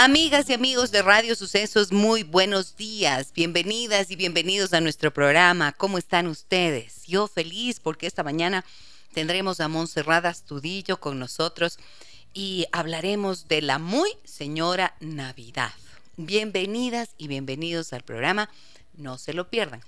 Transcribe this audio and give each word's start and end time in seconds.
Amigas 0.00 0.48
y 0.48 0.52
amigos 0.52 0.92
de 0.92 1.02
Radio 1.02 1.34
Sucesos, 1.34 1.90
muy 1.90 2.22
buenos 2.22 2.76
días. 2.76 3.32
Bienvenidas 3.34 4.12
y 4.12 4.14
bienvenidos 4.14 4.72
a 4.72 4.80
nuestro 4.80 5.12
programa. 5.12 5.72
¿Cómo 5.72 5.98
están 5.98 6.28
ustedes? 6.28 7.02
Yo 7.08 7.26
feliz 7.26 7.80
porque 7.80 8.06
esta 8.06 8.22
mañana 8.22 8.64
tendremos 9.12 9.58
a 9.58 9.66
Montserrat 9.66 10.24
Astudillo 10.24 11.00
con 11.00 11.18
nosotros 11.18 11.80
y 12.32 12.66
hablaremos 12.70 13.48
de 13.48 13.60
la 13.60 13.80
muy 13.80 14.08
señora 14.22 14.94
Navidad. 15.00 15.72
Bienvenidas 16.16 17.16
y 17.18 17.26
bienvenidos 17.26 17.92
al 17.92 18.02
programa. 18.02 18.48
No 18.96 19.18
se 19.18 19.32
lo 19.32 19.50
pierdan. 19.50 19.80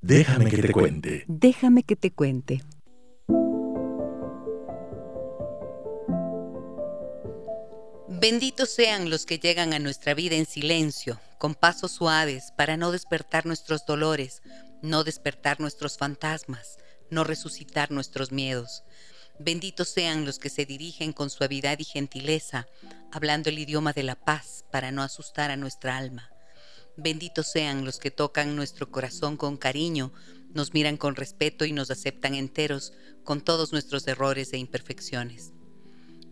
Déjame 0.00 0.48
que 0.48 0.58
te 0.58 0.70
cuente. 0.70 1.24
Déjame 1.26 1.82
que 1.82 1.96
te 1.96 2.12
cuente. 2.12 2.62
Benditos 8.26 8.70
sean 8.70 9.10
los 9.10 9.26
que 9.26 9.38
llegan 9.38 9.74
a 9.74 9.78
nuestra 9.78 10.14
vida 10.14 10.34
en 10.34 10.46
silencio, 10.46 11.20
con 11.36 11.54
pasos 11.54 11.92
suaves, 11.92 12.54
para 12.56 12.78
no 12.78 12.90
despertar 12.90 13.44
nuestros 13.44 13.84
dolores, 13.84 14.40
no 14.80 15.04
despertar 15.04 15.60
nuestros 15.60 15.98
fantasmas, 15.98 16.78
no 17.10 17.24
resucitar 17.24 17.90
nuestros 17.90 18.32
miedos. 18.32 18.82
Benditos 19.38 19.90
sean 19.90 20.24
los 20.24 20.38
que 20.38 20.48
se 20.48 20.64
dirigen 20.64 21.12
con 21.12 21.28
suavidad 21.28 21.78
y 21.80 21.84
gentileza, 21.84 22.66
hablando 23.12 23.50
el 23.50 23.58
idioma 23.58 23.92
de 23.92 24.04
la 24.04 24.14
paz, 24.14 24.64
para 24.72 24.90
no 24.90 25.02
asustar 25.02 25.50
a 25.50 25.58
nuestra 25.58 25.98
alma. 25.98 26.30
Benditos 26.96 27.52
sean 27.52 27.84
los 27.84 27.98
que 27.98 28.10
tocan 28.10 28.56
nuestro 28.56 28.90
corazón 28.90 29.36
con 29.36 29.58
cariño, 29.58 30.14
nos 30.48 30.72
miran 30.72 30.96
con 30.96 31.14
respeto 31.14 31.66
y 31.66 31.72
nos 31.72 31.90
aceptan 31.90 32.34
enteros, 32.34 32.94
con 33.22 33.42
todos 33.42 33.72
nuestros 33.72 34.06
errores 34.06 34.54
e 34.54 34.56
imperfecciones. 34.56 35.53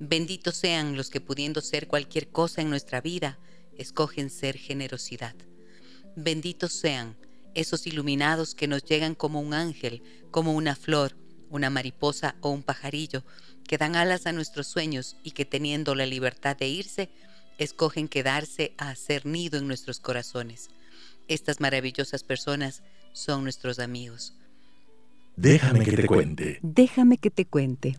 Benditos 0.04 0.56
sean 0.56 0.96
los 0.96 1.10
que 1.10 1.20
pudiendo 1.20 1.60
ser 1.60 1.86
cualquier 1.86 2.26
cosa 2.26 2.60
en 2.60 2.68
nuestra 2.68 3.00
vida, 3.00 3.38
escogen 3.78 4.30
ser 4.30 4.58
generosidad. 4.58 5.36
Benditos 6.16 6.72
sean 6.72 7.16
esos 7.54 7.86
iluminados 7.86 8.56
que 8.56 8.66
nos 8.66 8.82
llegan 8.82 9.14
como 9.14 9.40
un 9.40 9.54
ángel, 9.54 10.02
como 10.32 10.54
una 10.54 10.74
flor, 10.74 11.14
una 11.50 11.70
mariposa 11.70 12.34
o 12.40 12.50
un 12.50 12.64
pajarillo, 12.64 13.22
que 13.68 13.78
dan 13.78 13.94
alas 13.94 14.26
a 14.26 14.32
nuestros 14.32 14.66
sueños 14.66 15.14
y 15.22 15.30
que 15.30 15.44
teniendo 15.44 15.94
la 15.94 16.04
libertad 16.04 16.56
de 16.56 16.66
irse, 16.66 17.08
escogen 17.58 18.08
quedarse 18.08 18.74
a 18.78 18.90
hacer 18.90 19.24
nido 19.24 19.56
en 19.56 19.68
nuestros 19.68 20.00
corazones. 20.00 20.70
Estas 21.28 21.60
maravillosas 21.60 22.24
personas 22.24 22.82
son 23.12 23.44
nuestros 23.44 23.78
amigos. 23.78 24.34
Déjame 25.36 25.84
que 25.84 25.92
te 25.92 26.06
cuente. 26.08 26.58
Déjame 26.60 27.18
que 27.18 27.30
te 27.30 27.46
cuente. 27.46 27.96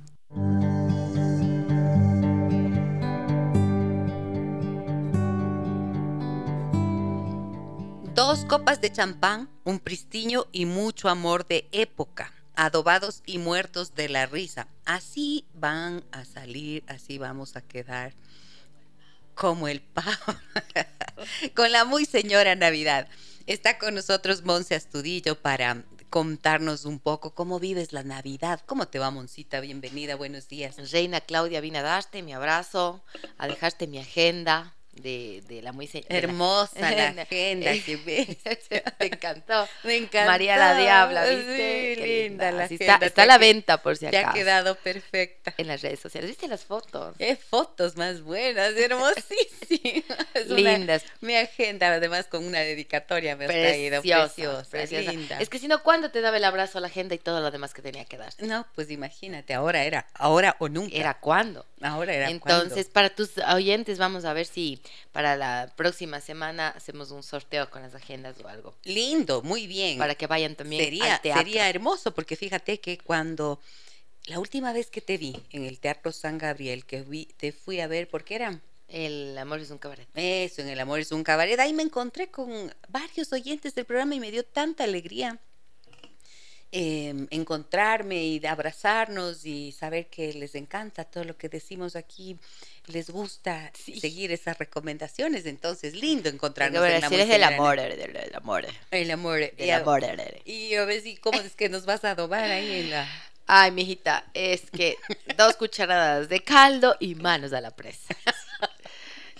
Dos 8.15 8.45
copas 8.45 8.79
de 8.79 8.91
champán, 8.91 9.49
un 9.63 9.79
pristiño 9.79 10.45
y 10.51 10.67
mucho 10.67 11.09
amor 11.09 11.47
de 11.47 11.67
época, 11.71 12.31
adobados 12.53 13.23
y 13.25 13.39
muertos 13.39 13.95
de 13.95 14.07
la 14.07 14.27
risa. 14.27 14.67
Así 14.85 15.47
van 15.55 16.03
a 16.11 16.23
salir, 16.23 16.83
así 16.87 17.17
vamos 17.17 17.55
a 17.55 17.61
quedar 17.61 18.13
como 19.33 19.67
el 19.67 19.81
pavo, 19.81 20.05
con 21.55 21.71
la 21.71 21.85
muy 21.85 22.05
señora 22.05 22.53
Navidad. 22.53 23.07
Está 23.47 23.79
con 23.79 23.95
nosotros 23.95 24.43
Monse 24.43 24.75
Astudillo 24.75 25.33
para 25.41 25.83
contarnos 26.11 26.85
un 26.85 26.99
poco 26.99 27.33
cómo 27.33 27.59
vives 27.59 27.93
la 27.93 28.03
Navidad. 28.03 28.61
¿Cómo 28.67 28.87
te 28.87 28.99
va, 28.99 29.09
Moncita? 29.09 29.59
Bienvenida, 29.59 30.15
buenos 30.15 30.47
días. 30.47 30.91
Reina 30.91 31.19
Claudia, 31.19 31.61
vine 31.61 31.79
a 31.79 31.81
darte 31.81 32.21
mi 32.21 32.31
abrazo, 32.31 33.03
a 33.39 33.47
dejarte 33.47 33.87
mi 33.87 33.97
agenda 33.97 34.75
de, 34.93 35.43
de 35.47 35.61
la 35.61 35.71
muy 35.71 35.89
hermosa 36.07 36.79
la, 36.79 37.07
agenda 37.21 37.73
que 37.73 37.95
ves. 37.97 38.37
Te 38.97 39.05
encantó. 39.07 39.67
Me 39.83 39.97
encantó. 39.97 40.31
María 40.31 40.57
la 40.57 40.75
Diabla, 40.75 41.25
¿viste? 41.25 41.95
Sí, 41.95 42.01
linda 42.01 42.51
la 42.51 42.65
Está, 42.65 42.99
está 43.01 43.23
a 43.23 43.25
la 43.25 43.37
venta 43.37 43.81
por 43.81 43.97
si 43.97 44.05
acaso. 44.05 44.23
Te 44.23 44.29
ha 44.29 44.33
quedado 44.33 44.75
perfecta. 44.75 45.53
En 45.57 45.67
las 45.67 45.81
redes 45.81 45.99
sociales. 45.99 46.29
¿Viste 46.29 46.47
las 46.47 46.63
fotos? 46.63 47.15
Qué 47.17 47.35
fotos 47.35 47.95
más 47.97 48.21
buenas, 48.21 48.73
hermosísimas. 48.75 50.17
Lindas. 50.47 51.03
mi 51.21 51.35
agenda, 51.35 51.87
además 51.87 52.27
con 52.27 52.45
una 52.45 52.59
dedicatoria 52.59 53.35
me 53.35 53.45
ha 53.45 53.47
traído. 53.47 54.01
Preciosa, 54.01 54.69
preciosa. 54.69 55.11
Linda. 55.11 55.39
Es 55.39 55.49
que 55.49 55.59
si 55.59 55.67
no, 55.67 55.81
¿cuándo 55.83 56.11
te 56.11 56.21
daba 56.21 56.37
el 56.37 56.43
abrazo 56.43 56.77
a 56.77 56.81
la 56.81 56.87
agenda 56.87 57.15
y 57.15 57.19
todo 57.19 57.41
lo 57.41 57.51
demás 57.51 57.73
que 57.73 57.81
tenía 57.81 58.05
que 58.05 58.17
dar? 58.17 58.33
No, 58.39 58.65
pues 58.75 58.91
imagínate, 58.91 59.53
ahora 59.53 59.83
era, 59.83 60.07
ahora 60.13 60.55
o 60.59 60.69
nunca. 60.69 60.95
Era 60.95 61.19
cuándo. 61.19 61.65
Ahora 61.83 62.13
era 62.13 62.29
Entonces, 62.29 62.87
para 62.87 63.13
tus 63.13 63.37
oyentes, 63.37 63.97
vamos 63.97 64.23
a 64.23 64.31
ver 64.31 64.45
si 64.45 64.81
para 65.11 65.35
la 65.35 65.73
próxima 65.75 66.21
semana 66.21 66.69
hacemos 66.69 67.11
un 67.11 67.23
sorteo 67.23 67.69
con 67.69 67.81
las 67.81 67.93
agendas 67.93 68.37
o 68.41 68.47
algo. 68.47 68.73
Lindo, 68.83 69.41
muy 69.41 69.67
bien. 69.67 69.97
Para 69.97 70.15
que 70.15 70.25
vayan 70.25 70.55
también 70.55 70.81
sería, 70.81 71.15
al 71.15 71.21
teatro. 71.21 71.41
Sería 71.41 71.69
hermoso, 71.69 72.13
porque 72.13 72.37
fíjate 72.37 72.79
que 72.79 72.97
cuando 72.97 73.59
la 74.27 74.39
última 74.39 74.71
vez 74.71 74.89
que 74.89 75.01
te 75.01 75.17
vi 75.17 75.35
en 75.51 75.65
el 75.65 75.79
Teatro 75.79 76.13
San 76.13 76.37
Gabriel, 76.37 76.85
que 76.85 77.03
te 77.35 77.51
fui 77.51 77.81
a 77.81 77.87
ver, 77.87 78.07
¿por 78.07 78.23
qué 78.23 78.35
era? 78.35 78.61
El 78.87 79.37
amor 79.37 79.59
es 79.59 79.69
un 79.69 79.77
cabaret. 79.77 80.07
Eso, 80.13 80.61
en 80.61 80.69
el 80.69 80.79
amor 80.79 80.99
es 80.99 81.11
un 81.11 81.23
cabaret. 81.23 81.59
Ahí 81.59 81.73
me 81.73 81.83
encontré 81.83 82.29
con 82.29 82.73
varios 82.87 83.33
oyentes 83.33 83.75
del 83.75 83.85
programa 83.85 84.15
y 84.15 84.19
me 84.21 84.31
dio 84.31 84.45
tanta 84.45 84.85
alegría 84.85 85.39
eh, 86.75 87.27
encontrarme 87.29 88.23
y 88.23 88.43
abrazarnos 88.47 89.45
y 89.45 89.71
saber 89.71 90.07
que 90.07 90.33
les 90.33 90.55
encanta 90.55 91.03
todo 91.03 91.23
lo 91.23 91.37
que 91.37 91.47
decimos 91.47 91.95
aquí, 91.95 92.35
les 92.87 93.11
gusta 93.11 93.71
sí. 93.75 93.99
seguir 93.99 94.31
esas 94.31 94.57
recomendaciones, 94.57 95.45
entonces 95.45 95.93
lindo 95.93 96.29
encontrarnos 96.29 96.81
bueno, 96.81 96.95
en 96.95 97.01
la 97.01 97.09
si 97.09 97.13
eres 97.13 97.29
el 97.29 97.43
amor, 97.43 97.77
el 97.77 97.91
amor, 98.33 98.65
el 98.89 99.11
amor, 99.11 99.51
el 99.55 99.71
amor. 99.71 100.03
Y 100.45 100.73
a 100.73 100.85
ver 100.85 101.01
si 101.01 101.15
cómo 101.17 101.39
es 101.39 101.55
que 101.55 101.69
nos 101.69 101.85
vas 101.85 102.03
a 102.05 102.11
adobar 102.11 102.49
ahí 102.49 102.81
en 102.81 102.89
la 102.89 103.07
Ay, 103.45 103.71
mijita, 103.71 104.25
es 104.33 104.61
que 104.71 104.97
dos 105.37 105.57
cucharadas 105.57 106.29
de 106.29 106.39
caldo 106.39 106.95
y 106.99 107.13
manos 107.15 107.53
a 107.53 107.61
la 107.61 107.71
presa. 107.71 108.15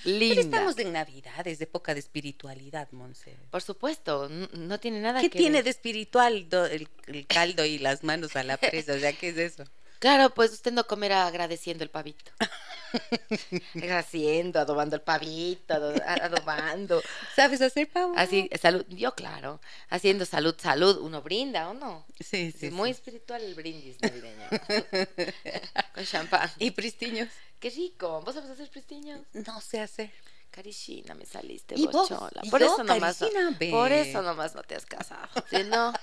Linda. 0.04 0.36
Pero 0.36 0.42
estamos 0.42 0.78
en 0.80 0.94
Navidad, 0.94 1.48
es 1.48 1.62
época 1.62 1.94
de 1.94 2.00
espiritualidad, 2.00 2.92
Monse. 2.92 3.38
Por 3.50 3.62
supuesto, 3.62 4.30
no, 4.30 4.48
no 4.54 4.80
tiene 4.80 5.00
nada 5.00 5.22
¿Qué 5.22 5.30
que 5.30 5.38
tiene 5.38 5.58
ver. 5.58 5.66
de 5.66 5.70
espiritual 5.70 6.50
do, 6.50 6.66
el, 6.66 6.88
el, 7.08 7.26
caldo 7.28 7.64
y 7.66 7.80
las 7.80 8.04
manos 8.04 8.36
a 8.36 8.44
la 8.44 8.58
presa? 8.58 8.94
O 8.94 9.00
sea, 9.00 9.14
¿qué 9.14 9.30
es 9.30 9.38
eso? 9.38 9.64
Claro, 10.04 10.34
pues 10.34 10.52
usted 10.52 10.74
no 10.74 10.86
comerá 10.86 11.26
agradeciendo 11.26 11.82
el 11.82 11.90
pavito. 11.90 12.30
agradeciendo, 13.74 14.60
adobando 14.60 14.98
el 14.98 15.02
pavito, 15.02 15.74
adobando. 15.74 17.02
¿Sabes 17.34 17.62
hacer 17.62 17.90
pavo? 17.90 18.14
Así, 18.18 18.50
salud, 18.62 18.86
yo 18.90 19.16
claro, 19.16 19.62
haciendo 19.88 20.26
salud, 20.26 20.56
salud, 20.62 20.98
uno 20.98 21.22
brinda, 21.22 21.70
¿o 21.70 21.74
no? 21.74 22.06
Sí, 22.20 22.52
sí. 22.52 22.66
Es 22.66 22.74
muy 22.74 22.90
espiritual 22.90 23.44
el 23.44 23.56
brindis 23.56 23.96
navideño. 24.02 24.50
Con 25.96 26.04
champán. 26.04 26.52
¿Y 26.60 26.72
pristiños? 26.72 27.30
Qué 27.62 27.70
rico. 27.70 28.22
¿Vos 28.26 28.36
sabes 28.36 28.50
hacer 28.50 28.70
pristiños? 28.70 29.22
No 29.32 29.62
sé 29.62 29.80
hacer. 29.80 30.12
Carichina, 30.52 31.16
me 31.16 31.26
saliste 31.26 31.76
¿Y. 31.80 31.88
Vos? 31.88 32.10
Por 32.52 32.62
¿Y 32.62 32.66
eso 32.66 32.84
nomás. 32.84 33.20
Caricina, 33.20 33.52
no, 33.52 33.72
por 33.72 33.94
eso 33.94 34.22
nomás 34.22 34.54
no 34.54 34.64
te 34.64 34.76
has 34.76 34.86
casado. 34.86 35.30
Si 35.50 35.64
no, 35.64 35.94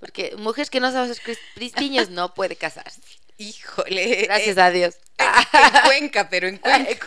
porque 0.00 0.34
mujeres 0.36 0.70
que 0.70 0.80
no 0.80 0.90
saben 0.90 1.10
hacer 1.10 1.38
pristiños 1.54 2.08
no 2.08 2.34
puede 2.34 2.56
casarse. 2.56 3.00
Híjole. 3.36 4.22
Gracias 4.24 4.58
a 4.58 4.70
Dios. 4.70 4.96
En 5.16 5.82
Cuenca, 5.84 6.28
pero 6.28 6.48
en 6.48 6.58
Cuenca. 6.58 7.06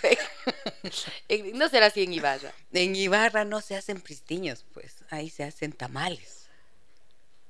no 1.54 1.70
será 1.70 1.88
así 1.88 2.04
en 2.04 2.14
Ibarra. 2.14 2.54
En 2.72 2.96
Ibarra 2.96 3.46
no 3.46 3.62
se 3.62 3.76
hacen 3.76 4.02
pristiños, 4.02 4.66
pues. 4.74 4.96
Ahí 5.10 5.30
se 5.30 5.44
hacen 5.44 5.74
tamales. 5.74 6.48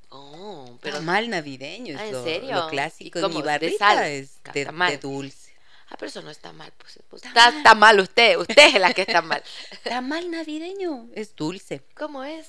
Oh, 0.10 0.78
pero 0.82 0.98
Tamal 0.98 1.30
navideño. 1.30 1.98
¿Ah, 1.98 2.04
es 2.04 2.08
¿en 2.10 2.14
lo, 2.14 2.24
serio? 2.24 2.56
Lo 2.56 2.68
clásico 2.68 3.20
¿Y 3.20 3.24
en 3.24 3.34
Ibarrita 3.34 3.78
sal? 3.96 4.06
es 4.06 4.44
de, 4.54 4.66
Tamal. 4.66 4.92
de 4.92 4.98
dulce. 4.98 5.54
Ah, 5.90 5.96
pero 5.98 6.10
eso 6.10 6.22
no 6.22 6.30
está 6.30 6.54
mal. 6.54 6.72
Pues, 6.78 7.00
pues 7.10 7.24
está, 7.24 7.50
está 7.50 7.74
mal 7.74 8.00
usted. 8.00 8.38
Usted 8.38 8.76
es 8.76 8.80
la 8.80 8.94
que 8.94 9.02
está 9.02 9.22
mal. 9.22 9.44
Tamal 9.84 10.30
navideño 10.30 11.10
es 11.16 11.36
dulce. 11.36 11.82
¿Cómo 11.96 12.24
es? 12.24 12.48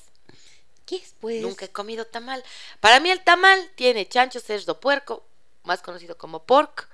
¿Qué 0.87 0.97
es, 0.97 1.15
pues? 1.21 1.41
Nunca 1.41 1.65
he 1.65 1.71
comido 1.71 2.05
tamal. 2.07 2.43
Para 2.81 3.01
mí 3.01 3.11
el 3.11 3.23
tamal 3.25 3.71
tiene 3.75 4.07
chancho, 4.09 4.41
cerdo, 4.41 4.81
puerco, 4.81 5.25
más 5.63 5.81
conocido 5.83 6.17
como 6.19 6.45
pork, 6.45 6.89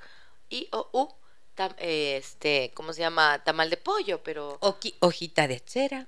y 0.48 0.68
o 0.72 0.88
u, 0.92 1.08
tam- 1.56 1.74
este, 1.78 2.70
¿cómo 2.74 2.92
se 2.92 3.00
llama? 3.00 3.42
Tamal 3.44 3.68
de 3.70 3.76
pollo, 3.76 4.22
pero 4.22 4.58
Oqui- 4.60 4.94
hojita 5.00 5.48
de 5.48 5.56
achera, 5.56 6.06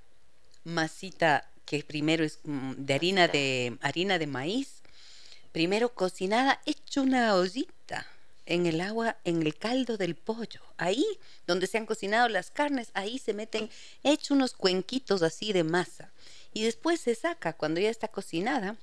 masita 0.64 1.48
que 1.64 1.82
primero 1.84 2.24
es 2.24 2.38
mm, 2.44 2.72
de 2.76 2.94
harina 2.94 3.22
Masita. 3.22 3.38
de 3.38 3.78
harina 3.82 4.18
de 4.18 4.26
maíz, 4.26 4.82
primero 5.52 5.94
cocinada, 5.94 6.60
hecho 6.66 7.02
una 7.02 7.34
ollita 7.34 8.06
en 8.46 8.66
el 8.66 8.80
agua, 8.80 9.16
en 9.24 9.42
el 9.42 9.56
caldo 9.56 9.96
del 9.96 10.14
pollo. 10.16 10.60
Ahí, 10.76 11.06
donde 11.46 11.66
se 11.66 11.78
han 11.78 11.86
cocinado 11.86 12.28
las 12.28 12.50
carnes, 12.50 12.90
ahí 12.94 13.18
se 13.18 13.32
meten, 13.34 13.70
hecho 14.02 14.34
unos 14.34 14.52
cuenquitos 14.54 15.22
así 15.22 15.52
de 15.52 15.62
masa. 15.64 16.10
Y 16.52 16.64
después 16.64 17.00
se 17.00 17.14
saca 17.14 17.52
cuando 17.54 17.80
ya 17.80 17.90
está 17.90 18.08
cocinada 18.08 18.76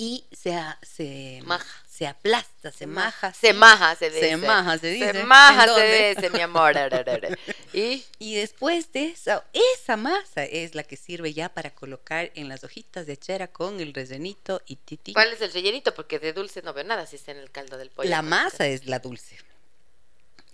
y 0.00 0.24
se, 0.30 0.56
se, 0.82 1.40
Maja. 1.44 1.84
se 1.88 2.06
aplasta, 2.06 2.70
se 2.70 2.86
maja. 2.86 3.34
Se 3.34 3.52
maja, 3.52 3.96
se 3.96 4.10
dice. 4.10 4.28
Se 4.28 4.36
maja, 4.36 4.78
se 4.78 4.90
dice. 4.90 5.12
Se 5.12 5.24
maja, 5.24 5.64
¿En 5.64 5.74
se 5.74 6.14
dice, 6.14 6.30
mi 6.30 6.40
amor. 6.40 6.74
y 7.72 8.04
Y 8.20 8.36
después 8.36 8.92
de 8.92 9.06
esa, 9.06 9.44
esa 9.52 9.96
masa 9.96 10.44
es 10.44 10.76
la 10.76 10.84
que 10.84 10.96
sirve 10.96 11.32
ya 11.34 11.48
para 11.48 11.74
colocar 11.74 12.30
en 12.36 12.48
las 12.48 12.62
hojitas 12.62 13.06
de 13.06 13.14
achera 13.14 13.48
con 13.48 13.80
el 13.80 13.92
rellenito 13.92 14.62
y 14.66 14.76
titi. 14.76 15.14
¿cuál 15.14 15.32
es 15.32 15.40
el 15.40 15.52
rellenito? 15.52 15.92
Porque 15.92 16.20
de 16.20 16.32
dulce 16.32 16.62
no 16.62 16.72
veo 16.72 16.84
nada 16.84 17.04
si 17.04 17.16
está 17.16 17.32
en 17.32 17.38
el 17.38 17.50
caldo 17.50 17.76
del 17.76 17.90
pollo. 17.90 18.08
La 18.08 18.22
masa 18.22 18.68
es 18.68 18.86
la 18.86 19.00
dulce. 19.00 19.36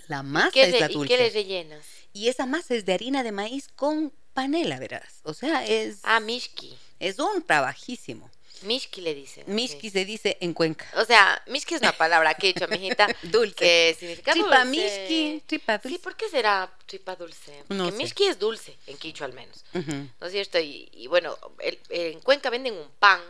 La 0.08 0.22
masa 0.22 0.52
¿Qué 0.52 0.62
es 0.64 0.80
la 0.80 0.86
¿Y 0.86 0.88
qué 0.88 0.94
dulce. 0.94 1.16
le 1.18 1.28
rellenas? 1.28 1.84
Y 2.14 2.28
esa 2.28 2.46
masa 2.46 2.74
es 2.74 2.86
de 2.86 2.94
harina 2.94 3.22
de 3.22 3.32
maíz 3.32 3.68
con 3.76 4.10
panela, 4.34 4.78
verás. 4.78 5.20
O 5.22 5.32
sea, 5.34 5.64
es, 5.66 6.00
Ah, 6.02 6.20
mishki. 6.20 6.76
es 7.00 7.18
un 7.18 7.42
trabajísimo. 7.42 8.30
Mishki 8.62 9.00
le 9.02 9.14
dicen. 9.14 9.44
Mishki 9.46 9.88
sí. 9.88 9.90
se 9.90 10.04
dice 10.04 10.38
en 10.40 10.54
Cuenca. 10.54 10.86
O 10.96 11.04
sea, 11.04 11.42
mishki 11.48 11.74
es 11.74 11.80
una 11.82 11.92
palabra 11.92 12.34
que 12.34 12.48
he 12.48 12.52
dicho, 12.54 12.66
mijita. 12.68 13.06
Dulce. 13.22 13.54
Que 13.56 13.96
significa 13.98 14.32
Tripa 14.32 14.64
dulce. 14.64 14.80
mishki, 14.80 15.42
tripa 15.46 15.78
Sí, 15.82 15.88
dulce. 15.88 15.98
¿por 16.02 16.16
qué 16.16 16.28
será 16.30 16.72
tripa 16.86 17.14
dulce? 17.16 17.64
No 17.68 17.84
Porque 17.84 17.90
sé. 17.92 17.96
mishki 18.02 18.24
es 18.24 18.38
dulce, 18.38 18.76
en 18.86 18.96
quicho 18.96 19.24
al 19.24 19.32
menos. 19.34 19.64
¿No 19.72 20.26
es 20.26 20.32
cierto? 20.32 20.58
Y, 20.60 20.88
y 20.92 21.08
bueno, 21.08 21.36
el- 21.58 21.78
en 21.90 22.20
Cuenca 22.20 22.48
venden 22.48 22.74
un 22.74 22.88
pan, 22.98 23.20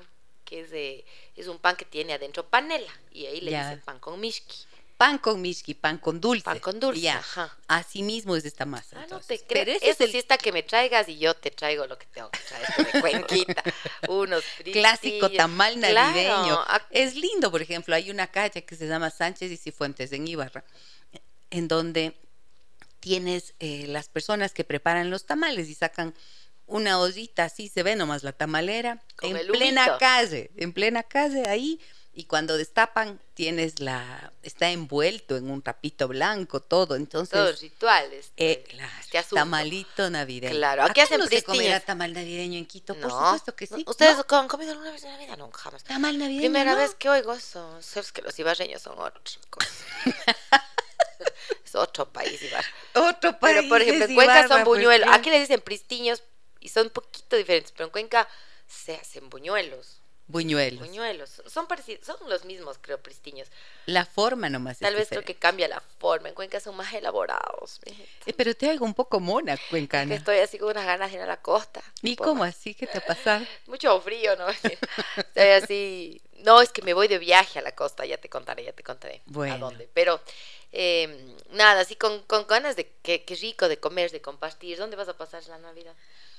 que 0.44 0.60
es 0.60 0.70
de, 0.70 1.04
es 1.34 1.48
un 1.48 1.58
pan 1.58 1.74
que 1.74 1.84
tiene 1.86 2.12
adentro 2.12 2.46
panela, 2.48 2.92
y 3.10 3.26
ahí 3.26 3.40
le 3.40 3.50
Ya. 3.52 3.64
dicen 3.70 3.80
pan 3.84 3.98
con 3.98 4.20
mishki. 4.20 4.56
Pan 4.96 5.18
con 5.18 5.42
mishki, 5.42 5.74
pan 5.74 5.98
con 5.98 6.20
dulce. 6.20 6.44
Pan 6.44 6.60
con 6.60 6.78
dulce, 6.78 7.00
Ya. 7.00 7.18
ajá. 7.18 7.56
Así 7.66 8.02
mismo 8.02 8.36
es 8.36 8.44
esta 8.44 8.64
masa. 8.64 9.00
Ah, 9.00 9.06
no 9.10 9.20
te 9.20 9.38
creo. 9.40 9.64
Pero 9.64 9.72
ese 9.72 9.84
Eso 9.90 9.92
es 9.94 10.00
el 10.02 10.10
sí 10.12 10.18
está 10.18 10.38
que 10.38 10.52
me 10.52 10.62
traigas 10.62 11.08
y 11.08 11.18
yo 11.18 11.34
te 11.34 11.50
traigo 11.50 11.86
lo 11.86 11.98
que 11.98 12.06
tengo 12.06 12.30
que 12.30 12.38
traer 12.40 12.92
de 12.92 13.00
Cuenquita. 13.00 13.62
Unos 14.08 14.44
clásico 14.72 15.30
tamal 15.30 15.80
navideño. 15.80 16.64
Es 16.90 17.16
lindo, 17.16 17.50
por 17.50 17.60
ejemplo, 17.60 17.94
hay 17.94 18.10
una 18.10 18.28
calle 18.28 18.64
que 18.64 18.76
se 18.76 18.86
llama 18.86 19.10
Sánchez 19.10 19.50
y 19.50 19.56
Cifuentes 19.56 20.12
en 20.12 20.28
Ibarra, 20.28 20.64
en 21.50 21.66
donde 21.66 22.16
tienes 23.00 23.54
eh, 23.58 23.86
las 23.88 24.08
personas 24.08 24.52
que 24.54 24.64
preparan 24.64 25.10
los 25.10 25.26
tamales 25.26 25.68
y 25.68 25.74
sacan 25.74 26.14
una 26.66 26.98
ollita, 26.98 27.44
así 27.44 27.68
se 27.68 27.82
ve 27.82 27.96
nomás 27.96 28.22
la 28.22 28.32
tamalera, 28.32 29.02
Con 29.16 29.36
en 29.36 29.46
plena 29.48 29.98
calle, 29.98 30.50
en 30.56 30.72
plena 30.72 31.02
calle 31.02 31.46
ahí, 31.46 31.78
y 32.14 32.24
cuando 32.24 32.56
destapan 32.56 33.20
tienes 33.34 33.80
la, 33.80 34.32
está 34.42 34.70
envuelto 34.70 35.36
en 35.36 35.50
un 35.50 35.62
rapito 35.64 36.06
blanco 36.08 36.60
todo, 36.60 36.94
entonces... 36.94 37.32
Todos 37.32 37.60
rituales. 37.60 38.30
eh, 38.36 38.62
pues, 38.64 38.76
claro, 38.76 38.92
este 39.12 39.34
tamalito 39.34 40.08
navideño. 40.10 40.54
Claro, 40.54 40.82
aquí 40.84 41.00
hacen 41.00 41.18
no 41.18 41.26
se 41.26 41.42
comerá 41.42 41.80
tamal 41.80 42.12
navideño 42.12 42.58
en 42.58 42.66
Quito? 42.66 42.94
Por 42.94 43.10
No. 43.10 43.24
supuesto 43.24 43.56
que 43.56 43.66
sí. 43.66 43.84
¿Ustedes 43.86 44.16
¿No? 44.16 44.38
han 44.38 44.48
comido 44.48 44.72
alguna 44.72 44.92
vez 44.92 45.02
en 45.04 45.12
la 45.12 45.18
vida? 45.18 45.36
Nunca 45.36 45.58
jamás. 45.58 45.82
Tamal 45.84 46.18
navideño. 46.18 46.42
Primera 46.42 46.74
vez 46.76 46.94
que 46.94 47.08
oigo 47.10 47.32
eso. 47.32 47.82
Sabes 47.82 48.12
que 48.12 48.22
los 48.22 48.38
ibarreños 48.38 48.82
son 48.82 48.98
otra 48.98 49.20
cosa. 49.50 49.68
es 51.64 51.74
otro 51.74 52.08
país, 52.12 52.40
Ibar. 52.42 52.64
Otro 52.94 53.38
país. 53.38 53.56
Pero 53.56 53.68
por 53.68 53.82
ejemplo, 53.82 54.04
en 54.04 54.14
Cuenca 54.14 54.42
son 54.48 54.64
pues, 54.64 54.78
buñuelos. 54.78 55.08
Aquí 55.12 55.30
le 55.30 55.40
dicen 55.40 55.60
pristiños 55.60 56.22
y 56.60 56.68
son 56.68 56.86
un 56.86 56.92
poquito 56.92 57.36
diferentes, 57.36 57.72
pero 57.72 57.86
en 57.86 57.90
Cuenca 57.90 58.28
se 58.66 58.94
hacen 58.94 59.28
buñuelos. 59.30 60.00
Buñuelos. 60.26 60.80
Buñuelos. 60.88 61.42
Son 61.46 61.66
parecidos, 61.66 62.06
son 62.06 62.16
los 62.30 62.44
mismos, 62.46 62.78
creo, 62.80 62.98
pristiños. 62.98 63.48
La 63.86 64.06
forma 64.06 64.48
nomás. 64.48 64.78
Tal 64.78 64.94
es 64.94 65.00
vez 65.00 65.08
creo 65.08 65.20
que 65.20 65.34
diferente. 65.34 65.40
cambia 65.40 65.68
la 65.68 65.80
forma. 65.98 66.28
En 66.30 66.34
Cuenca 66.34 66.60
son 66.60 66.74
más 66.76 66.92
elaborados. 66.94 67.78
Eh, 68.24 68.32
pero 68.32 68.54
te 68.56 68.70
hago 68.70 68.86
un 68.86 68.94
poco 68.94 69.20
mona, 69.20 69.56
Que 69.58 69.62
cuencana. 69.68 70.14
estoy 70.14 70.38
así 70.38 70.56
con 70.58 70.70
unas 70.70 70.86
ganas 70.86 71.10
de 71.10 71.18
ir 71.18 71.22
a 71.22 71.26
la 71.26 71.42
costa. 71.42 71.82
¿Y 72.00 72.16
cómo 72.16 72.36
más. 72.36 72.56
así? 72.56 72.74
¿Qué 72.74 72.86
te 72.86 72.98
ha 72.98 73.04
pasado? 73.06 73.44
Mucho 73.66 74.00
frío, 74.00 74.34
¿no? 74.36 74.48
Estoy 75.16 75.48
así. 75.62 76.22
No, 76.38 76.60
es 76.62 76.70
que 76.70 76.80
me 76.82 76.94
voy 76.94 77.06
de 77.08 77.18
viaje 77.18 77.58
a 77.58 77.62
la 77.62 77.74
costa, 77.74 78.04
ya 78.06 78.16
te 78.18 78.28
contaré, 78.30 78.64
ya 78.64 78.72
te 78.72 78.82
contaré 78.82 79.20
Bueno. 79.26 79.54
a 79.54 79.58
dónde. 79.58 79.88
Pero 79.92 80.20
eh, 80.72 81.34
nada, 81.50 81.82
así 81.82 81.96
con, 81.96 82.22
con 82.22 82.46
ganas 82.46 82.76
de 82.76 82.90
que, 83.02 83.24
que 83.24 83.34
rico 83.36 83.68
de 83.68 83.78
comer, 83.78 84.10
de 84.10 84.20
compartir. 84.22 84.78
¿Dónde 84.78 84.96
vas 84.96 85.08
a 85.08 85.16
pasar 85.16 85.42
la 85.48 85.58
Navidad? 85.58 85.94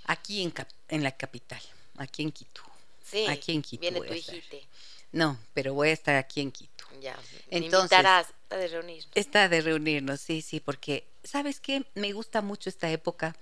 Aquí 0.06 0.42
en, 0.44 0.52
cap- 0.52 0.70
en 0.90 1.04
la 1.04 1.12
capital, 1.12 1.62
aquí 1.98 2.24
en 2.24 2.31
Quito. 2.31 2.62
Sí, 3.10 3.25
Aquí 3.28 3.54
en 3.54 3.62
Quito 3.62 3.81
viene 3.81 4.00
tu 4.02 4.12
a 4.12 4.16
estar. 4.16 4.36
hijite. 4.36 4.63
No, 5.12 5.38
pero 5.54 5.74
voy 5.74 5.90
a 5.90 5.94
estar 5.94 6.16
aquí 6.16 6.42
en 6.42 6.52
Quito. 6.52 6.86
Ya. 7.02 7.18
Entonces- 7.50 7.80
invitarás 7.92 8.28
a 8.50 8.56
de 8.57 8.68
reunirnos. 8.68 9.12
Está 9.16 9.48
de 9.50 9.62
reunirnos, 9.62 10.19
sí, 10.22 10.42
sí, 10.42 10.60
porque, 10.60 11.06
¿sabes 11.24 11.60
qué? 11.60 11.86
Me 11.94 12.12
gusta 12.13 12.42
mucho 12.42 12.69
esta 12.69 12.90
época 12.92 13.36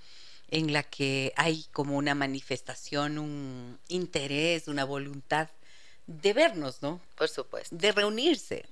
en 0.50 0.72
la 0.72 0.82
que 0.82 1.32
hay 1.36 1.64
como 1.72 1.96
una 1.96 2.14
manifestación, 2.14 3.18
un 3.18 3.78
interés, 3.88 4.68
una 4.68 4.84
voluntad 4.84 5.48
de 6.06 6.32
vernos, 6.34 6.82
¿no? 6.82 7.00
Por 7.16 7.28
supuesto. 7.28 7.74
De 7.74 7.90
reunirse. 7.92 8.66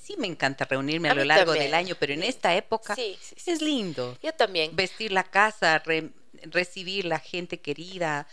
Sí 0.00 0.14
me 0.16 0.26
encanta 0.26 0.64
reunirme 0.64 1.08
a, 1.08 1.12
A 1.12 1.14
lo 1.14 1.24
largo 1.24 1.46
también. 1.52 1.66
del 1.66 1.74
año, 1.74 1.96
pero 1.98 2.12
en 2.12 2.22
esta 2.22 2.54
época 2.56 2.94
Sí, 2.94 3.18
sí, 3.20 3.34
sí. 3.36 3.50
es 3.50 3.60
lindo. 3.62 4.16
Yo 4.22 4.32
también. 4.32 4.74
Vestir 4.74 5.12
la 5.12 5.24
casa, 5.24 5.78
re- 5.80 6.10
recibir 6.44 7.04
la 7.04 7.18
gente 7.18 7.60
querida, 7.60 8.26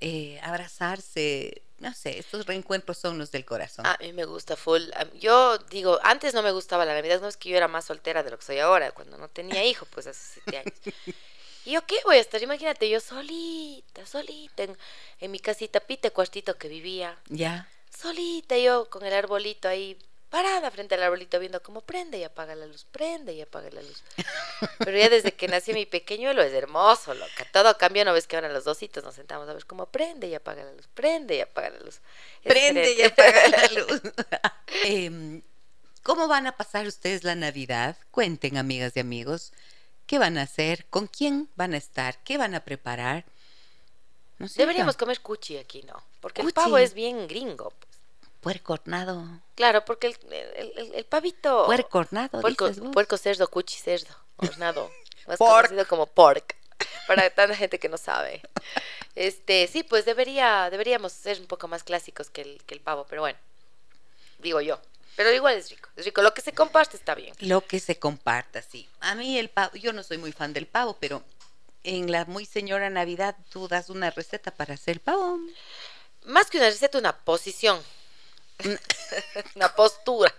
eh, 0.00 0.40
abrazarse, 0.42 1.62
no 1.78 1.92
sé, 1.94 2.18
estos 2.18 2.46
reencuentros 2.46 2.98
son 2.98 3.18
los 3.18 3.30
del 3.30 3.44
corazón. 3.44 3.86
A 3.86 3.96
mí 4.00 4.12
me 4.12 4.24
gusta 4.24 4.56
full. 4.56 4.82
Yo 5.18 5.58
digo, 5.70 5.98
antes 6.02 6.34
no 6.34 6.42
me 6.42 6.52
gustaba 6.52 6.84
la 6.84 6.94
Navidad, 6.94 7.20
no 7.20 7.28
es 7.28 7.36
que 7.36 7.50
yo 7.50 7.56
era 7.56 7.68
más 7.68 7.84
soltera 7.86 8.22
de 8.22 8.30
lo 8.30 8.38
que 8.38 8.44
soy 8.44 8.58
ahora, 8.58 8.92
cuando 8.92 9.18
no 9.18 9.28
tenía 9.28 9.64
hijo, 9.64 9.86
pues 9.86 10.06
hace 10.06 10.34
siete 10.34 10.58
años. 10.58 10.74
¿Y 11.66 11.72
yo 11.72 11.86
qué 11.86 11.96
voy 12.04 12.16
a 12.16 12.20
estar? 12.20 12.42
Imagínate, 12.42 12.88
yo 12.88 13.00
solita, 13.00 14.06
solita, 14.06 14.62
en, 14.62 14.76
en 15.20 15.30
mi 15.30 15.38
casita 15.38 15.80
pite 15.80 16.10
cuartito 16.10 16.56
que 16.56 16.68
vivía, 16.68 17.18
Ya. 17.28 17.68
solita 17.94 18.56
yo 18.56 18.88
con 18.88 19.04
el 19.04 19.12
arbolito 19.12 19.68
ahí, 19.68 19.98
parada 20.30 20.70
frente 20.70 20.94
al 20.94 21.02
arbolito 21.02 21.38
viendo 21.38 21.62
cómo 21.62 21.80
prende 21.80 22.18
y 22.18 22.24
apaga 22.24 22.54
la 22.54 22.66
luz, 22.66 22.86
prende 22.90 23.34
y 23.34 23.42
apaga 23.42 23.68
la 23.70 23.82
luz. 23.82 24.02
Pero 24.78 24.96
ya 24.96 25.08
desde 25.08 25.32
que 25.32 25.48
nació 25.48 25.74
mi 25.74 25.86
pequeñuelo 25.86 26.42
es 26.42 26.52
hermoso, 26.52 27.12
loca. 27.14 27.46
Todo 27.52 27.76
cambió, 27.76 28.04
¿no 28.04 28.12
ves 28.12 28.26
que 28.26 28.36
ahora 28.36 28.48
los 28.48 28.64
dositos 28.64 29.04
nos 29.04 29.16
sentamos 29.16 29.48
a 29.48 29.52
ver 29.52 29.66
cómo 29.66 29.86
prende 29.86 30.28
y 30.28 30.34
apaga 30.34 30.64
la 30.64 30.72
luz, 30.72 30.88
prende 30.94 31.36
y 31.36 31.40
apaga 31.40 31.70
la 31.70 31.80
luz? 31.80 32.00
Es 32.42 32.52
Prende 32.52 32.94
y 32.94 33.02
apaga 33.02 33.48
la 33.48 33.68
luz. 33.80 34.00
Em, 34.84 35.42
¿Cómo 36.02 36.28
van 36.28 36.46
a 36.46 36.56
pasar 36.56 36.86
ustedes 36.86 37.24
la 37.24 37.34
Navidad? 37.34 37.96
Cuenten, 38.10 38.56
amigas 38.56 38.96
y 38.96 39.00
amigos. 39.00 39.52
¿Qué 40.06 40.18
van 40.18 40.38
a 40.38 40.42
hacer? 40.42 40.86
¿Con 40.86 41.06
quién 41.06 41.50
van 41.56 41.74
a 41.74 41.76
estar? 41.76 42.22
¿Qué 42.24 42.38
van 42.38 42.54
a 42.54 42.64
preparar? 42.64 43.24
No 44.38 44.48
sé. 44.48 44.62
Deberíamos 44.62 44.96
comer 44.96 45.20
cuchi 45.20 45.58
aquí, 45.58 45.82
¿no? 45.82 46.02
Porque 46.20 46.40
el 46.40 46.52
pavo 46.52 46.78
es 46.78 46.94
bien 46.94 47.28
gringo. 47.28 47.74
Puerco 48.40 48.72
hornado. 48.74 49.24
Claro, 49.54 49.84
porque 49.84 50.06
el, 50.08 50.16
el, 50.32 50.72
el- 50.78 50.94
el 50.94 51.04
pavito... 51.04 51.66
Puerco 51.66 51.98
hornado, 51.98 52.40
puerco, 52.40 52.68
dices 52.68 52.82
vos. 52.82 52.92
puerco 52.92 53.16
cerdo, 53.18 53.48
cuchi 53.48 53.78
cerdo, 53.78 54.14
hornado. 54.36 54.90
Más 55.26 55.36
Pork. 55.36 55.66
conocido 55.68 55.86
como 55.88 56.06
pork. 56.06 56.56
Para 57.06 57.28
tanta 57.30 57.54
gente 57.54 57.78
que 57.78 57.88
no 57.90 57.98
sabe. 57.98 58.40
Este, 59.14 59.66
sí, 59.66 59.82
pues 59.82 60.04
debería, 60.06 60.68
deberíamos 60.70 61.12
ser 61.12 61.38
un 61.40 61.46
poco 61.46 61.68
más 61.68 61.82
clásicos 61.84 62.30
que 62.30 62.40
el, 62.42 62.62
que 62.64 62.74
el 62.74 62.80
pavo, 62.80 63.04
pero 63.08 63.22
bueno. 63.22 63.38
Digo 64.38 64.60
yo. 64.62 64.80
Pero 65.16 65.30
igual 65.32 65.56
es 65.56 65.68
rico. 65.70 65.88
Es 65.96 66.04
rico. 66.06 66.22
Lo 66.22 66.32
que 66.32 66.40
se 66.40 66.52
comparte 66.52 66.96
está 66.96 67.14
bien. 67.14 67.34
Lo 67.40 67.60
que 67.66 67.80
se 67.80 67.98
comparta, 67.98 68.62
sí. 68.62 68.88
A 69.00 69.14
mí 69.14 69.38
el 69.38 69.50
pavo, 69.50 69.76
yo 69.76 69.92
no 69.92 70.02
soy 70.02 70.16
muy 70.18 70.32
fan 70.32 70.52
del 70.54 70.66
pavo, 70.66 70.96
pero 70.98 71.22
en 71.84 72.10
la 72.10 72.24
muy 72.24 72.46
señora 72.46 72.88
Navidad 72.88 73.36
tú 73.50 73.68
das 73.68 73.90
una 73.90 74.10
receta 74.10 74.50
para 74.52 74.74
hacer 74.74 74.96
el 74.96 75.00
pavo. 75.00 75.38
Más 76.24 76.48
que 76.48 76.56
una 76.58 76.68
receta, 76.70 76.96
una 76.96 77.14
posición. 77.18 77.78
una 79.54 79.74
postura. 79.74 80.34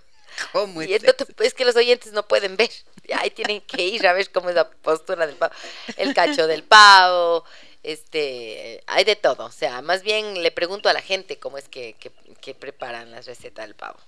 ¿Cómo 0.54 0.82
Y 0.82 0.94
esto 0.94 1.14
te- 1.14 1.46
es 1.46 1.54
que 1.54 1.66
los 1.66 1.76
oyentes 1.76 2.14
no 2.14 2.28
pueden 2.28 2.56
ver. 2.58 2.70
Ahí 3.16 3.30
tienen 3.32 3.62
que 3.62 3.84
ir 3.84 4.08
a 4.08 4.14
ver 4.14 4.32
cómo 4.32 4.50
es 4.50 4.56
la 4.56 4.70
postura 4.70 5.28
del 5.28 5.36
pavo. 5.36 5.54
El 5.98 6.14
cacho 6.14 6.48
del 6.48 6.64
pavo, 6.64 7.44
este, 7.84 8.82
hay 8.88 9.04
de 9.04 9.16
todo. 9.16 9.46
O 9.46 9.52
sea, 9.52 9.82
más 9.82 10.04
bien 10.04 10.42
le 10.42 10.52
pregunto 10.52 10.88
a 10.90 10.94
la 10.94 11.02
gente 11.02 11.38
cómo 11.38 11.58
es 11.58 11.68
que, 11.68 11.94
que- 12.00 12.12
que 12.42 12.56
preparan 12.56 13.12
la 13.12 13.22
receta 13.22 13.62
del 13.64 13.76
pavo. 13.76 14.00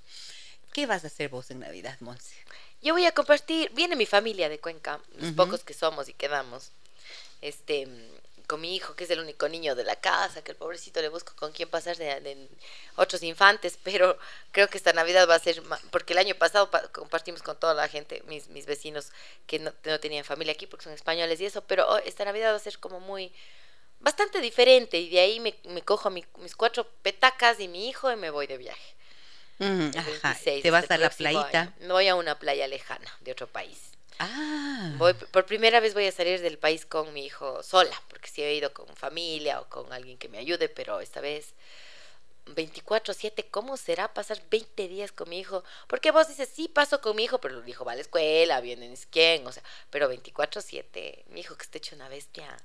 ¿Qué 0.72 0.86
vas 0.86 1.03
a 1.03 1.08
hacer 1.08 1.29
vos 1.29 1.51
en 1.51 1.60
Navidad, 1.60 1.98
Monse? 2.00 2.36
Yo 2.82 2.93
voy 2.93 3.05
a 3.05 3.12
compartir, 3.12 3.70
viene 3.74 3.96
mi 3.96 4.05
familia 4.05 4.50
de 4.50 4.60
Cuenca, 4.60 5.00
los 5.17 5.32
pocos 5.34 5.63
que 5.63 5.74
somos 5.74 6.10
y 6.10 6.13
quedamos, 6.13 6.72
este, 7.41 7.88
con 8.47 8.62
mi 8.62 8.75
hijo, 8.75 8.95
que 8.95 9.05
es 9.05 9.09
el 9.09 9.19
único 9.19 9.47
niño 9.50 9.75
de 9.75 9.83
la 9.83 9.95
casa, 9.95 10.43
que 10.43 10.51
el 10.51 10.57
pobrecito 10.57 11.01
le 11.01 11.09
busco 11.09 11.35
con 11.35 11.51
quién 11.51 11.69
pasar 11.69 11.97
de, 11.97 12.19
de 12.21 12.50
otros 12.95 13.23
infantes, 13.23 13.77
pero 13.83 14.17
creo 14.51 14.69
que 14.69 14.77
esta 14.77 14.93
Navidad 14.93 15.27
va 15.29 15.35
a 15.35 15.39
ser, 15.39 15.62
porque 15.91 16.13
el 16.13 16.19
año 16.19 16.35
pasado 16.35 16.69
pa- 16.71 16.88
compartimos 16.89 17.41
con 17.43 17.57
toda 17.59 17.73
la 17.73 17.88
gente, 17.88 18.23
mis, 18.27 18.47
mis 18.50 18.65
vecinos 18.65 19.12
que 19.47 19.59
no, 19.59 19.73
no 19.85 20.00
tenían 20.00 20.25
familia 20.25 20.53
aquí 20.53 20.67
porque 20.67 20.83
son 20.85 20.93
españoles 20.93 21.39
y 21.41 21.45
eso, 21.45 21.63
pero 21.65 21.97
esta 22.00 22.25
Navidad 22.25 22.51
va 22.53 22.57
a 22.57 22.59
ser 22.59 22.79
como 22.79 23.00
muy, 23.00 23.31
bastante 24.00 24.41
diferente 24.41 25.00
y 25.00 25.09
de 25.09 25.19
ahí 25.19 25.39
me, 25.39 25.55
me 25.65 25.81
cojo 25.81 26.09
mi- 26.09 26.25
mis 26.39 26.55
cuatro 26.55 26.88
petacas 27.01 27.59
y 27.59 27.67
mi 27.67 27.89
hijo 27.89 28.12
y 28.12 28.15
me 28.15 28.29
voy 28.29 28.47
de 28.47 28.57
viaje. 28.57 28.95
Mm, 29.59 29.91
ajá, 29.95 30.39
te 30.62 30.71
vas 30.71 30.91
a 30.91 30.97
la 30.97 31.09
playita. 31.15 31.73
Me 31.79 31.93
voy 31.93 32.07
a 32.07 32.15
una 32.15 32.39
playa 32.39 32.67
lejana 32.67 33.12
de 33.21 33.31
otro 33.31 33.47
país. 33.47 33.91
Ah. 34.20 34.93
Voy, 34.98 35.13
por 35.13 35.46
primera 35.46 35.79
vez 35.79 35.93
voy 35.93 36.08
a 36.08 36.12
salir 36.12 36.41
del 36.41 36.58
país 36.58 36.86
con 36.86 37.13
mi 37.13 37.25
hijo 37.25 37.63
sola, 37.63 37.96
porque 38.10 38.29
sí 38.29 38.41
he 38.43 38.53
ido 38.53 38.74
con 38.74 38.88
familia 38.96 39.60
o 39.62 39.70
con 39.70 39.91
alguien 39.91 40.17
que 40.17 40.29
me 40.29 40.38
ayude, 40.38 40.70
pero 40.70 41.00
esta 41.00 41.22
vez 41.22 41.53
24/7, 42.46 43.50
¿cómo 43.50 43.77
será 43.77 44.13
pasar 44.13 44.41
20 44.50 44.88
días 44.88 45.12
con 45.12 45.29
mi 45.29 45.39
hijo? 45.39 45.63
Porque 45.88 46.12
vos 46.12 46.27
dices, 46.27 46.50
sí, 46.53 46.67
paso 46.67 47.01
con 47.01 47.15
mi 47.15 47.24
hijo, 47.24 47.39
pero 47.39 47.60
el 47.60 47.67
hijo 47.67 47.86
va 47.86 47.93
a 47.93 47.96
la 47.96 48.01
escuela, 48.01 48.62
viene 48.62 48.89
ni 48.89 48.98
quién, 49.10 49.48
o 49.48 49.51
sea, 49.51 49.63
pero 49.89 50.10
24/7, 50.10 51.24
mi 51.29 51.39
hijo 51.41 51.55
que 51.55 51.63
está 51.63 51.77
hecho 51.77 51.96
una 51.96 52.10
bestia. 52.10 52.58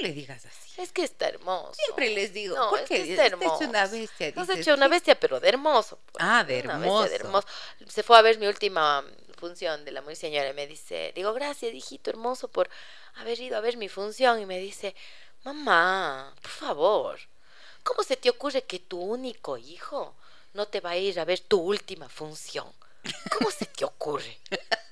No 0.00 0.06
le 0.06 0.12
digas 0.12 0.44
así. 0.44 0.80
Es 0.80 0.92
que 0.92 1.02
está 1.04 1.28
hermoso. 1.28 1.72
Siempre 1.74 2.10
les 2.10 2.32
digo, 2.32 2.54
no, 2.56 2.70
¿por 2.70 2.80
es 2.80 2.88
qué? 2.88 3.02
que 3.04 3.10
está 3.12 3.26
hermoso. 3.26 3.56
Hecho 3.56 3.70
una 3.70 3.86
bestia. 3.86 4.32
No 4.36 4.44
se 4.44 4.54
dices, 4.56 4.74
una 4.74 4.88
bestia, 4.88 5.18
pero 5.18 5.40
de 5.40 5.48
hermoso. 5.48 5.98
pues. 6.12 6.24
Ah, 6.24 6.44
de 6.44 6.60
Una 6.60 6.74
hermoso. 6.74 7.00
bestia 7.02 7.18
de 7.18 7.24
hermoso. 7.24 7.48
Se 7.88 8.02
fue 8.02 8.18
a 8.18 8.22
ver 8.22 8.38
mi 8.38 8.46
última 8.46 9.04
función 9.38 9.84
de 9.84 9.92
la 9.92 10.02
muy 10.02 10.14
señora 10.16 10.48
y 10.50 10.52
me 10.52 10.66
dice, 10.66 11.12
digo, 11.14 11.32
gracias, 11.32 11.72
hijito 11.74 12.10
hermoso, 12.10 12.48
por 12.48 12.68
haber 13.14 13.40
ido 13.40 13.56
a 13.56 13.60
ver 13.60 13.76
mi 13.76 13.88
función. 13.88 14.40
Y 14.40 14.46
me 14.46 14.58
dice, 14.58 14.94
mamá, 15.44 16.34
por 16.42 16.50
favor, 16.50 17.18
¿cómo 17.82 18.02
se 18.02 18.16
te 18.16 18.30
ocurre 18.30 18.62
que 18.64 18.78
tu 18.80 19.00
único 19.00 19.56
hijo 19.56 20.14
no 20.54 20.66
te 20.66 20.80
va 20.80 20.90
a 20.90 20.96
ir 20.96 21.18
a 21.20 21.24
ver 21.24 21.40
tu 21.40 21.60
última 21.60 22.08
función? 22.08 22.70
¿Cómo 23.38 23.50
se 23.50 23.66
te 23.66 23.84
ocurre? 23.84 24.38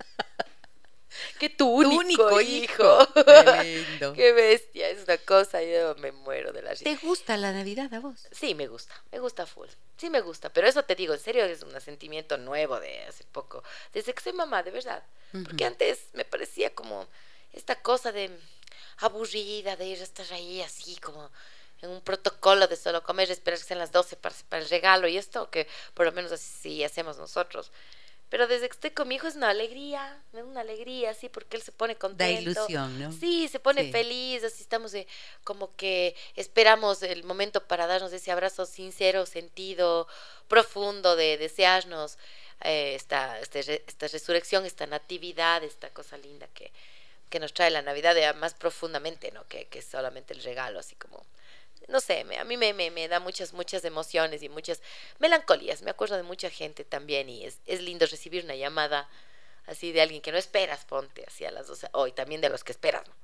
que 1.37 1.49
tu 1.51 1.83
Tu 1.83 1.99
único, 1.99 2.41
hijo. 2.41 2.99
Qué 4.15 4.33
bestia, 4.33 4.89
es 4.89 5.05
una 5.05 5.19
cosa, 5.19 5.63
yo 5.63 5.95
me 5.97 6.13
muero 6.13 6.53
de 6.53 6.63
la 6.63 6.71
risa. 6.71 6.85
¿Te 6.85 6.97
gusta 6.97 7.37
la 7.37 7.53
Navidad 7.53 7.93
a 7.95 8.01
vos? 8.01 8.27
Sí, 8.33 8.55
me 8.55 8.67
gusta, 8.67 8.95
me 9.13 9.19
gusta 9.19 9.47
full. 9.47 9.69
Sí, 9.97 10.11
me 10.11 10.21
gusta, 10.21 10.53
pero 10.53 10.67
eso 10.67 10.83
te 10.83 10.95
digo, 10.95 11.15
en 11.15 11.21
serio, 11.21 11.45
es 11.45 11.63
un 11.63 11.81
sentimiento 11.81 12.37
nuevo 12.37 12.79
de 12.81 13.05
hace 13.05 13.25
poco, 13.25 13.63
desde 13.93 14.15
que 14.15 14.23
soy 14.23 14.33
mamá, 14.33 14.63
de 14.63 14.71
verdad. 14.71 15.03
Porque 15.45 15.65
antes 15.65 16.09
me 16.15 16.25
parecía 16.25 16.75
como 16.75 17.07
esta 17.53 17.77
cosa 17.83 18.11
de 18.13 18.31
aburrida, 18.99 19.77
de 19.77 19.87
ir 19.87 20.01
a 20.01 20.05
estar 20.05 20.27
ahí 20.33 20.63
así, 20.63 20.97
como 20.97 21.31
en 21.83 21.91
un 21.91 22.01
protocolo 22.01 22.67
de 22.67 22.77
solo 22.77 23.03
comer, 23.03 23.31
esperar 23.31 23.59
que 23.59 23.65
sean 23.65 23.79
las 23.79 23.93
12 23.93 24.17
para, 24.17 24.35
para 24.49 24.63
el 24.63 24.69
regalo 24.69 25.09
y 25.09 25.19
esto, 25.19 25.51
que 25.51 25.69
por 25.95 26.07
lo 26.07 26.13
menos 26.13 26.33
así 26.33 26.51
sí 26.63 26.85
hacemos 26.85 27.19
nosotros. 27.19 27.71
Pero 28.29 28.49
desde 28.49 28.69
que 28.69 28.75
estoy 28.75 28.91
con 28.91 29.07
mi 29.07 29.15
hijo 29.15 29.29
es 29.29 29.37
una 29.37 29.51
alegría, 29.51 30.21
da 30.33 30.43
una 30.43 30.61
alegría, 30.61 31.15
sí, 31.15 31.29
porque 31.29 31.57
él 31.57 31.63
se 31.63 31.71
pone 31.71 31.95
contento. 31.97 32.35
Da 32.35 32.65
ilusión, 32.67 33.01
¿no? 33.01 33.13
Sí, 33.13 33.47
se 33.49 33.61
pone 33.61 33.85
Sí. 33.85 33.93
feliz, 33.93 34.43
así 34.43 34.63
estamos 34.63 34.93
eh, 34.95 35.07
como 35.45 35.75
que 35.77 36.17
esperamos 36.35 37.03
el 37.03 37.23
momento 37.23 37.63
para 37.69 37.87
darnos 37.87 38.13
ese 38.13 38.33
abrazo 38.33 38.67
sincero, 38.67 39.27
sentido, 39.27 40.09
profundo 40.49 41.15
de 41.15 41.39
desearnos 41.39 42.19
eh, 42.63 42.95
esta, 42.97 43.39
este 43.39 43.61
esta 43.87 44.09
resurrección, 44.09 44.67
esta 44.67 44.87
natividad, 44.87 45.63
esta 45.63 45.91
cosa 45.91 46.17
linda 46.17 46.49
que, 46.49 46.73
que 47.31 47.39
nos 47.39 47.53
trae 47.55 47.71
la 47.71 47.83
Navidad 47.83 48.35
más 48.35 48.55
profundamente, 48.55 49.31
¿no? 49.31 49.47
Que, 49.47 49.67
que 49.67 49.83
solamente 49.83 50.35
el 50.35 50.43
regalo, 50.43 50.81
así 50.81 50.97
como 50.97 51.25
no 51.89 52.01
sé, 52.01 52.25
me- 52.25 52.39
a 52.39 52.45
mí 52.45 52.57
me, 52.57 52.73
me, 52.75 52.91
me 52.91 53.09
da 53.09 53.21
muchas, 53.21 53.53
muchas 53.53 53.85
emociones 53.85 54.43
y 54.43 54.49
muchas 54.49 54.81
melancolías. 55.19 55.83
Me 55.83 55.91
acuerdo 55.91 56.17
de 56.17 56.23
mucha 56.23 56.51
gente 56.51 56.85
también 56.85 57.29
y 57.29 57.45
es, 57.45 57.59
es 57.67 57.81
lindo 57.83 58.07
recibir 58.07 58.45
una 58.45 58.55
llamada 58.57 59.09
así 59.67 59.91
de 59.93 60.01
alguien 60.01 60.23
que 60.23 60.31
no 60.31 60.39
esperas, 60.39 60.85
ponte 60.85 61.25
así 61.27 61.45
a 61.45 61.51
las 61.51 61.67
12, 61.67 61.89
o 61.93 62.07
y 62.07 62.13
también 62.13 62.41
de 62.41 62.49
los 62.49 62.63
que 62.63 62.71
esperas, 62.73 63.03
¿no? 63.09 63.15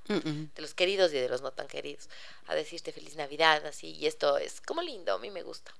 De 0.55 0.61
los 0.63 0.75
queridos 0.75 1.13
y 1.13 1.17
de 1.17 1.29
los 1.29 1.41
no 1.41 1.53
tan 1.53 1.69
queridos, 1.69 2.09
a 2.47 2.55
decirte 2.57 2.91
feliz 2.93 3.15
Navidad, 3.15 3.65
así, 3.65 3.93
y 3.93 4.07
esto 4.07 4.39
es 4.39 4.61
como 4.61 4.83
lindo, 4.83 5.15
a 5.15 5.19
mí 5.21 5.31
me 5.31 5.43
gusta. 5.43 5.73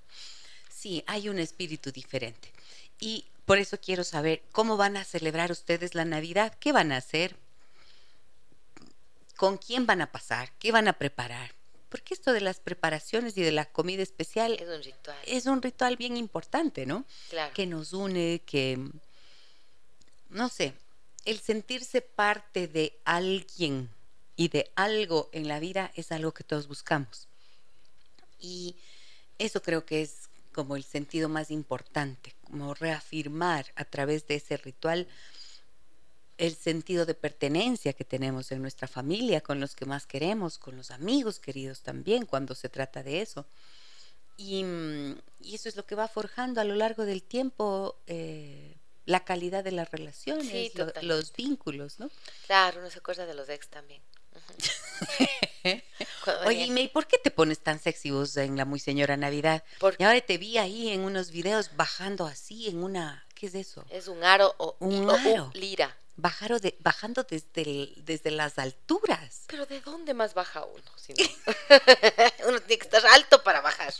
Sí, 0.69 1.03
hay 1.05 1.27
un 1.27 1.37
espíritu 1.39 1.91
diferente. 1.91 2.51
Y 2.99 3.25
por 3.45 3.57
eso 3.57 3.77
quiero 3.79 4.05
saber 4.05 4.41
cómo 4.53 4.77
van 4.77 4.95
a 4.95 5.03
celebrar 5.03 5.51
ustedes 5.51 5.95
la 5.95 6.05
Navidad, 6.05 6.55
qué 6.61 6.71
van 6.71 6.93
a 6.93 6.97
hacer, 6.97 7.35
con 9.35 9.57
quién 9.57 9.85
van 9.85 10.01
a 10.01 10.11
pasar, 10.11 10.51
qué 10.59 10.71
van 10.71 10.87
a 10.87 10.93
preparar. 10.93 11.51
Porque 11.93 12.15
esto 12.15 12.33
de 12.33 12.41
las 12.41 12.59
preparaciones 12.59 13.37
y 13.37 13.43
de 13.43 13.51
la 13.51 13.65
comida 13.65 14.01
especial 14.01 14.53
Es 14.53 14.67
un 14.67 14.81
ritual, 14.81 15.17
es 15.27 15.45
un 15.45 15.61
ritual 15.61 15.95
bien 15.95 16.17
importante, 16.17 16.87
¿no? 16.87 17.05
claro. 17.29 17.53
que 17.53 17.67
nos 17.67 17.93
une, 17.93 18.41
que, 18.47 18.79
no 20.31 20.49
sé, 20.49 20.73
el 21.23 21.39
sentirse 21.39 22.01
parte 22.01 22.67
de 22.67 22.97
alguien 23.05 23.91
y 24.35 24.47
de 24.47 24.71
algo 24.73 25.29
en 25.33 25.47
la 25.47 25.59
vida 25.59 25.91
es 25.93 26.11
algo 26.11 26.33
que 26.33 26.43
todos 26.43 26.67
buscamos. 26.67 27.27
Y 28.39 28.75
eso 29.37 29.61
creo 29.61 29.85
que 29.85 30.01
es 30.01 30.29
como 30.51 30.75
el 30.75 30.83
sentido 30.83 31.29
más 31.29 31.51
importante, 31.51 32.33
como 32.45 32.73
reafirmar 32.73 33.71
a 33.75 33.85
través 33.85 34.25
de 34.25 34.37
ese 34.37 34.57
ritual 34.57 35.07
el 36.37 36.55
sentido 36.55 37.05
de 37.05 37.13
pertenencia 37.13 37.93
que 37.93 38.03
tenemos 38.05 38.51
en 38.51 38.61
nuestra 38.61 38.87
familia, 38.87 39.41
con 39.41 39.59
los 39.59 39.75
que 39.75 39.85
más 39.85 40.05
queremos, 40.07 40.57
con 40.57 40.75
los 40.77 40.91
amigos 40.91 41.39
queridos 41.39 41.81
también, 41.81 42.25
cuando 42.25 42.55
se 42.55 42.69
trata 42.69 43.03
de 43.03 43.21
eso. 43.21 43.45
Y, 44.37 44.63
mm, 44.63 45.17
y 45.41 45.55
eso 45.55 45.69
es 45.69 45.75
lo 45.75 45.85
que 45.85 45.95
va 45.95 46.07
forjando 46.07 46.59
a 46.59 46.63
lo 46.63 46.73
largo 46.75 47.05
del 47.05 47.21
tiempo 47.23 47.97
eh, 48.07 48.75
la 49.05 49.23
calidad 49.25 49.63
de 49.63 49.71
las 49.71 49.91
relaciones, 49.91 50.47
Sí, 50.47 50.71
lo- 50.75 50.87
totalmente. 50.87 51.03
los 51.15 51.33
vínculos, 51.33 51.99
¿no? 51.99 52.09
Claro, 52.47 52.79
uno 52.79 52.89
se 52.89 52.99
acuerda 52.99 53.25
de 53.27 53.33
los 53.35 53.47
ex 53.49 53.67
también. 53.69 54.01
Oye, 56.45 56.65
y 56.65 56.71
May, 56.71 56.87
¿por 56.87 57.05
qué 57.07 57.17
te 57.17 57.29
pones 57.31 57.59
tan 57.59 57.79
sexy 57.79 58.11
vos 58.11 58.35
en 58.37 58.57
la 58.57 58.65
muy 58.65 58.79
señora 58.79 59.15
Navidad? 59.17 59.63
Porque 59.79 60.01
Y 60.03 60.05
ahora 60.05 60.19
te 60.21 60.37
vi 60.37 60.57
ahí 60.57 60.89
en 60.89 61.01
unos 61.01 61.31
videos 61.31 61.75
bajando 61.75 62.25
así 62.25 62.67
en 62.67 62.83
una, 62.83 63.25
¿qué 63.35 63.47
es 63.47 63.55
eso? 63.55 63.85
es 63.89 64.07
un 64.07 64.23
aro 64.23 64.53
o, 64.57 64.75
Un 64.79 65.09
o- 65.09 65.13
o 65.13 65.15
aro. 65.17 65.51
lira. 65.53 65.95
Bajaro 66.15 66.59
de, 66.59 66.75
bajando 66.79 67.23
desde, 67.23 67.61
el- 67.63 67.93
desde 67.97 68.29
las 68.29 68.59
alturas. 68.59 69.41
Pero 69.47 69.65
¿de 69.65 69.81
dónde 69.81 70.13
más 70.13 70.33
baja 70.35 70.63
uno? 70.63 70.83
Si 70.95 71.13
no? 71.13 71.23
uno 72.47 72.59
tiene 72.61 72.77
que 72.77 72.85
estar 72.85 73.03
alto 73.07 73.43
para 73.43 73.61
bajar, 73.61 73.93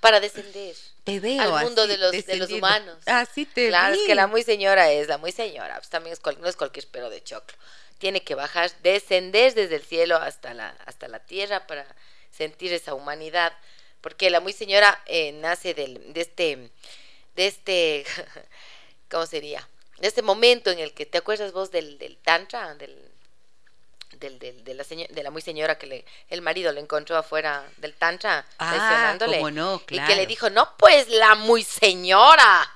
para 0.00 0.20
descender. 0.20 0.76
Te 1.04 1.18
veo 1.18 1.56
Al 1.56 1.64
mundo 1.64 1.82
así, 1.82 1.90
de 1.90 1.98
los- 1.98 2.12
de 2.26 2.36
los 2.36 2.50
humanos. 2.52 2.98
Así 3.06 3.46
te 3.46 3.68
Claro, 3.68 3.94
vi. 3.94 4.00
es 4.00 4.06
que 4.06 4.14
la 4.14 4.26
muy 4.28 4.42
señora 4.44 4.90
es 4.92 5.08
la 5.08 5.18
muy 5.18 5.32
señora, 5.32 5.74
pues 5.76 5.88
también 5.90 6.12
es 6.12 6.38
no 6.38 6.46
es 6.48 6.56
cualquier 6.56 6.86
pero 6.92 7.10
de 7.10 7.22
choclo. 7.22 7.56
Tiene 7.98 8.22
que 8.22 8.34
bajar, 8.34 8.70
descender 8.82 9.52
desde 9.54 9.74
el 9.74 9.82
cielo 9.82 10.16
hasta 10.16 10.54
la, 10.54 10.70
hasta 10.86 11.08
la 11.08 11.18
tierra 11.18 11.66
para 11.66 11.84
sentir 12.30 12.72
esa 12.72 12.94
humanidad. 12.94 13.52
Porque 14.00 14.30
la 14.30 14.40
muy 14.40 14.52
señora 14.54 15.02
eh, 15.06 15.32
nace 15.32 15.74
del, 15.74 16.12
de 16.14 16.20
este, 16.22 16.70
de 17.36 17.46
este, 17.46 18.04
¿cómo 19.10 19.26
sería? 19.26 19.68
De 20.00 20.08
este 20.08 20.22
momento 20.22 20.70
en 20.70 20.78
el 20.78 20.92
que, 20.92 21.06
¿te 21.06 21.18
acuerdas 21.18 21.52
vos 21.52 21.70
del, 21.70 21.98
del 21.98 22.16
tantra? 22.16 22.74
Del, 22.74 22.96
del, 24.12 24.38
del- 24.38 24.64
de, 24.64 24.74
la 24.74 24.82
seño- 24.84 25.06
de 25.08 25.22
la 25.22 25.30
muy 25.30 25.42
señora 25.42 25.78
que 25.78 25.86
le, 25.86 26.04
el 26.28 26.42
marido 26.42 26.72
le 26.72 26.80
encontró 26.80 27.16
afuera 27.16 27.64
del 27.76 27.94
tantra, 27.94 28.44
Ah, 28.58 28.72
no, 29.50 29.76
Y 29.76 29.86
que 29.86 29.94
le 29.96 30.04
claro. 30.06 30.26
dijo, 30.26 30.50
no, 30.50 30.74
pues 30.78 31.08
la 31.08 31.34
muy 31.36 31.62
señora 31.62 32.70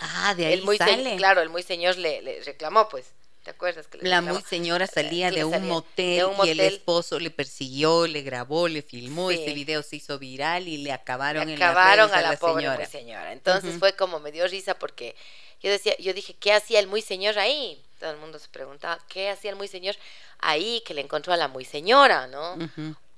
Ah, 0.00 0.34
de 0.36 0.46
ahí 0.46 0.52
el 0.54 0.62
muy 0.62 0.78
se- 0.78 0.84
sale. 0.84 1.16
claro, 1.16 1.40
el 1.40 1.48
muy 1.50 1.62
señor 1.62 1.96
le, 1.98 2.22
le 2.22 2.40
reclamó, 2.42 2.88
pues. 2.88 3.06
¿Te 3.48 3.52
acuerdas 3.52 3.86
que 3.86 3.96
La 4.02 4.20
muy 4.20 4.42
señora 4.42 4.86
salía 4.86 5.30
que 5.30 5.36
de 5.36 5.44
un, 5.46 5.52
salía 5.54 5.68
motel, 5.72 6.16
de 6.18 6.24
un 6.26 6.46
y 6.46 6.50
el 6.50 6.60
esposo 6.60 7.18
le 7.18 7.30
persiguió, 7.30 8.06
le 8.06 8.20
grabó, 8.20 8.68
le 8.68 8.82
filmó, 8.82 9.30
Sí. 9.30 9.40
ese 9.42 9.54
video 9.54 9.82
se 9.82 9.96
hizo 9.96 10.18
viral 10.18 10.68
y 10.68 10.76
le 10.76 10.92
acabaron, 10.92 11.46
Le 11.46 11.54
en 11.54 11.58
las 11.58 11.70
acabaron 11.70 12.10
redes 12.10 12.24
a 12.26 12.30
la, 12.30 12.36
pobre 12.36 12.60
señora. 12.64 12.76
muy 12.76 12.86
señora. 12.86 13.32
Entonces 13.32 13.78
fue 13.78 13.94
como 13.96 14.20
me 14.20 14.32
dio 14.32 14.46
risa 14.48 14.78
porque 14.78 15.16
yo 15.62 15.70
decía, 15.70 15.96
yo 15.98 16.12
dije, 16.12 16.34
¿qué 16.34 16.52
hacía 16.52 16.78
el 16.78 16.88
muy 16.88 17.00
señor 17.00 17.38
ahí? 17.38 17.82
Todo 17.98 18.10
el 18.10 18.18
mundo 18.18 18.38
se 18.38 18.48
preguntaba, 18.48 19.02
¿qué 19.08 19.30
hacía 19.30 19.48
el 19.52 19.56
muy 19.56 19.66
señor 19.68 19.96
ahí 20.40 20.82
que 20.84 20.92
le 20.92 21.00
encontró 21.00 21.32
a 21.32 21.38
la 21.38 21.48
muy 21.48 21.64
señora, 21.64 22.26
no? 22.26 22.54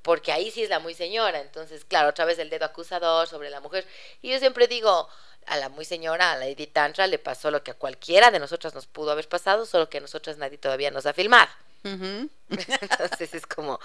Porque 0.02 0.30
ahí 0.30 0.52
sí 0.52 0.62
es 0.62 0.68
la 0.70 0.78
muy 0.78 0.94
señora. 0.94 1.40
Entonces, 1.40 1.84
claro, 1.84 2.10
otra 2.10 2.24
vez 2.24 2.38
el 2.38 2.50
dedo 2.50 2.66
acusador 2.66 3.26
sobre 3.26 3.50
la 3.50 3.60
mujer. 3.60 3.84
Y 4.22 4.30
yo 4.30 4.38
siempre 4.38 4.68
digo, 4.68 5.08
a 5.46 5.56
la 5.56 5.68
muy 5.68 5.84
señora, 5.84 6.32
a 6.32 6.36
la 6.36 6.46
Edith 6.46 6.72
Tantra, 6.72 7.06
le 7.06 7.18
pasó 7.18 7.50
lo 7.50 7.62
que 7.62 7.72
a 7.72 7.74
cualquiera 7.74 8.30
de 8.30 8.38
nosotras 8.38 8.74
nos 8.74 8.86
pudo 8.86 9.10
haber 9.10 9.28
pasado, 9.28 9.66
solo 9.66 9.88
que 9.90 9.98
a 9.98 10.00
nosotras 10.00 10.36
nadie 10.38 10.58
todavía 10.58 10.90
nos 10.90 11.06
ha 11.06 11.12
filmado. 11.12 11.48
Entonces 12.50 13.34
es 13.34 13.46
como, 13.46 13.80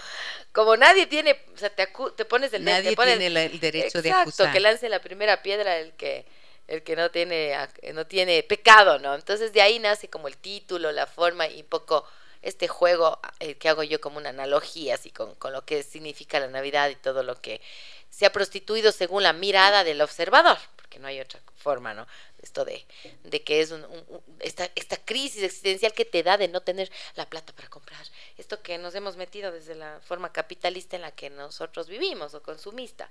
como 0.51 0.75
nadie 0.77 1.07
tiene, 1.07 1.39
o 1.53 1.57
sea, 1.57 1.69
te, 1.69 1.91
acu- 1.91 2.13
te 2.15 2.25
pones 2.25 2.51
el 2.53 2.63
Nadie 2.63 2.89
te 2.91 2.95
pones- 2.95 3.17
tiene 3.17 3.29
la- 3.29 3.43
el 3.43 3.59
derecho 3.59 4.01
de 4.01 4.09
Exacto, 4.09 4.29
acusar. 4.43 4.51
que 4.53 4.59
lance 4.59 4.89
la 4.89 5.00
primera 5.01 5.41
piedra 5.41 5.77
el 5.77 5.93
que 5.93 6.25
el 6.67 6.81
que 6.81 6.95
no 6.95 7.12
tiene 7.12 7.55
no 7.93 8.07
tiene 8.07 8.41
pecado, 8.41 8.97
¿no? 8.97 9.13
Entonces 9.13 9.53
de 9.53 9.62
ahí 9.62 9.77
nace 9.79 10.09
como 10.09 10.27
el 10.27 10.35
título, 10.38 10.91
la 10.91 11.05
forma 11.05 11.47
y 11.47 11.62
un 11.62 11.67
poco 11.67 12.07
este 12.41 12.67
juego 12.67 13.19
eh, 13.39 13.55
que 13.55 13.69
hago 13.69 13.83
yo 13.83 14.01
como 14.01 14.17
una 14.17 14.29
analogía 14.29 14.95
así 14.95 15.12
con, 15.12 15.35
con 15.35 15.53
lo 15.53 15.63
que 15.63 15.83
significa 15.83 16.39
la 16.39 16.47
Navidad 16.47 16.89
y 16.89 16.95
todo 16.95 17.21
lo 17.24 17.39
que 17.39 17.62
se 18.09 18.25
ha 18.25 18.31
prostituido 18.31 18.91
según 18.91 19.21
la 19.24 19.33
mirada 19.33 19.83
del 19.83 20.01
observador, 20.01 20.57
porque 20.86 21.00
no 21.00 21.08
hay 21.08 21.20
otra 21.20 21.42
forma, 21.58 21.96
¿no? 21.96 22.06
Esto 22.44 22.63
de, 22.63 22.86
de 23.24 23.44
que 23.44 23.60
es 23.60 23.72
un- 23.72 23.84
un- 23.86 24.22
esta, 24.39 24.70
esta 24.75 24.98
crisis 24.98 25.42
existencial 25.42 25.94
que 25.94 26.06
te 26.06 26.22
da 26.22 26.38
de 26.38 26.48
no 26.48 26.62
tener 26.62 26.92
la 27.15 27.27
plata 27.27 27.54
para 27.54 27.70
comprar, 27.70 28.06
esto 28.38 28.62
que 28.62 28.77
nos 28.77 28.94
hemos 28.94 29.18
metido 29.18 29.51
desde 29.51 29.74
la 29.74 30.00
forma 30.01 30.32
capitalista 30.32 30.96
en 30.96 31.01
la 31.01 31.12
que 31.12 31.32
nosotros 31.32 31.88
vivimos 31.88 32.36
o 32.36 32.44
consumista. 32.44 33.10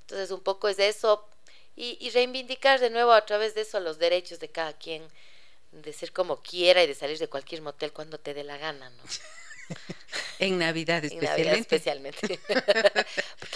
Entonces 0.00 0.30
un 0.30 0.40
poco 0.40 0.68
es 0.68 0.78
eso 0.78 1.28
y, 1.76 1.98
y 2.00 2.08
reivindicar 2.10 2.80
de 2.80 2.88
nuevo 2.90 3.12
a 3.12 3.26
través 3.26 3.54
de 3.54 3.62
eso 3.62 3.80
los 3.80 3.98
derechos 3.98 4.38
de 4.40 4.48
cada 4.48 4.72
quien, 4.72 5.06
de 5.72 5.92
ser 5.92 6.12
como 6.12 6.40
quiera 6.42 6.82
y 6.82 6.86
de 6.86 6.94
salir 6.94 7.18
de 7.18 7.28
cualquier 7.28 7.62
motel 7.62 7.92
cuando 7.92 8.18
te 8.18 8.34
dé 8.34 8.44
la 8.44 8.56
gana, 8.58 8.90
¿no? 8.90 9.02
En 10.38 10.58
Navidad 10.58 11.04
En 11.04 11.18
Navidad 11.20 11.54
especialmente. 11.54 12.40
Porque, 12.48 13.04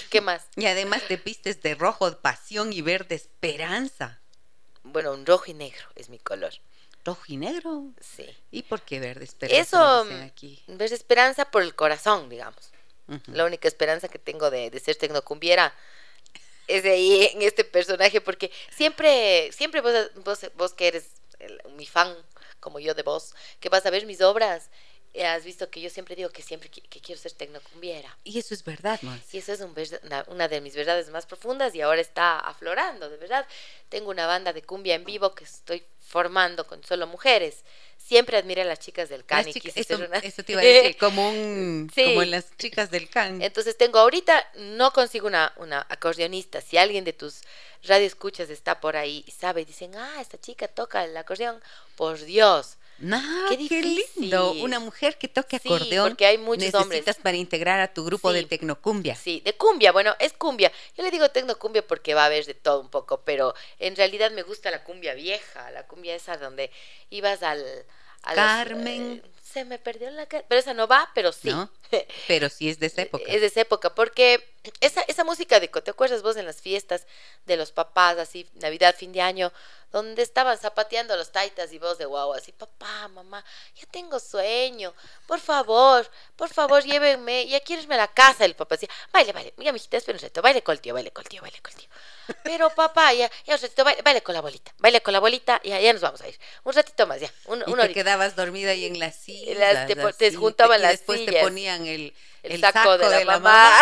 ¿Qué 0.10 0.20
más? 0.20 0.42
Y 0.56 0.66
además 0.66 1.02
te 1.08 1.16
pistes 1.18 1.62
de 1.62 1.74
rojo, 1.74 2.18
pasión 2.18 2.72
y 2.72 2.82
verde 2.82 3.14
esperanza. 3.14 4.20
Bueno, 4.82 5.12
un 5.12 5.24
rojo 5.24 5.44
y 5.50 5.54
negro 5.54 5.86
es 5.96 6.10
mi 6.10 6.18
color. 6.18 6.52
Rojo 7.04 7.22
y 7.28 7.36
negro. 7.38 7.84
Sí. 8.00 8.26
¿Y 8.50 8.62
por 8.64 8.82
qué 8.82 9.00
verde 9.00 9.24
esperanza? 9.24 9.60
Eso, 9.62 10.04
dicen 10.04 10.22
aquí. 10.22 10.62
ver 10.66 10.92
esperanza 10.92 11.46
por 11.50 11.62
el 11.62 11.74
corazón, 11.74 12.28
digamos. 12.28 12.70
La 13.26 13.44
única 13.44 13.68
esperanza 13.68 14.08
que 14.08 14.18
tengo 14.18 14.50
de, 14.50 14.70
de 14.70 14.80
ser 14.80 14.96
tecnocumbiera 14.96 15.74
es 16.66 16.82
de 16.82 16.92
ahí 16.92 17.30
en 17.34 17.42
este 17.42 17.64
personaje, 17.64 18.22
porque 18.22 18.50
siempre, 18.74 19.52
siempre 19.52 19.82
vos, 19.82 19.92
vos, 20.24 20.38
vos 20.54 20.72
que 20.72 20.88
eres 20.88 21.04
el- 21.38 21.60
mi 21.76 21.84
fan, 21.86 22.14
como 22.60 22.78
yo 22.80 22.94
de 22.94 23.02
vos, 23.02 23.34
que 23.60 23.68
vas 23.68 23.84
a 23.84 23.90
ver 23.90 24.06
mis 24.06 24.22
obras, 24.22 24.70
has 25.22 25.44
visto 25.44 25.70
que 25.70 25.80
yo 25.80 25.90
siempre 25.90 26.16
digo 26.16 26.30
que 26.30 26.42
siempre 26.42 26.68
que 26.68 27.00
quiero 27.00 27.20
ser 27.20 27.32
tecnocumbiera. 27.32 28.16
Y 28.24 28.38
eso 28.38 28.52
es 28.52 28.64
verdad, 28.64 28.98
Mons. 29.02 29.32
Y 29.32 29.38
eso 29.38 29.52
es 29.52 29.60
un 29.60 29.72
una, 30.02 30.24
una 30.28 30.48
de 30.48 30.60
mis 30.60 30.74
verdades 30.74 31.08
más 31.10 31.24
profundas 31.26 31.72
y 31.74 31.80
ahora 31.82 32.00
está 32.00 32.38
aflorando, 32.40 33.08
de 33.08 33.16
verdad. 33.16 33.46
Tengo 33.88 34.10
una 34.10 34.26
banda 34.26 34.52
de 34.52 34.62
cumbia 34.62 34.94
en 34.96 35.04
vivo 35.04 35.34
que 35.34 35.44
estoy 35.44 35.84
formando 36.00 36.66
con 36.66 36.82
solo 36.84 37.06
mujeres. 37.06 37.62
Siempre 37.96 38.36
admiré 38.36 38.62
a 38.62 38.64
las 38.64 38.80
chicas 38.80 39.08
del 39.08 39.20
Las 39.20 39.26
Cani. 39.28 39.52
chicas- 39.52 39.72
quise 39.74 39.94
eso, 39.94 40.04
una- 40.04 40.18
eso 40.18 40.42
te 40.42 40.52
iba 40.52 40.60
a 40.60 40.64
decir, 40.64 40.96
como 40.98 41.28
un, 41.28 41.90
Sí. 41.94 42.04
como 42.04 42.24
las 42.24 42.54
chicas 42.56 42.90
del 42.90 43.08
can. 43.08 43.40
Entonces 43.40 43.78
tengo 43.78 43.98
ahorita, 44.00 44.50
no 44.56 44.92
consigo 44.92 45.26
una, 45.28 45.52
una 45.56 45.86
acordeonista. 45.88 46.60
Si 46.60 46.76
alguien 46.76 47.04
de 47.04 47.12
tus 47.12 47.40
radioescuchas 47.84 48.50
está 48.50 48.80
por 48.80 48.96
ahí 48.96 49.24
y 49.26 49.30
sabe 49.30 49.62
y 49.62 49.64
dicen, 49.64 49.94
ah, 49.96 50.18
esta 50.20 50.38
chica 50.40 50.68
toca 50.68 51.04
el 51.04 51.16
acordeón, 51.16 51.62
por 51.96 52.18
Dios. 52.20 52.76
No, 52.98 53.20
Qué 53.48 53.68
qué, 53.68 53.82
lindo. 54.16 54.52
Una 54.52 54.78
mujer 54.78 55.18
que 55.18 55.26
toque 55.28 55.58
Sí, 55.58 55.68
acordeón. 55.68 56.10
porque 56.10 56.26
hay 56.26 56.38
muchos 56.38 56.58
necesitas 56.72 56.82
hombres. 56.82 57.16
para 57.22 57.36
integrar 57.36 57.80
a 57.80 57.92
tu 57.92 58.04
grupo 58.04 58.30
Sí. 58.30 58.36
de 58.38 58.44
tecnocumbia. 58.44 59.14
Sí, 59.16 59.42
de 59.44 59.54
cumbia, 59.56 59.90
bueno, 59.92 60.14
es 60.20 60.32
cumbia. 60.32 60.70
Yo 60.96 61.02
le 61.02 61.10
digo 61.10 61.28
tecnocumbia 61.30 61.86
porque 61.86 62.14
va 62.14 62.22
a 62.22 62.26
haber 62.26 62.46
de 62.46 62.54
todo 62.54 62.80
un 62.80 62.88
poco, 62.90 63.22
pero 63.22 63.54
en 63.78 63.96
realidad 63.96 64.30
me 64.30 64.42
gusta 64.42 64.70
la 64.70 64.84
cumbia 64.84 65.14
vieja, 65.14 65.70
la 65.72 65.86
cumbia 65.86 66.14
esa 66.14 66.36
donde 66.36 66.70
ibas 67.10 67.42
al... 67.42 67.60
a 68.22 68.30
los, 68.30 68.36
Carmen. 68.36 69.22
eh, 69.24 69.30
se 69.54 69.64
me 69.64 69.78
perdió 69.78 70.10
la... 70.10 70.26
ca- 70.26 70.44
Pero 70.46 70.58
esa 70.60 70.74
no 70.74 70.86
va, 70.86 71.10
pero 71.14 71.32
sí. 71.32 71.48
¿No? 71.50 71.70
Pero 72.28 72.48
sí 72.50 72.68
es 72.68 72.78
de 72.80 72.86
esa 72.86 73.02
época. 73.02 73.24
Es 73.28 73.40
de 73.40 73.46
esa 73.46 73.60
época, 73.60 73.94
porque 73.94 74.44
esa, 74.80 75.00
esa 75.02 75.22
música 75.24 75.60
de, 75.60 75.68
¿te 75.68 75.90
acuerdas 75.90 76.22
vos 76.22 76.36
en 76.36 76.44
las 76.44 76.60
fiestas 76.60 77.06
de 77.46 77.56
los 77.56 77.70
papás, 77.72 78.18
así, 78.18 78.48
Navidad, 78.54 78.94
fin 78.96 79.12
de 79.12 79.20
año, 79.22 79.52
donde 79.92 80.22
estaban 80.22 80.58
zapateando 80.58 81.16
los 81.16 81.30
taitas 81.30 81.72
y 81.72 81.78
vos 81.78 81.96
de 81.98 82.04
guau, 82.06 82.32
así, 82.34 82.50
papá, 82.50 83.06
mamá, 83.08 83.44
ya 83.76 83.86
tengo 83.86 84.18
sueño, 84.18 84.92
por 85.28 85.38
favor, 85.38 86.10
por 86.34 86.48
favor, 86.48 86.82
llévenme, 86.84 87.46
ya 87.46 87.60
quiero 87.60 87.82
irme 87.82 87.94
a 87.94 87.98
la 87.98 88.08
casa, 88.08 88.44
el 88.44 88.56
papá 88.56 88.74
decía, 88.74 88.88
baile, 89.12 89.32
baile, 89.32 89.54
ya 89.58 89.72
mijita, 89.72 89.96
espera 89.96 90.18
un 90.18 90.22
rato, 90.22 90.42
baile 90.42 90.62
con 90.62 90.72
el 90.72 90.80
tío, 90.80 90.94
baile 90.94 91.12
con 91.12 91.22
el 91.22 91.28
tío, 91.28 91.42
baile 91.42 91.60
con 91.62 91.72
el 91.72 91.78
tío. 91.78 91.88
Pero 92.42 92.70
papá, 92.70 93.12
ya, 93.14 93.30
ya 93.46 93.54
un 93.54 93.60
ratito, 93.60 93.84
baile, 93.84 94.02
baile 94.02 94.22
con 94.22 94.32
la 94.34 94.38
abuelita, 94.40 94.72
baile 94.78 95.00
con 95.02 95.12
la 95.12 95.18
abuelita, 95.18 95.60
ya, 95.64 95.80
ya 95.80 95.92
nos 95.92 96.02
vamos 96.02 96.20
a 96.20 96.28
ir. 96.28 96.38
Un 96.64 96.72
ratito 96.74 97.06
más, 97.06 97.20
ya, 97.20 97.30
un, 97.46 97.60
y 97.60 97.62
una 97.62 97.66
te 97.66 97.80
horita. 97.82 97.94
quedabas 97.94 98.36
dormida 98.36 98.70
ahí 98.70 98.84
en 98.86 98.98
las 98.98 99.16
sillas. 99.16 99.56
Las- 99.58 99.86
te 99.86 99.94
te 100.30 100.34
juntaban 100.34 100.78
y 100.78 100.82
las 100.82 100.92
después 100.92 101.20
te 101.20 101.26
sillas. 101.26 101.42
ponían 101.44 101.86
el, 101.86 102.14
el, 102.42 102.60
saco, 102.60 102.98
de 102.98 103.08
la, 103.10 103.24
mamá, 103.24 103.40
mamá 103.40 103.80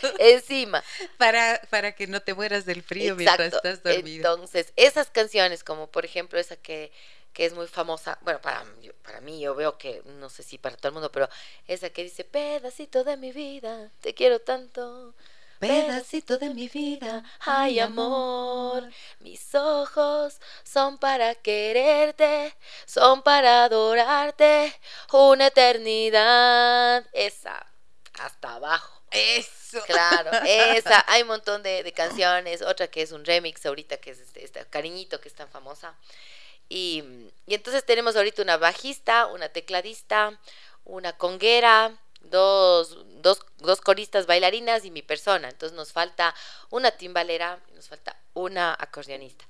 encima. 0.18 0.82
para, 1.18 1.60
para 1.70 1.92
que 1.92 2.06
no 2.06 2.20
te 2.22 2.34
mueras 2.34 2.64
del 2.66 2.82
frío 2.82 3.14
mientras 3.16 3.52
estás 3.54 3.82
dormida. 3.82 4.16
Entonces, 4.16 4.72
esas 4.76 5.10
canciones, 5.10 5.64
como 5.64 5.86
por 5.88 6.04
ejemplo 6.04 6.38
esa 6.38 6.56
que, 6.56 6.92
que 7.32 7.44
es 7.46 7.52
muy 7.54 7.66
famosa, 7.66 8.18
bueno, 8.22 8.40
para, 8.40 8.64
para 9.02 9.20
mí 9.20 9.40
yo 9.40 9.54
veo 9.54 9.76
que, 9.78 10.02
no 10.20 10.30
sé 10.30 10.42
si 10.42 10.58
para 10.58 10.76
todo 10.76 10.88
el 10.88 10.94
mundo, 10.94 11.10
pero 11.12 11.28
esa 11.66 11.90
que 11.90 12.04
dice, 12.04 12.24
pedacito 12.24 13.04
de 13.04 13.16
mi 13.16 13.32
vida, 13.32 13.90
te 14.00 14.14
quiero 14.14 14.40
tanto. 14.40 15.14
Pedacito 15.58 16.38
de 16.38 16.50
mi 16.50 16.68
vida, 16.68 17.24
Ay, 17.40 17.80
amor, 17.80 18.88
mis 19.20 19.54
ojos 19.54 20.40
son 20.62 20.98
para 20.98 21.34
quererte, 21.34 22.54
son 22.86 23.22
para 23.22 23.64
adorarte, 23.64 24.74
una 25.12 25.46
eternidad. 25.46 27.06
Esa, 27.12 27.66
hasta 28.18 28.54
abajo. 28.54 29.02
Eso. 29.10 29.80
Claro, 29.86 30.30
esa, 30.46 31.04
hay 31.08 31.22
un 31.22 31.28
montón 31.28 31.62
de, 31.62 31.82
de 31.82 31.92
canciones, 31.92 32.62
otra 32.62 32.88
que 32.88 33.02
es 33.02 33.12
un 33.12 33.24
remix 33.24 33.64
ahorita, 33.64 33.96
que 33.98 34.10
es 34.10 34.20
este, 34.20 34.44
esta 34.44 34.64
Cariñito, 34.64 35.20
que 35.20 35.28
es 35.28 35.34
tan 35.34 35.48
famosa. 35.48 35.94
Y, 36.68 37.04
y 37.46 37.54
entonces 37.54 37.84
tenemos 37.84 38.16
ahorita 38.16 38.42
una 38.42 38.56
bajista, 38.56 39.26
una 39.26 39.48
tecladista, 39.48 40.38
una 40.84 41.16
conguera, 41.16 41.96
dos, 42.30 42.98
dos, 43.22 43.40
dos 43.58 43.80
coristas 43.80 44.26
bailarinas 44.26 44.84
y 44.84 44.90
mi 44.90 45.02
persona. 45.02 45.48
Entonces 45.48 45.76
nos 45.76 45.92
falta 45.92 46.34
una 46.70 46.90
timbalera, 46.90 47.60
y 47.70 47.74
nos 47.74 47.88
falta 47.88 48.16
una 48.34 48.76
acordeonista. 48.78 49.44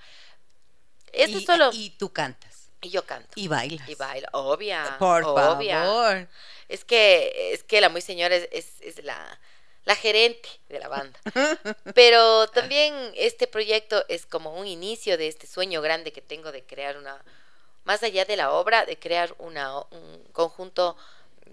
Esto 1.12 1.38
y, 1.38 1.44
solo... 1.44 1.70
y 1.72 1.90
tú 1.90 2.12
cantas. 2.12 2.70
Y 2.80 2.90
yo 2.90 3.06
canto. 3.06 3.30
Y 3.34 3.48
bailas. 3.48 3.88
Y 3.88 3.94
bailo, 3.94 4.28
obvia. 4.32 4.96
Por 4.98 5.24
obvia. 5.24 5.84
favor. 5.84 6.28
Es 6.68 6.84
que, 6.84 7.52
es 7.54 7.64
que 7.64 7.80
la 7.80 7.88
muy 7.88 8.02
señora 8.02 8.36
es, 8.36 8.48
es, 8.52 8.80
es 8.82 9.04
la, 9.04 9.40
la 9.84 9.96
gerente 9.96 10.48
de 10.68 10.78
la 10.78 10.88
banda. 10.88 11.18
Pero 11.94 12.46
también 12.48 12.94
este 13.14 13.46
proyecto 13.46 14.04
es 14.08 14.26
como 14.26 14.54
un 14.54 14.66
inicio 14.66 15.16
de 15.16 15.28
este 15.28 15.46
sueño 15.46 15.80
grande 15.82 16.12
que 16.12 16.22
tengo 16.22 16.52
de 16.52 16.64
crear 16.64 16.96
una, 16.96 17.22
más 17.84 18.02
allá 18.02 18.24
de 18.24 18.36
la 18.36 18.52
obra, 18.52 18.84
de 18.86 18.98
crear 18.98 19.34
una, 19.38 19.78
un 19.78 20.24
conjunto 20.32 20.96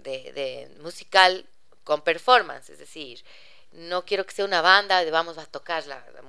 de, 0.02 0.32
de 0.32 0.68
musical 0.80 1.46
con 1.84 2.02
performance, 2.02 2.70
es 2.70 2.78
decir, 2.78 3.24
no 3.72 4.04
quiero 4.04 4.24
que 4.26 4.32
sea 4.34 4.44
una 4.44 4.60
banda 4.62 5.04
de 5.04 5.10
vamos 5.10 5.38
a 5.38 5.46
tocar 5.46 5.86
la, 5.86 6.04
la 6.14 6.22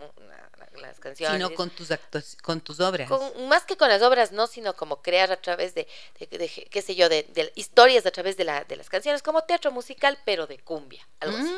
las 0.82 1.00
canciones. 1.00 1.38
Sino 1.38 1.54
con 1.54 1.70
tus 1.70 1.92
actos, 1.92 2.36
con 2.42 2.60
tus 2.62 2.80
obras. 2.80 3.08
Con- 3.08 3.48
más 3.48 3.64
que 3.64 3.78
con 3.78 3.90
las 3.90 4.02
obras, 4.02 4.32
no, 4.32 4.48
sino 4.48 4.76
como 4.76 5.04
crear 5.04 5.32
a 5.32 5.40
través 5.40 5.76
de, 5.76 5.88
de- 6.20 6.38
de- 6.38 6.50
qué 6.50 6.82
sé 6.82 6.96
yo, 6.96 7.10
de, 7.10 7.24
de 7.30 7.52
historias 7.56 8.06
a 8.08 8.12
través 8.12 8.38
de, 8.38 8.44
la, 8.44 8.64
de 8.64 8.76
las 8.76 8.90
canciones, 8.90 9.22
como 9.22 9.44
teatro 9.44 9.72
musical, 9.72 10.18
pero 10.26 10.48
de 10.48 10.58
cumbia, 10.60 11.08
algo 11.20 11.38
así, 11.38 11.54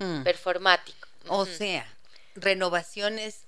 Mm. 0.00 0.22
performático. 0.22 1.08
O 1.28 1.46
sea, 1.46 1.86
renovaciones 2.34 3.44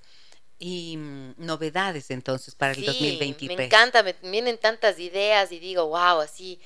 y 0.58 0.96
mm, 0.96 1.34
novedades 1.38 2.10
entonces 2.10 2.54
para 2.54 2.72
el 2.72 2.78
Sí, 2.78 2.86
2023. 2.86 3.58
Me 3.58 3.64
encanta, 3.66 4.02
me 4.02 4.14
vienen 4.22 4.56
tantas 4.58 4.98
ideas 4.98 5.52
y 5.52 5.58
digo, 5.58 5.86
wow, 5.86 6.20
así. 6.20 6.60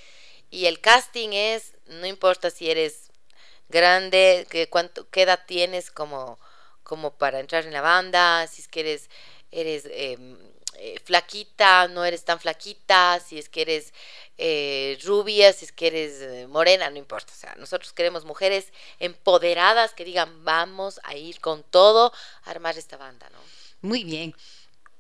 Y 0.51 0.67
el 0.67 0.81
casting 0.81 1.31
es, 1.33 1.75
no 1.87 2.07
importa 2.07 2.51
si 2.51 2.71
eres 2.71 3.11
grande, 3.69 4.47
que 4.51 4.69
cuánto, 4.69 5.09
qué 5.11 5.23
edad 5.23 5.41
tienes 5.47 5.91
como, 5.91 6.39
como 6.83 7.15
para 7.15 7.41
entrar 7.41 7.67
en 7.67 7.73
la 7.73 7.83
banda, 7.83 8.47
si 8.47 8.63
es 8.63 8.69
que 8.69 8.81
eres, 8.81 9.11
eres 9.51 9.85
em, 9.91 10.39
eh, 10.81 11.01
flaquita, 11.05 11.89
no 11.89 12.05
eres 12.05 12.25
tan 12.25 12.39
flaquita, 12.39 13.21
si 13.21 13.39
es 13.39 13.49
que 13.49 13.63
eres 13.63 13.93
eh, 14.39 14.99
rubia, 15.05 15.53
si 15.53 15.65
es 15.65 15.73
que 15.73 15.89
eres 15.89 16.21
eh, 16.21 16.47
morena, 16.47 16.89
no 16.89 16.99
importa. 16.99 17.33
O 17.33 17.37
sea, 17.37 17.55
nosotros 17.57 17.93
queremos 17.93 18.25
mujeres 18.25 18.73
empoderadas 19.01 19.93
que 19.93 20.05
digan, 20.05 20.45
vamos 20.45 21.01
a 21.03 21.17
ir 21.17 21.41
con 21.41 21.63
todo 21.65 22.13
a 22.45 22.51
armar 22.51 22.79
esta 22.79 22.97
banda, 22.97 23.29
¿no? 23.31 23.39
Muy 23.83 24.05
bien. 24.05 24.35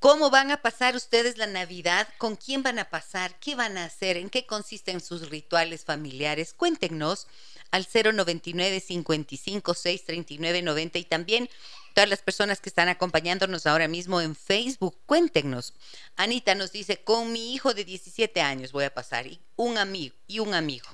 ¿Cómo 0.01 0.31
van 0.31 0.53
a 0.53 0.63
pasar 0.63 0.95
ustedes 0.95 1.39
la 1.39 1.49
Navidad? 1.49 2.07
¿Con 2.19 2.37
quién 2.37 2.63
van 2.63 2.79
a 2.79 2.89
pasar? 2.89 3.37
¿Qué 3.41 3.57
van 3.57 3.77
a 3.77 3.85
hacer? 3.85 4.17
¿En 4.17 4.31
qué 4.31 4.47
consisten 4.47 5.01
sus 5.01 5.29
rituales 5.29 5.85
familiares? 5.85 6.55
Cuéntenos 6.55 7.27
al 7.73 7.85
099 7.93 8.79
55 8.79 9.75
639 9.75 10.63
90 10.63 10.99
y 11.01 11.05
también 11.05 11.51
todas 11.95 12.09
las 12.09 12.23
personas 12.23 12.61
que 12.61 12.69
están 12.69 12.89
acompañándonos 12.89 13.67
ahora 13.67 13.89
mismo 13.89 14.21
en 14.21 14.37
Facebook, 14.37 14.97
cuéntenos. 15.05 15.75
Anita 16.15 16.55
nos 16.55 16.71
dice, 16.71 16.99
con 16.99 17.33
mi 17.33 17.53
hijo 17.53 17.75
de 17.75 17.85
17 17.85 18.41
años 18.41 18.71
voy 18.71 18.85
a 18.85 18.95
pasar 18.95 19.27
y 19.27 19.41
un 19.57 19.79
amigo 19.79 20.15
y 20.29 20.39
un 20.39 20.55
amigo 20.55 20.89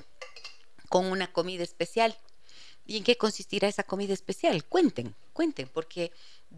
con 0.89 1.05
una 1.05 1.31
comida 1.31 1.63
especial. 1.63 2.17
¿Y 2.87 2.97
en 2.97 3.05
qué 3.05 3.19
consistirá 3.19 3.69
esa 3.69 3.83
comida 3.83 4.15
especial? 4.15 4.65
Cuenten, 4.65 5.15
cuenten, 5.35 5.69
porque 5.69 6.11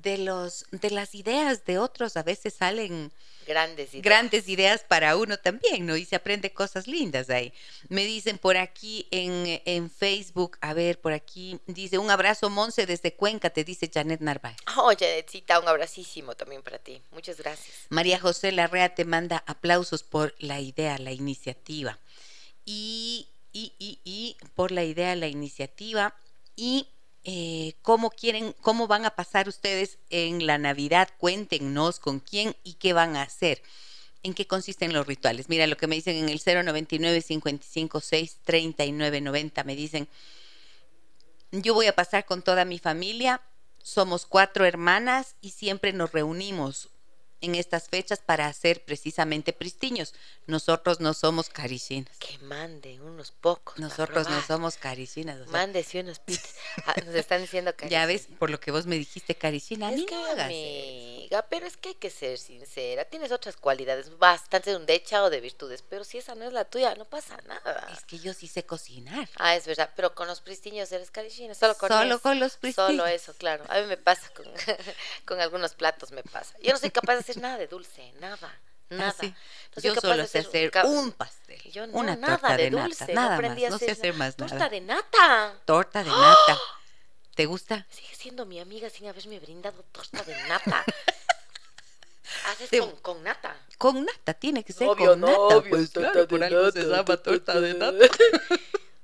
de 0.03 0.19
los 0.19 0.67
de 0.71 0.91
las 0.91 1.15
ideas 1.15 1.65
de 1.65 1.79
otros 1.79 2.17
a 2.17 2.23
veces 2.23 2.55
salen 2.55 3.13
Grandes 3.47 3.91
ideas. 3.91 4.03
grandes 4.05 4.49
ideas 4.49 4.83
para 4.83 5.17
uno 5.17 5.39
también, 5.39 5.87
¿no? 5.87 5.97
Y 5.97 6.05
se 6.05 6.17
aprende 6.17 6.53
cosas 6.53 6.89
lindas 6.89 7.31
ahí. 7.31 7.53
Me 7.89 8.05
dicen 8.05 8.39
por 8.39 8.57
aquí 8.57 9.07
en, 9.13 9.63
en 9.65 9.89
Facebook, 9.89 10.59
a 10.61 10.75
ver, 10.75 11.01
por 11.01 11.13
aquí, 11.13 11.61
dice, 11.67 11.99
un 11.99 12.11
abrazo, 12.11 12.51
Monse, 12.51 12.87
desde 12.87 13.15
Cuenca, 13.15 13.51
te 13.51 13.63
dice 13.63 13.89
Janet 13.93 14.21
Narváez. 14.21 14.57
Oye, 14.79 14.97
Janetcita, 14.99 15.61
un 15.61 15.69
abracísimo 15.69 16.35
también 16.35 16.63
para 16.63 16.81
ti. 16.81 17.01
Muchas 17.13 17.37
gracias. 17.37 17.87
María 17.89 18.19
José 18.19 18.51
Larrea 18.51 18.97
te 18.97 19.05
manda 19.05 19.45
aplausos 19.47 20.03
por 20.03 20.35
la 20.41 20.61
idea, 20.61 20.99
la 20.99 21.13
iniciativa. 21.13 22.01
Y, 22.65 23.29
y, 23.53 23.75
y, 23.79 24.01
y 24.05 24.37
por 24.57 24.73
la 24.73 24.83
idea, 24.83 25.15
la 25.15 25.29
iniciativa. 25.29 26.17
Y 26.57 26.89
eh, 27.29 27.75
cómo 27.83 28.11
quieren, 28.11 28.55
cómo 28.61 28.87
van 28.87 29.05
a 29.05 29.11
pasar 29.11 29.49
ustedes 29.49 29.99
en 30.11 30.47
la 30.47 30.59
Navidad. 30.59 31.09
Cuéntenos 31.19 31.99
con 31.99 32.21
quién 32.21 32.55
y 32.63 32.75
qué 32.75 32.93
van 32.93 33.17
a 33.17 33.23
hacer. 33.23 33.63
¿En 34.23 34.33
qué 34.33 34.47
consisten 34.47 34.93
los 34.93 35.09
rituales? 35.09 35.49
Mira 35.49 35.67
lo 35.67 35.77
que 35.77 35.89
me 35.89 35.97
dicen 35.97 36.15
en 36.17 36.29
el 36.29 36.41
099 36.41 37.23
556 37.23 38.39
3990 38.45 39.65
me 39.65 39.75
dicen 39.75 40.09
yo 41.51 41.75
voy 41.75 41.87
a 41.87 41.95
pasar 41.95 42.25
con 42.27 42.43
toda 42.43 42.65
mi 42.65 42.79
familia. 42.79 43.41
Somos 43.83 44.25
cuatro 44.27 44.65
hermanas 44.65 45.35
y 45.41 45.51
siempre 45.51 45.93
nos 45.93 46.13
reunimos 46.13 46.91
en 47.41 47.55
estas 47.55 47.89
fechas 47.89 48.21
para 48.21 48.47
hacer 48.47 48.85
precisamente 48.85 49.53
pristiños. 49.53 50.15
Nosotros 50.47 51.01
no 51.01 51.15
somos 51.15 51.49
caricinas. 51.49 52.17
Que 52.19 52.39
manden 52.39 53.03
unos 53.03 53.33
pocos. 53.33 53.79
Nosotros 53.79 54.29
no 54.29 54.41
somos 54.43 54.77
caricinas. 54.77 55.41
O 55.47 55.51
Mándese 55.51 56.01
unos 56.01 56.19
pites. 56.19 56.57
Ah, 56.87 56.95
nos 57.05 57.15
están 57.15 57.41
diciendo 57.41 57.73
caricinas. 57.73 57.87
Ya 57.97 58.05
ves, 58.07 58.29
por 58.39 58.51
lo 58.51 58.61
que 58.61 58.71
vos 58.71 58.87
me 58.87 58.97
dijiste 58.97 59.35
caricina. 59.37 59.91
Es 59.93 60.05
que, 60.05 60.15
amiga, 60.15 61.47
pero 61.49 61.67
es 61.67 61.77
que 61.77 61.91
hay 61.91 61.95
que 61.95 62.11
ser 62.11 62.39
sincera. 62.39 63.05
Tienes 63.05 63.33
otras 63.33 63.57
cualidades 63.57 64.19
bastante 64.19 64.71
de 64.71 64.77
un 64.77 64.87
decha 64.87 65.23
o 65.23 65.31
de 65.31 65.41
virtudes, 65.41 65.83
pero 65.89 66.05
si 66.05 66.19
esa 66.19 66.35
no 66.35 66.45
es 66.45 66.53
la 66.53 66.65
tuya, 66.65 66.95
no 66.95 67.05
pasa 67.05 67.39
nada. 67.47 67.89
Es 67.93 68.05
que 68.05 68.19
yo 68.19 68.33
sí 68.35 68.49
sé 68.49 68.65
cocinar. 68.65 69.29
Ah, 69.37 69.57
es 69.57 69.67
verdad, 69.67 69.91
pero 69.97 70.15
con 70.15 70.27
los 70.27 70.41
pristiños 70.41 70.91
eres 70.93 71.11
caricina. 71.11 71.55
Solo 71.55 71.75
con, 71.77 71.89
Solo 71.89 72.15
eso. 72.17 72.23
con 72.23 72.41
los 72.41 72.57
pristiños. 72.57 72.91
Solo 72.91 73.07
eso, 73.07 73.35
claro. 73.35 73.65
A 73.69 73.81
mí 73.81 73.87
me 73.87 73.97
pasa 73.97 74.29
con, 74.35 74.47
con 75.25 75.41
algunos 75.41 75.75
platos, 75.75 76.11
me 76.13 76.23
pasa. 76.23 76.55
Yo 76.61 76.73
no 76.73 76.79
soy 76.79 76.91
capaz 76.91 77.17
de 77.17 77.23
hacer 77.31 77.43
nada 77.43 77.59
de 77.59 77.67
dulce, 77.67 78.13
nada. 78.21 78.55
Nada. 78.89 79.09
Ah, 79.11 79.15
sí. 79.21 79.35
No 79.75 79.83
soy 79.83 79.95
Yo 79.95 80.01
solo 80.01 80.27
sé 80.27 80.39
hacer 80.39 80.71
un 80.85 81.11
pastel, 81.13 81.61
Yo 81.73 81.87
no, 81.89 81.99
una 81.99 82.15
nada 82.15 82.39
torta 82.39 82.57
de, 82.57 82.63
de, 82.65 82.71
dulce. 82.71 83.01
nata, 83.01 83.13
no 83.15 83.21
nada 83.21 83.35
aprendí 83.35 83.63
más, 83.63 83.71
no 83.73 83.79
sé 83.79 83.91
hacer 83.91 84.15
más 84.15 84.37
Torta 84.37 84.55
nada. 84.55 84.69
de 84.69 84.81
nata. 84.81 85.61
Torta 85.65 86.05
de 86.05 86.11
nata. 86.11 86.59
¿Te 87.35 87.47
gusta? 87.47 87.85
Sigue 87.91 88.15
siendo 88.15 88.47
mi 88.47 88.61
amiga 88.61 88.89
sin 88.89 89.09
haberme 89.09 89.41
brindado 89.41 89.83
torta 89.93 90.23
de 90.23 90.35
nata. 90.49 90.85
Haces 92.47 92.81
con, 92.81 92.97
con 92.97 93.23
nata. 93.25 93.57
Con 93.79 94.05
nata, 94.05 94.35
tiene 94.35 94.65
que 94.65 94.73
ser 94.73 94.89
Obvio, 94.89 95.11
con 95.11 95.21
no, 95.21 95.27
nata. 95.27 95.39
obvio, 95.59 95.71
pues 95.71 95.93
torta 95.93 96.11
claro, 96.13 96.21
de 96.21 96.27
por 96.29 96.45
algo 96.45 96.71
se 96.71 96.83
llama 96.85 97.05
torta 97.05 97.23
torta 97.25 97.61
de 97.61 97.75
nata. 97.75 97.99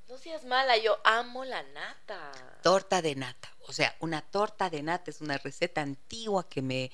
No 0.08 0.18
seas 0.18 0.44
mala, 0.44 0.76
yo 0.76 0.98
amo 1.04 1.44
la 1.44 1.62
nata. 1.62 2.30
torta 2.62 3.00
de 3.02 3.14
nata. 3.14 3.50
O 3.66 3.72
sea, 3.72 3.96
una 4.00 4.20
torta 4.22 4.68
de 4.70 4.82
nata 4.82 5.10
es 5.10 5.20
una 5.22 5.38
receta 5.38 5.80
antigua 5.80 6.48
que 6.48 6.60
me 6.62 6.92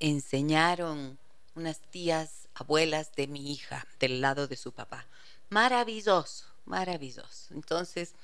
enseñaron 0.00 1.18
unas 1.54 1.80
tías, 1.80 2.48
abuelas 2.54 3.14
de 3.14 3.26
mi 3.26 3.52
hija, 3.52 3.86
del 3.98 4.20
lado 4.20 4.46
de 4.48 4.56
su 4.56 4.72
papá. 4.72 5.06
Maravilloso, 5.50 6.46
maravilloso. 6.64 7.54
Entonces, 7.54 8.14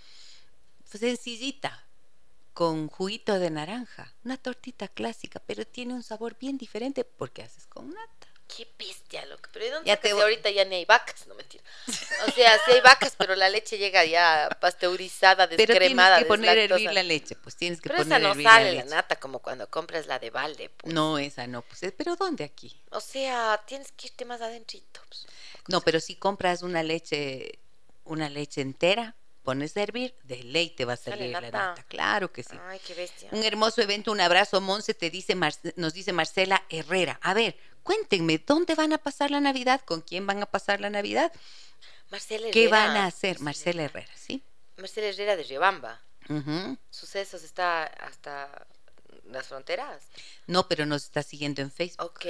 pues, 0.91 1.01
sencillita, 1.01 1.85
con 2.53 2.89
juguito 2.89 3.39
de 3.39 3.51
naranja. 3.51 4.13
Una 4.25 4.37
tortita 4.37 4.89
clásica, 4.89 5.41
pero 5.47 5.67
tiene 5.67 5.95
un 5.95 6.03
sabor 6.03 6.37
bien 6.39 6.59
diferente 6.59 7.05
porque 7.05 7.43
haces 7.43 7.67
con 7.67 7.89
nata. 7.89 8.29
Qué 8.57 8.67
bestia, 8.79 9.25
loco. 9.27 9.49
Pero 9.53 9.65
¿de 9.67 9.71
dónde 9.71 9.89
Ya 9.89 9.97
te 9.97 10.11
ahorita 10.11 10.51
ya 10.51 10.65
ni 10.65 10.77
hay 10.77 10.85
vacas? 10.85 11.27
No 11.27 11.35
mentira. 11.35 11.63
O 12.27 12.31
sea, 12.33 12.59
sí 12.65 12.73
hay 12.73 12.81
vacas, 12.81 13.15
pero 13.17 13.35
la 13.37 13.49
leche 13.49 13.79
llega 13.79 14.05
ya 14.05 14.49
pasteurizada, 14.61 15.47
Pero 15.49 15.57
tienes 15.57 15.69
descremada, 15.69 16.19
que 16.19 16.25
poner 16.27 16.59
a 16.59 16.63
hervir 16.63 16.93
la 16.93 17.03
leche, 17.03 17.37
pues 17.37 17.57
tienes 17.57 17.81
que 17.81 17.89
Pero 17.89 17.99
poner 18.03 18.19
esa 18.19 18.27
no 18.27 18.33
hervir 18.33 18.47
sale 18.47 18.65
la 18.67 18.71
la 18.73 18.83
leche. 18.85 18.95
nata 18.95 19.17
como 19.17 19.39
cuando 19.41 19.69
compras 19.69 20.07
la 20.07 20.19
de 20.19 20.31
balde. 20.31 20.71
pues. 20.71 20.93
No, 20.93 21.19
esa 21.19 21.47
no, 21.47 21.63
pues, 21.63 21.83
eh, 21.83 21.93
pero 21.93 22.17
¿dónde 22.17 22.45
aquí? 22.45 22.77
O 22.91 23.01
sea, 23.01 23.61
tienes 23.67 23.93
que 23.93 24.09
irte 24.09 24.25
más 24.25 24.41
adentrito. 24.41 25.01
pues. 25.09 25.27
No, 25.69 25.81
pero 25.81 26.01
si 26.01 26.17
compras 26.17 26.63
una 26.63 26.83
leche, 26.83 27.59
una 28.05 28.29
leche 28.29 28.61
entera, 28.61 29.15
pones 29.43 29.77
a 29.77 29.83
hervir, 29.83 30.15
de 30.25 30.43
ley 30.45 30.71
te 30.71 30.85
va 30.85 30.95
a 30.95 30.97
salir 30.97 31.31
la 31.31 31.41
nata. 31.41 31.85
Claro 31.89 32.31
que 32.33 32.43
sí. 32.43 32.57
Ay, 32.69 32.81
qué 32.87 32.95
bestia. 32.95 33.29
Un 33.33 33.43
hermoso 33.43 33.81
evento, 33.81 34.13
un 34.13 34.21
abrazo, 34.21 34.61
Monse, 34.61 34.95
te 34.95 35.11
dice 35.11 35.35
nos 35.77 35.95
dice 35.95 36.13
Marcela 36.13 36.63
Herrera. 36.69 37.19
A 37.23 37.35
ver, 37.35 37.57
cuéntenme, 37.83 38.39
¿dónde 38.39 38.75
van 38.75 38.93
a 38.93 38.99
pasar 38.99 39.31
la 39.31 39.41
Navidad? 39.41 39.81
¿Con 39.85 40.01
quién 40.01 40.27
van 40.27 40.43
a 40.43 40.47
pasar 40.47 40.81
la 40.81 40.91
Navidad? 40.91 41.33
Marcela 42.11 42.49
Herrera. 42.49 42.53
¿Qué 42.53 42.69
van 42.69 42.97
a 42.97 43.07
hacer? 43.07 43.41
Marcela 43.41 43.83
Herrera, 43.85 44.13
¿sí? 44.17 44.43
Marcela 44.77 45.09
Herrera 45.09 45.37
de 45.37 45.43
Riobamba. 45.45 46.01
Sucesos 46.91 47.43
está 47.43 47.85
hasta 47.85 48.67
las 49.25 49.47
fronteras. 49.49 50.05
No, 50.47 50.69
pero 50.69 50.87
nos 50.87 51.05
está 51.05 51.23
siguiendo 51.23 51.63
en 51.63 51.71
Facebook. 51.71 52.05
Ok. 52.07 52.27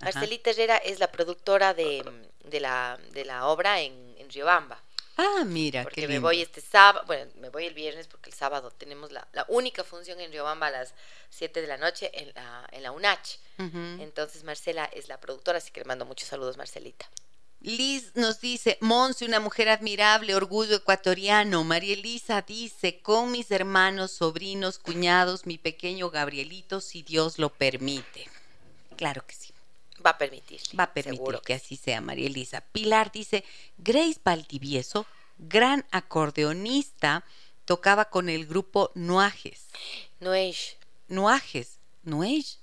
Marcelita 0.00 0.50
Herrera 0.50 0.76
es 0.78 0.98
la 0.98 1.10
productora 1.10 1.74
de, 1.74 2.04
de 2.44 2.60
la, 2.60 2.98
de 3.12 3.24
la 3.24 3.46
obra 3.46 3.80
en, 3.80 4.14
en 4.18 4.28
Riobamba. 4.30 4.82
Ah, 5.16 5.42
mira, 5.44 5.82
Porque 5.82 6.02
qué 6.02 6.06
me 6.06 6.14
lindo. 6.14 6.28
voy 6.28 6.40
este 6.40 6.62
sábado, 6.62 7.04
bueno, 7.06 7.30
me 7.36 7.50
voy 7.50 7.66
el 7.66 7.74
viernes 7.74 8.06
porque 8.06 8.30
el 8.30 8.36
sábado 8.36 8.70
tenemos 8.70 9.12
la, 9.12 9.26
la 9.32 9.44
única 9.48 9.84
función 9.84 10.18
en 10.20 10.32
Riobamba 10.32 10.68
a 10.68 10.70
las 10.70 10.94
7 11.30 11.60
de 11.60 11.66
la 11.66 11.76
noche 11.76 12.10
en 12.14 12.32
la, 12.34 12.66
en 12.72 12.82
la 12.82 12.92
UNACH. 12.92 13.38
Entonces 14.00 14.44
Marcela 14.44 14.84
es 14.86 15.08
la 15.08 15.20
productora, 15.20 15.58
así 15.58 15.70
que 15.70 15.80
le 15.80 15.86
mando 15.86 16.06
muchos 16.06 16.28
saludos, 16.28 16.56
Marcelita. 16.56 17.08
Liz 17.62 18.12
nos 18.14 18.40
dice, 18.40 18.78
Monse, 18.80 19.26
una 19.26 19.38
mujer 19.38 19.68
admirable, 19.68 20.34
orgullo 20.34 20.76
ecuatoriano. 20.76 21.62
María 21.62 21.92
Elisa 21.92 22.40
dice, 22.40 23.00
con 23.02 23.30
mis 23.32 23.50
hermanos, 23.50 24.12
sobrinos, 24.12 24.78
cuñados, 24.78 25.44
mi 25.44 25.58
pequeño 25.58 26.08
Gabrielito, 26.08 26.80
si 26.80 27.02
Dios 27.02 27.38
lo 27.38 27.50
permite. 27.50 28.26
Claro 28.96 29.26
que 29.26 29.34
sí, 29.34 29.52
Va 30.04 30.10
a 30.10 30.18
permitir. 30.18 30.60
va 30.78 30.84
a 30.84 30.94
permitir 30.94 31.18
seguro 31.18 31.42
que 31.42 31.52
así 31.52 31.76
sea, 31.76 32.00
María 32.00 32.28
Elisa. 32.28 32.62
Pilar 32.72 33.12
dice, 33.12 33.44
Grace 33.76 34.18
Valdivieso, 34.24 35.04
gran 35.36 35.84
acordeonista, 35.90 37.24
tocaba 37.66 38.06
con 38.06 38.30
el 38.30 38.46
grupo 38.46 38.90
Nuajes. 38.94 39.66
No 40.18 40.32
es, 40.32 40.76
Nuajes, 41.08 41.78
Nuej. 42.04 42.56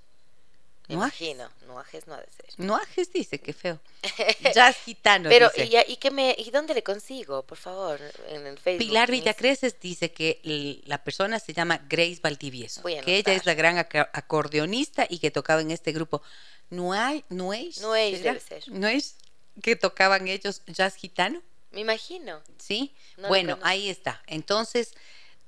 Nuajes. 0.87 1.21
imagino, 1.21 1.49
Nuajes 1.65 2.07
no 2.07 2.13
ha 2.13 2.21
de 2.21 2.27
ser. 2.31 2.45
Nuajes 2.57 3.11
dice, 3.11 3.39
qué 3.39 3.51
feo. 3.51 3.79
Jazz 4.53 4.77
gitano. 4.77 5.29
Pero, 5.29 5.49
dice. 5.55 5.65
¿y, 5.87 5.91
y 5.91 5.97
qué 5.97 6.11
me, 6.11 6.33
¿y 6.37 6.49
dónde 6.49 6.73
le 6.73 6.81
consigo, 6.81 7.43
por 7.43 7.57
favor? 7.57 7.99
En 8.29 8.47
el 8.47 8.57
Facebook. 8.57 8.87
Pilar 8.87 9.11
Villacreces 9.11 9.79
dice 9.79 10.11
que 10.13 10.81
la 10.85 11.03
persona 11.03 11.39
se 11.39 11.53
llama 11.53 11.85
Grace 11.89 12.19
Valdivieso, 12.21 12.81
que 12.83 13.17
ella 13.17 13.33
es 13.33 13.45
la 13.45 13.53
gran 13.53 13.77
acordeonista 13.77 15.05
y 15.09 15.19
que 15.19 15.29
tocaba 15.29 15.61
en 15.61 15.71
este 15.71 15.91
grupo. 15.91 16.21
Nuay, 16.69 17.23
Nueis, 17.29 17.81
Nueis 17.81 18.23
debe 18.23 18.39
ser. 18.39 18.67
Nueis, 18.69 19.15
que 19.61 19.75
tocaban 19.75 20.27
ellos 20.27 20.61
jazz 20.67 20.95
gitano, 20.95 21.41
Me 21.71 21.81
imagino. 21.81 22.41
¿sí? 22.57 22.93
No 23.17 23.27
bueno, 23.27 23.57
ahí 23.61 23.89
está. 23.89 24.21
Entonces, 24.27 24.93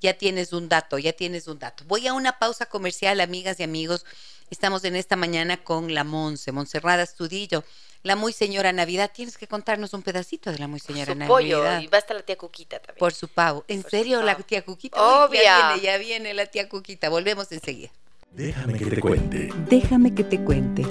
ya 0.01 0.13
tienes 0.13 0.53
un 0.53 0.69
dato, 0.69 0.97
ya 0.97 1.13
tienes 1.13 1.47
un 1.47 1.59
dato. 1.59 1.83
Voy 1.87 2.07
a 2.07 2.13
una 2.13 2.39
pausa 2.39 2.65
comercial, 2.67 3.19
amigas 3.21 3.59
y 3.59 3.63
amigos. 3.63 4.05
Estamos 4.49 4.83
en 4.83 4.95
esta 4.95 5.15
mañana 5.15 5.57
con 5.63 5.93
la 5.93 6.03
Monse, 6.03 6.51
Monserrada 6.51 7.03
Estudillo. 7.03 7.63
La 8.01 8.15
muy 8.15 8.31
señora 8.31 8.71
Navidad, 8.71 9.11
tienes 9.13 9.37
que 9.37 9.45
contarnos 9.45 9.93
un 9.93 10.01
pedacito 10.03 10.51
de 10.51 10.57
la 10.57 10.67
muy 10.67 10.79
señora 10.79 11.11
Su 11.11 11.17
Navidad. 11.19 11.27
pollo. 11.35 11.81
Y 11.81 11.87
va 11.87 11.97
a 11.97 11.99
estar 11.99 12.15
la 12.15 12.23
tía 12.23 12.37
Cuquita 12.37 12.79
también. 12.79 12.97
Por 12.99 13.13
su 13.13 13.27
pavo. 13.27 13.65
¿En 13.67 13.81
Por 13.81 13.91
serio 13.91 14.21
la 14.23 14.33
pavo. 14.35 14.45
tía 14.45 14.63
Cuquita? 14.63 14.97
Uy, 14.97 15.03
Ya 15.03 15.25
Obvia. 15.25 15.67
viene, 15.73 15.81
ya 15.83 15.97
viene 15.97 16.33
la 16.33 16.45
tía 16.45 16.69
Cuquita. 16.69 17.09
Volvemos 17.09 17.51
enseguida. 17.51 17.89
Déjame 18.31 18.79
que 18.79 18.85
te 18.85 19.01
cuente. 19.01 19.49
Déjame 19.69 20.15
que 20.15 20.23
te 20.23 20.39
cuente. 20.43 20.85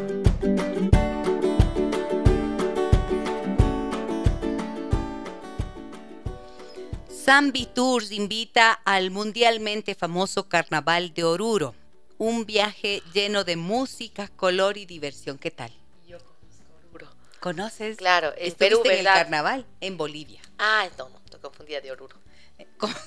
Zambi 7.29 7.67
Tours 7.67 8.11
invita 8.11 8.73
al 8.87 9.11
mundialmente 9.11 9.95
famoso 9.95 10.49
Carnaval 10.49 11.12
de 11.12 11.25
Oruro. 11.25 11.75
Un 12.17 12.47
viaje 12.47 13.03
lleno 13.12 13.45
de 13.45 13.57
música, 13.57 14.29
color 14.29 14.79
y 14.79 14.87
diversión. 14.87 15.37
¿Qué 15.37 15.51
tal? 15.51 15.71
Yo 16.07 16.17
conozco 16.21 16.73
Oruro. 16.88 17.09
¿Conoces? 17.38 17.99
Claro, 17.99 18.29
en 18.29 18.47
¿Estuviste 18.49 18.57
Perú, 18.57 18.81
en 18.87 18.91
el 18.93 18.97
¿verdad? 19.05 19.14
carnaval? 19.14 19.67
En 19.83 19.99
Bolivia. 19.99 20.41
Ah, 20.59 20.88
no, 20.97 21.11
no, 21.11 21.21
te 21.31 21.37
confundía 21.37 21.83
de 21.83 21.93
Oruro. 21.93 22.17
¿Cómo? 22.79 22.95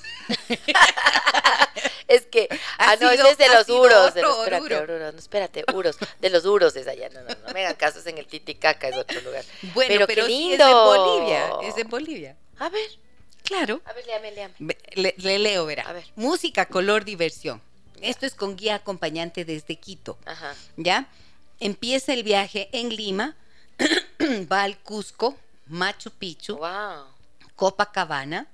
Es 2.06 2.26
que, 2.26 2.46
ah, 2.78 2.94
no, 3.00 3.10
sido- 3.10 3.26
es 3.26 3.38
de 3.38 3.48
los 3.48 3.64
sido 3.66 3.80
uros. 3.80 4.14
De 4.14 4.22
los, 4.22 4.38
espérate, 4.38 4.76
Oruro. 4.76 5.12
No, 5.12 5.18
espérate, 5.18 5.64
uros. 5.74 5.96
De 6.20 6.30
los 6.30 6.44
uros 6.44 6.76
es 6.76 6.86
allá, 6.86 7.08
no, 7.08 7.22
no, 7.22 7.28
no 7.28 7.52
me 7.54 7.64
hagan 7.64 7.74
caso, 7.74 7.98
es 8.00 8.06
en 8.06 8.18
el 8.18 8.26
Titicaca, 8.26 8.86
es 8.88 8.96
otro 8.96 9.20
lugar. 9.22 9.44
Bueno, 9.74 9.88
Pero 9.88 10.06
pero, 10.06 10.26
qué 10.26 10.28
sí 10.28 10.52
es 10.52 10.60
en 10.60 10.66
lindo. 10.66 10.84
Bolivia. 10.84 11.50
Es 11.62 11.76
en 11.78 11.88
Bolivia. 11.88 12.36
A 12.58 12.68
ver, 12.68 12.88
Claro. 13.44 13.82
a 13.84 13.92
ver, 13.92 14.06
léame, 14.06 14.30
léame. 14.32 14.54
Le, 14.94 15.14
le 15.18 15.38
leo, 15.38 15.66
verá. 15.66 15.82
A 15.88 15.92
ver. 15.92 16.04
Música, 16.16 16.66
color, 16.66 17.04
diversión. 17.04 17.60
Esto 18.00 18.26
es 18.26 18.34
con 18.34 18.56
guía 18.56 18.76
acompañante 18.76 19.44
desde 19.44 19.76
Quito. 19.76 20.18
Ajá. 20.26 20.54
¿Ya? 20.76 21.06
Empieza 21.60 22.12
el 22.12 22.24
viaje 22.24 22.68
en 22.72 22.88
Lima, 22.94 23.36
va 24.50 24.62
al 24.64 24.78
Cusco, 24.78 25.36
Machu 25.66 26.10
Picchu, 26.10 26.56
Wow. 26.56 27.04
Copacabana, 27.54 28.48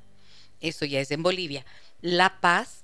eso 0.60 0.84
ya 0.84 1.00
es 1.00 1.10
en 1.10 1.22
Bolivia, 1.22 1.64
La 2.02 2.40
Paz, 2.40 2.82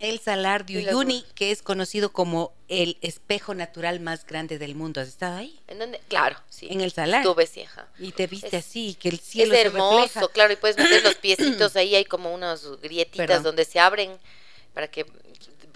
el 0.00 0.18
Salar 0.20 0.66
de 0.66 0.78
Uyuni, 0.78 1.24
que 1.34 1.50
es 1.50 1.62
conocido 1.62 2.12
como 2.12 2.52
el 2.68 2.98
espejo 3.02 3.54
natural 3.54 4.00
más 4.00 4.26
grande 4.26 4.58
del 4.58 4.74
mundo. 4.74 5.00
¿Has 5.00 5.08
estado 5.08 5.36
ahí? 5.36 5.60
¿En 5.68 5.78
dónde? 5.78 6.00
Claro, 6.08 6.36
sí. 6.48 6.68
En 6.70 6.80
el 6.80 6.90
Salar. 6.92 7.20
Estuve, 7.20 7.46
sí, 7.46 7.62
ajá. 7.62 7.88
Y 7.98 8.12
te 8.12 8.26
viste 8.26 8.48
Es- 8.56 8.66
así, 8.66 8.94
que 8.94 9.08
el 9.10 9.16
Es 9.16 9.20
cielo 9.22 9.54
se 9.54 9.60
hermoso, 9.60 10.02
refleja. 10.02 10.28
claro, 10.28 10.52
y 10.52 10.56
puedes 10.56 10.76
meter 10.76 11.02
los 11.04 11.14
piecitos 11.22 11.76
ahí, 11.76 11.94
hay 11.94 12.04
como 12.04 12.34
unas 12.34 12.64
grietitas 12.80 13.26
Perdón. 13.26 13.42
donde 13.44 13.64
se 13.64 13.78
abren 13.78 14.18
para 14.74 14.88
que 14.90 15.06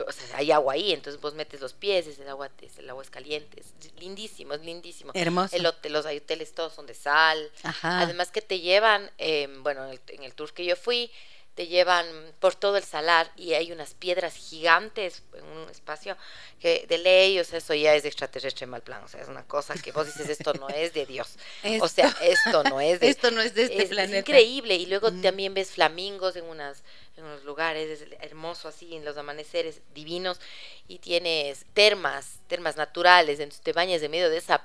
o 0.09 0.11
sea, 0.11 0.39
hay 0.39 0.51
agua 0.51 0.73
ahí, 0.75 0.93
entonces 0.93 1.21
vos 1.21 1.35
metes 1.35 1.61
los 1.61 1.73
pies, 1.73 2.09
es 2.09 2.19
el 2.19 2.29
agua, 2.29 2.51
es, 2.63 2.79
el 2.79 2.91
agua 2.91 3.05
es 3.05 3.11
caliente, 3.11 3.61
es 3.61 3.93
lindísimo, 4.01 4.55
es 4.55 4.61
lindísimo. 4.63 5.13
Hermoso. 5.15 5.55
El 5.55 5.65
hotel, 5.67 5.93
los 5.93 6.05
hoteles 6.05 6.53
todos 6.53 6.73
son 6.75 6.87
de 6.87 6.95
sal. 6.95 7.49
Ajá. 7.63 8.01
Además 8.01 8.33
que 8.33 8.43
te 8.43 8.59
llevan, 8.59 9.09
eh, 9.19 9.47
bueno, 9.61 9.85
en 9.85 9.93
el, 9.93 10.01
en 10.09 10.25
el 10.25 10.35
tour 10.35 10.53
que 10.53 10.65
yo 10.65 10.75
fui, 10.75 11.13
te 11.55 11.67
llevan 11.69 12.07
por 12.41 12.55
todo 12.57 12.77
el 12.77 12.83
salar 12.83 13.31
y 13.37 13.55
hay 13.55 13.71
unas 13.71 13.95
piedras 13.95 14.35
gigantes 14.35 15.23
en 15.35 15.45
un 15.45 15.71
espacio 15.71 16.17
que 16.61 16.85
de 16.89 16.99
ley, 16.99 17.39
o 17.39 17.45
sea, 17.45 17.59
eso 17.59 17.75
ya 17.75 17.95
es 17.95 18.05
extraterrestre 18.05 18.67
mal 18.67 18.83
plan, 18.83 19.05
o 19.05 19.09
sea, 19.09 19.21
es 19.23 19.29
una 19.29 19.45
cosa 19.47 19.75
que 19.75 19.93
vos 19.93 20.07
dices, 20.07 20.29
esto 20.29 20.53
no 20.55 20.69
es 20.69 20.93
de 20.95 21.07
Dios, 21.07 21.37
o 21.81 21.87
sea, 21.89 22.15
esto 22.23 22.65
no 22.65 22.81
es 22.81 22.99
de 23.01 23.09
Esto 23.15 23.31
no 23.31 23.41
es 23.41 23.55
de 23.55 23.65
este 23.65 23.85
es, 23.85 23.89
planeta. 23.89 24.19
Es 24.19 24.21
increíble 24.29 24.75
y 24.75 24.87
luego 24.87 25.11
Mm. 25.11 25.23
también 25.23 25.55
ves 25.55 25.71
flamingos 25.71 26.37
en 26.37 26.45
unas 26.45 26.83
en 27.17 27.23
unos 27.23 27.45
lugares, 27.45 28.01
es 28.01 28.09
hermoso 28.23 28.67
así, 28.67 28.97
en 28.97 29.05
los 29.05 29.17
amaneceres 29.17 29.81
divinos 29.95 30.41
y 30.89 30.99
tienes 30.99 31.65
termas, 31.73 32.41
termas 32.49 32.77
naturales, 32.77 33.39
entonces 33.39 33.63
te 33.63 33.73
bañas 33.73 34.03
en 34.03 34.11
medio 34.11 34.29
de 34.31 34.39
esa 34.39 34.65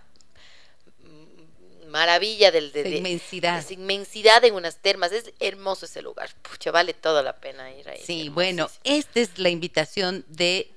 maravilla 1.89 2.52
del, 2.52 2.71
de, 2.71 2.84
de- 2.84 2.97
inmensidad. 2.97 3.60
esa 3.60 3.73
inmensidad 3.73 4.43
en 4.45 4.54
unas 4.56 4.78
termas. 4.78 5.12
Es 5.12 5.32
hermoso 5.39 5.86
ese 5.86 6.02
lugar. 6.02 6.30
Pucha, 6.41 6.71
vale 6.71 6.93
toda 6.93 7.21
la 7.23 7.36
pena 7.36 7.71
ir 7.73 7.89
ahí. 7.89 8.02
Sí, 8.06 8.30
bueno, 8.30 8.69
esta 8.84 9.19
es 9.19 9.38
la 9.38 9.49
invitación 9.49 10.23
de 10.28 10.71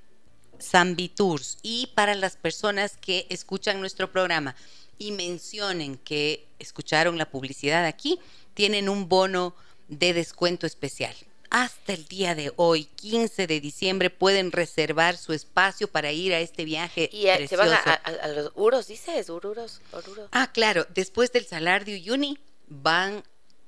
Zambi 0.61 1.09
Tours 1.09 1.59
y 1.62 1.88
para 1.94 2.14
las 2.14 2.37
personas 2.37 2.96
que 2.96 3.27
escuchan 3.31 3.81
nuestro 3.81 4.11
programa 4.11 4.55
y 4.98 5.12
mencionen 5.12 5.96
que 5.96 6.46
escucharon 6.59 7.18
la 7.18 7.29
publicidad 7.31 7.85
aquí, 7.85 8.20
tienen 8.55 8.88
un 8.88 9.09
bono 9.09 9.55
de 9.88 10.12
descuento 10.14 10.66
especial. 10.66 11.14
Hasta 11.54 11.92
el 11.92 12.06
día 12.08 12.34
de 12.34 12.50
hoy, 12.56 12.86
15 12.86 13.46
de 13.46 13.60
diciembre, 13.60 14.08
pueden 14.08 14.52
reservar 14.52 15.18
su 15.18 15.34
espacio 15.34 15.86
para 15.86 16.10
ir 16.10 16.32
a 16.32 16.40
este 16.40 16.64
viaje 16.64 17.10
Y 17.12 17.26
eh, 17.26 17.46
se 17.46 17.56
van 17.56 17.70
a, 17.70 17.76
a- 17.76 17.92
a 17.94 18.28
los 18.28 18.52
uros, 18.54 18.86
dices, 18.86 19.28
ururos, 19.28 19.82
oruros. 19.92 20.30
Ah, 20.32 20.50
claro, 20.50 20.86
después 20.94 21.30
del 21.30 21.44
Salar 21.44 21.84
de 21.84 21.94
Uyuni 21.96 22.38
van 22.68 23.22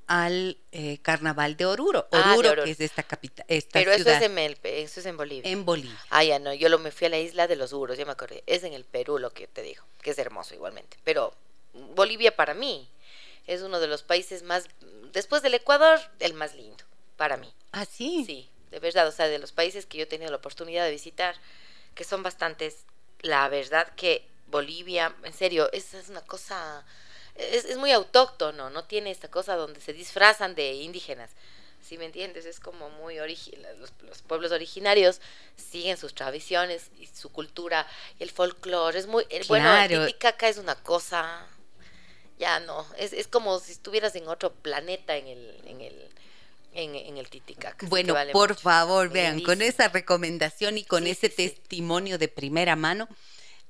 al 0.07 0.57
eh, 0.73 0.97
Carnaval 1.03 1.59
de 1.59 1.66
Oruro. 1.66 2.09
Ah, 2.11 2.16
de 2.16 2.33
Oruro, 2.33 2.49
Oruro. 2.53 2.64
que 2.64 2.70
es 2.70 2.81
esta 2.81 3.03
capital, 3.03 3.44
esta 3.49 3.79
Pero 3.79 3.90
eso 3.92 4.05
ciudad 4.05 4.23
es, 4.23 4.31
en 4.31 4.38
el, 4.38 4.59
eso 4.62 5.01
es 5.01 5.07
en 5.07 5.16
Bolivia. 5.18 5.51
en 5.53 5.66
Bolivia. 5.66 5.99
Ah, 6.09 6.25
ya 6.25 6.38
no, 6.38 6.55
yo 6.55 6.70
lo 6.70 6.79
me 6.79 6.90
fui 6.90 7.07
a 7.07 7.11
la 7.11 7.18
isla 7.18 7.47
de 7.47 7.57
los 7.57 7.75
Uros, 7.75 7.99
ya 7.99 8.07
me 8.07 8.12
acordé. 8.12 8.42
Es 8.47 8.64
en 8.64 8.73
el 8.73 8.85
Perú 8.85 9.18
lo 9.18 9.29
que 9.31 9.47
te 9.47 9.61
digo, 9.62 9.85
que 10.01 10.12
es 10.12 10.18
hermoso 10.18 10.55
igualmente. 10.55 10.97
Pero 11.05 11.35
Bolivia 11.94 12.35
para 12.35 12.55
mí 12.55 12.88
es 13.47 13.61
uno 13.61 13.79
de 13.79 13.88
los 13.88 14.03
países 14.03 14.42
más, 14.42 14.68
después 15.12 15.42
del 15.42 15.53
Ecuador, 15.53 16.01
el 16.20 16.33
más 16.33 16.55
lindo, 16.55 16.83
para 17.16 17.37
mí. 17.37 17.53
Ah, 17.72 17.85
sí. 17.85 18.24
Sí, 18.27 18.50
de 18.70 18.79
verdad, 18.81 19.07
o 19.09 19.12
sea, 19.12 19.29
de 19.29 19.38
los 19.38 19.53
países 19.53 19.87
que 19.87 19.98
yo 19.98 20.05
he 20.05 20.07
tenido 20.07 20.31
la 20.31 20.37
oportunidad 20.38 20.85
de 20.85 20.90
visitar, 20.90 21.35
que 21.94 22.05
son 22.05 22.22
bastantes, 22.22 22.85
la 23.20 23.48
verdad 23.48 23.92
que 23.96 24.27
Bolivia, 24.48 25.14
en 25.24 25.33
serio, 25.33 25.70
esa 25.72 25.98
es 25.98 26.09
una 26.09 26.20
cosa, 26.22 26.85
es, 27.35 27.64
es 27.64 27.77
muy 27.77 27.92
autóctono, 27.92 28.70
no 28.70 28.85
tiene 28.85 29.11
esta 29.11 29.29
cosa 29.31 29.57
donde 29.57 29.81
se 29.81 29.92
disfrazan 29.92 30.55
de 30.55 30.74
indígenas. 30.74 31.31
¿Sí 31.83 31.98
me 31.98 32.07
entiendes? 32.07 32.46
Es 32.46 32.61
como 32.61 32.88
muy 32.88 33.18
original. 33.18 33.79
Los, 33.79 33.92
los 34.00 34.22
pueblos 34.22 34.53
originarios 34.53 35.20
siguen 35.57 35.98
sus 35.98 36.14
tradiciones 36.14 36.90
y 36.98 37.07
su 37.09 37.31
cultura 37.31 37.87
y 38.18 38.22
el 38.22 38.31
folclore. 38.31 38.98
Es 38.98 39.07
muy. 39.07 39.27
Bueno, 39.48 39.66
Claro. 39.66 40.00
el 40.00 40.07
Titicaca 40.07 40.48
es 40.48 40.57
una 40.57 40.77
cosa. 40.77 41.46
Ya 42.38 42.59
no. 42.61 42.87
Es, 42.96 43.12
es 43.12 43.29
como 43.29 43.59
si 43.59 43.72
estuvieras 43.72 44.14
en 44.16 44.29
otro 44.29 44.50
planeta 44.55 45.14
en 45.16 45.27
el. 45.27 45.61
En 45.66 45.81
el 45.83 46.11
en, 46.75 46.95
en 46.95 47.17
el 47.17 47.29
Titicaca. 47.31 47.87
Bueno, 47.89 48.15
vale 48.15 48.33
por 48.33 48.51
mucho. 48.51 48.61
favor, 48.61 49.09
vean, 49.11 49.41
con 49.41 49.63
esa 49.63 49.89
recomendación 49.89 50.77
y 50.79 50.85
con 50.85 51.05
Sí, 51.05 51.11
ese 51.11 51.29
sí, 51.29 51.35
sí. 51.37 51.49
testimonio 51.51 52.19
de 52.19 52.29
primera 52.29 52.77
mano, 52.77 53.09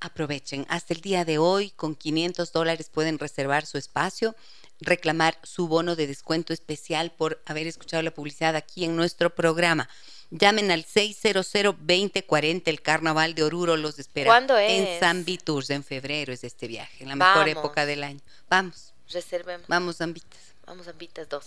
aprovechen. 0.01 0.67
Hasta 0.69 0.93
el 0.95 1.01
día 1.01 1.25
de 1.25 1.39
hoy, 1.39 1.71
con 1.71 1.95
500 1.95 2.53
dólares 2.53 2.91
pueden 2.93 3.19
reservar 3.19 3.65
su 3.67 3.79
espacio, 3.79 4.35
reclamar 4.81 5.39
su 5.43 5.69
bono 5.69 5.97
de 5.97 6.07
descuento 6.07 6.53
especial 6.53 7.13
por 7.13 7.41
haber 7.47 7.67
escuchado 7.67 8.03
la 8.03 8.11
publicidad 8.13 8.57
aquí 8.57 8.85
en 8.85 8.97
nuestro 8.97 9.35
programa. 9.35 9.89
Llamen 10.31 10.71
al 10.73 10.85
600-2040, 10.85 12.63
el 12.67 12.83
Carnaval 12.83 13.35
de 13.35 13.45
Oruro 13.45 13.77
los 13.77 13.99
espera. 13.99 14.29
¿Cuándo 14.29 14.59
En 14.59 14.85
es? 14.85 15.01
Zambi 15.01 15.39
Tours, 15.39 15.71
en 15.71 15.85
febrero 15.85 16.33
es 16.33 16.43
este 16.45 16.67
viaje, 16.67 17.03
en 17.05 17.09
la 17.11 17.17
mejor 17.17 17.49
época 17.49 17.87
del 17.87 18.03
año. 18.03 18.21
Vamos, 18.49 18.93
Reservemos. 19.11 19.67
vamos, 19.69 19.99
Zambitas. 19.99 20.54
Vamos, 20.67 20.89
Ambitas 20.89 21.29
dos. 21.29 21.47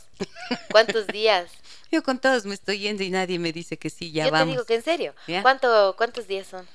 ¿Cuántos 0.71 1.07
días? 1.13 1.49
Yo 1.91 2.03
con 2.03 2.19
todos 2.19 2.45
me 2.45 2.53
estoy 2.53 2.79
yendo 2.79 3.03
y 3.03 3.09
nadie 3.09 3.39
me 3.39 3.51
dice 3.51 3.77
que 3.77 3.89
sí, 3.89 4.11
ya 4.11 4.25
Yo 4.25 4.31
vamos. 4.31 4.47
te 4.47 4.51
digo 4.51 4.65
que 4.65 4.75
en 4.75 4.83
serio. 4.83 5.15
¿Ya? 5.27 5.41
¿Cuánto, 5.41 5.95
¿Cuántos 5.97 6.27
días 6.27 6.47
son? 6.47 6.67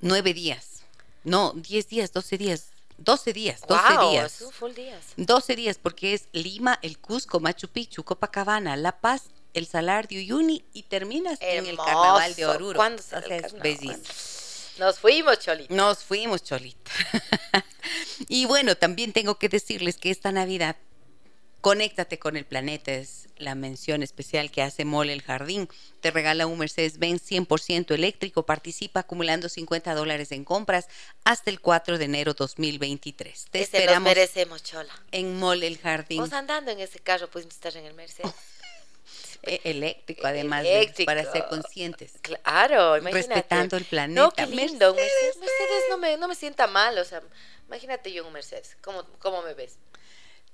Nueve 0.00 0.34
días. 0.34 0.82
No, 1.24 1.52
diez 1.54 1.88
días, 1.88 2.12
doce 2.12 2.38
días. 2.38 2.68
Doce 2.98 3.32
días, 3.32 3.60
doce 3.68 3.94
Guau, 3.94 4.10
días. 4.10 4.32
Son 4.32 4.52
full 4.52 4.72
días. 4.72 5.04
12 5.16 5.56
días 5.56 5.78
porque 5.78 6.14
es 6.14 6.28
Lima, 6.32 6.78
el 6.80 6.98
Cusco, 6.98 7.40
Machu 7.40 7.68
Picchu, 7.68 8.04
Copacabana, 8.04 8.74
La 8.76 9.00
Paz, 9.00 9.24
el 9.52 9.66
Salar 9.66 10.08
de 10.08 10.16
Uyuni 10.16 10.64
y 10.72 10.84
terminas 10.84 11.38
en 11.42 11.66
el. 11.66 11.76
Carnaval 11.76 12.34
de 12.34 12.46
Oruro. 12.46 12.76
¿Cuándo 12.76 13.02
O 13.02 13.04
será 13.04 13.36
el 13.36 13.50
sea, 13.50 13.60
es. 13.64 14.72
Nos 14.78 14.98
fuimos, 14.98 15.38
Choli. 15.38 15.66
Nos 15.68 15.98
fuimos, 16.04 16.42
Cholita. 16.42 16.90
y 18.28 18.46
bueno, 18.46 18.76
también 18.76 19.12
tengo 19.12 19.38
que 19.38 19.48
decirles 19.48 19.96
que 19.96 20.10
esta 20.10 20.32
Navidad, 20.32 20.76
conéctate 21.66 22.20
con 22.20 22.36
el 22.36 22.44
planeta, 22.44 22.92
es 22.92 23.28
la 23.38 23.56
mención 23.56 24.04
especial 24.04 24.52
que 24.52 24.62
hace 24.62 24.84
Mole 24.84 25.12
el 25.12 25.20
Jardín. 25.22 25.68
Te 26.00 26.12
regala 26.12 26.46
un 26.46 26.60
Mercedes-Benz 26.60 27.28
100% 27.28 27.92
eléctrico, 27.92 28.46
participa 28.46 29.00
acumulando 29.00 29.48
50 29.48 29.92
dólares 29.96 30.30
en 30.30 30.44
compras 30.44 30.86
hasta 31.24 31.50
el 31.50 31.60
4 31.60 31.98
de 31.98 32.04
enero 32.04 32.34
2023. 32.34 33.46
Te 33.50 33.62
Ese 33.62 33.72
nos 33.72 33.80
esperamos 33.80 34.08
merecemos, 34.08 34.62
Chola. 34.62 34.94
en 35.10 35.40
Mole 35.40 35.66
el 35.66 35.78
Jardín. 35.78 36.20
Vos 36.20 36.32
andando 36.32 36.70
en 36.70 36.78
ese 36.78 37.00
carro, 37.00 37.28
pues 37.32 37.44
estar 37.46 37.76
en 37.76 37.84
el 37.86 37.94
Mercedes. 37.94 38.30
E- 39.42 39.60
eléctrico, 39.64 40.24
además, 40.24 40.62
de- 40.62 40.92
para 41.04 41.24
ser 41.32 41.46
conscientes. 41.48 42.12
Claro, 42.22 42.96
imagínate. 42.96 43.26
Respetando 43.34 43.76
el 43.76 43.84
planeta. 43.86 44.20
No, 44.20 44.30
qué 44.30 44.46
lindo. 44.46 44.94
Mercedes, 44.94 45.36
Mercedes, 45.36 45.36
Mercedes 45.38 45.82
no, 45.90 45.98
me, 45.98 46.16
no 46.16 46.28
me 46.28 46.36
sienta 46.36 46.68
mal, 46.68 46.96
o 46.96 47.04
sea, 47.04 47.22
imagínate 47.66 48.12
yo 48.12 48.22
en 48.22 48.28
un 48.28 48.34
Mercedes. 48.34 48.76
¿Cómo, 48.82 49.02
cómo 49.18 49.42
me 49.42 49.54
ves? 49.54 49.78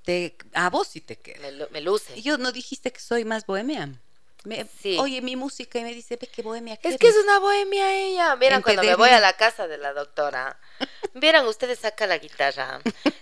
Te- 0.05 0.37
a 0.55 0.69
vos 0.71 0.89
sí 0.89 1.01
te 1.01 1.17
queda. 1.19 1.41
Me, 1.41 1.67
me 1.71 1.81
luce. 1.81 2.21
Yo 2.23 2.39
no 2.39 2.53
dijiste 2.53 2.93
que 2.93 3.01
soy 3.01 3.25
más 3.25 3.47
bohemia. 3.47 4.01
Me- 4.45 4.67
Sí. 4.83 4.99
Oye 4.99 5.21
mi 5.23 5.37
música 5.37 5.79
y 5.79 5.83
me 5.85 5.95
dice, 5.95 6.17
ve 6.17 6.27
qué 6.27 6.43
bohemia 6.43 6.75
Es 6.75 6.81
eres". 6.85 6.99
que 6.99 7.09
es 7.09 7.17
una 7.17 7.39
bohemia 7.39 7.95
ella. 7.95 8.35
Vieran 8.37 8.63
cuando 8.63 8.83
me 8.83 8.95
voy 8.97 9.11
a 9.11 9.21
la 9.21 9.35
casa 9.35 9.69
de 9.69 9.79
la 9.79 9.93
doctora. 9.93 10.59
Vieran 11.15 11.47
ustedes 11.47 11.79
saca 11.81 12.07
la 12.07 12.19
guitarra. 12.19 12.81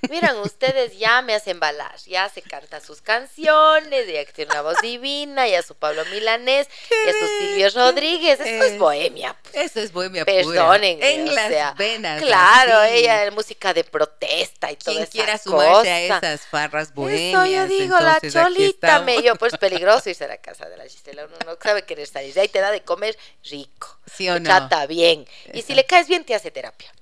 Vieran 0.09 0.39
ustedes 0.39 0.97
ya 0.99 1.21
me 1.23 1.35
hacen 1.35 1.59
balar. 1.61 1.97
Ya 2.07 2.29
se 2.29 2.41
canta 2.41 2.81
sus 2.81 3.03
canciones. 3.03 4.07
Ya 4.07 4.25
que 4.25 4.33
tiene 4.33 4.53
una 4.53 4.63
voz 4.63 4.77
divina. 4.81 5.47
Ya 5.49 5.63
su 5.63 5.75
Pablo 5.75 6.05
Milanés. 6.07 6.69
Ya 6.89 7.13
su 7.13 7.27
Silvio 7.27 7.69
Rodríguez. 7.71 8.39
Eso 8.41 8.65
es, 8.65 8.73
es. 8.73 8.79
bohemia. 8.79 9.37
pues. 9.43 9.55
Eso 9.57 9.81
es 9.81 9.93
bohemia. 9.93 10.25
Perdonen. 10.25 11.03
En 11.03 11.35
las 11.35 11.77
venas. 11.77 12.23
Claro, 12.23 12.79
así. 12.79 12.95
ella 12.95 13.25
es 13.25 13.33
música 13.35 13.75
de 13.75 13.85
protesta 13.85 14.71
y 14.71 14.77
todo 14.77 14.99
esa 14.99 15.11
quiera 15.11 15.37
sumarse 15.39 15.91
a 15.91 16.09
cosa. 16.15 16.33
esas 16.33 16.47
farras 16.47 16.95
bohemias. 16.95 17.45
Eso 17.45 17.47
yo 17.53 17.67
digo, 17.67 17.99
la 18.01 18.15
entonces 18.15 18.33
cholita 18.33 19.01
me 19.01 19.23
yo, 19.23 19.35
pues 19.37 19.57
peligroso 19.59 20.09
irse 20.09 20.25
a 20.25 20.29
la 20.29 20.37
casa 20.39 20.69
de 20.69 20.77
la 20.77 20.85
Gisela, 20.85 21.10
uno 21.19 21.37
no 21.47 21.57
sabe 21.63 21.83
querer 21.85 22.07
salir, 22.07 22.33
de 22.35 22.41
ahí 22.43 22.49
te 22.49 22.61
da 22.61 22.71
de 22.71 22.83
comer 22.83 23.17
rico, 23.45 23.99
¿Sí 24.07 24.29
o 24.29 24.35
te 24.35 24.41
no? 24.41 24.49
trata 24.51 24.87
bien, 24.87 25.27
y 25.53 25.63
si 25.63 25.75
le 25.75 25.85
caes 25.85 26.09
bien 26.09 26.25
te 26.25 26.35
hace 26.35 26.51
terapia, 26.51 26.93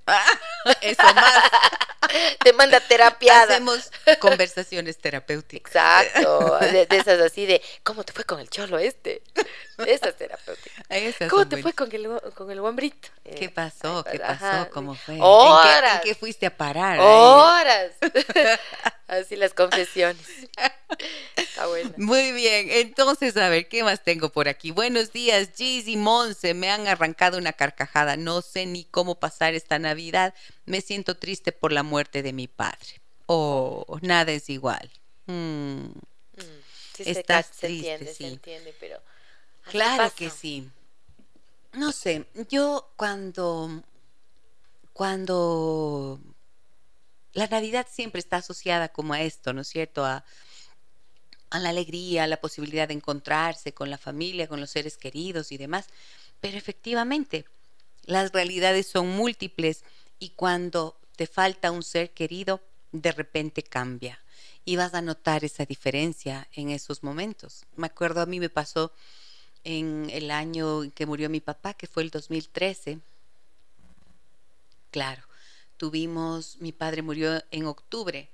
Eso 0.81 1.03
más. 1.15 1.43
te 2.43 2.53
manda 2.55 2.81
terapiada. 2.81 3.55
Hacemos 3.55 3.91
conversaciones 4.19 4.97
terapéuticas. 4.99 5.71
Exacto, 5.75 6.59
de, 6.59 6.87
de 6.87 6.97
esas 6.97 7.21
así 7.21 7.45
de, 7.47 7.61
¿cómo 7.83 8.05
te 8.05 8.13
fue 8.13 8.25
con 8.25 8.41
el 8.41 8.49
cholo 8.49 8.79
este? 8.79 9.23
De 9.77 9.93
esas 9.93 10.17
terapéuticas. 10.17 10.85
Esas 10.89 11.29
¿Cómo 11.31 11.47
te 11.47 11.61
fue 11.63 11.73
con 11.75 11.93
el, 11.95 12.09
con 12.35 12.51
el 12.51 12.61
guambrito? 12.61 13.09
¿Qué 13.25 13.45
Eh, 13.47 13.49
pasó? 13.51 14.05
ay, 14.07 14.17
¿Qué 14.19 14.25
ajá, 14.25 14.51
pasó? 14.51 14.71
¿Cómo 14.71 14.95
fue? 14.95 15.15
¿En 15.15 15.21
qué- 15.21 15.27
Horas. 15.27 15.95
¿En 15.97 16.01
qué, 16.03 16.15
fuiste 16.15 16.47
a 16.47 16.57
parar? 16.57 16.99
Horas. 17.01 17.93
Así 19.09 19.37
las 19.37 19.55
confesiones. 19.55 20.23
Está 21.37 21.67
buena. 21.67 21.93
Muy 21.97 22.33
bien, 22.33 22.69
entonces 22.71 23.37
a 23.37 23.49
ver, 23.49 23.69
¿qué 23.69 23.83
más 23.83 24.05
tengo 24.05 24.31
por 24.31 24.49
aquí? 24.49 24.71
Buenos 24.71 25.13
días, 25.13 25.51
Giz 25.57 25.89
y 25.89 25.97
Monse, 25.97 26.55
me 26.55 26.71
han 26.71 26.87
arrancado 26.87 27.39
una 27.39 27.53
carcajada, 27.53 28.17
no 28.17 28.43
sé 28.43 28.67
ni 28.67 28.85
cómo 28.85 29.19
pasar 29.19 29.55
esta 29.55 29.79
Navidad, 29.79 30.35
me 30.67 30.81
siento 30.83 31.17
triste 31.17 31.53
por 31.53 31.73
la 31.73 31.83
muerte 31.83 32.23
de 32.23 32.33
mi 32.33 32.49
padre. 32.49 33.01
Oh, 33.27 33.99
nada 34.03 34.31
es 34.33 34.49
igual. 34.51 34.91
Mm, 35.27 35.87
Sí, 36.95 37.05
Estás 37.07 37.47
se 37.53 37.67
triste, 37.69 37.93
entiende, 37.95 38.07
sí. 38.13 38.25
se 38.25 38.29
entiende, 38.29 38.75
pero... 38.81 39.01
claro 39.71 40.13
que 40.17 40.31
sí. 40.31 40.69
No 41.73 41.93
sé, 41.93 42.27
yo 42.51 42.91
cuando, 42.97 43.85
cuando 44.93 46.19
la 47.39 47.47
Navidad 47.49 47.87
siempre 47.91 48.21
está 48.21 48.39
asociada 48.39 48.89
como 48.91 49.15
a 49.15 49.23
esto, 49.23 49.53
¿no 49.53 49.63
es 49.63 49.69
cierto? 49.69 50.05
A, 50.05 50.25
a 51.51 51.59
la 51.59 51.71
alegría, 51.71 52.25
a 52.25 52.27
la 52.27 52.41
posibilidad 52.41 52.89
de 52.89 52.95
encontrarse 52.95 53.73
con 53.73 53.91
la 53.91 53.99
familia, 53.99 54.49
con 54.49 54.61
los 54.61 54.71
seres 54.71 54.97
queridos 54.99 55.53
y 55.53 55.57
demás. 55.59 55.87
Pero 56.41 56.57
efectivamente, 56.59 57.45
Las 58.07 58.33
realidades 58.33 58.89
son 58.89 59.09
múltiples 59.11 59.85
y 60.19 60.31
cuando 60.31 60.99
te 61.17 61.27
falta 61.29 61.71
un 61.73 61.85
ser 61.85 62.11
querido, 62.13 62.61
de 62.93 63.13
repente 63.13 63.63
cambia. 63.63 64.21
Y 64.67 64.77
vas 64.77 64.95
a 64.95 65.03
notar 65.03 65.45
esa 65.45 65.65
diferencia 65.67 66.49
en 66.55 66.71
esos 66.71 67.03
momentos. 67.05 67.67
Me 67.77 67.87
acuerdo, 67.89 68.21
a 68.23 68.27
mí 68.27 68.41
me 68.41 68.51
pasó 68.51 68.93
en 69.65 70.11
el 70.13 70.31
año 70.33 70.85
en 70.85 70.93
que 70.93 71.07
murió 71.07 71.31
mi 71.31 71.41
papá, 71.41 71.75
que 71.75 71.87
fue 71.89 72.03
el 72.05 72.11
2013. 72.11 73.01
Claro, 74.91 75.28
tuvimos, 75.79 76.59
mi 76.61 76.73
padre 76.73 77.03
murió 77.03 77.43
en 77.51 77.67
octubre, 77.67 78.29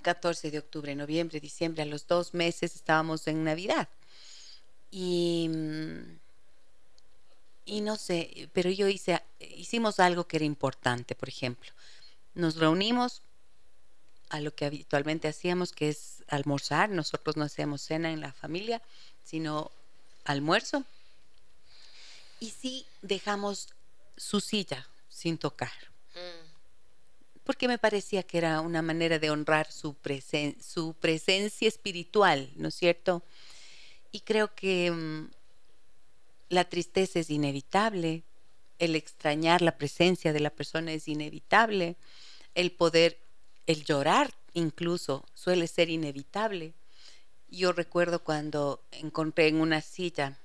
14 0.00 0.50
de 0.50 0.58
octubre, 0.58 0.94
noviembre, 0.94 1.40
diciembre, 1.40 1.82
a 1.82 1.86
los 1.86 2.06
dos 2.06 2.32
meses 2.32 2.74
estábamos 2.74 3.26
en 3.28 3.44
Navidad. 3.44 3.88
Y, 4.90 5.50
y 7.66 7.80
no 7.82 7.96
sé, 7.96 8.48
pero 8.52 8.70
yo 8.70 8.88
hice, 8.88 9.22
hicimos 9.40 10.00
algo 10.00 10.26
que 10.26 10.36
era 10.36 10.46
importante, 10.46 11.14
por 11.14 11.28
ejemplo. 11.28 11.70
Nos 12.34 12.56
reunimos 12.56 13.20
a 14.30 14.40
lo 14.40 14.54
que 14.54 14.64
habitualmente 14.64 15.28
hacíamos, 15.28 15.72
que 15.72 15.90
es 15.90 16.24
almorzar. 16.28 16.88
Nosotros 16.88 17.36
no 17.36 17.44
hacemos 17.44 17.82
cena 17.82 18.12
en 18.12 18.20
la 18.20 18.32
familia, 18.32 18.80
sino 19.24 19.70
almuerzo. 20.24 20.84
Y 22.40 22.50
sí 22.50 22.86
dejamos 23.02 23.68
su 24.16 24.40
silla 24.40 24.88
sin 25.10 25.36
tocar. 25.36 25.91
Porque 27.44 27.68
me 27.68 27.78
parecía 27.78 28.22
que 28.22 28.38
era 28.38 28.60
una 28.60 28.82
manera 28.82 29.18
de 29.18 29.30
honrar 29.30 29.70
su, 29.70 29.96
su 30.60 30.94
presencia 30.94 31.68
espiritual, 31.68 32.50
¿no 32.56 32.68
es 32.68 32.74
cierto? 32.74 33.22
Y 34.12 34.20
creo 34.20 34.54
que 34.54 34.90
mm, 34.90 35.30
la 36.50 36.64
tristeza 36.64 37.18
es 37.18 37.30
inevitable, 37.30 38.22
el 38.78 38.94
extrañar 38.94 39.62
la 39.62 39.76
presencia 39.78 40.32
de 40.32 40.40
la 40.40 40.50
persona 40.50 40.92
es 40.92 41.08
inevitable, 41.08 41.96
el 42.54 42.72
poder, 42.72 43.18
el 43.66 43.84
llorar 43.84 44.34
incluso 44.54 45.24
suele 45.34 45.66
ser 45.66 45.88
inevitable. 45.88 46.74
Yo 47.48 47.72
recuerdo 47.72 48.22
cuando 48.22 48.82
encontré 48.92 49.48
en 49.48 49.60
una 49.60 49.80
silla 49.80 50.38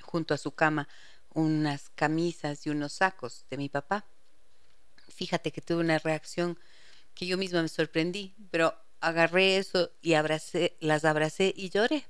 junto 0.00 0.34
a 0.34 0.38
su 0.38 0.52
cama 0.52 0.88
unas 1.34 1.90
camisas 1.90 2.66
y 2.66 2.70
unos 2.70 2.92
sacos 2.94 3.44
de 3.50 3.56
mi 3.56 3.68
papá. 3.68 4.04
Fíjate 5.18 5.50
que 5.50 5.60
tuve 5.60 5.80
una 5.80 5.98
reacción 5.98 6.56
que 7.12 7.26
yo 7.26 7.36
misma 7.36 7.60
me 7.60 7.68
sorprendí, 7.68 8.36
pero 8.52 8.72
agarré 9.00 9.56
eso 9.56 9.90
y 10.00 10.14
abracé, 10.14 10.76
las 10.78 11.04
abracé 11.04 11.52
y 11.56 11.70
lloré. 11.70 12.06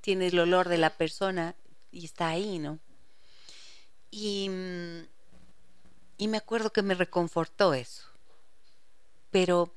Tiene 0.00 0.28
el 0.28 0.38
olor 0.38 0.70
de 0.70 0.78
la 0.78 0.96
persona 0.96 1.54
y 1.92 2.06
está 2.06 2.28
ahí, 2.28 2.58
¿no? 2.58 2.78
Y, 4.10 4.50
y 6.16 6.28
me 6.28 6.38
acuerdo 6.38 6.72
que 6.72 6.80
me 6.80 6.94
reconfortó 6.94 7.74
eso. 7.74 8.04
Pero 9.30 9.74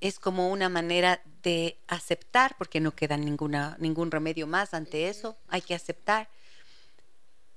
es 0.00 0.20
como 0.20 0.52
una 0.52 0.68
manera 0.68 1.20
de 1.42 1.80
aceptar, 1.88 2.54
porque 2.58 2.78
no 2.78 2.94
queda 2.94 3.16
ninguna, 3.16 3.76
ningún 3.80 4.12
remedio 4.12 4.46
más 4.46 4.72
ante 4.72 5.08
eso, 5.08 5.36
hay 5.48 5.62
que 5.62 5.74
aceptar. 5.74 6.28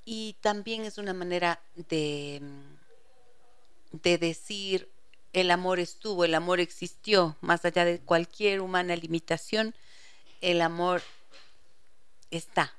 Y 0.03 0.35
también 0.41 0.83
es 0.83 0.97
una 0.97 1.13
manera 1.13 1.61
de, 1.75 2.41
de 3.93 4.17
decir, 4.17 4.89
el 5.31 5.49
amor 5.51 5.79
estuvo, 5.79 6.25
el 6.25 6.35
amor 6.35 6.59
existió, 6.59 7.37
más 7.41 7.63
allá 7.63 7.85
de 7.85 7.99
cualquier 7.99 8.61
humana 8.61 8.95
limitación, 8.95 9.73
el 10.41 10.61
amor 10.61 11.01
está. 12.29 12.73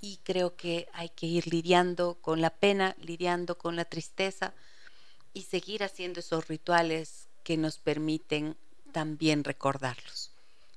Y 0.00 0.18
creo 0.22 0.54
que 0.54 0.86
hay 0.92 1.08
que 1.08 1.26
ir 1.26 1.46
lidiando 1.46 2.18
con 2.20 2.40
la 2.40 2.50
pena, 2.50 2.94
lidiando 3.00 3.58
con 3.58 3.74
la 3.74 3.84
tristeza 3.84 4.54
y 5.32 5.42
seguir 5.42 5.82
haciendo 5.82 6.20
esos 6.20 6.46
rituales 6.46 7.28
que 7.42 7.56
nos 7.56 7.78
permiten 7.78 8.56
también 8.92 9.44
recordarlos. 9.44 10.33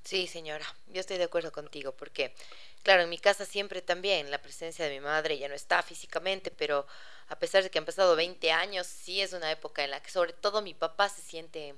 Sí, 0.07 0.25
señora, 0.25 0.65
yo 0.87 1.01
estoy 1.01 1.17
de 1.17 1.25
acuerdo 1.25 1.51
contigo, 1.51 1.91
porque, 1.91 2.33
claro, 2.81 3.01
en 3.01 3.09
mi 3.09 3.17
casa 3.17 3.43
siempre 3.43 3.81
también 3.81 4.31
la 4.31 4.41
presencia 4.41 4.85
de 4.85 4.91
mi 4.91 5.01
madre 5.01 5.37
ya 5.37 5.49
no 5.49 5.53
está 5.53 5.83
físicamente, 5.83 6.49
pero 6.49 6.87
a 7.27 7.37
pesar 7.37 7.61
de 7.61 7.69
que 7.69 7.77
han 7.77 7.83
pasado 7.83 8.15
20 8.15 8.49
años, 8.53 8.87
sí 8.87 9.19
es 9.19 9.33
una 9.33 9.51
época 9.51 9.83
en 9.83 9.91
la 9.91 10.01
que 10.01 10.09
sobre 10.09 10.31
todo 10.31 10.61
mi 10.61 10.73
papá 10.73 11.09
se 11.09 11.21
siente, 11.21 11.75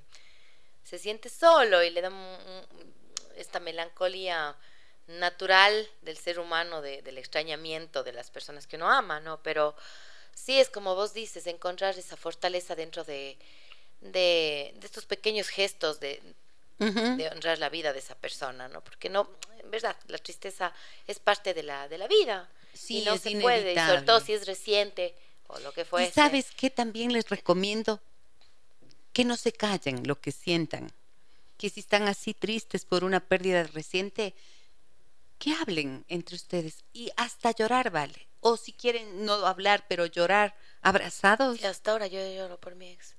se 0.84 1.00
siente 1.00 1.28
solo 1.28 1.82
y 1.82 1.90
le 1.90 2.02
da 2.02 2.12
esta 3.34 3.58
melancolía 3.58 4.56
natural 5.08 5.90
del 6.02 6.16
ser 6.16 6.38
humano, 6.38 6.82
del 6.82 7.18
extrañamiento 7.18 8.04
de 8.04 8.12
las 8.12 8.30
personas 8.30 8.68
que 8.68 8.76
uno 8.76 8.88
ama, 8.88 9.18
¿no? 9.18 9.42
Pero 9.42 9.74
sí 10.36 10.60
es 10.60 10.70
como 10.70 10.94
vos 10.94 11.12
dices, 11.14 11.48
encontrar 11.48 11.98
esa 11.98 12.16
fortaleza 12.16 12.76
dentro 12.76 13.02
de, 13.02 13.36
de, 14.00 14.74
estos 14.82 15.04
pequeños 15.06 15.48
gestos 15.48 16.00
de, 16.00 16.22
de, 16.80 17.28
honrar 17.28 17.58
la 17.58 17.68
vida 17.68 17.92
de 17.92 17.98
esa 17.98 18.14
persona, 18.14 18.68
¿no? 18.68 18.82
Porque 18.82 19.08
no, 19.08 19.28
en 19.58 19.70
verdad, 19.70 19.96
la 20.08 20.18
tristeza 20.18 20.72
es 21.06 21.18
parte 21.18 21.54
de 21.54 21.62
la, 21.62 21.88
de 21.88 21.98
la 21.98 22.08
vida. 22.08 22.48
Sí, 22.72 23.00
y 23.00 23.04
no 23.04 23.18
se 23.18 23.38
puede, 23.40 23.72
y 23.72 23.76
sobre 23.76 24.02
todo 24.02 24.20
si 24.20 24.32
es 24.32 24.46
reciente 24.46 25.14
o 25.48 25.58
lo 25.60 25.72
que 25.72 25.84
fuese. 25.84 26.10
Y 26.10 26.12
sabes 26.12 26.50
qué 26.56 26.70
también 26.70 27.12
les 27.12 27.28
recomiendo 27.28 28.00
que 29.12 29.24
no 29.24 29.36
se 29.36 29.52
callen 29.52 30.06
lo 30.06 30.20
que 30.20 30.32
sientan, 30.32 30.90
que 31.58 31.68
si 31.68 31.80
están 31.80 32.08
así 32.08 32.32
tristes 32.32 32.84
por 32.84 33.04
una 33.04 33.20
pérdida 33.20 33.64
reciente, 33.64 34.34
que 35.38 35.52
hablen 35.52 36.04
entre 36.08 36.36
ustedes 36.36 36.84
y 36.92 37.10
hasta 37.16 37.50
llorar 37.50 37.90
vale. 37.90 38.28
O 38.40 38.56
si 38.56 38.72
quieren 38.72 39.26
no 39.26 39.34
hablar, 39.46 39.84
pero 39.88 40.06
llorar 40.06 40.56
abrazados. 40.80 41.60
Y 41.60 41.66
hasta 41.66 41.92
ahora 41.92 42.06
yo 42.06 42.20
lloro 42.34 42.58
por 42.58 42.74
mi 42.74 42.90
ex. 42.90 43.14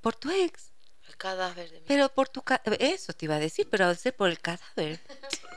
Por 0.00 0.14
tu 0.14 0.30
ex. 0.30 0.70
El 1.08 1.16
cadáver 1.16 1.70
de 1.70 1.80
mi 1.80 1.86
Pero 1.86 2.08
por 2.08 2.28
tu 2.28 2.42
eso 2.78 3.12
te 3.12 3.24
iba 3.24 3.36
a 3.36 3.40
decir, 3.40 3.68
pero 3.70 3.86
a 3.86 3.94
ser 3.94 4.14
por 4.14 4.28
el 4.28 4.40
cadáver. 4.40 5.00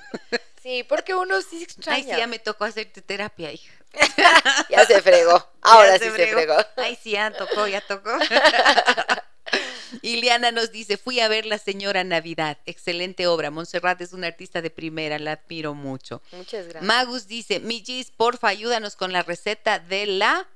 sí, 0.63 0.83
porque 0.87 1.13
uno 1.13 1.41
sí 1.41 1.63
extraña. 1.63 1.97
Ay, 1.97 2.03
sí, 2.03 2.09
ya 2.09 2.27
me 2.27 2.39
tocó 2.39 2.65
hacerte 2.65 3.01
terapia, 3.01 3.51
hija. 3.51 3.73
ya 4.69 4.85
se 4.85 5.01
fregó. 5.01 5.45
Ahora 5.61 5.99
sí 5.99 6.05
se 6.05 6.27
fregó. 6.27 6.55
Ay, 6.77 6.97
sí, 7.01 7.11
ya 7.11 7.31
tocó, 7.31 7.67
ya 7.67 7.81
tocó. 7.81 8.11
Iliana 10.01 10.51
nos 10.51 10.71
dice, 10.71 10.97
fui 10.97 11.19
a 11.19 11.27
ver 11.27 11.45
La 11.45 11.57
Señora 11.57 12.03
Navidad, 12.03 12.57
excelente 12.65 13.27
obra. 13.27 13.51
Montserrat 13.51 13.99
es 14.01 14.13
una 14.13 14.27
artista 14.27 14.61
de 14.61 14.69
primera, 14.69 15.19
la 15.19 15.33
admiro 15.33 15.73
mucho. 15.73 16.21
Muchas 16.31 16.65
gracias. 16.65 16.83
Magus 16.83 17.27
dice, 17.27 17.59
mi 17.59 17.83
porfa, 18.15 18.47
ayúdanos 18.47 18.95
con 18.95 19.11
la 19.11 19.23
receta 19.23 19.79
de 19.79 20.05
la, 20.05 20.47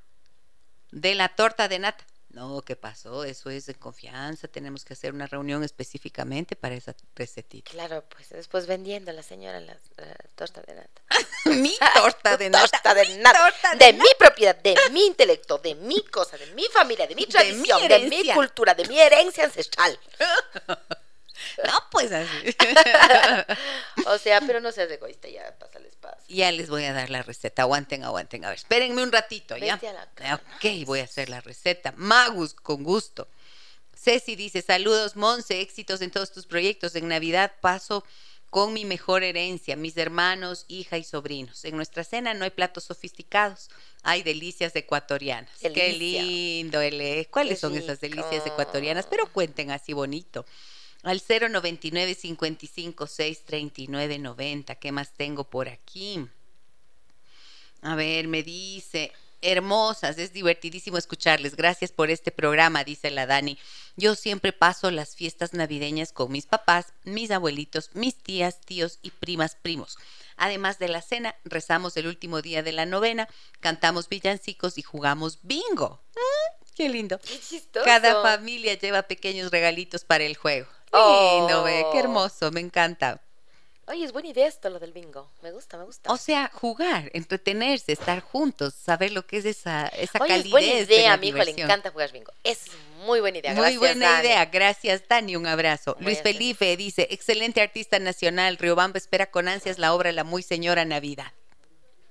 de 0.91 1.15
la 1.15 1.29
torta 1.29 1.67
de 1.67 1.79
nata. 1.79 2.05
No, 2.35 2.61
¿qué 2.63 2.75
pasó? 2.75 3.23
Eso 3.23 3.49
es 3.49 3.65
de 3.65 3.75
confianza. 3.75 4.49
Tenemos 4.49 4.83
que 4.83 4.91
hacer 4.91 5.13
una 5.13 5.25
reunión 5.25 5.63
específicamente 5.63 6.57
para 6.57 6.75
esa 6.75 6.93
recetita. 7.15 7.71
Claro, 7.71 8.03
pues 8.09 8.27
después 8.27 8.67
vendiendo 8.67 9.09
a 9.11 9.13
la 9.13 9.23
señora 9.23 9.61
la, 9.61 9.77
torta 10.35 10.61
de 10.63 10.75
nata. 10.75 11.01
mi 11.45 11.73
torta 11.95 12.35
de 12.35 12.49
nata. 12.49 12.67
Torta 12.67 12.93
de 12.93 13.17
nata. 13.19 13.75
de, 13.79 13.93
mi 13.93 14.09
propiedad, 14.19 14.53
de 14.57 14.75
mi 14.91 15.05
intelecto, 15.05 15.59
de 15.59 15.75
mi 15.75 16.03
cosa, 16.07 16.37
de 16.37 16.47
mi 16.47 16.65
familia, 16.65 17.07
de 17.07 17.15
mi 17.15 17.25
tradición, 17.25 17.87
de 17.87 17.99
mi 17.99 18.33
cultura, 18.33 18.73
de 18.73 18.85
mi 18.85 18.99
herencia 18.99 19.45
ancestral. 19.45 19.97
No, 21.65 21.73
pues 21.91 22.11
así. 22.11 22.55
o 24.07 24.17
sea, 24.17 24.41
pero 24.41 24.59
no 24.59 24.71
seas 24.71 24.89
egoísta, 24.91 25.27
ya 25.27 25.55
pásales 25.57 25.95
paz. 25.95 26.15
Ya 26.27 26.51
les 26.51 26.69
voy 26.69 26.85
a 26.85 26.93
dar 26.93 27.09
la 27.09 27.23
receta. 27.23 27.63
Aguanten, 27.63 28.03
aguanten. 28.03 28.45
A 28.45 28.49
ver, 28.49 28.57
espérenme 28.57 29.03
un 29.03 29.11
ratito, 29.11 29.57
¿ya? 29.57 29.79
Ok, 30.33 30.85
voy 30.85 30.99
a 30.99 31.03
hacer 31.03 31.29
la 31.29 31.41
receta. 31.41 31.93
Magus, 31.95 32.53
con 32.53 32.83
gusto. 32.83 33.27
Ceci 33.95 34.35
dice, 34.35 34.61
saludos, 34.61 35.15
Monse, 35.15 35.61
éxitos 35.61 36.01
en 36.01 36.11
todos 36.11 36.31
tus 36.31 36.45
proyectos. 36.45 36.95
En 36.95 37.07
Navidad 37.07 37.53
paso 37.61 38.03
con 38.49 38.71
mi 38.73 38.85
mejor 38.85 39.23
herencia, 39.23 39.75
mis 39.75 39.97
hermanos, 39.97 40.65
hija 40.67 40.97
y 40.97 41.03
sobrinos. 41.03 41.65
En 41.65 41.75
nuestra 41.75 42.03
cena 42.03 42.33
no 42.33 42.45
hay 42.45 42.51
platos 42.51 42.85
sofisticados, 42.85 43.69
hay 44.03 44.23
delicias 44.23 44.75
ecuatorianas. 44.75 45.51
Qué 45.59 45.93
lindo, 45.93 46.79
L. 46.79 47.27
¿Cuáles 47.31 47.59
son 47.59 47.75
esas 47.75 47.99
delicias 47.99 48.45
ecuatorianas? 48.45 49.07
Pero 49.07 49.31
cuenten 49.31 49.71
así 49.71 49.93
bonito 49.93 50.45
al 51.05 51.21
099 51.21 52.15
55 52.15 53.07
639 53.07 54.19
90. 54.19 54.75
¿Qué 54.75 54.91
más 54.91 55.13
tengo 55.13 55.43
por 55.43 55.69
aquí? 55.69 56.27
A 57.81 57.95
ver, 57.95 58.27
me 58.27 58.41
dice, 58.41 59.11
hermosas, 59.41 60.17
es 60.17 60.33
divertidísimo 60.33 60.97
escucharles. 60.97 61.55
Gracias 61.55 61.91
por 61.91 62.09
este 62.09 62.31
programa, 62.31 62.83
dice 62.83 63.11
la 63.11 63.27
Dani. 63.27 63.59
Yo 63.95 64.15
siempre 64.15 64.51
paso 64.51 64.89
las 64.89 65.15
fiestas 65.15 65.53
navideñas 65.53 66.11
con 66.11 66.31
mis 66.31 66.47
papás, 66.47 66.93
mis 67.03 67.29
abuelitos, 67.29 67.91
mis 67.93 68.15
tías, 68.15 68.59
tíos 68.61 68.97
y 69.03 69.11
primas, 69.11 69.55
primos. 69.55 69.99
Además 70.37 70.79
de 70.79 70.87
la 70.87 71.03
cena, 71.03 71.35
rezamos 71.45 71.95
el 71.97 72.07
último 72.07 72.41
día 72.41 72.63
de 72.63 72.71
la 72.71 72.87
novena, 72.87 73.29
cantamos 73.59 74.09
villancicos 74.09 74.79
y 74.79 74.81
jugamos 74.81 75.37
bingo. 75.43 76.01
Mm, 76.15 76.65
qué 76.75 76.89
lindo. 76.89 77.19
Cada 77.85 78.23
familia 78.23 78.73
lleva 78.73 79.03
pequeños 79.03 79.51
regalitos 79.51 80.03
para 80.03 80.23
el 80.23 80.35
juego. 80.35 80.67
Lindo, 80.91 81.63
ve, 81.63 81.85
qué 81.91 81.97
oh. 81.97 81.99
hermoso, 81.99 82.51
me 82.51 82.61
encanta. 82.61 83.21
Oye, 83.87 84.03
es 84.03 84.13
buena 84.13 84.29
idea 84.29 84.47
esto, 84.47 84.69
lo 84.71 84.79
del 84.79 84.93
bingo. 84.93 85.29
Me 85.43 85.51
gusta, 85.51 85.77
me 85.77 85.83
gusta. 85.83 86.11
O 86.11 86.17
sea, 86.17 86.49
jugar, 86.51 87.11
entretenerse, 87.13 87.91
estar 87.91 88.19
juntos, 88.19 88.73
saber 88.73 89.11
lo 89.11 89.27
que 89.27 89.37
es 89.37 89.45
esa, 89.45 89.87
esa 89.89 90.17
Oye, 90.21 90.29
calidez. 90.29 90.45
es 90.45 90.51
buena 90.51 90.67
de 90.73 90.81
idea, 90.81 91.09
la 91.09 91.13
a 91.13 91.17
mi 91.17 91.27
hijo 91.27 91.37
le 91.37 91.51
encanta 91.51 91.91
jugar 91.91 92.11
bingo. 92.11 92.31
Es 92.43 92.65
muy 93.05 93.19
buena 93.19 93.37
idea. 93.37 93.51
Muy 93.51 93.61
Gracias, 93.61 93.79
buena 93.79 94.09
Dani. 94.11 94.27
idea, 94.27 94.45
gracias 94.45 95.03
Dani, 95.07 95.35
un 95.35 95.45
abrazo. 95.45 95.95
Luis 95.99 96.19
Felipe 96.23 96.75
dice, 96.77 97.07
excelente 97.11 97.61
artista 97.61 97.99
nacional, 97.99 98.57
Riobamba 98.57 98.97
espera 98.97 99.29
con 99.29 99.47
ansias 99.47 99.77
la 99.77 99.93
obra 99.93 100.11
La 100.11 100.23
Muy 100.23 100.41
Señora 100.41 100.83
Navidad. 100.83 101.31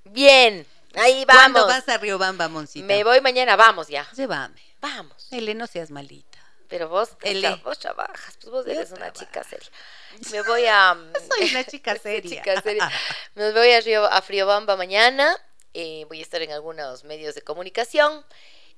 Bien, 0.04 0.64
ahí 0.94 1.24
vamos. 1.24 1.42
¿Cuándo 1.42 1.66
vas 1.66 1.88
a 1.88 1.98
Riobamba, 1.98 2.46
Moncita? 2.48 2.86
Me 2.86 3.02
voy 3.02 3.20
mañana, 3.20 3.56
vamos 3.56 3.88
ya. 3.88 4.06
Llévame. 4.14 4.62
Vamos. 4.80 5.26
Ele, 5.32 5.54
no 5.54 5.66
seas 5.66 5.90
malita. 5.90 6.34
Pero 6.68 6.88
vos, 6.88 7.16
vos 7.62 7.78
trabajas, 7.78 8.36
pues 8.40 8.50
vos 8.50 8.66
eres 8.66 8.90
una 8.92 9.12
chica 9.12 9.44
seria. 9.44 9.68
Me 10.32 10.42
voy 10.42 10.64
a... 10.66 10.96
Soy 11.36 11.50
una 11.50 11.64
chica 11.66 11.96
seria. 11.96 12.30
chica 12.42 12.60
seria. 12.62 12.90
Me 13.34 13.52
voy 13.52 13.70
a, 13.72 13.80
Río, 13.80 14.04
a 14.06 14.22
Friobamba 14.22 14.76
mañana. 14.76 15.36
eh, 15.74 16.04
voy 16.08 16.20
a 16.20 16.22
estar 16.22 16.40
en 16.42 16.52
algunos 16.52 17.04
medios 17.04 17.34
de 17.34 17.42
comunicación. 17.42 18.24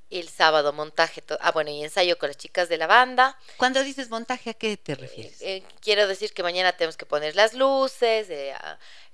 El 0.09 0.29
sábado 0.29 0.73
montaje. 0.73 1.23
Ah, 1.41 1.51
bueno, 1.51 1.71
y 1.71 1.83
ensayo 1.83 2.17
con 2.17 2.29
las 2.29 2.37
chicas 2.37 2.69
de 2.69 2.77
la 2.77 2.87
banda. 2.87 3.37
Cuando 3.57 3.83
dices 3.83 4.09
montaje, 4.09 4.51
¿a 4.51 4.55
qué 4.55 4.77
te 4.77 4.95
refieres? 4.95 5.43
Eh, 5.43 5.65
quiero 5.81 6.07
decir 6.07 6.33
que 6.33 6.45
mañana 6.45 6.73
tenemos 6.73 6.97
que 6.97 7.07
poner 7.07 7.35
las 7.35 7.55
luces, 7.55 8.31
eh, 8.31 8.55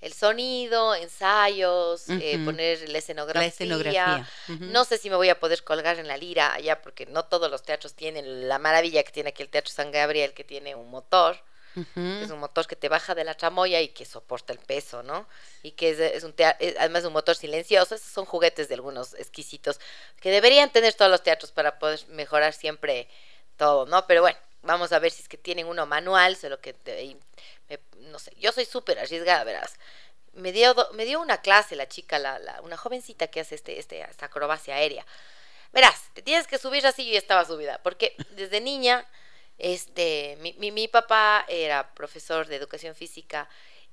el 0.03 0.13
sonido, 0.13 0.95
ensayos, 0.95 2.09
eh, 2.09 2.39
poner 2.45 2.89
la 2.91 2.99
escenografía. 2.99 3.41
La 3.41 3.47
escenografía. 3.47 4.29
No 4.49 4.85
sé 4.85 4.99
si 4.99 5.09
me 5.09 5.17
voy 5.17 5.31
a 5.31 5.41
poder 5.41 5.65
colgar 5.65 5.99
en 5.99 6.09
la 6.09 6.19
lira 6.19 6.53
allá, 6.53 6.83
porque 6.83 7.07
no 7.07 7.25
todos 7.25 7.51
los 7.51 7.63
teatros 7.63 7.95
tienen 7.95 8.49
la 8.49 8.59
maravilla 8.59 9.03
que 9.03 9.13
tiene 9.13 9.31
aquí 9.31 9.43
el 9.43 9.49
Teatro 9.49 9.73
San 9.73 9.93
Gabriel, 9.93 10.35
que 10.35 10.45
tiene 10.45 10.75
un 10.75 10.91
motor, 10.91 11.43
Que 11.75 12.25
es 12.25 12.31
un 12.31 12.39
motor 12.41 12.67
que 12.67 12.77
te 12.77 12.89
baja 12.89 13.15
de 13.15 13.25
la 13.25 13.35
tramoya 13.35 13.81
y 13.81 13.89
que 13.89 14.05
soporta 14.05 14.53
el 14.53 14.59
peso, 14.59 15.03
¿no? 15.03 15.27
Y 15.63 15.73
que 15.73 15.91
es, 15.91 15.99
es 15.99 16.25
un 16.25 16.35
es 16.59 16.77
además 16.79 17.05
un 17.05 17.13
motor 17.13 17.35
silencioso. 17.37 17.95
Esos 17.95 18.11
son 18.11 18.25
juguetes 18.25 18.69
de 18.69 18.75
algunos 18.75 19.15
exquisitos 19.15 19.81
que 20.21 20.31
deberían 20.31 20.71
tener 20.71 20.95
todos 20.95 21.11
los 21.11 21.23
teatros 21.23 21.53
para 21.53 21.79
poder 21.79 22.01
mejorar 22.09 22.53
siempre 22.53 23.09
todo, 23.57 23.87
¿no? 23.87 24.07
Pero 24.07 24.23
bueno, 24.23 24.39
vamos 24.63 24.93
a 24.93 24.99
ver 24.99 25.11
si 25.11 25.23
es 25.23 25.29
que 25.29 25.39
tienen 25.39 25.67
uno 25.67 25.87
manual, 25.87 26.37
solo 26.37 26.61
que 26.61 26.75
de 26.85 26.93
ahí 26.93 27.17
me- 27.69 27.81
no 28.11 28.19
sé, 28.19 28.33
yo 28.39 28.53
soy 28.53 28.65
súper 28.65 28.99
arriesgada, 28.99 29.45
verás. 29.45 29.75
Me 30.35 30.53
dio, 30.53 30.75
me 30.95 31.05
dio 31.05 31.21
una 31.21 31.43
clase 31.43 31.77
la 31.77 31.89
chica, 31.89 32.19
la, 32.19 32.39
la- 32.39 32.61
una 32.63 32.77
jovencita 32.77 33.27
que 33.29 33.41
hace 33.41 33.55
este, 33.55 33.79
este, 33.79 34.01
esta 34.01 34.27
acrobacia 34.27 34.75
aérea. 34.77 35.05
Verás, 35.73 36.11
te 36.15 36.23
tienes 36.23 36.47
que 36.47 36.59
subir 36.59 36.87
así, 36.87 37.07
yo 37.07 37.13
ya 37.13 37.19
estaba 37.19 37.45
subida, 37.45 37.81
porque 37.83 38.15
desde 38.31 38.61
niña, 38.61 39.07
este, 39.59 40.37
mi, 40.41 40.55
mi, 40.59 40.71
mi 40.73 40.89
papá 40.89 41.45
era 41.49 41.93
profesor 41.95 42.47
de 42.47 42.57
educación 42.57 42.95
física 42.95 43.49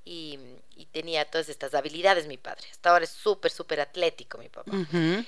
y, 0.05 0.39
y 0.75 0.85
tenía 0.87 1.25
todas 1.29 1.49
estas 1.49 1.73
habilidades, 1.75 2.25
mi 2.27 2.37
padre. 2.37 2.67
Hasta 2.71 2.89
ahora 2.89 3.03
es 3.05 3.11
súper, 3.11 3.51
súper 3.51 3.79
atlético, 3.81 4.37
mi 4.37 4.49
papá. 4.49 4.79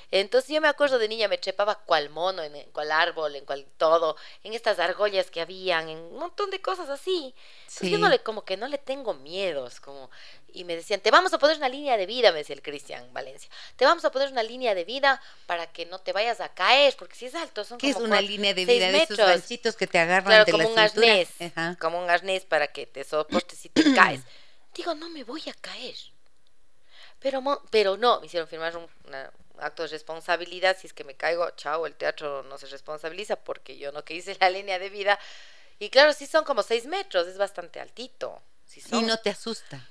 Entonces 0.10 0.50
yo 0.50 0.62
me 0.62 0.68
acuerdo 0.68 0.98
de 1.00 1.08
niña, 1.08 1.28
me 1.28 1.38
trepaba 1.38 1.76
cual 1.76 2.10
mono, 2.10 2.42
en, 2.44 2.56
en 2.56 2.70
cual 2.72 2.92
árbol, 2.92 3.36
en 3.36 3.46
cual 3.46 3.66
todo, 3.78 4.16
en 4.44 4.54
estas 4.54 4.80
argollas 4.80 5.30
que 5.32 5.42
habían, 5.42 5.90
en 5.90 5.98
un 6.00 6.18
montón 6.18 6.50
de 6.52 6.62
cosas 6.62 6.90
así. 6.90 7.36
Entonces 7.64 7.90
yo 7.90 7.98
Sí. 7.98 8.02
no 8.02 8.10
le, 8.10 8.20
como 8.20 8.44
que 8.44 8.58
no 8.58 8.68
le 8.68 8.78
tengo 8.78 9.14
miedos, 9.14 9.80
como, 9.80 10.10
y 10.54 10.64
me 10.64 10.76
decían, 10.76 11.00
te 11.02 11.12
vamos 11.12 11.34
a 11.34 11.38
poner 11.40 11.58
una 11.58 11.70
línea 11.70 11.98
de 11.98 12.06
vida, 12.06 12.32
me 12.32 12.40
decía 12.40 12.56
el 12.56 12.62
Cristian 12.62 13.12
Valencia, 13.14 13.50
te 13.76 13.86
vamos 13.86 14.04
a 14.06 14.12
poner 14.12 14.32
una 14.32 14.44
línea 14.44 14.74
de 14.76 14.84
vida 14.84 15.22
para 15.46 15.68
que 15.72 15.86
no 15.86 16.00
te 16.00 16.14
vayas 16.14 16.40
a 16.42 16.50
caer, 16.50 16.96
porque 16.98 17.16
si 17.16 17.26
es 17.26 17.36
alto, 17.36 17.64
son 17.64 17.78
¿Qué 17.78 17.90
es 17.90 17.94
como 17.96 18.06
una 18.08 18.20
cua- 18.22 18.28
línea 18.28 18.54
de 18.54 18.66
vida 18.66 18.88
de 18.92 18.98
esos 18.98 19.10
metros. 19.18 19.28
ganchitos 19.30 19.76
que 19.76 19.88
te 19.88 20.00
agarran 20.00 20.26
Claro, 20.26 20.46
de 20.46 20.52
como 20.52 20.64
la 20.64 20.70
un 20.70 20.76
cintura? 20.90 21.08
arnés, 21.12 21.30
Ajá. 21.42 21.78
como 21.80 22.02
un 22.04 22.10
arnés 22.10 22.46
para 22.46 22.68
que 22.68 22.86
te 22.86 23.04
soportes 23.04 23.58
si 23.60 23.70
te 23.70 23.84
caes. 23.94 24.22
Digo, 24.74 24.94
no 24.96 25.10
me 25.10 25.24
voy 25.24 25.44
a 25.50 25.54
caer. 25.54 25.96
Pero, 27.20 27.42
pero 27.70 27.98
no, 27.98 28.20
me 28.20 28.26
hicieron 28.26 28.48
firmar 28.48 28.76
un 28.76 28.88
una- 29.08 29.32
un 29.54 29.62
acto 29.64 29.84
de 29.84 29.90
responsabilidad. 29.90 30.78
Si 30.80 30.88
es 30.88 30.94
que 30.94 31.04
me 31.04 31.16
caigo, 31.16 31.50
chao, 31.52 31.86
el 31.86 31.96
teatro 31.96 32.44
no 32.44 32.58
se 32.58 32.66
responsabiliza 32.68 33.36
porque 33.36 33.78
yo 33.78 33.92
no 33.92 34.04
que 34.04 34.16
hice 34.16 34.36
la 34.40 34.50
línea 34.50 34.80
de 34.80 34.90
vida. 34.90 35.20
Y 35.80 35.90
claro, 35.90 36.14
sí 36.14 36.26
son 36.26 36.44
como 36.44 36.64
seis 36.64 36.86
metros, 36.86 37.28
es 37.28 37.38
bastante 37.38 37.80
altito. 37.80 38.42
Sí 38.66 38.82
Y 38.92 39.02
no 39.02 39.18
te 39.18 39.30
asusta. 39.30 39.86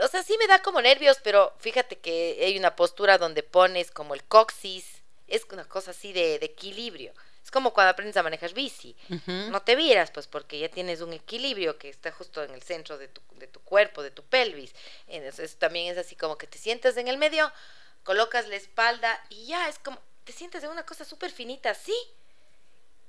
O 0.00 0.08
sea, 0.08 0.22
sí 0.22 0.36
me 0.38 0.46
da 0.46 0.62
como 0.62 0.80
nervios, 0.80 1.18
pero 1.22 1.52
fíjate 1.58 1.98
que 1.98 2.38
hay 2.42 2.56
una 2.56 2.76
postura 2.76 3.18
donde 3.18 3.42
pones 3.42 3.90
como 3.90 4.14
el 4.14 4.24
coxis. 4.24 5.02
Es 5.26 5.46
una 5.50 5.66
cosa 5.66 5.90
así 5.90 6.12
de, 6.12 6.38
de 6.38 6.46
equilibrio. 6.46 7.12
Es 7.44 7.50
como 7.50 7.72
cuando 7.72 7.90
aprendes 7.90 8.16
a 8.16 8.22
manejar 8.22 8.54
bici. 8.54 8.96
No 9.26 9.62
te 9.62 9.74
vieras, 9.74 10.10
pues, 10.10 10.26
porque 10.26 10.58
ya 10.58 10.68
tienes 10.68 11.00
un 11.00 11.12
equilibrio 11.12 11.76
que 11.76 11.88
está 11.88 12.12
justo 12.12 12.42
en 12.42 12.52
el 12.52 12.62
centro 12.62 12.98
de 12.98 13.08
tu, 13.08 13.20
de 13.36 13.48
tu 13.48 13.60
cuerpo, 13.60 14.02
de 14.02 14.10
tu 14.10 14.22
pelvis. 14.22 14.74
Entonces 15.08 15.56
también 15.56 15.92
es 15.92 15.98
así 15.98 16.14
como 16.14 16.38
que 16.38 16.46
te 16.46 16.58
sientas 16.58 16.96
en 16.96 17.08
el 17.08 17.18
medio, 17.18 17.52
colocas 18.04 18.48
la 18.48 18.56
espalda 18.56 19.20
y 19.28 19.46
ya 19.46 19.68
es 19.68 19.78
como, 19.80 19.98
te 20.24 20.32
sientes 20.32 20.62
en 20.62 20.70
una 20.70 20.86
cosa 20.86 21.04
súper 21.04 21.30
finita 21.30 21.70
así 21.70 21.94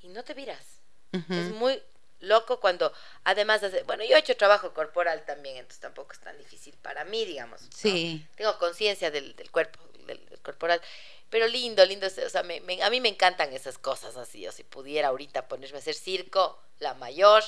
y 0.02 0.08
no 0.10 0.24
te 0.24 0.34
viras. 0.34 0.66
Es 1.12 1.52
muy 1.52 1.80
loco 2.24 2.60
cuando, 2.60 2.92
además, 3.24 3.64
hace, 3.64 3.84
bueno, 3.84 4.04
yo 4.04 4.16
he 4.16 4.20
hecho 4.20 4.36
trabajo 4.38 4.74
corporal 4.74 5.24
también, 5.26 5.58
entonces 5.58 5.80
tampoco 5.82 6.14
es 6.14 6.20
tan 6.20 6.38
difícil 6.38 6.76
para 6.82 7.04
mí, 7.06 7.26
digamos. 7.26 7.62
¿no? 7.62 7.68
Sí. 7.76 8.26
Tengo 8.36 8.58
conciencia 8.58 9.12
del, 9.12 9.36
del 9.36 9.52
cuerpo, 9.52 9.80
del, 10.08 10.26
del 10.30 10.40
corporal. 10.42 10.82
Pero 11.30 11.48
lindo, 11.48 11.84
lindo, 11.86 12.08
o 12.08 12.30
sea, 12.30 12.44
me- 12.44 12.62
me- 12.62 12.84
a 12.84 12.90
mí 12.90 13.02
me 13.02 13.10
encantan 13.10 13.52
esas 13.54 13.78
cosas 13.78 14.16
así. 14.18 14.48
O 14.48 14.52
si 14.52 14.64
pudiera 14.64 15.08
ahorita 15.08 15.48
ponerme 15.48 15.78
a 15.78 15.82
hacer 15.82 15.96
circo, 15.96 16.60
la 16.80 16.94
mayor. 16.94 17.44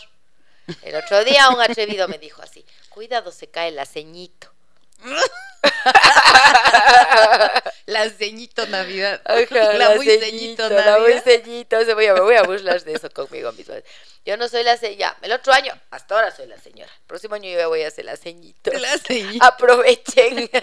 El 0.81 0.95
otro 0.95 1.23
día 1.23 1.49
un 1.49 1.61
atrevido 1.61 2.07
me 2.07 2.17
dijo 2.17 2.41
así, 2.41 2.65
cuidado, 2.89 3.31
se 3.31 3.47
cae 3.47 3.69
el 3.69 3.77
aceñito. 3.79 4.51
La 7.85 8.09
ceñito 8.09 8.65
Navidad. 8.67 9.21
Ajá, 9.25 9.45
la 9.51 9.73
la 9.73 9.95
muy 9.95 10.05
ceñito, 10.05 10.25
ceñito 10.25 10.69
la 10.69 10.97
muy 10.99 11.13
Navidad. 11.13 11.23
ceñito. 11.23 11.85
Se 11.85 11.93
voy 11.93 12.05
a, 12.07 12.13
me 12.13 12.21
voy 12.21 12.35
a 12.35 12.43
burlar 12.43 12.83
de 12.83 12.93
eso 12.93 13.09
conmigo 13.11 13.51
misma. 13.53 13.75
Yo 14.25 14.37
no 14.37 14.47
soy 14.47 14.63
la 14.63 14.77
señora. 14.77 15.15
El 15.21 15.31
otro 15.31 15.53
año, 15.53 15.71
hasta 15.91 16.15
ahora 16.15 16.31
soy 16.31 16.47
la 16.47 16.57
señora. 16.57 16.91
El 16.91 17.05
próximo 17.05 17.35
año 17.35 17.49
yo 17.49 17.69
voy 17.69 17.83
a 17.83 17.91
ser 17.91 18.05
la 18.05 18.17
ceñito. 18.17 18.71
La 18.71 18.97
ceñito. 18.97 19.45
Aprovechen. 19.45 20.49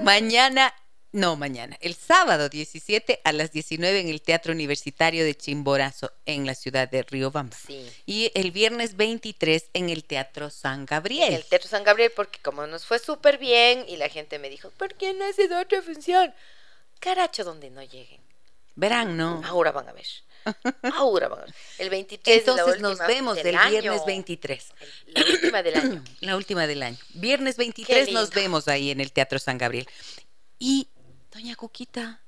Mañana, 0.00 0.72
no 1.12 1.36
mañana, 1.36 1.76
el 1.80 1.94
sábado 1.94 2.48
17 2.48 3.20
a 3.24 3.32
las 3.32 3.50
19 3.52 4.00
en 4.00 4.08
el 4.08 4.20
Teatro 4.20 4.52
Universitario 4.52 5.24
de 5.24 5.34
Chimborazo 5.34 6.12
en 6.26 6.44
la 6.46 6.54
ciudad 6.54 6.88
de 6.88 7.02
Riobamba. 7.02 7.56
Sí. 7.56 7.88
Y 8.04 8.30
el 8.34 8.50
viernes 8.50 8.96
23 8.96 9.70
en 9.72 9.88
el 9.88 10.04
Teatro 10.04 10.50
San 10.50 10.84
Gabriel. 10.86 11.28
En 11.28 11.34
el 11.34 11.44
Teatro 11.44 11.68
San 11.68 11.82
Gabriel, 11.84 12.12
porque 12.14 12.38
como 12.40 12.66
nos 12.66 12.84
fue 12.84 12.98
súper 12.98 13.38
bien 13.38 13.84
y 13.88 13.96
la 13.96 14.08
gente 14.08 14.38
me 14.38 14.50
dijo, 14.50 14.70
¿por 14.72 14.94
qué 14.94 15.14
no 15.14 15.24
haces 15.24 15.50
otra 15.50 15.80
función? 15.82 16.34
Caracho, 17.00 17.42
donde 17.44 17.70
no 17.70 17.82
lleguen. 17.82 18.20
Verán, 18.74 19.16
¿no? 19.16 19.40
Ahora 19.44 19.72
van 19.72 19.88
a 19.88 19.92
ver. 19.92 20.06
Ahora 20.94 21.28
van 21.28 21.40
a 21.40 21.44
ver. 21.46 21.54
El 21.78 21.90
23 21.90 22.36
es 22.38 22.46
la 22.46 22.52
Entonces 22.52 22.80
nos 22.80 22.98
vemos 23.06 23.36
del 23.36 23.48
el 23.48 23.56
año. 23.56 23.70
viernes 23.80 24.02
23. 24.06 24.66
El- 25.06 25.14
La 25.14 25.30
última 25.30 25.62
del 25.62 25.74
año. 25.76 26.04
La 26.20 26.36
última 26.36 26.66
del 26.66 26.82
año. 26.82 26.96
Viernes 27.14 27.56
23 27.56 28.12
nos 28.12 28.30
vemos 28.30 28.68
ahí 28.68 28.90
en 28.90 29.00
el 29.00 29.10
Teatro 29.12 29.38
San 29.38 29.58
Gabriel. 29.58 29.88
Y, 30.60 30.88
doña 31.32 31.56
Cuquita, 31.56 32.20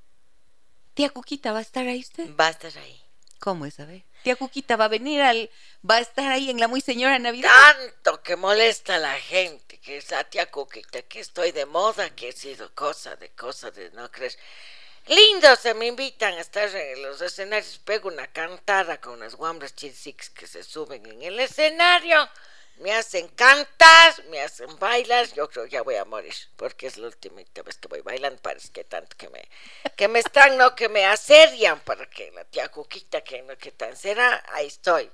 tía 0.94 1.10
Cuquita, 1.10 1.52
¿va 1.52 1.58
a 1.58 1.62
estar 1.62 1.86
ahí 1.86 2.00
usted? 2.00 2.34
Va 2.36 2.48
a 2.48 2.50
estar 2.50 2.76
ahí. 2.78 3.00
¿Cómo 3.38 3.64
es? 3.64 3.80
A 3.80 3.86
ver. 3.86 4.04
Tía 4.22 4.36
Cuquita 4.36 4.76
va 4.76 4.84
a 4.84 4.88
venir 4.88 5.22
al... 5.22 5.50
Va 5.88 5.96
a 5.96 6.00
estar 6.00 6.30
ahí 6.30 6.50
en 6.50 6.60
la 6.60 6.68
Muy 6.68 6.82
Señora 6.82 7.18
Navidad. 7.18 7.48
Tanto 7.50 8.22
que 8.22 8.36
molesta 8.36 8.96
a 8.96 8.98
la 8.98 9.14
gente, 9.14 9.78
que 9.78 9.96
es 9.96 10.10
la 10.10 10.24
tía 10.24 10.50
Cuquita, 10.50 11.00
que 11.02 11.20
estoy 11.20 11.52
de 11.52 11.64
moda, 11.64 12.10
que 12.10 12.28
he 12.28 12.32
sido 12.32 12.74
cosa 12.74 13.16
de 13.16 13.30
cosa 13.30 13.70
de 13.70 13.90
no 13.92 14.10
creer. 14.10 14.36
Lindo, 15.06 15.56
se 15.56 15.72
me 15.72 15.86
invitan 15.86 16.34
a 16.34 16.40
estar 16.40 16.68
en 16.68 17.02
los 17.02 17.22
escenarios, 17.22 17.78
pego 17.78 18.08
una 18.08 18.26
cantada 18.26 19.00
con 19.00 19.14
unas 19.14 19.34
guambras 19.34 19.74
chisix 19.74 20.28
que 20.28 20.46
se 20.46 20.62
suben 20.62 21.04
en 21.06 21.22
el 21.22 21.40
escenario, 21.40 22.28
me 22.80 22.92
hacen 22.92 23.28
cantar, 23.28 24.24
me 24.30 24.40
hacen 24.40 24.78
bailar, 24.78 25.26
yo 25.34 25.48
creo 25.48 25.66
ya 25.66 25.82
voy 25.82 25.96
a 25.96 26.04
morir, 26.04 26.34
porque 26.56 26.86
es 26.86 26.96
la 26.96 27.06
última 27.06 27.36
vez 27.64 27.76
que 27.78 27.88
voy 27.88 28.00
bailando, 28.00 28.40
parece 28.40 28.70
que 28.72 28.84
tanto 28.84 29.16
que 29.16 29.28
me, 29.28 29.48
que 29.96 30.08
me 30.08 30.18
están, 30.18 30.56
no, 30.56 30.74
que 30.74 30.88
me 30.88 31.04
asedian 31.04 31.78
para 31.80 32.06
que 32.08 32.30
la 32.32 32.44
tía 32.44 32.68
Cuquita, 32.68 33.20
que 33.22 33.42
no, 33.42 33.56
que 33.56 33.70
tan 33.70 33.96
será, 33.96 34.42
ahí 34.52 34.66
estoy. 34.66 35.10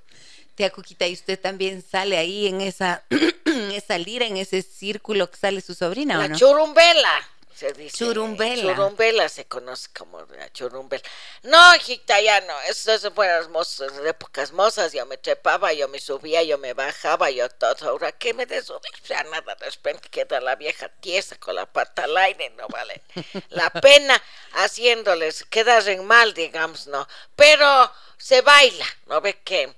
Tía 0.54 0.70
Cuquita, 0.70 1.06
¿y 1.06 1.12
usted 1.12 1.38
también 1.38 1.82
sale 1.82 2.16
ahí 2.16 2.46
en 2.46 2.60
esa, 2.60 3.04
en 3.10 3.72
esa 3.72 3.98
lira, 3.98 4.26
en 4.26 4.36
ese 4.38 4.62
círculo 4.62 5.30
que 5.30 5.36
sale 5.36 5.60
su 5.60 5.74
sobrina 5.74 6.18
o 6.18 6.22
La 6.22 6.28
no? 6.28 6.36
churumbela. 6.38 7.28
Se 7.56 7.72
dice. 7.72 7.96
Churumbela. 7.96 8.74
Churumbela 8.74 9.28
se 9.30 9.46
conoce 9.46 9.88
como 9.96 10.20
la 10.20 10.52
churumbela. 10.52 11.02
No, 11.42 11.74
hijita, 11.76 12.20
ya 12.20 12.42
no. 12.42 12.60
Esas 12.68 13.10
mozas, 13.48 13.92
épocas 14.04 14.52
mozas. 14.52 14.92
Yo 14.92 15.06
me 15.06 15.16
trepaba, 15.16 15.72
yo 15.72 15.88
me 15.88 15.98
subía, 15.98 16.42
yo 16.42 16.58
me 16.58 16.74
bajaba, 16.74 17.30
yo 17.30 17.48
todo. 17.48 17.88
Ahora 17.88 18.12
que 18.12 18.34
me 18.34 18.44
de 18.44 18.60
subir, 18.60 18.92
ya 19.08 19.22
nada. 19.24 19.54
De 19.54 19.70
repente 19.70 20.10
queda 20.10 20.38
la 20.42 20.54
vieja 20.56 20.90
tiesa 21.00 21.36
con 21.38 21.54
la 21.54 21.64
pata 21.64 22.04
al 22.04 22.18
aire, 22.18 22.50
no 22.50 22.68
vale. 22.68 23.00
La 23.48 23.70
pena 23.82 24.22
haciéndoles 24.52 25.44
quedar 25.44 25.88
en 25.88 26.04
mal, 26.04 26.34
digamos, 26.34 26.86
no. 26.88 27.08
Pero 27.36 27.90
se 28.18 28.42
baila, 28.42 28.86
¿no 29.06 29.22
ve 29.22 29.40
que? 29.42 29.74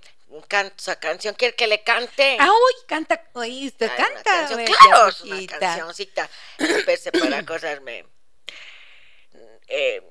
Canto 0.49 0.74
esa 0.79 0.99
canción. 0.99 1.35
¿Quiere 1.35 1.55
que 1.55 1.66
le 1.66 1.83
cante? 1.83 2.37
Ah, 2.41 2.51
uy, 2.51 2.87
canta, 2.87 3.22
Ay, 3.35 3.72
una 3.81 3.97
canta. 3.97 4.22
canción, 4.22 4.64
claro, 4.64 5.09
es 5.09 5.20
una 5.22 5.47
cancioncita. 5.47 6.31
Espérese 6.59 7.12
para 7.12 7.39
acordarme. 7.39 8.07
Eh, 9.66 10.03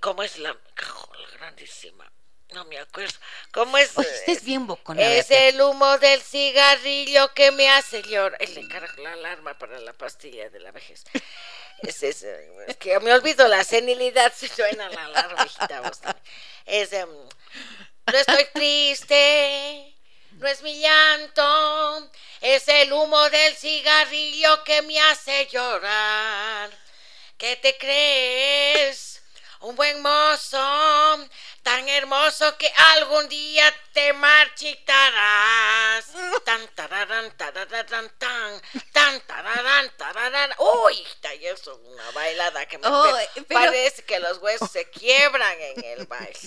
¿Cómo 0.00 0.22
es 0.22 0.38
la, 0.38 0.56
Joder, 0.80 1.30
grandísima? 1.38 2.10
No 2.52 2.64
me 2.66 2.78
acuerdo. 2.78 3.14
¿Cómo 3.50 3.78
es? 3.78 3.96
Oye, 3.96 4.08
usted 4.08 4.32
es 4.34 4.44
bien 4.44 4.66
bocona. 4.66 5.00
Es 5.02 5.30
el 5.30 5.60
humo 5.60 5.98
del 5.98 6.20
cigarrillo 6.20 7.32
que 7.34 7.50
me 7.50 7.70
hace 7.70 8.02
llorar. 8.02 8.38
Carga 8.70 8.94
la 9.02 9.12
alarma 9.14 9.58
para 9.58 9.78
la 9.78 9.92
pastilla 9.94 10.50
de 10.50 10.60
la 10.60 10.70
vejez. 10.70 11.04
Es, 11.82 12.02
es, 12.02 12.22
eh, 12.22 12.48
es 12.68 12.76
que 12.76 12.98
me 13.00 13.12
olvido 13.12 13.48
la 13.48 13.64
senilidad 13.64 14.32
si 14.36 14.48
suena 14.48 14.88
la 14.90 15.06
alarma, 15.06 15.46
hijita, 15.46 15.80
vos. 15.80 16.00
Es, 16.66 16.92
em, 16.92 17.08
no 18.06 18.18
estoy 18.18 18.46
triste, 18.52 19.94
no 20.32 20.46
es 20.48 20.62
mi 20.62 20.78
llanto, 20.80 22.10
es 22.40 22.66
el 22.68 22.92
humo 22.92 23.28
del 23.30 23.54
cigarrillo 23.54 24.64
que 24.64 24.82
me 24.82 25.00
hace 25.00 25.46
llorar. 25.46 26.70
¿Qué 27.36 27.56
te 27.56 27.76
crees? 27.76 29.11
Un 29.62 29.76
buen 29.76 30.02
mozo, 30.02 30.58
tan 31.62 31.88
hermoso 31.88 32.56
que 32.58 32.68
algún 32.96 33.28
día 33.28 33.72
te 33.92 34.12
marchitarás. 34.12 36.06
Tan, 36.44 36.66
tararán, 36.74 37.30
tararán, 37.36 38.10
tan, 38.18 38.60
tan, 38.92 39.20
tararán, 39.20 39.90
tararán. 39.96 40.50
Uy, 40.58 41.06
eso, 41.42 41.76
una 41.84 42.10
bailada 42.10 42.66
que 42.66 42.78
me 42.78 42.88
Oh, 42.88 43.04
pe- 43.34 43.42
pero- 43.48 43.60
parece 43.60 44.02
que 44.04 44.18
los 44.18 44.38
huesos 44.38 44.70
se 44.70 44.90
quiebran 44.90 45.56
en 45.60 45.84
el 45.84 46.06
baile. 46.08 46.38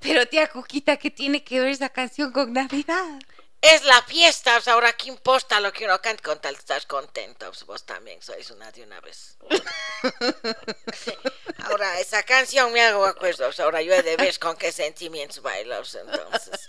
Pero 0.00 0.26
tía 0.26 0.46
Cuquita, 0.48 0.96
¿qué 0.96 1.10
tiene 1.10 1.42
que 1.44 1.60
ver 1.60 1.70
esa 1.70 1.88
canción 1.88 2.32
con 2.32 2.52
Navidad? 2.52 3.18
Es 3.62 3.84
la 3.84 4.00
fiesta, 4.02 4.56
o 4.56 4.60
sea, 4.62 4.72
ahora 4.72 4.94
qué 4.94 5.08
importa 5.08 5.60
lo 5.60 5.70
que 5.70 5.84
uno 5.84 6.00
cante 6.00 6.22
con 6.22 6.40
tal 6.40 6.54
estar 6.54 6.86
contento, 6.86 7.44
pues 7.48 7.66
vos 7.66 7.84
también 7.84 8.22
sois 8.22 8.50
una 8.50 8.72
de 8.72 8.82
una 8.84 8.98
vez. 9.02 9.36
Ahora, 11.66 12.00
esa 12.00 12.22
canción 12.22 12.72
me 12.72 12.82
hago 12.82 13.04
acuerdo, 13.06 13.48
o 13.48 13.52
sea, 13.52 13.64
ahora 13.66 13.82
yo 13.82 13.92
he 13.94 14.02
de 14.02 14.16
ver 14.16 14.38
con 14.38 14.56
qué 14.56 14.72
sentimientos 14.72 15.42
sea, 15.84 16.00
entonces, 16.02 16.68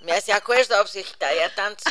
me 0.00 0.12
hace 0.12 0.32
acuerdo, 0.32 0.80
pues, 0.82 0.96
hijita, 0.96 1.32
ya 1.34 1.54
tanto, 1.54 1.90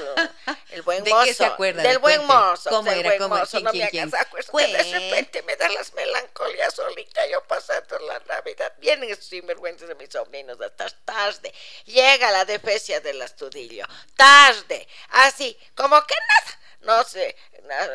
el 0.69 0.81
buen 0.81 1.03
¿De 1.03 1.11
mozo. 1.11 1.25
qué 1.25 1.33
se 1.33 1.45
acuerda? 1.45 1.81
Del 1.83 1.99
buen 1.99 2.17
Cuente. 2.25 2.33
mozo, 2.33 2.69
¿Cómo 2.69 2.89
del 2.89 2.99
era? 2.99 3.09
buen 3.09 3.19
¿Cómo? 3.21 3.35
mozo, 3.37 3.51
¿Quién, 3.51 3.63
no 3.63 3.71
quién, 3.71 3.83
me 3.85 3.89
quién? 3.89 4.07
hagas 4.09 4.21
acuerdo, 4.21 4.51
que 4.57 4.67
de 4.67 4.73
Cuen- 4.83 4.91
repente 4.93 5.43
me 5.43 5.55
da 5.55 5.69
las 5.69 5.93
melancolías 5.93 6.73
solita, 6.73 7.27
yo 7.27 7.43
pasando 7.45 7.99
la 7.99 8.19
Navidad, 8.27 8.73
vienen 8.79 9.09
estos 9.09 9.27
sinvergüenzas 9.27 9.87
de 9.87 9.95
mis 9.95 10.09
sobrinos 10.09 10.59
hasta 10.61 10.89
tarde, 11.05 11.53
llega 11.85 12.31
la 12.31 12.45
defecia 12.45 12.99
del 13.01 13.21
astudillo, 13.21 13.85
tarde, 14.15 14.87
así, 15.09 15.57
como 15.75 16.01
que 16.05 16.15
nada, 16.15 16.59
no 16.81 17.03
sé, 17.03 17.35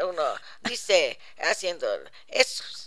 uno 0.05 0.35
dice, 0.63 1.19
haciendo 1.39 1.87
esos 2.29 2.80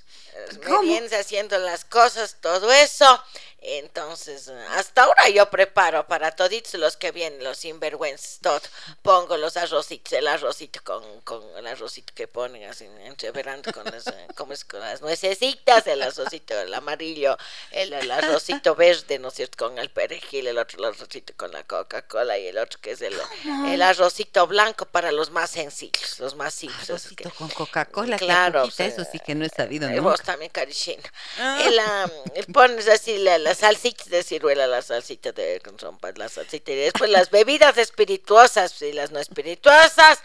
¿Cómo? 0.65 0.81
meriendas, 0.81 1.21
haciendo 1.21 1.57
las 1.57 1.85
cosas, 1.85 2.37
todo 2.41 2.71
eso. 2.71 3.23
Entonces, 3.65 4.49
hasta 4.71 5.03
ahora 5.03 5.29
yo 5.29 5.49
preparo 5.49 6.05
para 6.07 6.31
toditos 6.31 6.73
los 6.75 6.97
que 6.97 7.11
vienen, 7.11 7.43
los 7.43 7.57
sinvergüenzas, 7.59 8.39
todo. 8.41 8.59
Pongo 9.01 9.37
los 9.37 9.55
arrocitos, 9.55 10.11
el 10.13 10.27
arrocito 10.27 10.81
con, 10.83 11.21
con 11.21 11.41
el 11.57 11.65
arrocito 11.67 12.13
que 12.13 12.27
ponen 12.27 12.69
así, 12.69 12.85
entreverando 13.05 13.71
con 13.71 13.85
las, 13.85 14.07
eh, 14.07 14.27
¿cómo 14.35 14.51
es? 14.53 14.65
con 14.65 14.81
las 14.81 15.01
nuecesitas, 15.01 15.87
el 15.87 16.01
arrocito, 16.01 16.59
el 16.59 16.73
amarillo, 16.73 17.37
el, 17.71 17.93
el 17.93 18.11
arrocito 18.11 18.75
verde, 18.75 19.17
¿no 19.19 19.29
es 19.29 19.35
cierto? 19.35 19.57
Con 19.65 19.79
el 19.79 19.89
perejil, 19.89 20.47
el 20.47 20.57
otro 20.57 20.79
el 20.79 20.93
arrocito 20.93 21.33
con 21.37 21.51
la 21.53 21.63
Coca-Cola 21.63 22.37
y 22.37 22.47
el 22.47 22.57
otro 22.57 22.79
que 22.81 22.91
es 22.91 23.01
el, 23.01 23.15
el 23.67 23.81
arrocito 23.81 24.45
blanco 24.45 24.85
para 24.85 25.11
los 25.13 25.31
más 25.31 25.51
sencillos, 25.51 26.19
los 26.19 26.35
más 26.35 26.53
simples. 26.53 26.89
Arrocito 26.89 27.29
que- 27.29 27.31
con 27.37 27.49
Coca-Cola, 27.49 28.17
Claro, 28.17 28.63
o 28.63 28.71
sea, 28.71 28.87
eso 28.87 29.03
sí 29.09 29.19
que 29.19 29.35
no 29.35 29.45
he 29.45 29.49
sabido 29.49 29.87
eh, 29.87 29.91
nunca. 29.91 30.01
Vos 30.01 30.21
también, 30.21 30.51
Carichina. 30.51 31.03
El, 31.63 31.79
am, 31.79 32.11
el 32.35 32.45
pones 32.47 32.87
así 32.87 33.17
la, 33.19 33.52
las 33.53 33.59
salsitas 33.59 34.09
de 34.09 34.23
ciruela, 34.23 34.65
la 34.67 34.81
salsita 34.81 35.31
de 35.31 35.61
rompas, 35.79 36.17
la 36.17 36.27
salsita 36.27 36.71
y 36.71 36.75
después 36.75 37.09
las 37.09 37.29
bebidas 37.29 37.77
espirituosas 37.77 38.81
y 38.81 38.93
las 38.93 39.11
no 39.11 39.19
espirituosas. 39.19 40.19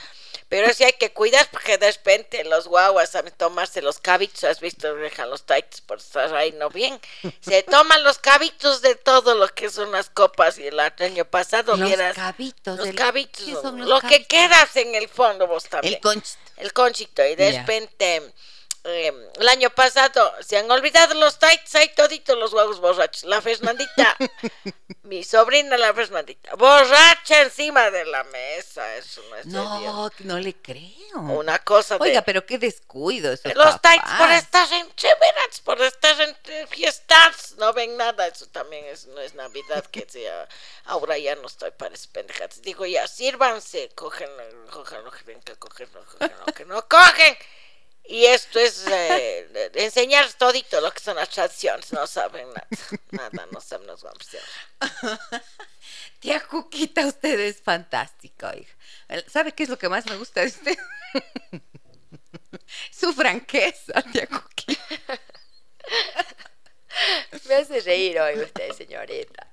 Pero 0.49 0.73
sí 0.73 0.83
hay 0.83 0.95
que 0.95 1.13
cuidar 1.13 1.47
porque 1.51 1.77
de 1.77 1.93
repente 1.93 2.43
los 2.45 2.69
guaguas 2.69 3.11
saben 3.11 3.35
tomarse 3.37 3.83
los 3.83 3.99
cabitos, 3.99 4.45
has 4.45 4.61
visto, 4.61 4.95
dejan 4.95 5.29
los 5.29 5.45
taitos 5.45 5.83
por 5.83 5.99
estar 5.99 6.35
ahí 6.35 6.53
no 6.53 6.71
bien. 6.71 6.99
Se 7.41 7.63
toman 7.65 8.03
los 8.03 8.19
cabitos 8.19 8.81
de 8.81 8.95
todo 8.95 9.35
lo 9.35 9.49
que 9.49 9.69
son 9.69 9.93
las 9.93 10.09
copas 10.09 10.57
y 10.57 10.67
el 10.67 10.81
año 10.81 11.27
pasado 11.27 11.77
Los 11.77 11.87
vieras 11.87 12.15
cabitos. 12.17 12.79
los 12.79 12.87
del- 12.87 12.97
cabitos, 12.97 13.45
¿Qué 13.45 13.53
son 13.53 13.79
los 13.81 13.89
lo 13.89 14.01
que 14.09 14.25
quedas 14.25 14.75
en 14.77 14.95
el 14.95 15.09
fondo 15.11 15.47
vos 15.47 15.65
también 15.65 15.95
El 15.97 16.01
conchito. 16.01 16.39
el 16.57 16.73
conchito 16.73 17.27
y 17.27 17.35
de 17.37 17.59
repente 17.59 18.33
eh, 18.85 19.13
el 19.39 19.49
año 19.49 19.71
pasado 19.71 20.33
se 20.41 20.59
han 20.59 20.71
olvidado 20.71 21.15
los 21.15 21.39
tights 21.39 21.75
ahí 21.75 21.89
toditos 21.95 22.39
los 22.39 22.53
huevos 22.53 22.81
borrachos 22.81 23.25
la 23.25 23.41
Fernandita 23.41 24.17
mi 25.03 25.25
sobrina 25.25 25.77
la 25.77 25.93
Fernandita 25.95 26.55
borracha 26.57 27.43
encima 27.43 27.91
de 27.91 28.05
la 28.05 28.25
mesa 28.25 28.97
eso 28.97 29.23
no 29.31 29.37
es. 29.37 29.47
No, 29.47 30.11
no 30.21 30.39
le 30.39 30.55
creo. 30.55 31.21
una 31.21 31.59
cosa 31.61 31.99
de 31.99 32.05
Oiga, 32.05 32.23
pero 32.23 32.45
qué 32.45 32.59
descuido 32.59 33.33
esos 33.33 33.55
los 33.55 33.81
tights 33.81 34.03
por 34.03 34.19
papás. 34.19 34.43
estar 34.43 34.73
en 34.73 34.95
chéveras, 34.95 35.61
por 35.65 35.81
estar 35.81 36.21
en 36.21 36.69
fiestas, 36.69 37.55
no 37.59 37.73
ven 37.73 37.97
nada, 37.97 38.27
eso 38.27 38.47
también 38.47 38.85
es, 38.87 39.07
no 39.07 39.21
es 39.21 39.35
Navidad 39.35 39.85
que 39.87 40.07
sea, 40.09 40.49
ahora 40.85 41.19
ya 41.19 41.35
no 41.37 41.47
estoy 41.47 41.71
para 41.73 41.95
esas 41.95 42.09
pendejadas, 42.09 42.63
digo 42.63 42.87
ya, 42.87 43.07
sírvanse, 43.07 43.91
cogen, 43.95 44.31
cogen 44.71 45.05
lo 45.05 45.11
que 45.11 45.57
cogen 45.59 45.89
lo 46.47 46.53
que 46.53 46.65
no 46.65 46.87
cogen, 46.89 47.37
y 48.09 48.25
esto 48.25 48.59
es 48.59 48.87
eh, 48.87 49.71
enseñar 49.75 50.33
todito 50.33 50.81
lo 50.81 50.91
que 50.91 51.01
son 51.01 51.17
las 51.17 51.29
tradiciones, 51.29 51.93
no 51.93 52.07
saben 52.07 52.49
nada, 52.49 52.67
nada, 53.11 53.49
no 53.53 53.61
saben 53.61 53.87
los 53.87 54.03
hombres. 54.03 54.29
Tía 56.19 56.41
Cuquita, 56.41 57.07
usted 57.07 57.39
es 57.39 57.61
fantástica, 57.61 58.51
oiga. 58.51 59.23
¿Sabe 59.29 59.53
qué 59.53 59.65
es 59.65 59.69
lo 59.69 59.79
que 59.79 59.91
más 59.91 60.07
me 60.07 60.17
gusta 60.17 60.41
de 60.41 60.47
usted? 60.47 60.79
Su 62.91 63.13
franqueza, 63.13 64.03
tía 64.11 64.27
Cuquita. 64.27 64.83
Me 67.49 67.55
hace 67.55 67.81
reír 67.81 68.19
hoy 68.21 68.41
usted, 68.41 68.73
señorita. 68.73 69.47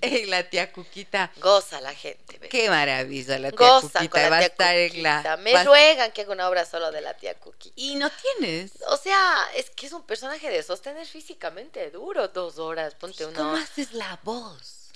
Ey, 0.00 0.26
la 0.26 0.48
tía 0.48 0.70
Cuquita. 0.72 1.32
Goza 1.38 1.80
la 1.80 1.94
gente. 1.94 2.38
Qué 2.52 2.68
maravilla 2.68 3.38
la 3.38 3.50
tía 3.50 3.56
Gozan 3.66 3.88
Cuquita. 3.90 4.08
con 4.10 4.20
la 4.22 4.28
va 4.28 4.36
a 4.36 4.40
tía 4.40 4.46
estar 4.48 4.76
en 4.76 5.02
la. 5.02 5.12
Cuquita. 5.16 5.36
Me 5.38 5.52
va- 5.54 5.64
ruegan 5.64 6.12
que 6.12 6.20
haga 6.20 6.32
una 6.32 6.48
obra 6.50 6.66
solo 6.66 6.90
de 6.92 7.00
la 7.00 7.16
tía 7.16 7.32
Cookie. 7.40 7.72
Y 7.76 7.94
no 7.96 8.10
tienes. 8.10 8.72
O 8.88 8.96
sea, 8.98 9.48
es 9.56 9.70
que 9.70 9.86
es 9.86 9.92
un 9.94 10.02
personaje 10.02 10.50
de 10.50 10.62
sostener 10.62 11.06
físicamente 11.06 11.90
duro 11.90 12.28
dos 12.28 12.58
horas. 12.58 12.94
Ponte 12.94 13.24
¿Cómo 13.24 13.40
uno. 13.40 13.56
haces 13.56 13.94
la 13.94 14.20
voz? 14.22 14.90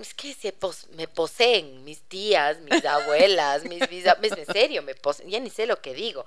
Es 0.00 0.14
que 0.14 0.34
se 0.34 0.52
pos- 0.52 0.86
me 0.92 1.08
poseen 1.08 1.82
mis 1.84 2.00
tías, 2.02 2.58
mis 2.60 2.84
abuelas, 2.84 3.64
mis 3.64 3.88
bisabuelas. 3.88 4.38
En 4.38 4.46
serio, 4.46 4.82
me 4.82 4.94
poseen. 4.94 5.30
Ya 5.30 5.40
ni 5.40 5.50
sé 5.50 5.66
lo 5.66 5.80
que 5.80 5.94
digo. 5.94 6.24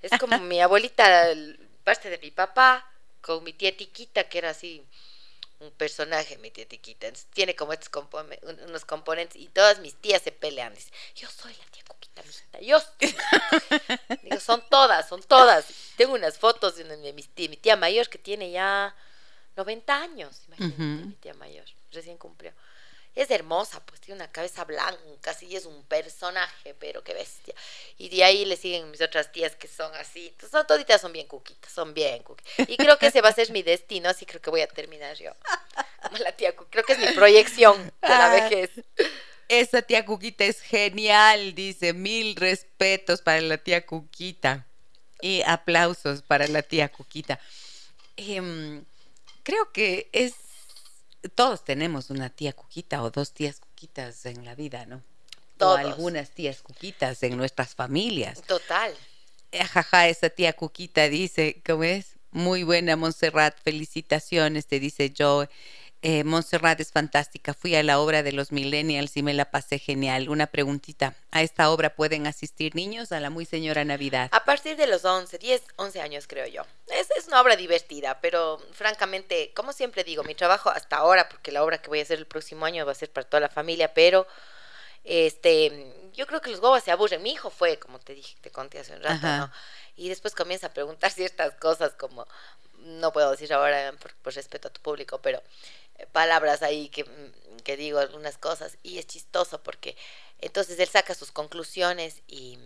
Es 0.00 0.18
como 0.18 0.38
mi 0.38 0.60
abuelita, 0.62 1.28
el- 1.30 1.58
parte 1.84 2.08
de 2.08 2.16
mi 2.18 2.30
papá, 2.30 2.90
con 3.20 3.44
mi 3.44 3.52
tía 3.52 3.76
Tiquita, 3.76 4.24
que 4.24 4.38
era 4.38 4.50
así 4.50 4.82
un 5.60 5.70
personaje, 5.70 6.36
mi 6.38 6.50
tía 6.50 6.66
Tiquita. 6.68 7.06
Entonces, 7.06 7.28
tiene 7.32 7.54
como 7.56 7.72
estos 7.72 7.90
compo- 7.90 8.20
un- 8.42 8.60
unos 8.68 8.84
componentes 8.84 9.40
y 9.40 9.48
todas 9.48 9.78
mis 9.80 9.94
tías 9.94 10.22
se 10.22 10.32
pelean. 10.32 10.74
Dicen, 10.74 10.92
yo 11.14 11.28
soy 11.30 11.52
la 11.54 11.64
tía 11.70 11.82
Cuquita, 11.88 12.22
mijita, 12.22 12.60
yo. 12.60 12.78
Digo, 14.22 14.40
son 14.40 14.62
todas, 14.68 15.08
son 15.08 15.22
todas. 15.22 15.66
Tengo 15.96 16.14
unas 16.14 16.38
fotos 16.38 16.76
de 16.76 17.12
mis 17.12 17.28
tía, 17.30 17.48
mi 17.48 17.56
tía 17.56 17.76
mayor 17.76 18.08
que 18.08 18.18
tiene 18.18 18.50
ya 18.50 18.94
90 19.56 19.96
años, 20.02 20.42
imagínate, 20.48 20.76
mi 20.82 21.12
tía 21.14 21.34
mayor, 21.34 21.64
recién 21.92 22.18
cumplió. 22.18 22.52
Es 23.16 23.30
hermosa, 23.30 23.84
pues 23.84 24.00
tiene 24.00 24.20
una 24.20 24.30
cabeza 24.30 24.64
blanca, 24.64 25.32
sí, 25.32 25.56
es 25.56 25.64
un 25.64 25.82
personaje, 25.84 26.74
pero 26.78 27.02
qué 27.02 27.14
bestia. 27.14 27.54
Y 27.96 28.10
de 28.10 28.22
ahí 28.22 28.44
le 28.44 28.56
siguen 28.56 28.90
mis 28.90 29.00
otras 29.00 29.32
tías 29.32 29.56
que 29.56 29.68
son 29.68 29.92
así. 29.94 30.34
Son, 30.50 30.66
toditas 30.66 31.00
son 31.00 31.12
bien 31.12 31.26
cuquitas, 31.26 31.72
son 31.72 31.94
bien 31.94 32.22
cuquitas. 32.22 32.68
Y 32.68 32.76
creo 32.76 32.98
que 32.98 33.06
ese 33.06 33.22
va 33.22 33.30
a 33.30 33.32
ser 33.32 33.50
mi 33.50 33.62
destino, 33.62 34.10
así 34.10 34.26
creo 34.26 34.42
que 34.42 34.50
voy 34.50 34.60
a 34.60 34.68
terminar 34.68 35.16
yo. 35.16 35.32
Como 36.02 36.18
la 36.18 36.32
tía 36.32 36.54
Cuqui. 36.54 36.70
Creo 36.70 36.84
que 36.84 36.92
es 36.92 36.98
mi 36.98 37.08
proyección 37.08 37.92
de 38.02 38.08
la 38.08 38.28
vejez. 38.28 38.70
Esa 39.48 39.82
tía 39.82 40.04
Cuquita 40.04 40.44
es 40.44 40.60
genial, 40.60 41.54
dice. 41.54 41.92
Mil 41.92 42.36
respetos 42.36 43.22
para 43.22 43.40
la 43.40 43.58
tía 43.58 43.86
Cuquita. 43.86 44.66
Y 45.20 45.42
aplausos 45.42 46.22
para 46.22 46.46
la 46.48 46.62
tía 46.62 46.88
Cuquita. 46.88 47.40
Em, 48.16 48.84
creo 49.42 49.72
que 49.72 50.08
es. 50.12 50.34
Todos 51.34 51.64
tenemos 51.64 52.10
una 52.10 52.30
tía 52.30 52.52
Cuquita 52.52 53.02
o 53.02 53.10
dos 53.10 53.32
tías 53.32 53.60
Cuquitas 53.60 54.26
en 54.26 54.44
la 54.44 54.54
vida, 54.54 54.86
¿no? 54.86 55.02
Todos. 55.56 55.74
O 55.74 55.78
algunas 55.78 56.30
tías 56.30 56.62
Cuquitas 56.62 57.22
en 57.22 57.36
nuestras 57.36 57.74
familias. 57.74 58.42
Total. 58.42 58.94
Ajaja, 59.58 60.08
esa 60.08 60.30
tía 60.30 60.52
Cuquita 60.52 61.08
dice, 61.08 61.62
¿cómo 61.64 61.84
es? 61.84 62.16
Muy 62.30 62.64
buena, 62.64 62.96
Montserrat, 62.96 63.56
felicitaciones, 63.62 64.66
te 64.66 64.78
dice 64.80 65.12
Joe. 65.16 65.48
Eh, 66.02 66.24
Montserrat 66.24 66.78
es 66.80 66.92
fantástica. 66.92 67.54
Fui 67.54 67.74
a 67.74 67.82
la 67.82 67.98
obra 67.98 68.22
de 68.22 68.32
los 68.32 68.52
Millennials 68.52 69.16
y 69.16 69.22
me 69.22 69.34
la 69.34 69.50
pasé 69.50 69.78
genial. 69.78 70.28
Una 70.28 70.46
preguntita. 70.46 71.14
¿A 71.30 71.42
esta 71.42 71.70
obra 71.70 71.94
pueden 71.94 72.26
asistir 72.26 72.74
niños 72.74 73.12
a 73.12 73.20
la 73.20 73.30
muy 73.30 73.44
señora 73.44 73.84
Navidad? 73.84 74.28
A 74.32 74.44
partir 74.44 74.76
de 74.76 74.86
los 74.86 75.04
11, 75.04 75.38
10, 75.38 75.62
11 75.76 76.00
años 76.00 76.26
creo 76.26 76.46
yo. 76.46 76.62
Es, 76.88 77.10
es 77.16 77.26
una 77.28 77.40
obra 77.40 77.56
divertida, 77.56 78.20
pero 78.20 78.58
francamente, 78.72 79.52
como 79.54 79.72
siempre 79.72 80.04
digo, 80.04 80.22
mi 80.22 80.34
trabajo 80.34 80.70
hasta 80.70 80.96
ahora, 80.96 81.28
porque 81.28 81.50
la 81.50 81.64
obra 81.64 81.78
que 81.78 81.88
voy 81.88 82.00
a 82.00 82.02
hacer 82.02 82.18
el 82.18 82.26
próximo 82.26 82.66
año 82.66 82.86
va 82.86 82.92
a 82.92 82.94
ser 82.94 83.10
para 83.10 83.26
toda 83.26 83.40
la 83.40 83.48
familia, 83.48 83.92
pero 83.92 84.26
este, 85.02 85.92
yo 86.12 86.26
creo 86.26 86.40
que 86.40 86.50
los 86.50 86.60
gobas 86.60 86.84
se 86.84 86.90
aburren. 86.90 87.22
Mi 87.22 87.32
hijo 87.32 87.50
fue, 87.50 87.78
como 87.78 87.98
te 87.98 88.14
dije, 88.14 88.36
te 88.40 88.50
conté 88.50 88.80
hace 88.80 88.94
un 88.94 89.02
rato, 89.02 89.26
Ajá. 89.26 89.38
¿no? 89.38 89.52
Y 89.96 90.08
después 90.08 90.34
comienza 90.34 90.68
a 90.68 90.72
preguntar 90.72 91.10
ciertas 91.12 91.54
cosas 91.54 91.94
como, 91.94 92.26
no 92.78 93.12
puedo 93.12 93.30
decir 93.30 93.52
ahora 93.52 93.92
por, 94.00 94.14
por 94.16 94.34
respeto 94.34 94.68
a 94.68 94.72
tu 94.72 94.80
público, 94.80 95.20
pero 95.20 95.42
palabras 96.12 96.62
ahí 96.62 96.88
que, 96.88 97.04
mm, 97.04 97.56
que 97.64 97.76
digo 97.76 97.98
algunas 97.98 98.38
cosas 98.38 98.76
y 98.82 98.98
es 98.98 99.06
chistoso 99.06 99.62
porque 99.62 99.96
entonces 100.40 100.78
él 100.78 100.88
saca 100.88 101.14
sus 101.14 101.32
conclusiones 101.32 102.22
y, 102.26 102.58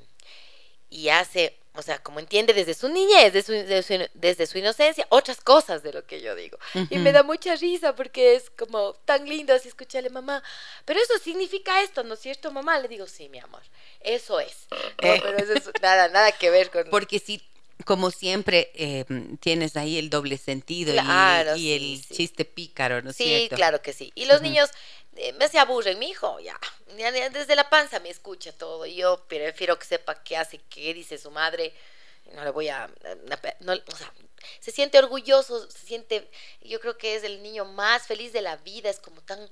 y 0.89 1.09
hace, 1.11 1.57
o 1.75 1.83
sea, 1.83 2.03
como 2.03 2.19
entiende 2.19 2.53
desde 2.53 2.75
su 2.75 2.89
niñez, 2.89 3.33
desde 3.33 3.43
su, 3.47 3.53
desde 3.53 3.83
su, 4.07 4.11
desde 4.15 4.47
su 4.47 4.59
inocencia, 4.59 5.07
otras 5.09 5.41
cosas 5.41 5.83
de 5.85 5.93
lo 5.93 6.05
que 6.05 6.21
yo 6.21 6.35
digo. 6.35 6.59
Y 6.91 6.99
me 6.99 7.13
da 7.13 7.23
mucha 7.23 7.55
risa 7.55 7.95
porque 7.95 8.35
es 8.35 8.51
como 8.51 8.95
tan 9.05 9.25
lindo 9.29 9.55
así 9.55 9.69
escucharle, 9.69 10.11
mamá, 10.11 10.43
pero 10.85 10.99
eso 11.01 11.17
significa 11.19 11.81
esto, 11.83 12.03
¿no 12.03 12.15
es 12.15 12.21
cierto, 12.21 12.51
mamá? 12.51 12.79
Le 12.81 12.89
digo, 12.89 13.07
sí, 13.07 13.29
mi 13.29 13.39
amor, 13.39 13.63
eso 14.01 14.41
es. 14.41 14.67
No, 14.71 15.15
Eh. 15.15 15.21
pero 15.23 15.39
eso 15.39 15.53
es 15.55 15.71
nada, 15.81 16.09
nada 16.09 16.33
que 16.33 16.51
ver 16.51 16.71
con... 16.71 16.91
Porque 16.91 17.21
sí, 17.21 17.41
como 17.85 18.11
siempre, 18.11 18.71
eh, 18.75 19.05
tienes 19.41 19.77
ahí 19.77 19.99
el 19.99 20.11
doble 20.11 20.39
sentido 20.39 20.93
y- 20.93 20.99
Claro, 20.99 21.57
y, 21.57 21.61
sí, 21.61 21.73
el 21.73 22.05
sí. 22.09 22.15
chiste 22.15 22.45
pícaro, 22.45 23.03
¿no 23.03 23.11
es 23.11 23.17
Sí, 23.17 23.25
cierto? 23.25 23.57
claro 23.57 23.83
que 23.83 23.93
sí. 23.93 24.13
Y 24.15 24.27
los 24.27 24.43
niños 24.43 24.71
eh, 25.17 25.33
me 25.35 25.49
se 25.49 25.59
aburren, 25.59 25.99
mi 25.99 26.11
hijo, 26.11 26.39
ya, 26.41 26.59
desde 27.33 27.57
la 27.57 27.69
panza 27.69 27.99
me 28.01 28.11
escucha 28.11 28.53
todo. 28.53 28.87
Y 28.87 28.97
yo 28.97 29.25
prefiero 29.29 29.79
que 29.79 29.85
sepa 29.87 30.23
qué 30.23 30.37
hace, 30.37 30.61
qué 30.71 30.95
dice 30.95 31.19
su 31.19 31.31
madre. 31.31 31.75
No 32.35 32.45
le 32.45 32.51
voy 32.51 32.69
a, 32.69 32.89
no, 33.61 33.73
o 33.73 33.97
sea, 33.97 34.13
se 34.61 34.71
siente 34.71 34.99
orgulloso, 34.99 35.69
se 35.71 35.79
siente, 35.87 36.31
yo 36.63 36.79
creo 36.81 36.97
que 36.97 37.17
es 37.17 37.25
el 37.25 37.43
niño 37.43 37.65
más 37.65 38.07
feliz 38.07 38.33
de 38.33 38.41
la 38.41 38.57
vida, 38.57 38.89
es 38.89 39.01
como 39.01 39.21
tan 39.23 39.49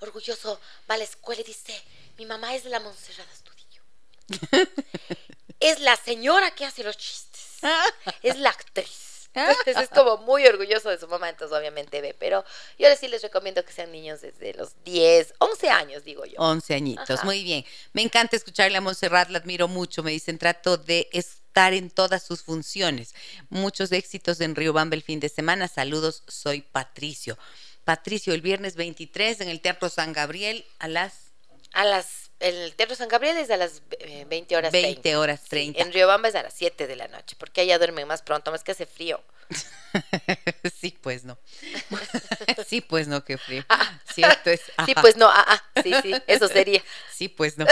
orgulloso, 0.00 0.60
va 0.88 0.94
a 0.94 0.98
la 0.98 1.04
escuela 1.04 1.40
y 1.40 1.44
dice, 1.44 1.74
mi 2.18 2.26
mamá 2.26 2.54
es 2.54 2.62
de 2.64 2.70
la 2.70 2.78
Montserrat 2.80 3.26
Astudillo. 3.32 3.82
es 5.60 5.80
la 5.80 5.96
señora 5.96 6.52
que 6.54 6.64
hace 6.64 6.84
los 6.84 6.96
chistes, 6.96 7.29
es 8.22 8.38
la 8.38 8.50
actriz. 8.50 9.10
Entonces 9.34 9.76
es 9.76 9.88
como 9.90 10.18
muy 10.18 10.44
orgulloso 10.46 10.90
de 10.90 10.98
su 10.98 11.06
mamá, 11.06 11.28
entonces 11.28 11.56
obviamente 11.56 12.00
ve, 12.00 12.16
pero 12.18 12.44
yo 12.78 12.88
sí 12.98 13.06
les 13.06 13.22
recomiendo 13.22 13.64
que 13.64 13.72
sean 13.72 13.92
niños 13.92 14.20
desde 14.20 14.54
los 14.54 14.72
10, 14.84 15.34
11 15.38 15.70
años, 15.70 16.02
digo 16.02 16.24
yo. 16.24 16.34
11 16.38 16.74
añitos, 16.74 17.10
Ajá. 17.10 17.24
muy 17.24 17.44
bien. 17.44 17.64
Me 17.92 18.02
encanta 18.02 18.34
escucharle 18.34 18.76
a 18.76 18.80
Montserrat, 18.80 19.30
la 19.30 19.38
admiro 19.38 19.68
mucho. 19.68 20.02
Me 20.02 20.10
dicen, 20.10 20.36
trato 20.36 20.78
de 20.78 21.08
estar 21.12 21.74
en 21.74 21.90
todas 21.90 22.24
sus 22.24 22.42
funciones. 22.42 23.14
Muchos 23.50 23.92
éxitos 23.92 24.40
en 24.40 24.56
Río 24.56 24.72
Bamba 24.72 24.96
el 24.96 25.02
fin 25.02 25.20
de 25.20 25.28
semana. 25.28 25.68
Saludos, 25.68 26.24
soy 26.26 26.62
Patricio. 26.62 27.38
Patricio, 27.84 28.34
el 28.34 28.42
viernes 28.42 28.74
23 28.74 29.42
en 29.42 29.48
el 29.48 29.60
Teatro 29.60 29.88
San 29.88 30.12
Gabriel 30.12 30.66
a 30.80 30.88
las 30.88 31.30
A 31.72 31.84
las, 31.84 32.29
el 32.40 32.74
Teatro 32.74 32.96
San 32.96 33.08
Gabriel 33.08 33.36
es 33.36 33.50
a 33.50 33.56
las 33.56 33.82
eh, 34.00 34.24
20 34.28 34.56
horas 34.56 34.72
20 34.72 35.00
30. 35.02 35.20
horas 35.20 35.40
Sí, 35.42 35.48
30. 35.50 35.82
en 35.82 35.92
Riobamba 35.92 36.28
es 36.28 36.34
a 36.34 36.42
las 36.42 36.54
7 36.54 36.86
de 36.86 36.96
la 36.96 37.06
noche, 37.08 37.36
porque 37.38 37.60
allá 37.60 37.78
duermen 37.78 38.08
más 38.08 38.22
pronto, 38.22 38.50
más 38.50 38.64
que 38.64 38.72
hace 38.72 38.86
frío. 38.86 39.22
sí, 40.80 40.96
pues 41.00 41.24
no. 41.24 41.38
sí, 42.66 42.80
pues 42.80 43.08
no, 43.08 43.24
qué 43.24 43.36
frío. 43.38 43.64
Cierto 44.12 44.50
es. 44.50 44.60
Sí, 44.86 44.94
pues 45.00 45.16
no, 45.16 45.28
ah, 45.28 45.44
ah, 45.46 45.62
sí, 45.82 45.92
sí, 46.02 46.14
eso 46.26 46.48
sería. 46.48 46.82
Sí, 47.12 47.28
pues 47.28 47.58
no. 47.58 47.66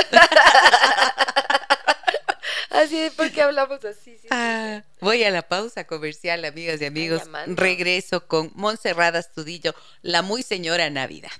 Así 2.70 2.98
es 2.98 3.12
porque 3.14 3.42
hablamos 3.42 3.84
así, 3.84 4.12
sí, 4.12 4.18
sí. 4.22 4.28
Ah, 4.30 4.82
voy 5.00 5.24
a 5.24 5.30
la 5.30 5.42
pausa 5.42 5.84
comercial, 5.84 6.44
amigas 6.44 6.80
y 6.80 6.84
amigos. 6.84 7.22
Regreso 7.46 8.26
con 8.26 8.52
Montserrat 8.54 9.16
Astudillo, 9.16 9.74
la 10.02 10.22
muy 10.22 10.42
señora 10.42 10.90
Navidad. 10.90 11.30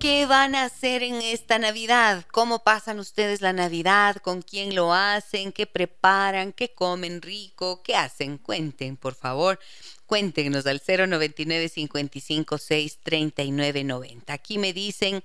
¿Qué 0.00 0.24
van 0.24 0.54
a 0.54 0.64
hacer 0.64 1.02
en 1.02 1.16
esta 1.16 1.58
Navidad? 1.58 2.24
¿Cómo 2.32 2.64
pasan 2.64 2.98
ustedes 2.98 3.42
la 3.42 3.52
Navidad? 3.52 4.16
¿Con 4.16 4.40
quién 4.40 4.74
lo 4.74 4.94
hacen? 4.94 5.52
¿Qué 5.52 5.66
preparan? 5.66 6.54
¿Qué 6.54 6.72
comen 6.72 7.20
rico? 7.20 7.82
¿Qué 7.82 7.94
hacen? 7.94 8.38
Cuenten, 8.38 8.96
por 8.96 9.14
favor. 9.14 9.60
Cuéntenos 10.06 10.64
al 10.64 10.80
099 10.80 11.68
55 11.68 12.56
6 12.56 12.98
39 13.02 13.84
90. 13.84 14.32
Aquí 14.32 14.56
me 14.56 14.72
dicen 14.72 15.22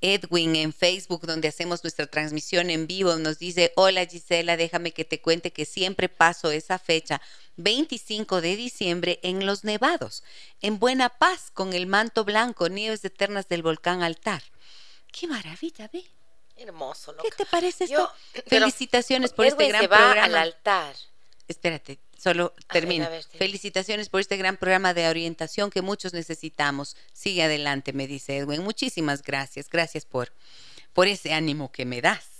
Edwin 0.00 0.54
en 0.56 0.72
Facebook, 0.72 1.26
donde 1.26 1.48
hacemos 1.48 1.82
nuestra 1.82 2.06
transmisión 2.06 2.70
en 2.70 2.86
vivo, 2.86 3.16
nos 3.16 3.38
dice, 3.38 3.72
hola 3.76 4.06
Gisela, 4.06 4.56
déjame 4.56 4.92
que 4.92 5.04
te 5.04 5.20
cuente 5.20 5.52
que 5.52 5.64
siempre 5.64 6.08
paso 6.08 6.50
esa 6.50 6.78
fecha, 6.78 7.20
25 7.56 8.40
de 8.40 8.56
diciembre, 8.56 9.18
en 9.22 9.44
Los 9.44 9.64
Nevados, 9.64 10.22
en 10.60 10.78
Buena 10.78 11.08
Paz, 11.08 11.50
con 11.52 11.72
el 11.72 11.86
manto 11.86 12.24
blanco, 12.24 12.68
nieves 12.68 13.04
eternas 13.04 13.48
del 13.48 13.62
volcán 13.62 14.02
Altar. 14.02 14.42
¡Qué 15.12 15.26
maravilla, 15.26 15.88
ve! 15.92 16.04
Hermoso, 16.56 17.12
¿no? 17.12 17.22
¿Qué 17.22 17.30
te 17.30 17.46
parece 17.46 17.84
esto? 17.84 17.96
Yo- 18.34 18.42
Felicitaciones 18.46 19.32
por 19.32 19.46
Edwin 19.46 19.60
este 19.62 19.68
gran 19.68 19.80
se 19.82 19.86
va 19.88 19.96
programa. 19.96 20.24
al 20.26 20.34
altar. 20.36 20.94
Espérate, 21.46 21.98
solo 22.18 22.52
termino. 22.70 23.08
ver. 23.08 23.24
Felicitaciones 23.24 24.10
por 24.10 24.20
este 24.20 24.36
gran 24.36 24.56
programa 24.58 24.92
de 24.92 25.08
orientación 25.08 25.70
que 25.70 25.80
muchos 25.80 26.12
necesitamos. 26.12 26.96
Sigue 27.12 27.44
adelante, 27.44 27.92
me 27.94 28.06
dice 28.06 28.36
Edwin. 28.36 28.62
Muchísimas 28.62 29.22
gracias. 29.22 29.70
Gracias 29.70 30.04
por, 30.04 30.32
por 30.92 31.06
ese 31.06 31.32
ánimo 31.32 31.72
que 31.72 31.86
me 31.86 32.02
das. 32.02 32.38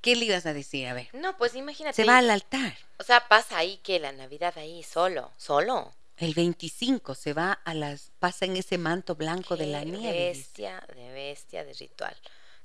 ¿Qué 0.00 0.16
le 0.16 0.24
ibas 0.24 0.46
a 0.46 0.52
decir? 0.52 0.86
A 0.88 0.94
ver. 0.94 1.08
No, 1.12 1.36
pues 1.36 1.54
imagínate. 1.54 1.94
Se 1.94 2.04
va 2.04 2.18
al 2.18 2.30
altar. 2.30 2.76
O 2.98 3.04
sea, 3.04 3.28
pasa 3.28 3.58
ahí 3.58 3.78
que 3.78 4.00
la 4.00 4.12
Navidad 4.12 4.56
ahí 4.56 4.82
solo, 4.82 5.30
solo. 5.36 5.92
El 6.16 6.34
25 6.34 7.14
se 7.14 7.32
va 7.32 7.52
a 7.52 7.74
las. 7.74 8.10
pasa 8.18 8.44
en 8.44 8.56
ese 8.56 8.78
manto 8.78 9.14
blanco 9.14 9.56
de 9.56 9.66
la 9.66 9.84
nieve. 9.84 10.28
dice. 10.28 10.40
Bestia, 10.40 10.86
de 10.94 11.12
bestia, 11.12 11.64
de 11.64 11.72
ritual. 11.74 12.16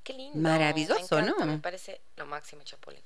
Qué 0.03 0.13
lindo. 0.13 0.37
Maravilloso, 0.39 1.15
me 1.15 1.21
encanta, 1.21 1.45
¿no? 1.45 1.51
Me 1.51 1.57
parece 1.59 2.01
lo 2.15 2.25
máximo 2.25 2.63
chapulín. 2.63 3.01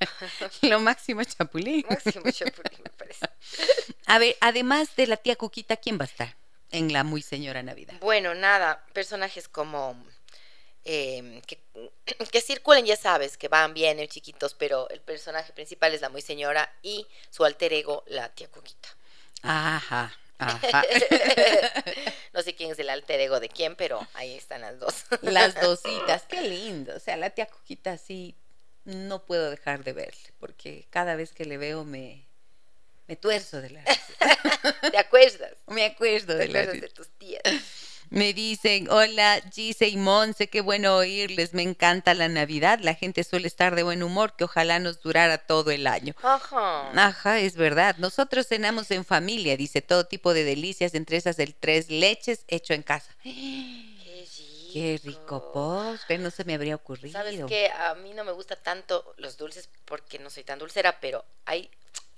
Lo 0.62 0.80
máximo, 0.80 1.22
Chapulín. 1.24 1.84
Máximo 1.88 2.30
chapulín, 2.30 2.80
me 2.82 2.90
parece. 2.90 3.26
A 4.06 4.18
ver, 4.18 4.36
además 4.40 4.96
de 4.96 5.06
la 5.06 5.16
tía 5.16 5.36
Cuquita, 5.36 5.76
¿quién 5.76 5.98
va 5.98 6.02
a 6.02 6.06
estar 6.06 6.36
en 6.70 6.92
la 6.92 7.04
muy 7.04 7.22
señora 7.22 7.62
Navidad? 7.62 7.94
Bueno, 8.00 8.34
nada, 8.34 8.84
personajes 8.92 9.48
como 9.48 9.96
eh, 10.84 11.42
que, 11.46 11.58
que 12.32 12.40
circulen, 12.40 12.86
ya 12.86 12.96
sabes, 12.96 13.36
que 13.36 13.48
van 13.48 13.74
bien, 13.74 13.98
eh, 13.98 14.08
chiquitos, 14.08 14.54
pero 14.54 14.88
el 14.90 15.00
personaje 15.00 15.52
principal 15.52 15.94
es 15.94 16.00
la 16.00 16.08
muy 16.08 16.22
señora 16.22 16.72
y 16.82 17.06
su 17.30 17.44
alter 17.44 17.72
ego, 17.72 18.04
la 18.06 18.28
tía 18.30 18.48
Cuquita. 18.48 18.88
Ajá, 19.42 20.12
ajá. 20.38 20.84
No 22.32 22.42
sé 22.42 22.54
quién 22.54 22.70
es 22.70 22.78
el 22.78 22.88
alter 22.88 23.18
ego 23.20 23.40
de 23.40 23.48
quién, 23.48 23.74
pero 23.74 24.06
ahí 24.14 24.36
están 24.36 24.60
las 24.60 24.78
dos. 24.78 25.04
Las 25.22 25.60
dositas, 25.60 26.22
qué 26.28 26.40
lindo. 26.42 26.94
O 26.94 27.00
sea, 27.00 27.16
la 27.16 27.30
tía 27.30 27.46
Cuquita 27.46 27.98
sí 27.98 28.36
no 28.90 29.24
puedo 29.24 29.50
dejar 29.50 29.84
de 29.84 29.92
verle, 29.92 30.32
porque 30.38 30.86
cada 30.90 31.16
vez 31.16 31.32
que 31.32 31.44
le 31.44 31.56
veo 31.56 31.84
me, 31.84 32.26
me 33.06 33.16
tuerzo 33.16 33.60
de 33.60 33.70
la 33.70 33.84
risa. 33.84 34.90
¿Te 34.90 34.98
acuerdas? 34.98 35.52
Me 35.66 35.84
acuerdo 35.84 36.36
¿Te 36.36 36.46
de 36.46 36.48
la 36.48 36.60
acuerdas 36.60 36.80
de 36.82 36.88
tus 36.88 37.08
tías? 37.18 37.42
Me 38.10 38.32
dicen, 38.32 38.90
hola 38.90 39.40
Gise 39.52 39.86
y 39.86 39.96
Monse, 39.96 40.48
qué 40.48 40.62
bueno 40.62 40.96
oírles, 40.96 41.54
me 41.54 41.62
encanta 41.62 42.12
la 42.12 42.28
Navidad, 42.28 42.80
la 42.82 42.94
gente 42.94 43.22
suele 43.22 43.46
estar 43.46 43.76
de 43.76 43.84
buen 43.84 44.02
humor, 44.02 44.34
que 44.36 44.42
ojalá 44.42 44.80
nos 44.80 45.00
durara 45.00 45.38
todo 45.38 45.70
el 45.70 45.86
año. 45.86 46.16
Ajá. 46.20 46.90
Ajá, 46.90 47.38
es 47.38 47.54
verdad. 47.54 47.94
Nosotros 47.98 48.48
cenamos 48.48 48.90
en 48.90 49.04
familia, 49.04 49.56
dice 49.56 49.80
todo 49.80 50.06
tipo 50.06 50.34
de 50.34 50.42
delicias, 50.42 50.94
entre 50.94 51.18
esas 51.18 51.38
el 51.38 51.54
tres 51.54 51.88
leches 51.88 52.44
hecho 52.48 52.74
en 52.74 52.82
casa. 52.82 53.14
Qué 54.72 55.00
rico. 55.02 55.52
Postre, 55.52 56.18
no 56.18 56.30
se 56.30 56.44
me 56.44 56.54
habría 56.54 56.76
ocurrido. 56.76 57.12
Sabes 57.12 57.44
que 57.46 57.70
a 57.70 57.94
mí 57.94 58.12
no 58.14 58.24
me 58.24 58.32
gusta 58.32 58.56
tanto 58.56 59.14
los 59.16 59.36
dulces 59.36 59.68
porque 59.84 60.18
no 60.18 60.30
soy 60.30 60.44
tan 60.44 60.58
dulcera, 60.58 61.00
pero 61.00 61.24
hay, 61.44 61.70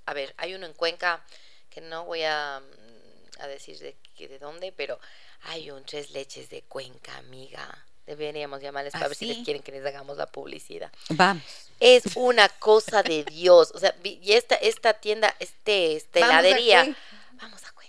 a 0.05 0.13
ver, 0.13 0.33
hay 0.37 0.53
uno 0.53 0.65
en 0.65 0.73
Cuenca 0.73 1.23
que 1.69 1.81
no 1.81 2.05
voy 2.05 2.23
a, 2.23 2.61
mm, 2.61 3.41
a 3.41 3.47
decir 3.47 3.77
de, 3.79 3.95
que 4.15 4.27
de 4.27 4.39
dónde, 4.39 4.71
pero 4.71 4.99
hay 5.43 5.71
un 5.71 5.83
tres 5.83 6.11
leches 6.11 6.49
de 6.49 6.61
Cuenca, 6.61 7.17
amiga. 7.17 7.85
Deberíamos 8.05 8.61
llamarles 8.61 8.91
para 8.91 9.05
¿Ah, 9.05 9.07
ver 9.07 9.17
si 9.17 9.25
les 9.25 9.45
quieren 9.45 9.63
que 9.63 9.71
les 9.71 9.85
hagamos 9.85 10.17
la 10.17 10.25
publicidad. 10.25 10.91
Vamos. 11.09 11.43
Es 11.79 12.03
una 12.15 12.49
cosa 12.49 13.01
de 13.01 13.23
Dios. 13.23 13.71
O 13.73 13.79
sea, 13.79 13.95
y 14.03 14.33
esta, 14.33 14.55
esta 14.55 14.93
tienda, 14.93 15.33
este, 15.39 15.95
esta 15.95 16.19
heladería. 16.19 16.95
Vamos 17.33 17.63
a 17.63 17.71
Cuenca. 17.71 17.82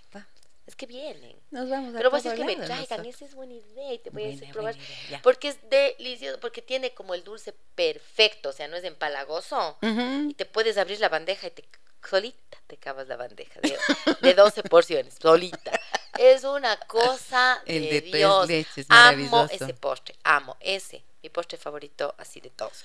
Es 0.74 0.76
que 0.78 0.86
vienen. 0.86 1.36
Nos 1.52 1.70
vamos 1.70 1.94
a 1.94 1.98
Pero 1.98 2.10
vas 2.10 2.26
a 2.26 2.34
que 2.34 2.42
me 2.44 2.56
traigan, 2.56 3.06
esa 3.06 3.24
es 3.24 3.34
buena 3.36 3.52
idea 3.54 3.92
y 3.92 3.98
te 4.00 4.10
voy 4.10 4.24
a 4.24 4.26
Buena, 4.36 4.52
probar. 4.52 4.74
idea, 4.76 4.96
ya. 5.08 5.22
Porque 5.22 5.46
es 5.46 5.58
delicioso, 5.70 6.40
porque 6.40 6.62
tiene 6.62 6.92
como 6.94 7.14
el 7.14 7.22
dulce 7.22 7.54
perfecto, 7.76 8.48
o 8.48 8.52
sea, 8.52 8.66
no 8.66 8.76
es 8.76 8.82
empalagoso. 8.82 9.78
Y 9.80 10.34
te 10.34 10.46
puedes 10.46 10.76
abrir 10.76 10.98
la 10.98 11.08
bandeja 11.08 11.46
y 11.46 11.50
te 11.52 11.64
solita 12.04 12.58
te 12.66 12.74
acabas 12.74 13.06
la 13.06 13.14
bandeja 13.16 13.60
de, 13.60 13.78
de 14.20 14.34
12 14.34 14.62
porciones, 14.68 15.14
solita. 15.22 15.70
Es 16.18 16.42
una 16.42 16.76
cosa 16.76 17.62
de, 17.66 17.76
El 17.76 17.88
de 17.88 18.00
Dios. 18.00 18.48
leches, 18.48 18.86
amo 18.88 19.46
ese 19.52 19.74
postre, 19.74 20.16
amo 20.24 20.56
ese. 20.58 21.04
Mi 21.22 21.28
postre 21.28 21.56
favorito 21.56 22.16
así 22.18 22.40
de 22.40 22.50
todos. 22.50 22.82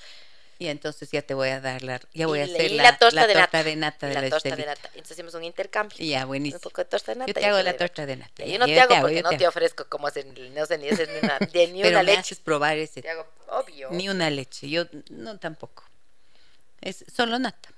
Y 0.60 0.68
entonces 0.68 1.10
ya 1.10 1.22
te 1.22 1.32
voy 1.32 1.48
a 1.48 1.58
dar 1.58 1.82
la, 1.82 1.98
ya 2.12 2.26
voy 2.26 2.40
a 2.40 2.44
y, 2.44 2.52
hacer 2.52 2.70
y 2.70 2.74
la, 2.76 2.82
la 2.82 2.98
torta, 2.98 3.26
de, 3.26 3.32
torta 3.32 3.40
nata. 3.40 3.64
de 3.64 3.76
nata 3.76 4.06
de 4.08 4.14
la, 4.14 4.20
la, 4.20 4.28
torta 4.28 4.54
de 4.54 4.66
nata. 4.66 4.88
Entonces 4.88 5.12
hacemos 5.12 5.32
un 5.32 5.42
intercambio. 5.44 5.96
Ya, 5.98 6.20
Un 6.24 6.28
buenísimo. 6.28 6.60
poco 6.60 6.82
de 6.82 6.84
torta 6.84 7.12
de 7.14 7.18
nata. 7.20 7.28
Yo 7.28 7.34
te 7.34 7.46
hago 7.46 7.62
la 7.62 7.76
torta 7.78 8.04
de 8.04 8.16
nata. 8.16 8.44
Yo 8.44 8.58
no 8.58 8.66
yo 8.66 8.74
te 8.74 8.80
hago 8.82 9.00
porque 9.00 9.22
no 9.22 9.30
te 9.30 9.48
ofrezco 9.48 9.86
como 9.88 10.06
hacer, 10.06 10.26
no 10.26 10.66
sé 10.66 10.76
ni 10.76 10.90
hacer 10.90 11.08
ni 11.08 11.18
una, 11.18 11.38
de 11.38 11.66
ni 11.68 11.80
Pero 11.82 11.94
una 11.94 12.02
me 12.02 12.10
leche. 12.10 12.20
haces 12.20 12.40
probar 12.40 12.76
ese. 12.76 13.00
Te 13.00 13.08
hago, 13.08 13.26
obvio. 13.48 13.88
Ni 13.90 14.10
una 14.10 14.28
leche. 14.28 14.68
Yo 14.68 14.84
no 15.08 15.38
tampoco. 15.38 15.82
Es 16.82 17.06
solo 17.10 17.38
nata. 17.38 17.70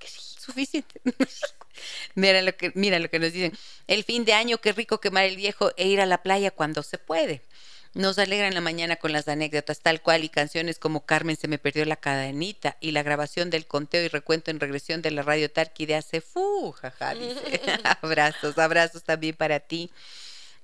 Que 0.00 0.08
sí. 0.08 0.20
Suficiente. 0.40 1.00
mira 2.16 2.42
lo 2.42 2.56
que 2.56 2.72
mira 2.74 2.98
lo 2.98 3.08
que 3.10 3.20
nos 3.20 3.32
dicen. 3.32 3.56
El 3.86 4.02
fin 4.02 4.24
de 4.24 4.32
año 4.32 4.58
qué 4.58 4.72
rico 4.72 4.98
quemar 5.00 5.24
el 5.24 5.36
viejo 5.36 5.70
e 5.76 5.86
ir 5.86 6.00
a 6.00 6.06
la 6.06 6.20
playa 6.22 6.50
cuando 6.50 6.82
se 6.82 6.98
puede. 6.98 7.42
Nos 7.94 8.18
alegra 8.18 8.48
en 8.48 8.54
la 8.54 8.60
mañana 8.60 8.96
con 8.96 9.12
las 9.12 9.28
anécdotas 9.28 9.78
tal 9.78 10.02
cual 10.02 10.24
y 10.24 10.28
canciones 10.28 10.80
como 10.80 11.06
Carmen 11.06 11.36
se 11.36 11.46
me 11.46 11.58
perdió 11.58 11.84
la 11.84 11.94
cadenita 11.94 12.76
y 12.80 12.90
la 12.90 13.04
grabación 13.04 13.50
del 13.50 13.66
conteo 13.66 14.04
y 14.04 14.08
recuento 14.08 14.50
en 14.50 14.58
regresión 14.58 15.00
de 15.00 15.12
la 15.12 15.22
radio 15.22 15.48
Tarqui 15.48 15.86
de 15.86 15.94
hace 15.94 16.20
fu, 16.20 16.72
jaja, 16.72 17.14
dice. 17.14 17.60
abrazos, 18.02 18.58
abrazos 18.58 19.04
también 19.04 19.36
para 19.36 19.60
ti. 19.60 19.92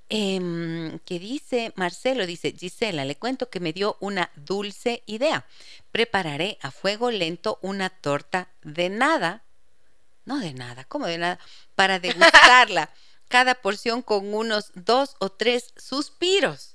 Em, 0.09 0.99
que 1.05 1.21
dice 1.21 1.73
Marcelo, 1.77 2.27
dice 2.27 2.51
Gisela, 2.51 3.05
le 3.05 3.15
cuento 3.15 3.49
que 3.49 3.61
me 3.61 3.73
dio 3.73 3.97
una 4.01 4.33
dulce 4.35 5.05
idea. 5.07 5.47
Prepararé 5.93 6.59
a 6.63 6.73
fuego 6.73 7.13
lento 7.13 7.61
una 7.63 7.91
torta 7.91 8.49
de 8.65 8.91
nada, 8.91 9.45
no 10.25 10.41
de 10.41 10.53
nada, 10.53 10.83
¿cómo 10.83 11.07
de 11.07 11.19
nada? 11.19 11.39
Para 11.77 12.01
degustarla, 12.01 12.91
cada 13.29 13.55
porción 13.55 14.03
con 14.03 14.35
unos 14.35 14.73
dos 14.75 15.15
o 15.21 15.31
tres 15.31 15.73
suspiros. 15.77 16.75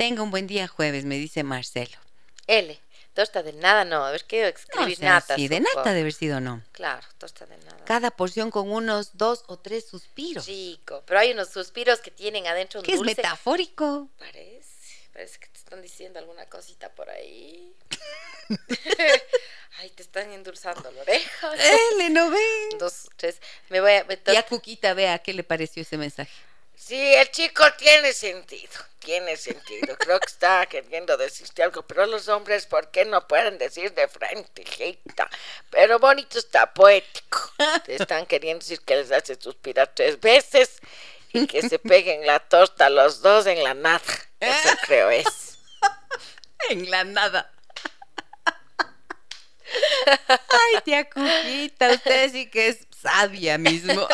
Tenga 0.00 0.22
un 0.22 0.30
buen 0.30 0.46
día 0.46 0.66
jueves, 0.66 1.04
me 1.04 1.16
dice 1.16 1.42
Marcelo. 1.42 1.98
L. 2.46 2.80
Torta 3.12 3.42
de 3.42 3.52
nada, 3.52 3.84
no. 3.84 4.02
A 4.02 4.10
ver 4.10 4.24
qué 4.24 4.40
No, 4.40 4.48
escribir 4.48 4.96
o 4.96 4.98
sea, 4.98 5.10
nata. 5.10 5.36
sí, 5.36 5.46
de 5.46 5.60
nata 5.60 5.92
de 5.92 6.00
haber 6.00 6.14
sido 6.14 6.40
no. 6.40 6.64
Claro, 6.72 7.06
torta 7.18 7.44
de 7.44 7.58
nada. 7.58 7.84
Cada 7.84 8.10
porción 8.10 8.50
con 8.50 8.70
unos 8.72 9.18
dos 9.18 9.44
o 9.48 9.58
tres 9.58 9.86
suspiros. 9.86 10.46
Chico, 10.46 11.02
pero 11.04 11.20
hay 11.20 11.32
unos 11.32 11.50
suspiros 11.50 12.00
que 12.00 12.10
tienen 12.10 12.46
adentro 12.46 12.80
un 12.80 12.86
es 12.88 12.96
dulce. 12.96 13.14
metafórico. 13.14 14.08
Parece, 14.18 15.10
parece 15.12 15.38
que 15.38 15.48
te 15.48 15.58
están 15.58 15.82
diciendo 15.82 16.18
alguna 16.18 16.46
cosita 16.46 16.88
por 16.94 17.10
ahí. 17.10 17.76
Ay, 19.80 19.90
te 19.90 20.02
están 20.02 20.32
endulzando 20.32 20.90
la 20.92 21.02
oreja. 21.02 21.52
Él, 21.98 22.14
¿no 22.14 22.30
ve? 22.30 22.40
Dos, 22.78 23.10
tres. 23.16 23.38
Me 23.68 23.82
voy 23.82 23.92
a. 23.92 24.04
me 24.04 24.18
Ya 24.32 24.46
Cuquita, 24.46 24.94
vea 24.94 25.18
qué 25.18 25.34
le 25.34 25.44
pareció 25.44 25.82
ese 25.82 25.98
mensaje. 25.98 26.32
Sí, 26.74 26.96
el 26.96 27.30
chico 27.30 27.62
tiene 27.76 28.14
sentido, 28.14 28.72
tiene 29.00 29.36
sentido. 29.36 29.96
Creo 29.98 30.20
que 30.20 30.26
está 30.26 30.66
queriendo 30.66 31.16
decirte 31.16 31.62
algo, 31.62 31.82
pero 31.82 32.06
los 32.06 32.28
hombres, 32.28 32.66
¿por 32.66 32.90
qué 32.90 33.04
no 33.04 33.26
pueden 33.26 33.58
decir 33.58 33.92
de 33.94 34.06
frente, 34.06 34.62
hijita? 34.62 35.28
Pero 35.70 35.98
bonito 35.98 36.38
está 36.38 36.72
poético. 36.72 37.52
Te 37.84 37.96
están 37.96 38.26
queriendo 38.26 38.60
decir 38.60 38.80
que 38.82 38.96
les 38.96 39.10
hace 39.10 39.36
suspirar 39.40 39.88
tres 39.94 40.20
veces 40.20 40.78
y 41.32 41.46
que 41.46 41.68
se 41.68 41.78
peguen 41.78 42.26
la 42.26 42.38
torta 42.40 42.90
los 42.90 43.22
dos 43.22 43.46
en 43.46 43.64
la 43.64 43.74
nada. 43.74 44.02
Eso 44.38 44.68
creo 44.86 45.10
es. 45.10 45.58
En 46.68 46.90
la 46.90 47.04
nada. 47.04 47.50
Ay, 50.28 50.80
tía 50.84 51.08
Cuquita, 51.08 51.90
usted 51.90 52.32
sí 52.32 52.50
que 52.50 52.68
es 52.68 52.86
sabia 53.00 53.56
mismo. 53.58 54.06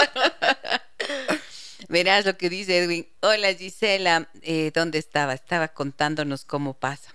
Verás 1.88 2.26
lo 2.26 2.36
que 2.36 2.48
dice 2.48 2.78
Edwin. 2.78 3.08
Hola 3.20 3.54
Gisela, 3.54 4.28
eh, 4.42 4.72
¿dónde 4.74 4.98
estaba? 4.98 5.34
Estaba 5.34 5.68
contándonos 5.68 6.44
cómo 6.44 6.74
pasa. 6.74 7.14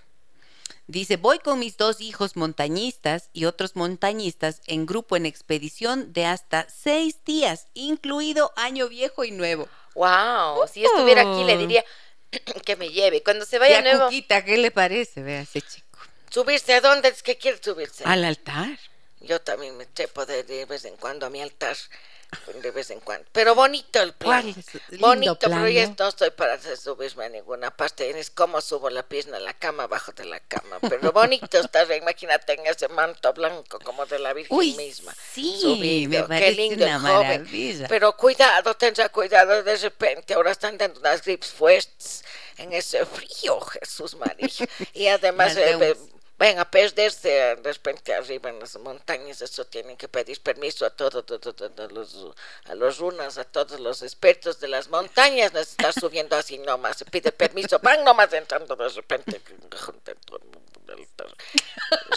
Dice, 0.87 1.17
voy 1.17 1.39
con 1.39 1.59
mis 1.59 1.77
dos 1.77 2.01
hijos 2.01 2.35
montañistas 2.35 3.29
y 3.33 3.45
otros 3.45 3.75
montañistas 3.75 4.61
en 4.65 4.85
grupo 4.85 5.15
en 5.15 5.25
expedición 5.25 6.11
de 6.11 6.25
hasta 6.25 6.67
seis 6.69 7.23
días, 7.23 7.67
incluido 7.73 8.51
año 8.55 8.89
viejo 8.89 9.23
y 9.23 9.31
nuevo. 9.31 9.67
Wow, 9.95 10.67
si 10.71 10.83
estuviera 10.83 11.21
aquí 11.21 11.43
le 11.43 11.57
diría 11.57 11.85
que 12.65 12.75
me 12.75 12.89
lleve. 12.89 13.23
Cuando 13.23 13.45
se 13.45 13.59
vaya 13.59 13.81
nuevo. 13.81 14.05
Cuquita, 14.05 14.43
¿qué 14.43 14.57
le 14.57 14.71
parece? 14.71 15.21
Vea 15.21 15.41
ese 15.41 15.61
chico. 15.61 15.99
¿Subirse 16.29 16.73
a 16.73 16.81
dónde 16.81 17.09
es 17.09 17.23
que 17.23 17.37
quiere 17.37 17.61
subirse? 17.61 18.03
Al 18.05 18.23
altar. 18.23 18.79
Yo 19.19 19.39
también 19.41 19.77
me 19.77 19.85
trepo 19.85 20.25
de, 20.25 20.43
de 20.43 20.65
vez 20.65 20.85
en 20.85 20.95
cuando 20.95 21.25
a 21.25 21.29
mi 21.29 21.41
altar. 21.41 21.77
De 22.61 22.71
vez 22.71 22.89
en 22.91 22.99
cuando. 23.01 23.27
Pero 23.33 23.55
bonito 23.55 24.01
el 24.01 24.13
plan. 24.13 24.53
Bonito, 24.99 25.37
plan, 25.37 25.63
pero 25.63 25.67
yo 25.67 25.87
¿no? 25.87 25.95
no 25.99 26.07
estoy 26.07 26.31
para 26.31 26.57
subirme 26.77 27.25
a 27.25 27.29
ninguna 27.29 27.75
parte. 27.75 28.09
Es 28.17 28.29
como 28.29 28.61
subo 28.61 28.89
la 28.89 29.03
pierna 29.03 29.37
a 29.37 29.39
la 29.41 29.53
cama, 29.53 29.83
abajo 29.83 30.13
de 30.13 30.25
la 30.25 30.39
cama. 30.39 30.77
Pero 30.79 31.11
bonito 31.13 31.59
estar, 31.59 31.91
imagínate 31.91 32.53
en 32.53 32.65
ese 32.67 32.87
manto 32.87 33.33
blanco 33.33 33.79
como 33.79 34.05
de 34.05 34.19
la 34.19 34.33
Virgen 34.33 34.55
Uy, 34.57 34.73
misma. 34.75 35.13
sí, 35.33 35.57
subido. 35.59 36.27
me 36.29 36.39
Qué 36.39 36.51
lindo 36.51 36.85
una 36.85 36.99
joven. 36.99 37.41
maravilla. 37.41 37.87
Pero 37.89 38.15
cuidado, 38.15 38.73
tenga 38.75 39.09
cuidado 39.09 39.61
de 39.63 39.75
repente. 39.77 40.33
Ahora 40.33 40.51
están 40.51 40.77
dando 40.77 40.99
unas 41.01 41.21
grips 41.23 41.47
fuertes 41.51 42.23
en 42.57 42.71
ese 42.73 43.05
frío, 43.05 43.59
Jesús 43.59 44.15
María. 44.15 44.47
Y 44.93 45.07
además, 45.07 45.55
eh, 45.57 45.95
Ven 46.41 46.57
a 46.57 46.65
perderse 46.65 47.29
de 47.29 47.71
repente 47.71 48.15
arriba 48.15 48.49
en 48.49 48.59
las 48.59 48.75
montañas, 48.77 49.43
eso 49.43 49.63
tienen 49.65 49.95
que 49.95 50.07
pedir 50.07 50.41
permiso 50.41 50.87
a 50.87 50.89
todos 50.89 51.23
to- 51.23 51.39
to- 51.39 51.53
to- 51.53 51.69
to- 51.69 51.87
los, 51.89 52.17
a 52.65 52.73
los 52.73 52.97
runas, 52.97 53.37
a 53.37 53.43
todos 53.43 53.79
los 53.79 54.01
expertos 54.01 54.59
de 54.59 54.67
las 54.67 54.87
montañas, 54.89 55.53
no 55.53 55.59
es 55.59 55.69
estar 55.69 55.93
subiendo 55.93 56.35
así 56.35 56.57
nomás, 56.57 56.97
se 56.97 57.05
pide 57.05 57.31
permiso, 57.31 57.77
van 57.77 58.03
nomás 58.03 58.33
entrando 58.33 58.75
de 58.75 58.89
repente, 58.89 59.39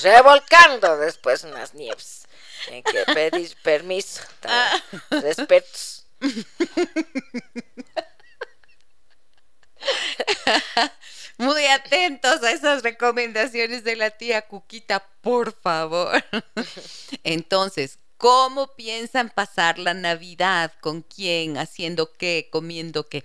revolcando 0.02 0.96
después 0.96 1.44
en 1.44 1.52
las 1.52 1.74
nieves. 1.74 2.26
Hay 2.70 2.82
que 2.82 3.04
pedir 3.12 3.54
permiso 3.62 4.22
a 4.44 4.82
los 5.10 5.24
expertos. 5.24 6.06
Muy 11.38 11.64
atentos 11.66 12.42
a 12.42 12.52
esas 12.52 12.82
recomendaciones 12.82 13.84
de 13.84 13.96
la 13.96 14.10
tía 14.10 14.42
Cuquita, 14.42 15.06
por 15.20 15.52
favor. 15.52 16.24
Entonces, 17.24 17.98
¿cómo 18.16 18.74
piensan 18.74 19.30
pasar 19.30 19.78
la 19.78 19.94
Navidad? 19.94 20.72
¿Con 20.80 21.02
quién? 21.02 21.58
¿Haciendo 21.58 22.12
qué? 22.12 22.48
¿Comiendo 22.50 23.08
qué? 23.08 23.24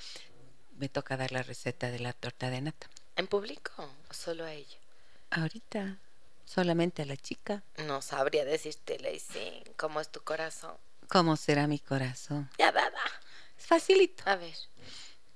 Me 0.78 0.90
toca 0.90 1.18
dar 1.18 1.32
la 1.32 1.44
receta 1.44 1.92
de 1.92 2.00
la 2.00 2.14
torta 2.14 2.50
de 2.50 2.62
nata. 2.62 2.90
¿En 3.16 3.28
público 3.28 3.72
o 4.10 4.14
solo 4.14 4.46
a 4.46 4.54
ella? 4.54 4.78
Ahorita, 5.30 5.98
solamente 6.46 7.04
a 7.04 7.06
la 7.06 7.18
chica. 7.18 7.64
No 7.78 8.02
sabría 8.02 8.46
decirte, 8.46 8.98
Lacey, 9.00 9.64
cómo 9.78 10.00
es 10.00 10.10
tu 10.10 10.22
corazón. 10.22 10.76
¿Cómo 11.10 11.36
será 11.36 11.68
mi 11.68 11.80
corazón? 11.80 12.50
Ya, 12.58 12.72
da, 12.72 12.90
da. 12.90 13.04
Es 13.58 13.66
facilito. 13.66 14.24
A 14.26 14.36
ver, 14.36 14.56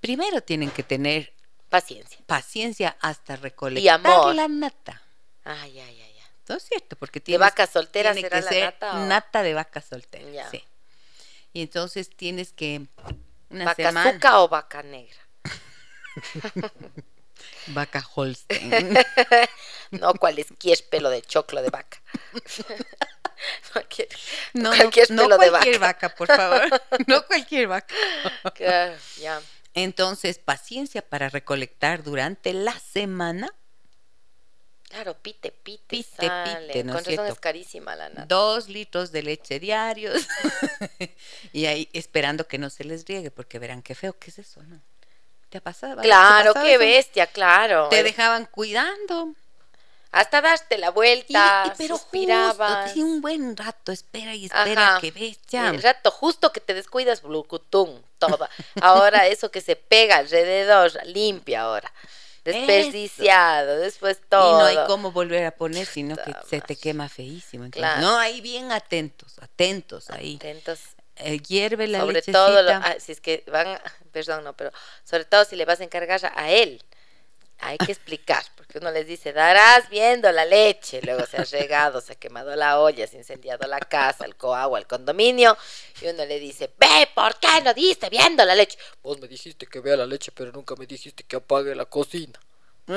Primero 0.03 0.41
tienen 0.41 0.69
que 0.69 0.83
tener 0.83 1.31
paciencia. 1.81 2.19
paciencia 2.25 2.95
hasta 3.01 3.35
recolectar 3.35 3.95
amor. 4.05 4.35
la 4.35 4.47
nata. 4.47 5.01
Ay, 5.43 5.79
ay, 5.79 6.01
ay, 6.01 6.01
ay. 6.01 6.23
¿No 6.47 6.55
es 6.55 6.63
cierto? 6.63 6.95
Porque 6.95 7.19
¿De 7.19 7.23
tienes, 7.25 7.39
vaca 7.39 7.67
soltera 7.67 8.13
tiene 8.13 8.27
será 8.29 8.39
que 8.39 8.45
la 8.45 8.51
ser 8.51 8.63
nata? 8.65 8.93
o- 8.93 9.05
nata 9.07 9.43
de 9.43 9.53
vaca 9.53 9.81
soltera. 9.81 10.29
Ya. 10.31 10.49
Sí. 10.51 10.63
Y 11.53 11.61
entonces 11.61 12.09
tienes 12.09 12.53
que 12.53 12.85
una 13.49 13.65
¿Vaca 13.65 13.75
semana 13.89 14.09
azúcar 14.11 14.33
o 14.35 14.47
vaca 14.47 14.83
negra? 14.83 15.17
vaca 17.67 18.03
Holstein. 18.15 18.97
No, 19.91 20.15
cuál 20.15 20.39
es, 20.39 20.47
es 20.63 20.81
pelo 20.81 21.11
de 21.11 21.21
choclo 21.21 21.61
de 21.61 21.69
vaca. 21.69 22.01
Cualquier- 23.73 24.07
No, 24.53 24.71
no, 24.71 24.75
cualquier 24.77 25.11
no 25.11 25.27
de 25.27 25.49
cualquier 25.49 25.77
vaca. 25.79 26.09
por 26.15 26.27
favor. 26.27 26.63
No 27.05 27.23
cualquier 27.27 27.67
vaca. 27.67 27.93
Claro, 28.55 28.95
ya. 29.19 29.39
Entonces, 29.73 30.37
paciencia 30.39 31.01
para 31.01 31.29
recolectar 31.29 32.03
durante 32.03 32.53
la 32.53 32.77
semana. 32.79 33.49
Claro, 34.89 35.15
pite, 35.15 35.51
pite, 35.51 35.83
Pite, 35.87 36.07
sale. 36.15 36.67
pite, 36.67 36.83
¿no 36.83 36.91
es 36.91 36.95
Con 36.95 37.05
razón 37.05 37.25
es 37.33 37.39
carísima 37.39 37.95
la 37.95 38.09
nata. 38.09 38.25
Dos 38.25 38.69
litros 38.69 39.11
de 39.11 39.23
leche 39.23 39.59
diarios. 39.59 40.27
y 41.53 41.65
ahí 41.65 41.89
esperando 41.93 42.47
que 42.47 42.59
no 42.59 42.69
se 42.69 42.83
les 42.83 43.05
riegue, 43.05 43.31
porque 43.31 43.57
verán 43.57 43.81
qué 43.81 43.95
feo 43.95 44.13
que 44.19 44.29
es 44.29 44.37
eso, 44.39 44.61
¿no? 44.63 44.79
¿Te 45.49 45.57
ha 45.57 45.61
pasado? 45.61 45.95
¿Te 45.97 46.03
Claro, 46.03 46.53
pasaba 46.53 46.65
qué 46.65 46.73
eso? 46.73 46.79
bestia, 46.79 47.27
claro. 47.27 47.89
Te 47.89 48.03
dejaban 48.03 48.45
cuidando. 48.45 49.33
Hasta 50.13 50.39
darte 50.41 50.77
la 50.77 50.87
Y, 50.87 50.91
vuelta, 50.91 51.63
y- 51.67 51.71
pero 51.77 51.97
suspirabas. 51.97 52.83
justo, 52.85 52.93
sí, 52.93 53.01
un 53.03 53.19
buen 53.19 53.57
rato, 53.57 53.91
espera 53.91 54.33
y 54.35 54.45
espera 54.45 54.91
Ajá. 54.91 55.01
que 55.01 55.11
ves 55.11 55.39
ya. 55.49 55.69
El 55.69 55.81
rato 55.81 56.11
justo 56.11 56.51
que 56.53 56.61
te 56.61 56.73
descuidas, 56.73 57.21
blucutum, 57.21 58.01
toda. 58.19 58.49
Ahora 58.81 59.27
eso 59.27 59.51
que 59.51 59.59
se 59.59 59.75
pega 59.75 60.17
alrededor, 60.17 60.91
limpia 61.05 61.61
ahora. 61.63 61.91
desperdiciado, 62.45 63.77
después 63.77 64.19
todo. 64.29 64.69
Y 64.69 64.73
no 64.75 64.81
hay 64.81 64.87
cómo 64.87 65.11
volver 65.11 65.45
a 65.45 65.51
poner, 65.51 65.85
sino 65.85 66.15
que 66.15 66.33
se 66.47 66.61
te 66.61 66.75
quema 66.75 67.09
feísimo. 67.09 67.65
Entonces, 67.65 67.89
Claro. 67.89 68.01
no, 68.01 68.17
ahí 68.17 68.41
bien 68.41 68.71
atentos, 68.71 69.39
atentos 69.39 70.09
ahí. 70.09 70.35
Atentos. 70.37 70.79
Eh, 71.17 71.39
hierve 71.39 71.87
la 71.87 71.99
sobre 71.99 72.13
lechecita. 72.15 72.45
todo, 72.45 72.61
lo- 72.63 72.71
ah, 72.71 72.95
si 72.99 73.11
es 73.11 73.21
que 73.21 73.43
van, 73.51 73.79
perdón, 74.11 74.43
no, 74.43 74.53
pero 74.53 74.71
sobre 75.03 75.25
todo 75.25 75.45
si 75.45 75.55
le 75.55 75.65
vas 75.65 75.79
a 75.79 75.83
encargar 75.83 76.31
a 76.35 76.49
él, 76.49 76.83
hay 77.65 77.77
que 77.77 77.91
explicar, 77.91 78.43
porque 78.55 78.77
uno 78.77 78.91
les 78.91 79.07
dice, 79.07 79.33
darás 79.33 79.89
viendo 79.89 80.31
la 80.31 80.45
leche, 80.45 81.01
luego 81.03 81.25
se 81.25 81.37
ha 81.37 81.43
regado, 81.45 82.01
se 82.01 82.13
ha 82.13 82.15
quemado 82.15 82.55
la 82.55 82.79
olla, 82.79 83.07
se 83.07 83.17
ha 83.17 83.19
incendiado 83.19 83.67
la 83.67 83.79
casa, 83.79 84.25
el 84.25 84.35
coagua, 84.35 84.79
el 84.79 84.87
condominio, 84.87 85.57
y 86.01 86.07
uno 86.07 86.25
le 86.25 86.39
dice, 86.39 86.71
ve, 86.77 87.09
¿por 87.13 87.39
qué 87.39 87.61
no 87.63 87.73
diste 87.73 88.09
viendo 88.09 88.43
la 88.45 88.55
leche? 88.55 88.77
Vos 89.01 89.19
me 89.19 89.27
dijiste 89.27 89.65
que 89.65 89.79
vea 89.79 89.97
la 89.97 90.05
leche, 90.05 90.31
pero 90.31 90.51
nunca 90.51 90.75
me 90.75 90.85
dijiste 90.85 91.23
que 91.23 91.37
apague 91.37 91.73
la 91.75 91.85
cocina. 91.85 92.39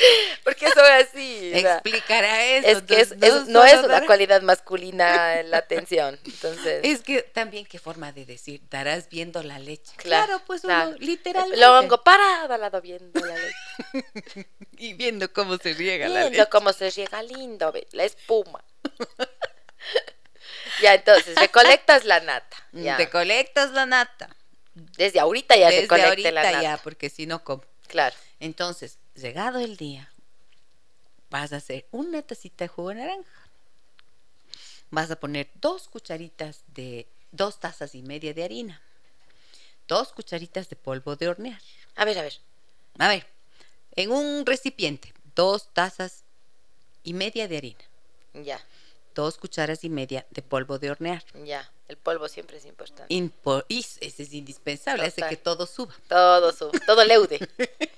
Porque 0.60 0.74
son 0.80 0.92
así. 0.92 1.52
o 1.54 1.60
sea, 1.60 1.72
Explicará 1.74 2.44
eso. 2.46 2.68
es 2.68 2.82
que 2.82 3.00
es- 3.00 3.12
entonces, 3.12 3.42
es- 3.42 3.48
no 3.48 3.64
es 3.64 3.82
una 3.82 4.04
cualidad 4.06 4.42
masculina 4.42 5.42
la 5.44 5.58
atención, 5.58 6.18
entonces... 6.24 6.80
Es 6.84 7.00
que 7.02 7.22
también 7.22 7.64
qué 7.66 7.78
forma 7.78 8.12
de 8.12 8.26
decir, 8.26 8.60
darás 8.70 9.08
viendo 9.08 9.42
la 9.42 9.58
leche. 9.58 9.92
Claro, 9.96 10.26
Claro, 10.26 10.42
pues 10.46 10.60
claro. 10.62 10.88
uno 10.90 10.98
literalmente. 10.98 11.56
Luego 11.58 12.02
parado 12.04 12.54
al 12.54 12.60
lado 12.60 12.80
viendo 12.80 13.20
la 13.24 13.34
leche. 13.34 14.46
Y 14.78 14.94
viendo 14.94 15.30
cómo 15.32 15.56
se 15.58 15.74
riega 15.74 16.08
la 16.08 16.20
Viendo 16.20 16.38
leche. 16.38 16.50
cómo 16.50 16.72
se 16.72 16.90
riega 16.90 17.22
lindo, 17.22 17.70
ve, 17.72 17.86
la 17.92 18.04
espuma. 18.04 18.64
ya, 20.82 20.94
entonces, 20.94 21.34
recolectas 21.36 22.04
la 22.04 22.20
nata. 22.20 22.56
Ya. 22.72 22.96
Te 22.96 23.08
colectas 23.10 23.72
la 23.72 23.86
nata. 23.86 24.34
Desde 24.74 25.20
ahorita 25.20 25.56
ya 25.56 25.66
Desde 25.68 25.82
recolecte 25.82 26.08
ahorita 26.08 26.30
la 26.32 26.42
nata. 26.44 26.62
ya, 26.62 26.76
porque 26.78 27.10
si 27.10 27.26
no, 27.26 27.44
¿cómo? 27.44 27.62
Claro. 27.88 28.16
Entonces, 28.38 28.98
llegado 29.14 29.58
el 29.58 29.76
día, 29.76 30.10
vas 31.30 31.52
a 31.52 31.56
hacer 31.56 31.86
una 31.92 32.22
tacita 32.22 32.64
de 32.64 32.68
jugo 32.68 32.90
de 32.90 32.96
naranja. 32.96 33.48
Vas 34.90 35.10
a 35.10 35.16
poner 35.18 35.50
dos 35.54 35.88
cucharitas 35.88 36.64
de, 36.74 37.06
dos 37.30 37.60
tazas 37.60 37.94
y 37.94 38.02
media 38.02 38.34
de 38.34 38.44
harina. 38.44 38.82
Dos 39.86 40.12
cucharitas 40.12 40.68
de 40.68 40.76
polvo 40.76 41.16
de 41.16 41.28
hornear. 41.28 41.60
A 41.96 42.04
ver, 42.04 42.18
a 42.18 42.22
ver. 42.22 42.34
A 42.98 43.08
ver, 43.08 43.26
en 43.96 44.10
un 44.10 44.44
recipiente, 44.44 45.14
dos 45.34 45.72
tazas 45.72 46.24
y 47.02 47.14
media 47.14 47.48
de 47.48 47.56
harina. 47.56 47.84
Ya, 48.34 48.60
Dos 49.14 49.36
cucharas 49.38 49.82
y 49.84 49.90
media 49.90 50.26
de 50.30 50.42
polvo 50.42 50.78
de 50.78 50.90
hornear. 50.90 51.24
ya. 51.44 51.70
El 51.88 51.96
polvo 51.96 52.28
siempre 52.28 52.56
es 52.58 52.64
importante. 52.66 53.12
Impo- 53.12 53.64
y 53.68 53.80
ese 53.80 54.22
es 54.22 54.32
indispensable, 54.32 55.04
hace 55.06 55.22
que 55.28 55.36
todo 55.36 55.66
suba. 55.66 55.92
Todo 56.08 56.52
su, 56.52 56.70
todo 56.86 57.02
leude. 57.04 57.40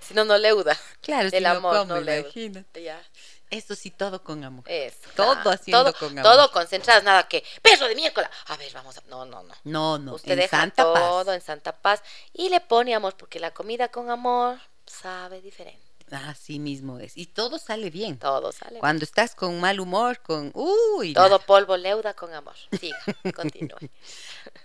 si 0.00 0.14
no, 0.14 0.24
no 0.24 0.38
leuda. 0.38 0.78
Claro, 1.00 1.24
El 1.26 1.32
si 1.32 1.40
no, 1.40 1.48
amor 1.50 1.84
no 1.86 2.00
leuda. 2.00 2.20
Imagínate. 2.20 2.82
Ya. 2.84 3.02
Eso 3.50 3.74
sí, 3.74 3.90
todo 3.90 4.22
con 4.22 4.44
amor. 4.44 4.62
Eso. 4.68 5.08
Todo 5.16 5.50
haciendo 5.50 5.92
todo, 5.92 5.98
con 5.98 6.16
amor. 6.16 6.32
Todo 6.32 6.52
concentradas, 6.52 7.02
nada 7.02 7.26
que, 7.26 7.42
perro 7.60 7.88
de 7.88 7.96
miércoles. 7.96 8.30
A 8.46 8.56
ver, 8.56 8.72
vamos 8.72 8.96
a. 8.98 9.02
No, 9.08 9.24
no, 9.24 9.42
no. 9.42 9.54
No, 9.64 9.98
no, 9.98 10.14
Usted 10.14 10.32
en 10.32 10.38
deja 10.38 10.56
Santa 10.60 10.82
todo 10.84 11.24
Paz. 11.24 11.34
en 11.34 11.40
Santa 11.40 11.72
Paz 11.76 12.02
y 12.32 12.48
le 12.50 12.60
pone 12.60 12.94
amor, 12.94 13.16
porque 13.16 13.40
la 13.40 13.52
comida 13.52 13.88
con 13.88 14.10
amor 14.10 14.60
sabe 14.86 15.40
diferente. 15.40 15.83
Así 16.10 16.58
mismo 16.58 16.98
es. 16.98 17.16
Y 17.16 17.26
todo 17.26 17.58
sale 17.58 17.90
bien. 17.90 18.18
Todo 18.18 18.52
sale. 18.52 18.78
Cuando 18.78 19.04
estás 19.04 19.34
con 19.34 19.58
mal 19.60 19.80
humor, 19.80 20.20
con... 20.20 20.50
Uy, 20.54 21.14
Todo 21.14 21.24
nada. 21.24 21.38
polvo 21.38 21.76
leuda 21.76 22.14
con 22.14 22.32
amor. 22.34 22.54
Siga, 22.78 22.96
continúe. 23.34 23.88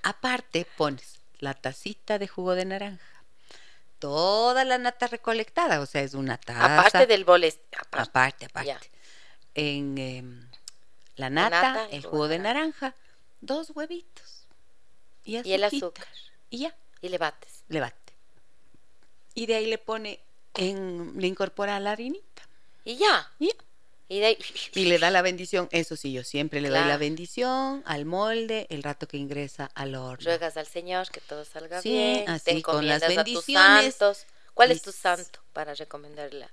Aparte 0.04 0.68
pones 0.78 1.20
la 1.40 1.54
tacita 1.54 2.20
de 2.20 2.28
jugo 2.28 2.56
de 2.56 2.66
naranja. 2.66 3.06
Toda 4.00 4.64
la 4.66 4.78
nata 4.78 5.08
recolectada, 5.08 5.80
o 5.82 5.86
sea, 5.86 6.02
es 6.04 6.14
una 6.14 6.38
taza. 6.38 6.80
Aparte 6.80 7.06
del 7.08 7.26
bol, 7.26 7.44
es- 7.44 7.60
aparte. 7.72 8.46
Aparte. 8.46 8.92
En 9.56 9.98
em, 9.98 10.50
la 11.16 11.30
nata, 11.30 11.74
nata, 11.74 11.86
el 11.90 12.04
jugo 12.06 12.28
de 12.28 12.40
naranja, 12.40 12.96
dos 13.42 13.72
huevitos. 13.72 14.46
Y, 15.26 15.46
Y 15.48 15.54
el 15.54 15.64
azúcar. 15.64 16.08
Y 16.50 16.60
ya, 16.60 16.76
Y 17.02 17.10
le 17.10 17.18
bates. 17.18 17.64
le 17.68 17.80
bate. 17.82 18.14
Y 19.34 19.46
de 19.46 19.56
ahí 19.56 19.66
le 19.68 19.78
pone, 19.78 20.20
en, 20.60 21.14
le 21.20 21.28
incorpora 21.28 21.80
la 21.80 21.92
harinita. 21.92 22.44
Y 22.86 22.98
ya. 22.98 23.32
Y. 23.40 23.52
Y 24.12 24.20
de 24.20 24.26
ahí. 24.26 24.38
Y 24.74 24.86
le 24.86 24.98
da 24.98 25.12
la 25.12 25.22
bendición, 25.22 25.68
eso 25.72 25.96
sí, 25.96 26.12
yo 26.12 26.24
siempre 26.24 26.62
le 26.62 26.70
doy 26.70 26.80
la 26.80 26.86
Claro. 26.86 27.00
bendición 27.00 27.84
al 27.86 28.06
molde 28.06 28.66
el 28.72 28.82
rato 28.82 29.08
que 29.08 29.18
ingresa 29.18 29.70
al 29.76 29.94
horno. 29.94 30.26
Ruegas 30.26 30.58
al 30.58 30.66
Señor 30.66 31.10
que 31.12 31.22
todo 31.22 31.46
salga 31.46 31.82
Sí, 31.82 31.90
bien. 31.92 32.28
así, 32.30 32.56
te 32.56 32.62
con 32.64 32.88
las 32.88 33.04
encomiendas 33.04 33.04
a 33.04 33.24
tus 33.24 33.46
bendiciones. 33.46 33.96
santos. 33.96 34.26
¿Cuál 34.56 34.70
Y 34.70 34.74
es 34.74 34.82
tu 34.82 34.92
santo 34.92 35.40
para 35.54 35.76
recomendar 35.76 36.34
la, 36.34 36.50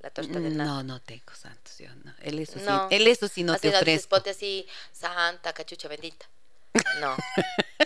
la 0.00 0.10
torta 0.10 0.40
de 0.40 0.50
nata? 0.50 0.64
No, 0.64 0.82
no 0.82 1.00
tengo 1.00 1.32
santos, 1.40 1.78
yo 1.78 1.88
no. 2.04 2.12
Él 2.20 2.40
eso 2.40 2.58
sí, 2.58 2.64
No. 2.64 2.88
él 2.90 3.06
eso 3.06 3.28
sí 3.28 3.44
no 3.44 3.52
Así 3.52 3.62
te 3.62 3.68
dices, 3.68 3.80
ofrezco. 3.82 4.08
ponte 4.10 4.30
así, 4.30 4.66
Santa 4.92 5.52
Cachucha 5.52 5.86
bendita. 5.88 6.26
No. 7.00 7.16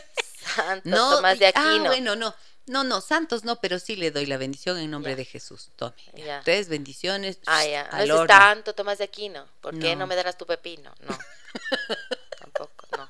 Santo 0.56 0.88
No, 0.88 1.16
Tomás 1.16 1.38
de 1.38 1.46
y- 1.46 1.52
ah, 1.54 1.68
Aquino. 1.70 1.84
bueno, 1.84 2.16
no. 2.16 2.34
No, 2.66 2.84
no, 2.84 3.00
santos 3.00 3.42
no, 3.44 3.60
pero 3.60 3.78
sí 3.78 3.96
le 3.96 4.10
doy 4.12 4.24
la 4.26 4.36
bendición 4.36 4.78
en 4.78 4.90
nombre 4.90 5.12
Ya. 5.12 5.16
de 5.16 5.24
Jesús. 5.24 5.70
Tome. 5.76 5.94
ya. 6.14 6.40
Tres 6.44 6.68
bendiciones. 6.68 7.38
Ah, 7.46 7.64
ya. 7.66 7.88
No 8.06 8.22
es 8.22 8.26
tanto 8.28 8.74
Tomás 8.74 8.98
de 8.98 9.04
Aquino. 9.04 9.48
¿Por 9.60 9.78
qué 9.78 9.94
No. 9.94 10.00
no 10.00 10.06
me 10.06 10.14
darás 10.16 10.38
tu 10.38 10.46
pepino? 10.46 10.94
No. 11.00 11.18
Tampoco, 12.38 12.86
no. 12.96 13.08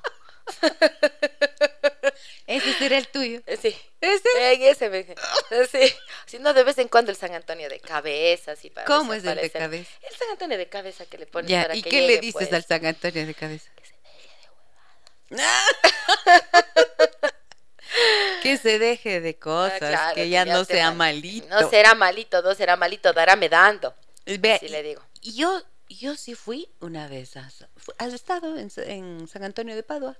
Ese 2.47 2.73
será 2.73 2.97
el 2.97 3.07
tuyo. 3.07 3.41
Eh, 3.45 3.57
Sí. 3.61 3.75
¿Ese? 4.01 4.69
Ese 4.69 4.89
me... 4.89 4.99
eh, 4.99 5.67
Sí. 5.71 5.93
Si 6.25 6.39
no, 6.39 6.53
de 6.53 6.63
vez 6.63 6.77
en 6.79 6.87
cuando 6.89 7.11
el 7.11 7.17
San 7.17 7.33
Antonio 7.33 7.69
de 7.69 7.79
cabeza, 7.79 8.51
así 8.53 8.69
para 8.69 8.85
¿Cómo 8.87 9.13
es 9.13 9.23
el 9.23 9.35
de 9.37 9.49
cabeza? 9.49 9.89
El 10.09 10.15
San 10.17 10.29
Antonio 10.31 10.57
de 10.57 10.67
cabeza 10.67 11.05
que 11.05 11.17
le 11.17 11.25
pones 11.27 11.49
Ya, 11.49 11.61
para 11.63 11.75
¿y 11.75 11.81
que 11.83 11.89
qué 11.89 12.07
le 12.07 12.17
dices 12.19 12.33
pues. 12.49 12.53
al 12.53 12.65
San 12.65 12.85
Antonio 12.85 13.25
de 13.25 13.33
cabeza? 13.33 13.69
Que 13.75 13.85
se 13.85 13.93
deje 14.03 14.29
de 15.29 15.37
Ah, 19.33 19.39
cosas, 19.39 19.79
claro, 19.79 20.15
que 20.15 20.29
ya 20.29 20.45
no 20.45 20.65
sea 20.65 20.89
mal- 20.91 21.15
malito. 21.15 21.47
No 21.49 21.69
será 21.69 21.93
malito, 21.95 22.41
no 22.41 22.53
será 22.55 22.75
malito, 22.75 23.13
darame 23.13 23.49
dando. 23.49 23.93
Vea, 24.25 24.55
Así 24.55 24.65
y- 24.67 24.69
le 24.69 24.83
digo. 24.83 25.01
Yo, 25.21 25.61
yo 25.89 26.15
sí 26.15 26.35
fui 26.35 26.69
una 26.79 27.07
vez. 27.07 27.37
A, 27.37 27.49
Sa- 27.49 27.67
fu- 27.77 27.93
¿Has 27.97 28.13
estado 28.13 28.57
en, 28.57 28.69
Sa- 28.69 28.83
en 28.83 29.27
San 29.27 29.43
Antonio 29.43 29.75
de 29.75 29.83
Padua? 29.83 30.17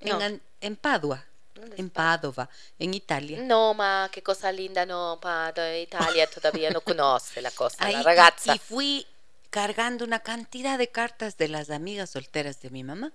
No. 0.00 0.18
En, 0.60 0.76
Padua, 0.76 1.24
¿Dónde 1.54 1.76
en? 1.78 1.88
Padova, 1.90 2.48
en 2.78 2.94
Italia. 2.94 3.38
No, 3.42 3.72
ma, 3.74 4.08
qué 4.12 4.22
cosa 4.22 4.50
linda, 4.50 4.84
no, 4.84 5.18
pa, 5.20 5.52
de 5.52 5.82
Italia 5.82 6.26
todavía 6.28 6.70
no 6.70 6.80
conoce 6.96 7.40
la 7.40 7.50
cosa, 7.52 7.76
Ahí, 7.84 7.94
la 7.94 8.00
y- 8.00 8.04
ragazza. 8.04 8.54
y 8.54 8.58
fui 8.58 9.06
cargando 9.50 10.04
una 10.04 10.20
cantidad 10.20 10.78
de 10.78 10.88
cartas 10.88 11.36
de 11.36 11.48
las 11.48 11.70
amigas 11.70 12.10
solteras 12.10 12.60
de 12.62 12.70
mi 12.70 12.82
mamá. 12.82 13.12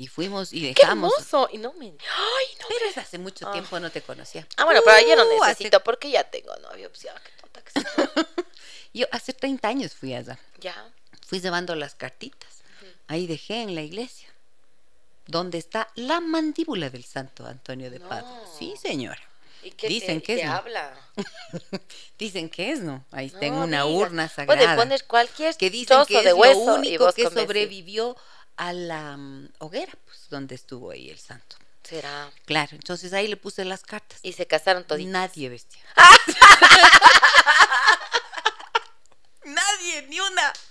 Y 0.00 0.06
fuimos 0.06 0.54
y 0.54 0.60
¡Qué 0.72 0.80
dejamos. 0.82 1.12
hermoso! 1.12 1.50
Y 1.52 1.58
no 1.58 1.74
me... 1.74 1.86
¡Ay, 1.88 2.46
no! 2.58 2.66
Pero 2.68 2.86
es 2.86 2.96
hace 2.96 3.18
mucho 3.18 3.46
Ah. 3.46 3.52
tiempo 3.52 3.78
no 3.80 3.90
te 3.90 4.00
conocía. 4.00 4.46
Ah, 4.56 4.64
bueno, 4.64 4.80
pero 4.82 5.06
yo 5.06 5.14
no 5.14 5.24
Uh, 5.24 5.42
hace- 5.42 5.50
necesito 5.50 5.84
porque 5.84 6.10
ya 6.10 6.24
tengo 6.24 6.56
novio. 6.56 6.88
Pues, 6.88 7.02
ya, 7.02 7.14
qué 7.22 7.30
tonta 7.42 7.60
que 7.62 7.72
soy. 7.72 7.84
Yo 8.94 9.06
hace 9.12 9.34
30 9.34 9.68
años 9.68 9.92
fui 9.94 10.14
allá. 10.14 10.38
ya. 10.58 10.90
Fui 11.26 11.38
llevando 11.40 11.74
las 11.76 11.94
cartitas. 11.94 12.48
Ahí 13.08 13.26
dejé 13.26 13.60
en 13.62 13.74
la 13.74 13.82
iglesia. 13.82 14.28
Donde 15.26 15.58
está 15.58 15.88
la 15.96 16.20
mandíbula 16.20 16.88
del 16.88 17.04
santo 17.04 17.44
Antonio 17.46 17.90
de 17.90 18.00
Padua. 18.00 18.22
No. 18.42 18.58
Sí, 18.58 18.74
señora. 18.80 19.20
¿Y 19.62 19.72
qué 19.72 19.88
Dicen 19.88 20.20
te, 20.20 20.26
que 20.26 20.34
te 20.36 20.40
es, 20.40 20.46
¿no? 20.48 20.54
habla? 20.54 20.98
Dicen 22.18 22.48
que 22.48 22.72
es, 22.72 22.80
¿no? 22.80 23.04
Ahí 23.12 23.26
está 23.26 23.44
en 23.46 23.54
No 23.54 23.64
una 23.64 23.84
digas. 23.84 24.00
urna 24.08 24.32
Puede 24.34 24.48
sagrada. 24.60 24.76
poner 24.76 25.04
cualquier 25.06 25.54
que 25.56 25.68
dicen 25.70 25.88
trozo 25.88 26.06
que 26.06 26.18
es 26.18 26.24
de 26.24 26.32
hueso 26.32 26.64
lo 26.64 26.76
y 26.84 26.88
único 26.88 27.04
vos 27.04 27.14
que 27.14 27.24
sobrevivió 27.30 28.16
a 28.60 28.72
la 28.74 29.16
mm, 29.16 29.48
hoguera, 29.58 29.92
pues, 30.04 30.28
donde 30.28 30.54
estuvo 30.54 30.90
ahí 30.90 31.08
el 31.10 31.18
santo. 31.18 31.56
Será. 31.82 32.30
Claro, 32.44 32.68
entonces 32.72 33.12
ahí 33.14 33.26
le 33.26 33.38
puse 33.38 33.64
las 33.64 33.82
cartas. 33.82 34.18
Y 34.22 34.34
se 34.34 34.46
casaron 34.46 34.84
toditos. 34.84 35.10
Nadie 35.12 35.48
bestia. 35.48 35.80
Nadie, 39.44 40.02
ni 40.08 40.20
una. 40.20 40.52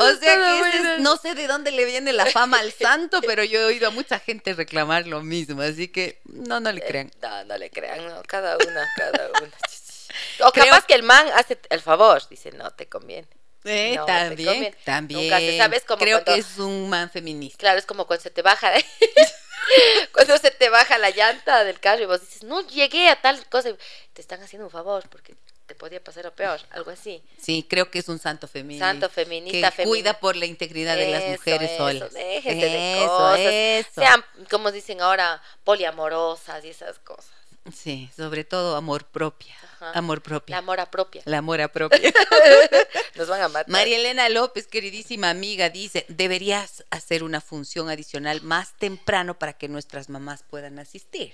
O 0.00 0.08
sea 0.16 0.34
que 0.34 0.60
ese 0.68 0.94
es- 0.96 1.00
no 1.00 1.16
sé 1.16 1.36
de 1.36 1.46
dónde 1.46 1.70
le 1.70 1.84
viene 1.84 2.12
la 2.12 2.26
fama 2.26 2.58
al 2.58 2.72
santo, 2.72 3.20
pero 3.22 3.44
yo 3.44 3.60
he 3.60 3.64
oído 3.66 3.86
a 3.86 3.90
mucha 3.92 4.18
gente 4.18 4.52
reclamar 4.52 5.06
lo 5.06 5.22
mismo, 5.22 5.62
así 5.62 5.86
que 5.86 6.20
no, 6.24 6.58
no 6.58 6.72
le 6.72 6.80
crean. 6.80 7.12
No, 7.22 7.44
no 7.44 7.56
le 7.56 7.70
crean, 7.70 8.04
no, 8.04 8.20
cada 8.24 8.56
una, 8.56 8.84
cada 8.96 9.28
una. 9.40 9.52
O 10.40 10.50
Creo- 10.50 10.64
capaz 10.66 10.86
que 10.86 10.94
el 10.94 11.04
man 11.04 11.24
hace 11.36 11.56
el 11.70 11.80
favor, 11.80 12.20
dice, 12.28 12.50
no 12.50 12.72
te 12.72 12.88
conviene. 12.88 13.28
Eh, 13.68 13.94
No, 13.96 14.04
también, 14.06 14.74
también. 14.84 15.20
Nunca 15.22 15.38
se 15.38 15.56
sabe, 15.58 15.76
es 15.76 15.84
como 15.84 15.98
Creo 16.00 16.18
cuando- 16.24 16.32
que 16.34 16.40
es 16.40 16.58
un 16.58 16.88
man 16.88 17.10
feminista. 17.10 17.58
Claro, 17.58 17.78
es 17.78 17.86
como 17.86 18.06
cuando 18.06 18.22
se 18.22 18.30
te 18.30 18.42
baja, 18.42 18.72
cuando 20.12 20.38
se 20.38 20.50
te 20.50 20.68
baja 20.70 20.98
la 20.98 21.10
llanta 21.10 21.64
del 21.64 21.78
carro 21.80 22.02
y 22.02 22.06
vos 22.06 22.20
dices, 22.20 22.42
no 22.44 22.66
llegué 22.66 23.08
a 23.08 23.20
tal 23.20 23.44
cosa. 23.48 23.70
Te 24.12 24.20
están 24.20 24.42
haciendo 24.42 24.66
un 24.66 24.70
favor 24.72 25.08
porque 25.08 25.34
te 25.66 25.74
podía 25.74 26.02
pasar 26.02 26.24
lo 26.24 26.32
peor, 26.34 26.58
algo 26.70 26.90
así. 26.90 27.22
Sí, 27.40 27.66
creo 27.68 27.90
que 27.90 27.98
es 27.98 28.08
un 28.08 28.18
santo 28.18 28.48
femenino. 28.48 28.84
Santo 28.86 29.10
feminista, 29.10 29.70
que 29.70 29.84
cuida 29.84 30.18
por 30.18 30.34
la 30.36 30.46
integridad 30.46 30.96
de 30.96 31.08
las 31.10 31.24
mujeres 31.24 31.70
eso, 31.72 31.78
solas. 31.78 32.12
déjense 32.14 32.66
de 32.66 32.98
Eso, 33.02 33.08
cosas. 33.08 33.38
eso. 33.40 34.00
Sean, 34.00 34.24
como 34.50 34.72
dicen 34.72 35.02
ahora, 35.02 35.42
poliamorosas 35.64 36.64
y 36.64 36.68
esas 36.70 36.98
cosas. 37.00 37.30
Sí, 37.74 38.08
sobre 38.16 38.44
todo 38.44 38.76
amor 38.76 39.04
propia. 39.04 39.54
Ajá. 39.80 39.92
Amor 39.96 40.22
propio. 40.22 40.56
La 40.56 40.62
mora 40.62 40.90
propia. 40.90 41.22
La 41.24 41.38
amor 41.38 41.70
propia. 41.70 42.00
Nos 43.14 43.28
van 43.28 43.42
a 43.42 43.48
matar. 43.48 43.70
María 43.70 43.96
Elena 43.96 44.28
López, 44.28 44.66
queridísima 44.66 45.30
amiga, 45.30 45.70
dice, 45.70 46.04
deberías 46.08 46.84
hacer 46.90 47.22
una 47.22 47.40
función 47.40 47.88
adicional 47.88 48.42
más 48.42 48.74
temprano 48.76 49.38
para 49.38 49.52
que 49.52 49.68
nuestras 49.68 50.08
mamás 50.08 50.42
puedan 50.42 50.80
asistir. 50.80 51.32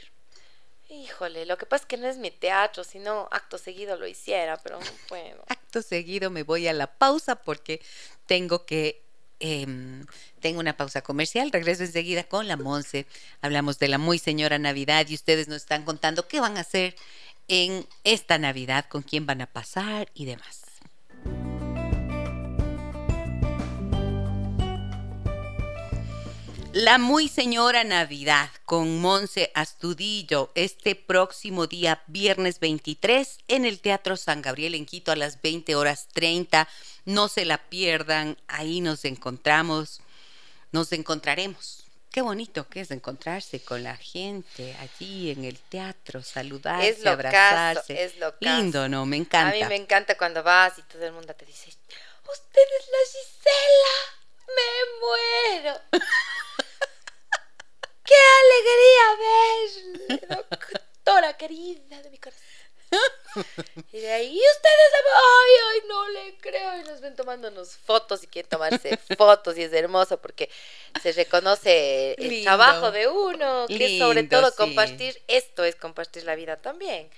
Híjole, 0.91 1.47
lo 1.47 1.57
que 1.57 1.65
pasa 1.65 1.85
es 1.85 1.87
que 1.87 1.97
no 1.97 2.07
es 2.07 2.19
mi 2.19 2.31
teatro, 2.31 2.85
sino 2.85 3.29
acto 3.31 3.57
seguido 3.57 3.97
lo 3.97 4.07
hiciera, 4.07 4.59
pero 4.59 4.79
no 4.79 4.87
puedo. 5.09 5.43
Acto 5.49 5.81
seguido 5.81 6.31
me 6.31 6.43
voy 6.43 6.69
a 6.69 6.73
la 6.75 6.87
pausa 6.87 7.37
porque 7.37 7.81
tengo 8.27 8.67
que... 8.67 9.03
em, 9.41 10.07
tengo 10.41 10.61
una 10.61 10.77
pausa 10.77 11.01
comercial, 11.01 11.51
regreso 11.51 11.83
enseguida 11.83 12.25
con 12.25 12.47
la 12.47 12.57
Monse. 12.57 13.07
Hablamos 13.41 13.79
de 13.79 13.89
la 13.89 13.97
muy 13.99 14.19
señora 14.19 14.59
Navidad 14.59 15.07
y 15.09 15.15
ustedes 15.15 15.49
nos 15.49 15.63
están 15.63 15.85
contando 15.85 16.29
qué 16.29 16.39
van 16.41 16.59
a 16.59 16.61
hacer 16.61 16.95
en 17.49 17.87
esta 18.05 18.39
Navidad, 18.39 18.87
con 18.89 19.03
quién 19.03 19.27
van 19.27 19.41
a 19.41 19.47
pasar 19.47 20.11
y 20.15 20.25
demás. 20.25 20.65
La 26.75 26.99
muy 26.99 27.29
señora 27.29 27.85
Navidad 27.85 28.51
con 28.65 29.01
Monse 29.01 29.53
Astudillo 29.55 30.51
este 30.57 30.97
próximo 30.97 31.69
día 31.69 32.03
viernes 32.09 32.59
23 32.59 33.39
en 33.47 33.65
el 33.65 33.79
Teatro 33.79 34.17
San 34.17 34.43
Gabriel 34.43 34.75
en 34.75 34.85
Quito 34.85 35.13
a 35.13 35.17
las 35.17 35.41
20 35.41 35.77
horas 35.77 36.09
30. 36.13 36.69
No 37.05 37.29
se 37.29 37.45
la 37.45 37.59
pierdan, 37.59 38.37
ahí 38.49 38.81
nos 38.81 39.05
encontramos, 39.05 40.01
nos 40.73 40.91
encontraremos. 40.91 41.84
Qué 42.15 42.23
bonito 42.23 42.69
que 42.69 42.81
es 42.83 42.93
encontrarse 42.93 43.65
con 43.65 43.83
la 43.83 43.97
gente 43.97 44.77
allí 44.79 45.33
en 45.33 45.45
el 45.45 45.59
teatro, 45.59 46.23
saludarse, 46.23 46.89
Es 46.91 47.01
lo 47.01 47.11
abrazarse. 47.11 47.93
caso, 47.97 48.01
es 48.05 48.17
lo 48.19 48.31
caso. 48.31 48.39
Lindo, 48.41 48.89
¿no? 48.89 49.05
Me 49.05 49.17
A 49.17 49.19
encanta. 49.19 49.57
mí 49.57 49.65
me 49.65 49.75
encanta 49.75 50.17
cuando 50.17 50.41
vas 50.45 50.79
y 50.79 50.83
todo 50.83 51.05
el 51.05 51.11
mundo 51.11 51.35
te 51.35 51.45
dice, 51.45 51.71
usted 51.71 52.63
es 52.79 52.87
la 52.93 52.99
Gisela, 53.11 53.97
me 54.47 54.71
muero. 55.01 55.81
¡Qué 58.05 58.15
alegría 58.45 60.21
verle, 60.21 60.37
doctora 60.37 61.37
querida 61.37 62.01
de 62.01 62.11
mi 62.11 62.19
corazón! 62.19 62.45
Y 63.93 63.99
de 63.99 64.13
ahí, 64.13 64.29
y 64.29 64.39
ustedes, 64.39 64.93
ay, 65.15 65.53
ay, 65.73 65.81
no 65.89 66.09
le 66.09 66.37
creo. 66.39 66.81
Y 66.81 66.85
nos 66.85 67.01
ven 67.01 67.17
tomándonos 67.17 67.77
fotos 67.77 68.23
y 68.23 68.27
quieren 68.29 68.49
tomarse 68.49 68.97
fotos 69.19 69.59
y 69.59 69.63
es 69.63 69.73
hermoso 69.73 70.21
porque 70.21 70.49
se 71.03 71.11
reconoce 71.13 72.13
el 72.15 72.29
Lindo. 72.29 72.45
trabajo 72.45 72.93
de 72.93 73.09
uno, 73.09 73.67
que 73.67 73.97
es 73.97 73.99
sobre 73.99 74.21
Lindo, 74.23 74.39
todo 74.41 74.51
sí. 74.51 74.57
compartir, 74.57 75.21
esto 75.27 75.65
es 75.65 75.75
compartir 75.77 76.25
la 76.25 76.35
vida 76.37 76.57
también 76.57 77.11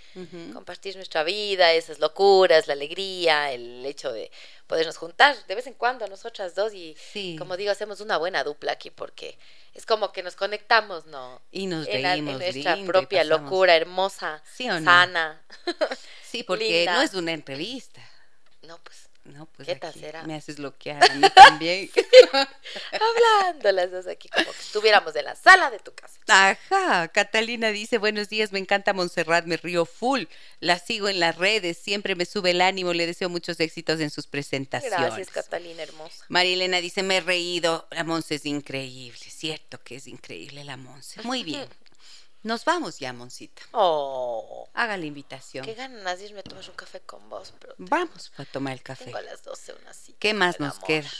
compartir 0.54 0.96
nuestra 0.96 1.22
vida, 1.24 1.72
esas 1.74 1.98
locuras, 1.98 2.66
la 2.66 2.72
alegría, 2.72 3.52
el 3.52 3.84
hecho 3.84 4.10
de 4.12 4.30
podernos 4.66 4.96
juntar 4.96 5.36
de 5.46 5.54
vez 5.54 5.66
en 5.66 5.74
cuando 5.74 6.06
nosotras 6.08 6.54
dos 6.54 6.72
y 6.72 6.96
Sí. 7.12 7.36
como 7.38 7.56
digo, 7.56 7.70
hacemos 7.70 8.00
una 8.00 8.16
buena 8.16 8.42
dupla 8.42 8.72
aquí 8.72 8.90
porque 8.90 9.38
es 9.76 9.84
como 9.86 10.10
que 10.12 10.22
nos 10.22 10.34
conectamos, 10.36 11.06
¿no? 11.06 11.40
Y 11.50 11.66
nos 11.66 11.86
en, 11.86 12.02
la- 12.02 12.14
en 12.14 12.24
reímos 12.26 12.40
nuestra 12.40 12.76
lindo 12.76 12.92
propia 12.92 13.22
pasamos- 13.22 13.42
locura 13.42 13.76
hermosa, 13.76 14.42
¿Sí 14.50 14.68
o 14.70 14.80
no? 14.80 14.84
sana. 14.84 15.42
Sí, 16.22 16.42
porque 16.42 16.78
linda. 16.80 16.94
no 16.94 17.02
es 17.02 17.14
una 17.14 17.32
entrevista. 17.32 18.00
no, 18.62 18.78
pues, 18.82 19.05
No, 19.32 19.46
pues 19.46 19.68
¿Qué 19.68 19.76
tal 19.76 19.90
aquí 19.90 20.00
será? 20.00 20.22
me 20.22 20.34
haces 20.34 20.56
bloquear 20.56 21.02
a 21.02 21.14
mí 21.14 21.28
también. 21.34 21.90
hablando 22.92 23.72
las 23.72 23.90
dos 23.90 24.06
aquí 24.06 24.28
como 24.28 24.50
que 24.52 24.60
estuviéramos 24.60 25.14
en 25.16 25.24
la 25.24 25.34
sala 25.36 25.70
de 25.70 25.78
tu 25.78 25.92
casa. 25.94 26.20
Ajá, 26.28 27.08
Catalina 27.08 27.70
dice, 27.70 27.98
buenos 27.98 28.28
días, 28.28 28.52
me 28.52 28.58
encanta 28.58 28.92
Montserrat, 28.92 29.46
me 29.46 29.56
río 29.56 29.84
full, 29.84 30.24
la 30.60 30.78
sigo 30.78 31.08
en 31.08 31.20
las 31.20 31.36
redes, 31.36 31.78
siempre 31.78 32.14
me 32.14 32.24
sube 32.24 32.50
el 32.52 32.60
ánimo, 32.60 32.92
le 32.92 33.06
deseo 33.06 33.28
muchos 33.28 33.58
éxitos 33.60 34.00
en 34.00 34.10
sus 34.10 34.26
presentaciones. 34.26 34.98
Gracias, 34.98 35.30
Catalina 35.30 35.82
hermosa. 35.82 36.24
María 36.28 36.54
Elena 36.54 36.80
dice, 36.80 37.02
me 37.02 37.18
he 37.18 37.20
reído, 37.20 37.86
la 37.90 38.04
Monse 38.04 38.36
es 38.36 38.46
increíble, 38.46 39.18
cierto 39.18 39.78
que 39.82 39.96
es 39.96 40.06
increíble 40.06 40.64
la 40.64 40.76
Monse. 40.76 41.22
Muy 41.22 41.42
bien, 41.42 41.66
nos 42.46 42.64
vamos 42.64 42.98
ya, 42.98 43.12
Moncita. 43.12 43.62
Oh, 43.72 44.68
Haga 44.72 44.96
la 44.96 45.04
invitación. 45.04 45.64
qué 45.64 45.74
ganas 45.74 46.18
de 46.18 46.26
irme 46.26 46.40
a 46.40 46.42
tomar 46.42 46.68
un 46.68 46.76
café 46.76 47.00
con 47.00 47.28
vos, 47.28 47.52
pero 47.58 47.74
Vamos 47.78 48.32
a 48.36 48.44
tomar 48.44 48.72
el 48.72 48.82
café. 48.82 49.04
tengo 49.06 49.18
a 49.18 49.22
las 49.22 49.42
12 49.42 49.74
una 49.82 49.92
cita. 49.92 50.18
¿Qué 50.20 50.32
más 50.32 50.60
nos 50.60 50.76
amor. 50.76 50.86
queda? 50.86 51.10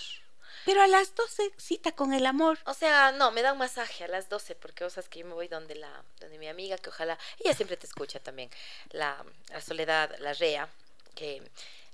Pero 0.65 0.83
a 0.83 0.87
las 0.87 1.15
12 1.15 1.53
cita 1.59 1.93
con 1.93 2.13
el 2.13 2.27
amor. 2.27 2.59
O 2.65 2.75
sea, 2.75 3.13
no, 3.13 3.31
me 3.33 3.43
da 3.43 3.53
un 3.53 3.59
masaje 3.59 4.05
a 4.05 4.09
las 4.09 4.29
12 4.29 4.55
porque 4.57 4.85
vos 4.85 4.93
sabes 4.95 5.09
que 5.09 5.21
yo 5.21 5.27
me 5.27 5.35
voy 5.35 5.49
donde 5.49 5.75
la 5.77 6.03
donde 6.21 6.39
mi 6.39 6.49
amiga 6.49 6.77
que 6.79 6.91
ojalá 6.91 7.19
ella 7.39 7.55
siempre 7.55 7.77
te 7.77 7.87
escucha 7.87 8.19
también, 8.21 8.51
la, 8.91 9.25
la 9.51 9.61
Soledad, 9.61 10.17
la 10.19 10.33
Rea, 10.33 10.69
que 11.15 11.43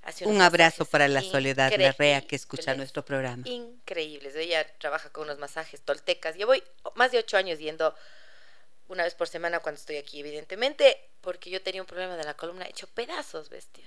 hace 0.03 0.25
Un 0.25 0.41
abrazo 0.41 0.85
para 0.85 1.07
la 1.07 1.21
Soledad 1.21 1.71
Larrea 1.77 2.21
que 2.21 2.35
escucha 2.35 2.73
nuestro 2.75 3.03
programa. 3.05 3.47
Increíbles. 3.47 4.35
Ella 4.35 4.65
trabaja 4.79 5.09
con 5.11 5.23
unos 5.25 5.39
masajes 5.39 5.81
toltecas. 5.81 6.35
Yo 6.35 6.47
voy 6.47 6.63
más 6.95 7.11
de 7.11 7.19
ocho 7.19 7.37
años 7.37 7.59
yendo 7.59 7.95
una 8.87 9.03
vez 9.03 9.15
por 9.15 9.27
semana 9.27 9.59
cuando 9.59 9.79
estoy 9.79 9.97
aquí, 9.97 10.19
evidentemente, 10.19 11.09
porque 11.21 11.49
yo 11.49 11.61
tenía 11.61 11.81
un 11.81 11.87
problema 11.87 12.15
de 12.15 12.23
la 12.23 12.33
columna 12.35 12.65
hecho 12.65 12.87
pedazos, 12.87 13.49
bestia. 13.49 13.85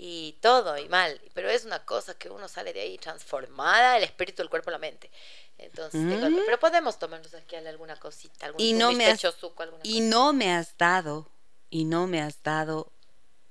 Y 0.00 0.38
todo, 0.40 0.78
y 0.78 0.88
mal. 0.88 1.20
Pero 1.34 1.50
es 1.50 1.64
una 1.64 1.84
cosa 1.84 2.14
que 2.14 2.30
uno 2.30 2.46
sale 2.46 2.72
de 2.72 2.80
ahí 2.82 2.98
transformada, 2.98 3.96
el 3.96 4.04
espíritu, 4.04 4.42
el 4.42 4.48
cuerpo, 4.50 4.70
la 4.70 4.78
mente. 4.78 5.10
Entonces, 5.58 6.00
tengo- 6.08 6.30
Mm. 6.30 6.42
pero 6.46 6.58
podemos 6.60 6.98
tomarnos 7.00 7.34
aquí 7.34 7.56
alguna 7.56 7.96
cosita, 7.96 8.46
algún 8.46 8.60
Y 8.60 8.74
no 8.74 8.92
me 8.92 9.06
has- 9.06 9.18
chozuco, 9.20 9.62
alguna 9.64 9.82
Y 9.84 10.00
no 10.00 10.32
me 10.32 10.54
has 10.54 10.76
dado, 10.78 11.28
y 11.68 11.84
no 11.84 12.06
me 12.06 12.22
has 12.22 12.40
dado 12.44 12.92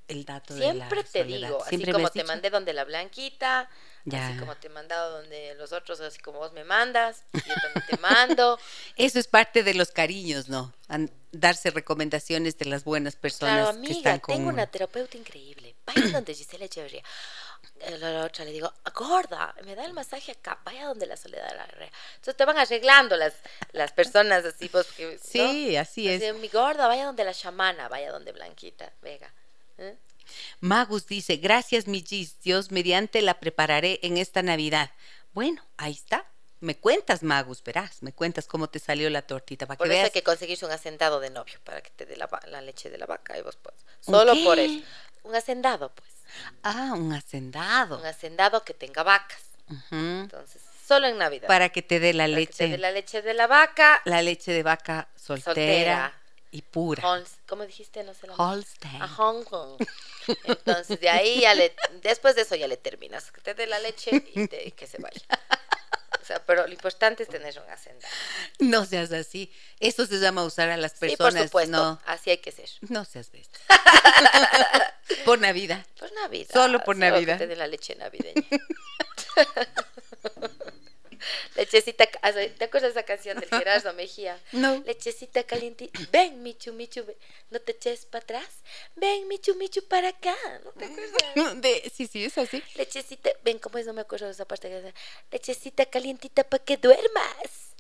el 0.08 0.24
dato 0.24 0.54
de 0.54 0.62
la 0.62 0.66
Siempre 0.72 1.04
te 1.04 1.20
soledad. 1.24 1.48
digo, 1.50 1.62
así 1.62 1.70
Siempre 1.70 1.92
como 1.92 2.10
te 2.10 2.24
mandé 2.24 2.50
donde 2.50 2.72
la 2.72 2.86
Blanquita, 2.86 3.70
Ya. 4.10 4.28
así 4.30 4.38
como 4.40 4.56
te 4.56 4.68
he 4.68 4.70
mandado 4.70 5.22
donde 5.22 5.54
los 5.56 5.74
otros, 5.74 6.00
así 6.00 6.20
como 6.20 6.40
vos 6.40 6.54
me 6.54 6.64
mandas, 6.64 7.24
yo 7.34 7.42
también 7.62 7.86
te 7.90 7.98
mando. 7.98 8.58
Eso 8.96 9.20
es 9.20 9.28
parte 9.28 9.64
de 9.64 9.74
los 9.74 9.92
cariños, 9.92 10.48
¿no? 10.48 10.74
An- 10.88 11.12
darse 11.34 11.72
recomendaciones 11.72 12.58
de 12.58 12.66
las 12.66 12.86
buenas 12.86 13.18
personas 13.18 13.64
Claro, 13.64 13.72
que 13.74 13.78
amiga, 13.88 13.98
están 13.98 14.20
con 14.20 14.36
tengo 14.36 14.50
una 14.50 14.66
terapeuta 14.68 15.18
increíble. 15.18 15.76
Vaya 15.86 16.08
donde 16.10 16.34
Gisela 16.34 16.66
Echeverría. 16.66 17.04
Eh, 17.82 17.98
La, 17.98 18.12
la 18.12 18.26
otra 18.26 18.46
le 18.46 18.52
digo, 18.54 18.72
gorda, 18.96 19.54
me 19.66 19.76
da 19.76 19.84
el 19.84 19.94
masaje 19.94 20.32
acá, 20.32 20.58
vaya 20.64 20.86
donde 20.86 21.06
la 21.06 21.18
soledad 21.18 21.50
la 21.50 21.58
Larrea. 21.58 21.92
Entonces 22.16 22.38
te 22.38 22.46
van 22.46 22.58
arreglando 22.58 23.18
las, 23.18 23.34
las 23.74 23.92
personas 23.92 24.46
así, 24.46 24.70
pues. 24.70 24.88
¿no? 24.98 25.06
Sí, 25.22 25.76
así 25.76 26.08
es. 26.10 26.24
Así, 26.24 26.32
mi 26.40 26.48
gorda, 26.48 26.88
vaya 26.88 27.06
donde 27.06 27.24
la 27.26 27.34
chamana, 27.34 27.88
vaya 27.90 28.12
donde 28.12 28.32
Blanquita, 28.32 28.92
Vega. 29.02 29.32
¿Eh? 29.78 29.96
Magus 30.60 31.08
dice, 31.08 31.38
gracias 31.38 31.88
mi 31.88 32.02
Gis, 32.02 32.40
Dios 32.42 32.72
mediante 32.72 33.22
la 33.22 33.40
prepararé 33.40 34.00
en 34.04 34.18
esta 34.18 34.42
Navidad. 34.44 34.92
Bueno, 35.34 35.64
ahí 35.78 35.94
está. 35.94 36.26
Me 36.60 36.76
cuentas, 36.76 37.22
Magus, 37.22 37.64
verás, 37.64 38.02
me 38.02 38.12
cuentas 38.14 38.48
cómo 38.48 38.68
te 38.68 38.80
salió 38.80 39.10
la 39.12 39.22
tortita 39.22 39.68
para 39.68 39.78
Por 39.78 39.88
que 39.88 39.94
eso 39.94 39.98
veas. 39.98 40.06
hay 40.06 40.12
que 40.12 40.24
conseguirse 40.24 40.66
un 40.66 40.72
hacendado 40.72 41.20
de 41.20 41.30
novio 41.30 41.60
para 41.64 41.82
que 41.82 41.92
te 41.92 42.06
dé 42.08 42.16
la, 42.18 42.28
leche 42.62 42.90
de 42.90 42.98
la 42.98 43.06
vaca 43.06 43.38
y 43.38 43.44
vos 43.44 43.56
puedes. 43.58 43.80
¿Un 44.08 44.16
Solo 44.16 44.34
qué? 44.34 44.44
por 44.44 44.58
eso. 44.58 44.84
Un 45.24 45.36
hacendado, 45.36 45.92
pues. 45.94 46.10
Ah, 46.64 46.94
un 46.96 47.14
hacendado. 47.14 48.00
Un 48.00 48.06
hacendado 48.08 48.64
que 48.64 48.74
tenga 48.74 49.04
vacas. 49.04 49.42
Entonces, 49.92 50.62
solo 50.88 51.08
en 51.08 51.18
Navidad. 51.18 51.48
Para 51.48 51.70
que 51.70 51.82
te 51.84 52.00
dé 52.00 52.14
la 52.14 52.24
Para 52.24 52.30
que 52.34 52.40
leche, 52.42 52.54
te 52.58 52.68
dé 52.70 52.78
la 52.78 52.92
leche 52.92 53.22
de 53.22 53.34
la 53.34 53.46
vaca. 53.48 54.02
la 54.06 54.22
leche 54.24 54.52
de 54.52 54.64
vaca 54.64 55.10
soltera, 55.16 55.44
Soltera. 55.54 56.14
Y 56.52 56.62
pura. 56.62 57.04
Holst- 57.04 57.38
¿Cómo 57.48 57.66
dijiste? 57.66 58.04
No 58.04 58.14
sé 58.14 58.28
Holstein. 58.36 59.02
A 59.02 59.08
Hong 59.08 59.44
Kong. 59.44 59.82
Entonces, 60.46 61.00
de 61.00 61.10
ahí 61.10 61.42
ya 61.42 61.54
le, 61.56 61.76
después 62.02 62.36
de 62.36 62.42
eso 62.44 62.56
ya 62.56 62.68
le 62.68 62.78
terminas. 62.78 63.32
Que 63.32 63.42
te 63.42 63.54
dé 63.54 63.68
la 63.68 63.80
leche 63.80 64.12
y, 64.34 64.48
te- 64.48 64.68
y 64.68 64.72
que 64.72 64.88
se 64.88 64.98
vaya. 65.00 65.22
O 66.22 66.26
sea, 66.28 66.46
pero 66.46 66.68
lo 66.68 66.74
importante 66.74 67.24
es 67.24 67.30
tener 67.30 67.58
un 67.60 67.70
hacendado. 67.70 68.14
No 68.60 68.86
seas 68.86 69.12
así. 69.14 69.52
Eso 69.80 70.06
se 70.06 70.20
llama 70.20 70.44
usar 70.44 70.70
a 70.70 70.76
las 70.78 70.92
Sí, 70.92 70.98
por 71.00 71.08
personas. 71.18 71.44
supuesto. 71.46 71.72
No, 71.78 72.02
Así 72.06 72.30
hay 72.32 72.38
que 72.40 72.52
ser. 72.52 72.70
no 72.90 73.06
seas 73.06 73.32
bestia. 73.32 73.62
por 75.26 75.40
Navidad. 75.40 75.86
Por 75.98 76.12
Navidad. 76.14 76.50
Solo 76.52 76.84
por 76.84 76.96
que 76.96 77.00
Navidad. 77.00 77.38
te 77.38 77.48
dé 77.48 77.56
la 77.56 77.68
leche 77.68 77.96
navideña. 77.96 78.44
Lechecita, 81.56 82.08
ca- 82.08 82.20
¿te 82.34 82.64
acuerdas 82.66 82.94
de 82.94 83.00
esa 83.00 83.04
canción 83.04 83.40
del 83.40 83.50
Gerardo 83.50 83.94
Mejía? 83.94 84.40
No. 84.52 84.82
Lechecita 84.86 85.44
calientita, 85.44 86.00
ven 86.12 86.42
Michu 86.44 86.74
Michu, 86.74 87.04
ven. 87.06 87.16
no 87.50 87.60
te 87.60 87.72
eches 87.74 88.06
para 88.06 88.24
atrás, 88.24 88.48
ven 88.96 89.28
Michu 89.28 89.56
Michu 89.56 89.84
para 89.88 90.10
acá, 90.10 90.36
¿no 90.64 90.72
te 90.72 90.86
acuerdas? 90.86 91.62
De- 91.62 91.92
sí, 91.96 92.08
sí, 92.08 92.26
es 92.26 92.38
así. 92.38 92.64
Lechecita, 92.76 93.30
ven, 93.44 93.60
¿cómo 93.60 93.78
es? 93.78 93.86
No 93.86 93.94
me 93.94 94.02
acuerdo 94.02 94.26
de 94.28 94.32
esa 94.34 94.46
parte. 94.46 94.70
que 94.70 94.94
Lechecita 95.32 95.86
calientita 95.86 96.44
para 96.44 96.64
que 96.64 96.78
duermas. 96.78 97.34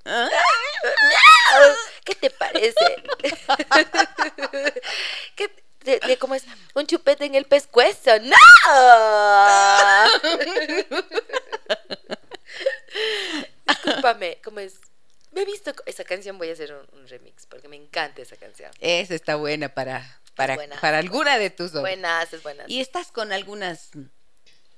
Ah, 0.06 0.30
¿Qué 2.06 2.16
te 2.16 2.30
parece? 2.30 2.76
¿Qué- 5.36 5.52
de, 5.84 6.00
de 6.00 6.18
cómo 6.18 6.36
es 6.36 6.44
un 6.76 6.86
chupete 6.86 7.24
en 7.26 7.36
el 7.36 7.46
pescuezo. 7.46 8.12
¡No! 8.20 8.36
Discúlpame, 13.68 14.40
¿cómo 14.44 14.60
es? 14.60 14.76
Me 15.32 15.42
he 15.42 15.46
visto 15.46 15.74
esa 15.86 16.04
canción, 16.04 16.38
voy 16.38 16.50
a 16.50 16.54
hacer 16.54 16.74
un, 16.74 16.88
un 17.00 17.08
remix 17.08 17.46
porque 17.46 17.68
me 17.68 17.76
encanta 17.76 18.22
esa 18.22 18.36
canción. 18.38 18.72
Esa 18.80 19.14
está 19.16 19.36
buena 19.36 19.70
para, 19.70 20.20
para, 20.36 20.56
buena. 20.56 20.80
para 20.80 20.98
alguna 21.00 21.38
de 21.38 21.50
tus 21.50 21.72
obras. 21.72 21.82
Buenas, 21.82 22.34
es 22.34 22.44
buenas. 22.44 22.70
Y 22.70 22.80
estás 22.82 23.12
con 23.12 23.32
algunas 23.32 23.90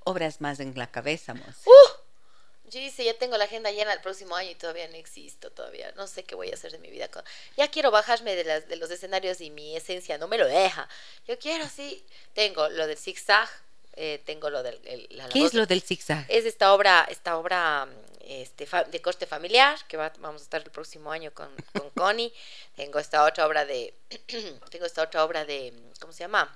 obras 0.03 0.41
más 0.41 0.59
en 0.59 0.73
la 0.77 0.87
cabeza, 0.91 1.33
Mos. 1.33 1.55
¡Uh! 1.65 2.69
Gise, 2.71 3.03
ya 3.03 3.15
tengo 3.15 3.35
la 3.37 3.45
agenda 3.45 3.71
llena 3.71 3.93
el 3.93 4.01
próximo 4.01 4.35
año 4.35 4.51
y 4.51 4.55
todavía 4.55 4.87
no 4.89 4.95
existo, 4.95 5.49
todavía 5.51 5.91
no 5.95 6.05
sé 6.05 6.23
qué 6.23 6.35
voy 6.35 6.51
a 6.51 6.53
hacer 6.53 6.71
de 6.71 6.77
mi 6.77 6.89
vida. 6.91 7.07
con- 7.07 7.23
Ya 7.57 7.67
quiero 7.71 7.89
bajarme 7.89 8.35
de, 8.35 8.43
las, 8.43 8.67
de 8.67 8.75
los 8.75 8.91
escenarios 8.91 9.41
y 9.41 9.49
mi 9.49 9.75
esencia 9.75 10.19
no 10.19 10.27
me 10.27 10.37
lo 10.37 10.45
deja. 10.47 10.87
Yo 11.27 11.39
quiero 11.39 11.63
así, 11.65 12.05
tengo 12.35 12.69
lo 12.69 12.85
del 12.85 12.97
zigzag, 12.97 13.49
eh, 13.93 14.21
tengo 14.25 14.49
lo 14.49 14.63
del... 14.63 14.79
el- 14.85 15.07
la- 15.11 15.23
la 15.27 15.29
¿Qué 15.33 15.43
es 15.45 15.53
lo 15.53 15.65
del 15.65 15.81
zigzag? 15.81 16.25
Es 16.29 16.45
esta 16.45 16.73
obra, 16.73 17.05
esta 17.09 17.37
obra 17.37 17.87
este, 18.21 18.65
fa- 18.65 18.83
de 18.83 19.01
corte 19.01 19.25
familiar, 19.25 19.77
que 19.87 19.97
va- 19.97 20.13
vamos 20.19 20.41
a 20.41 20.43
estar 20.43 20.61
el 20.61 20.71
próximo 20.71 21.11
año 21.11 21.31
con, 21.33 21.49
con 21.73 21.89
Connie. 21.95 22.33
Tengo 22.75 22.99
esta 22.99 23.23
otra 23.25 23.45
obra 23.47 23.65
de, 23.65 23.93
tengo 24.69 24.85
esta 24.85 25.01
otra 25.03 25.23
obra 25.25 25.45
de, 25.45 25.73
¿cómo 25.99 26.13
se 26.13 26.19
llama? 26.19 26.55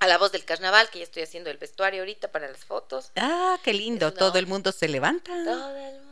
A 0.00 0.06
la 0.06 0.18
voz 0.18 0.32
del 0.32 0.44
carnaval, 0.44 0.90
que 0.90 0.98
ya 0.98 1.04
estoy 1.04 1.22
haciendo 1.22 1.50
el 1.50 1.56
vestuario 1.58 2.00
ahorita 2.02 2.28
para 2.32 2.48
las 2.48 2.64
fotos. 2.64 3.10
Ah, 3.16 3.58
qué 3.62 3.72
lindo. 3.72 4.12
Todo 4.12 4.38
el 4.38 4.46
mundo 4.46 4.72
se 4.72 4.88
levanta. 4.88 5.32
Todo 5.44 5.76
el 5.76 5.92
mundo. 5.94 6.03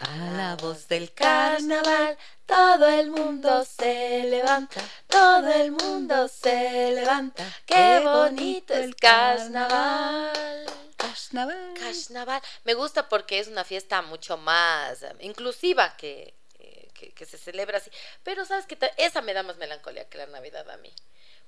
A 0.00 0.16
la 0.36 0.56
voz 0.56 0.88
del 0.88 1.12
carnaval, 1.14 2.18
todo 2.46 2.88
el 2.88 3.10
mundo 3.10 3.64
se 3.64 4.24
levanta, 4.24 4.80
todo 5.06 5.48
el 5.52 5.70
mundo 5.70 6.26
se 6.28 6.90
levanta. 6.92 7.44
Qué 7.64 8.00
bonito 8.04 8.74
es 8.74 8.94
carnaval. 8.96 10.66
Carnaval. 10.96 11.74
Carnaval. 11.78 12.42
Me 12.64 12.74
gusta 12.74 13.08
porque 13.08 13.38
es 13.38 13.48
una 13.48 13.64
fiesta 13.64 14.02
mucho 14.02 14.36
más 14.36 15.02
eh, 15.02 15.12
inclusiva 15.20 15.96
que, 15.96 16.34
eh, 16.58 16.88
que, 16.94 17.12
que 17.12 17.24
se 17.24 17.38
celebra 17.38 17.78
así. 17.78 17.90
Pero 18.24 18.44
sabes 18.44 18.66
que 18.66 18.76
esa 18.96 19.22
me 19.22 19.32
da 19.32 19.42
más 19.42 19.56
melancolía 19.58 20.08
que 20.08 20.18
la 20.18 20.26
Navidad 20.26 20.68
a 20.70 20.76
mí. 20.78 20.92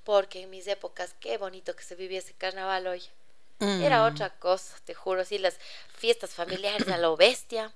Porque 0.05 0.43
en 0.43 0.51
mis 0.51 0.67
épocas, 0.69 1.15
qué 1.19 1.37
bonito 1.37 1.75
que 1.75 1.83
se 1.83 1.97
vivía 1.97 2.21
ese 2.21 2.35
carnaval 2.35 2.87
hoy. 2.87 3.03
Era 3.59 4.03
Mm. 4.03 4.13
otra 4.13 4.31
cosa, 4.39 4.77
te 4.85 4.95
juro, 4.95 5.23
así 5.23 5.39
las 5.39 5.57
fiestas 5.97 6.31
familiares 6.35 6.87
a 6.89 6.99
lo 6.99 7.17
bestia. 7.17 7.73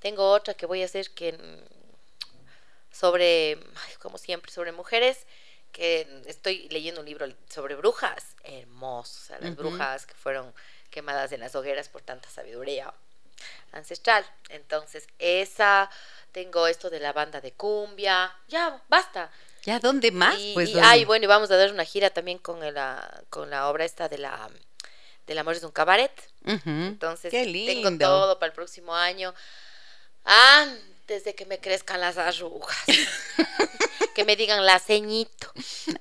Tengo 0.00 0.30
otra 0.30 0.54
que 0.54 0.66
voy 0.66 0.82
a 0.82 0.86
hacer 0.86 1.10
que 1.10 1.32
mm, 1.32 2.94
sobre, 2.94 3.58
como 4.00 4.18
siempre, 4.18 4.50
sobre 4.52 4.72
mujeres, 4.72 5.26
que 5.72 6.22
estoy 6.26 6.68
leyendo 6.70 7.00
un 7.00 7.06
libro 7.06 7.26
sobre 7.48 7.74
brujas, 7.74 8.34
hermoso, 8.42 9.20
o 9.22 9.26
sea, 9.26 9.38
las 9.38 9.54
brujas 9.54 10.06
que 10.06 10.14
fueron 10.14 10.52
quemadas 10.90 11.30
en 11.32 11.40
las 11.40 11.54
hogueras 11.54 11.88
por 11.88 12.02
tanta 12.02 12.28
sabiduría 12.30 12.92
ancestral. 13.72 14.24
Entonces, 14.48 15.06
esa, 15.18 15.90
tengo 16.32 16.66
esto 16.66 16.88
de 16.90 17.00
la 17.00 17.12
banda 17.12 17.40
de 17.40 17.52
cumbia, 17.52 18.34
ya, 18.48 18.82
basta. 18.88 19.30
¿Ya 19.62 19.78
dónde 19.78 20.10
más? 20.10 20.36
Y, 20.38 20.54
pues 20.54 20.70
y- 20.70 20.72
¿dónde? 20.72 20.88
ay, 20.88 21.04
bueno, 21.04 21.24
y 21.24 21.28
vamos 21.28 21.50
a 21.50 21.56
dar 21.56 21.70
una 21.70 21.84
gira 21.84 22.10
también 22.10 22.38
con 22.38 22.60
la, 22.74 23.22
con 23.28 23.50
la 23.50 23.68
obra 23.68 23.84
esta 23.84 24.08
de 24.08 24.18
la 24.18 24.48
del 25.26 25.36
amor 25.38 25.54
es 25.54 25.62
un 25.62 25.72
cabaret. 25.72 26.10
Entonces, 26.44 27.30
Qué 27.30 27.44
tengo 27.44 27.90
lindo. 27.90 28.06
todo 28.06 28.38
para 28.38 28.48
el 28.48 28.54
próximo 28.54 28.94
año. 28.96 29.34
Antes 30.28 31.24
de 31.24 31.34
que 31.34 31.46
me 31.46 31.58
crezcan 31.58 32.00
las 32.00 32.18
arrugas. 32.18 32.76
que 34.14 34.24
me 34.24 34.36
digan 34.36 34.66
la 34.66 34.78
ceñito. 34.78 35.52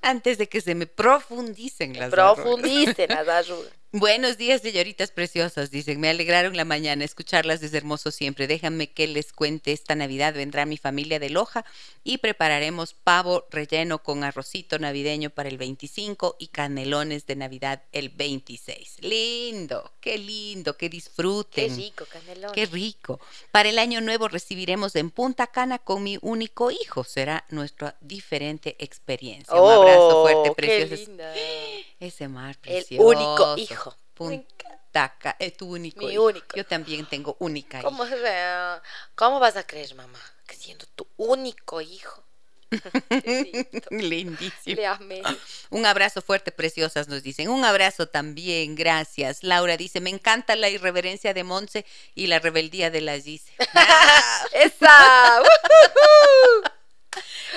Antes 0.01 0.37
de 0.37 0.49
que 0.49 0.59
se 0.59 0.75
me 0.75 0.85
profundicen 0.85 1.93
las 1.93 2.11
arrugas. 2.11 2.35
Profundicen 2.35 3.09
las 3.09 3.27
arrugas. 3.27 3.71
Buenos 3.99 4.37
días, 4.37 4.61
señoritas 4.61 5.09
preciosas. 5.09 5.71
Dicen, 5.71 5.99
me 5.99 6.07
alegraron 6.09 6.55
la 6.55 6.65
mañana. 6.65 7.03
Escucharlas 7.03 7.63
es 7.63 7.73
hermoso 7.73 8.11
siempre. 8.11 8.45
Déjame 8.45 8.91
que 8.91 9.07
les 9.07 9.33
cuente. 9.33 9.71
Esta 9.71 9.95
Navidad 9.95 10.35
vendrá 10.35 10.67
mi 10.67 10.77
familia 10.77 11.17
de 11.17 11.31
Loja 11.31 11.65
y 12.03 12.19
prepararemos 12.19 12.93
pavo 12.93 13.47
relleno 13.49 14.03
con 14.03 14.23
arrocito 14.23 14.77
navideño 14.77 15.31
para 15.31 15.49
el 15.49 15.57
25 15.57 16.35
y 16.37 16.49
canelones 16.49 17.25
de 17.25 17.37
Navidad 17.37 17.81
el 17.91 18.09
26. 18.09 18.97
Lindo, 19.01 19.91
qué 19.99 20.19
lindo, 20.19 20.77
que 20.77 20.87
Qué 20.87 20.95
disfruten. 20.95 21.75
rico, 21.75 22.05
canelón. 22.05 22.51
Qué 22.53 22.67
rico. 22.67 23.19
Para 23.51 23.69
el 23.69 23.79
año 23.79 23.99
nuevo 24.01 24.27
recibiremos 24.27 24.95
en 24.95 25.09
Punta 25.09 25.47
Cana 25.47 25.79
con 25.79 26.03
mi 26.03 26.19
único 26.21 26.69
hijo. 26.69 27.03
Será 27.03 27.45
nuestra 27.49 27.97
diferente 28.01 28.75
experiencia. 28.77 29.55
Un 29.59 29.71
abrazo 29.71 30.21
fuerte, 30.21 30.49
Oh, 30.49 30.55
qué 30.55 30.67
precioso. 30.67 31.03
linda. 31.03 31.33
Ese 31.99 32.27
mar 32.27 32.55
El 32.63 32.73
precioso. 32.83 33.07
único 33.07 33.57
hijo. 33.57 33.86
Me 34.19 34.39
Punta 34.39 35.15
Cana. 35.19 35.35
Es 35.39 35.57
tu 35.57 35.73
único 35.73 36.05
Mi 36.05 36.13
hijo. 36.13 36.23
único. 36.23 36.55
Yo 36.55 36.65
también 36.65 37.05
tengo 37.05 37.35
única 37.39 37.81
¿Cómo, 37.81 38.05
hija. 38.05 38.81
¿Cómo 39.15 39.39
vas 39.39 39.55
a 39.55 39.65
creer, 39.65 39.95
mamá? 39.95 40.19
Que 40.47 40.55
siendo 40.55 40.85
tu 40.87 41.07
único 41.17 41.81
hijo. 41.81 42.23
Lindísimo. 43.91 44.75
Le 44.75 44.85
amé. 44.85 45.21
Un 45.69 45.85
abrazo 45.85 46.21
fuerte, 46.21 46.51
preciosas, 46.51 47.07
nos 47.07 47.23
dicen. 47.23 47.49
Un 47.49 47.63
abrazo 47.63 48.07
también, 48.07 48.75
gracias. 48.75 49.43
Laura 49.43 49.77
dice, 49.77 50.01
me 50.01 50.09
encanta 50.09 50.55
la 50.55 50.69
irreverencia 50.69 51.33
de 51.33 51.43
Monse 51.43 51.85
y 52.15 52.27
la 52.27 52.39
rebeldía 52.39 52.89
de 52.89 53.01
la 53.01 53.19
Gise. 53.19 53.51
¡Esa! 54.53 55.41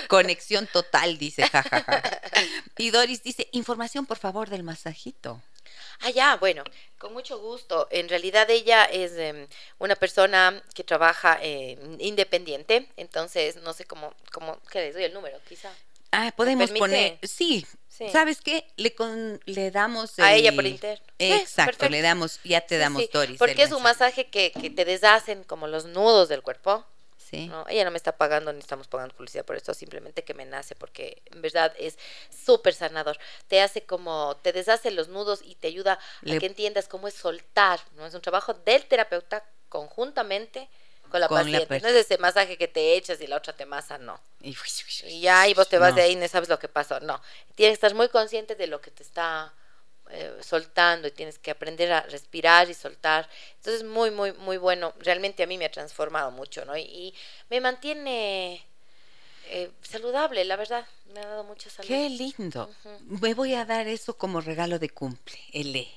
Conexión 0.08 0.66
total, 0.66 1.18
dice, 1.18 1.46
jajaja. 1.48 2.02
Y 2.78 2.90
Doris 2.90 3.22
dice, 3.22 3.48
información 3.52 4.06
por 4.06 4.18
favor 4.18 4.48
del 4.48 4.62
masajito. 4.62 5.42
Ah, 6.02 6.10
ya, 6.10 6.36
bueno, 6.36 6.64
con 6.98 7.12
mucho 7.12 7.38
gusto. 7.38 7.86
En 7.90 8.08
realidad 8.08 8.48
ella 8.50 8.84
es 8.84 9.12
em, 9.12 9.46
una 9.78 9.96
persona 9.96 10.62
que 10.74 10.82
trabaja 10.84 11.38
eh, 11.42 11.78
independiente, 11.98 12.88
entonces 12.96 13.56
no 13.56 13.72
sé 13.72 13.84
cómo, 13.84 14.14
cómo, 14.32 14.58
¿qué 14.70 14.80
les 14.80 14.94
doy 14.94 15.04
el 15.04 15.12
número, 15.12 15.38
quizá? 15.48 15.72
Ah, 16.12 16.32
podemos 16.36 16.70
poner, 16.72 17.18
sí, 17.22 17.66
Sí. 17.88 18.08
¿sabes 18.08 18.40
qué? 18.40 18.66
Le, 18.76 18.94
con, 18.94 19.40
le 19.44 19.70
damos... 19.70 20.18
A 20.18 20.32
el- 20.32 20.40
ella 20.40 20.52
por 20.56 20.64
interno. 20.66 21.04
Exacto, 21.18 21.88
le 21.88 22.00
damos, 22.00 22.40
ya 22.44 22.62
te 22.62 22.78
damos, 22.78 23.02
sí, 23.02 23.10
Doris. 23.12 23.38
Porque 23.38 23.62
es 23.62 23.72
un 23.72 23.82
masaje 23.82 24.28
que, 24.28 24.52
que 24.52 24.70
te 24.70 24.84
deshacen 24.86 25.44
como 25.44 25.66
los 25.68 25.84
nudos 25.84 26.28
del 26.30 26.42
cuerpo. 26.42 26.84
Sí. 27.30 27.46
¿no? 27.46 27.64
Ella 27.68 27.84
no 27.84 27.90
me 27.92 27.96
está 27.96 28.16
pagando 28.16 28.52
ni 28.52 28.58
estamos 28.58 28.88
pagando 28.88 29.14
publicidad 29.14 29.44
por 29.44 29.56
esto, 29.56 29.72
simplemente 29.72 30.24
que 30.24 30.34
me 30.34 30.44
nace 30.44 30.74
porque 30.74 31.22
en 31.26 31.40
verdad 31.42 31.72
es 31.78 31.96
súper 32.44 32.74
sanador. 32.74 33.18
Te 33.46 33.60
hace 33.60 33.82
como, 33.82 34.36
te 34.42 34.52
deshace 34.52 34.90
los 34.90 35.08
nudos 35.08 35.40
y 35.44 35.54
te 35.54 35.68
ayuda 35.68 35.98
Le- 36.22 36.36
a 36.36 36.38
que 36.40 36.46
entiendas 36.46 36.88
cómo 36.88 37.06
es 37.08 37.14
soltar. 37.14 37.80
¿no? 37.96 38.04
Es 38.06 38.14
un 38.14 38.20
trabajo 38.20 38.54
del 38.54 38.84
terapeuta 38.86 39.44
conjuntamente 39.68 40.68
con 41.10 41.20
la 41.20 41.28
Con 41.28 41.38
paciente. 41.38 41.80
no 41.80 41.88
es 41.88 41.94
ese 41.94 42.18
masaje 42.18 42.56
que 42.56 42.68
te 42.68 42.94
echas 42.96 43.20
y 43.20 43.26
la 43.26 43.36
otra 43.36 43.52
te 43.52 43.66
masa, 43.66 43.98
no. 43.98 44.20
Y, 44.40 44.56
Y 45.06 45.20
ya, 45.20 45.48
y 45.48 45.54
vos 45.54 45.68
te 45.68 45.78
vas 45.78 45.90
No. 45.90 45.96
de 45.96 46.02
ahí 46.02 46.12
y 46.12 46.16
no 46.16 46.28
sabes 46.28 46.48
lo 46.48 46.58
que 46.58 46.68
pasó. 46.68 47.00
No, 47.00 47.20
tienes 47.56 47.72
que 47.78 47.86
estar 47.86 47.94
muy 47.94 48.08
consciente 48.08 48.54
de 48.54 48.66
lo 48.68 48.80
que 48.80 48.90
te 48.90 49.02
está 49.02 49.52
eh, 50.12 50.36
soltando 50.42 51.08
y 51.08 51.10
tienes 51.10 51.38
que 51.38 51.50
aprender 51.50 51.92
a 51.92 52.02
respirar 52.02 52.68
y 52.70 52.74
soltar. 52.74 53.28
Entonces, 53.56 53.84
muy, 53.84 54.10
muy, 54.10 54.32
muy 54.32 54.56
bueno. 54.58 54.92
Realmente 54.98 55.42
a 55.42 55.46
mí 55.46 55.58
me 55.58 55.66
ha 55.66 55.70
transformado 55.70 56.30
mucho, 56.30 56.64
¿no? 56.64 56.76
Y, 56.76 56.82
y 56.82 57.14
me 57.48 57.60
mantiene 57.60 58.64
eh, 59.48 59.70
saludable, 59.82 60.44
la 60.44 60.56
verdad. 60.56 60.86
Me 61.12 61.20
ha 61.20 61.26
dado 61.26 61.44
mucha 61.44 61.68
salud. 61.70 61.88
Qué 61.88 62.08
lindo. 62.08 62.70
Me 63.06 63.34
voy 63.34 63.54
a 63.54 63.64
dar 63.64 63.88
eso 63.88 64.16
como 64.16 64.40
regalo 64.40 64.78
de 64.78 64.90
cumple, 64.90 65.38
el 65.52 65.74
E. 65.74 65.88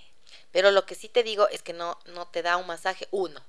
Pero 0.52 0.72
lo 0.72 0.86
que 0.86 0.96
sí 0.96 1.08
te 1.10 1.24
digo 1.24 1.48
es 1.50 1.62
que 1.64 1.74
no, 1.74 2.00
no 2.08 2.28
te 2.28 2.42
da 2.42 2.58
un 2.58 2.68
masaje 2.68 3.08
uno. 3.12 3.42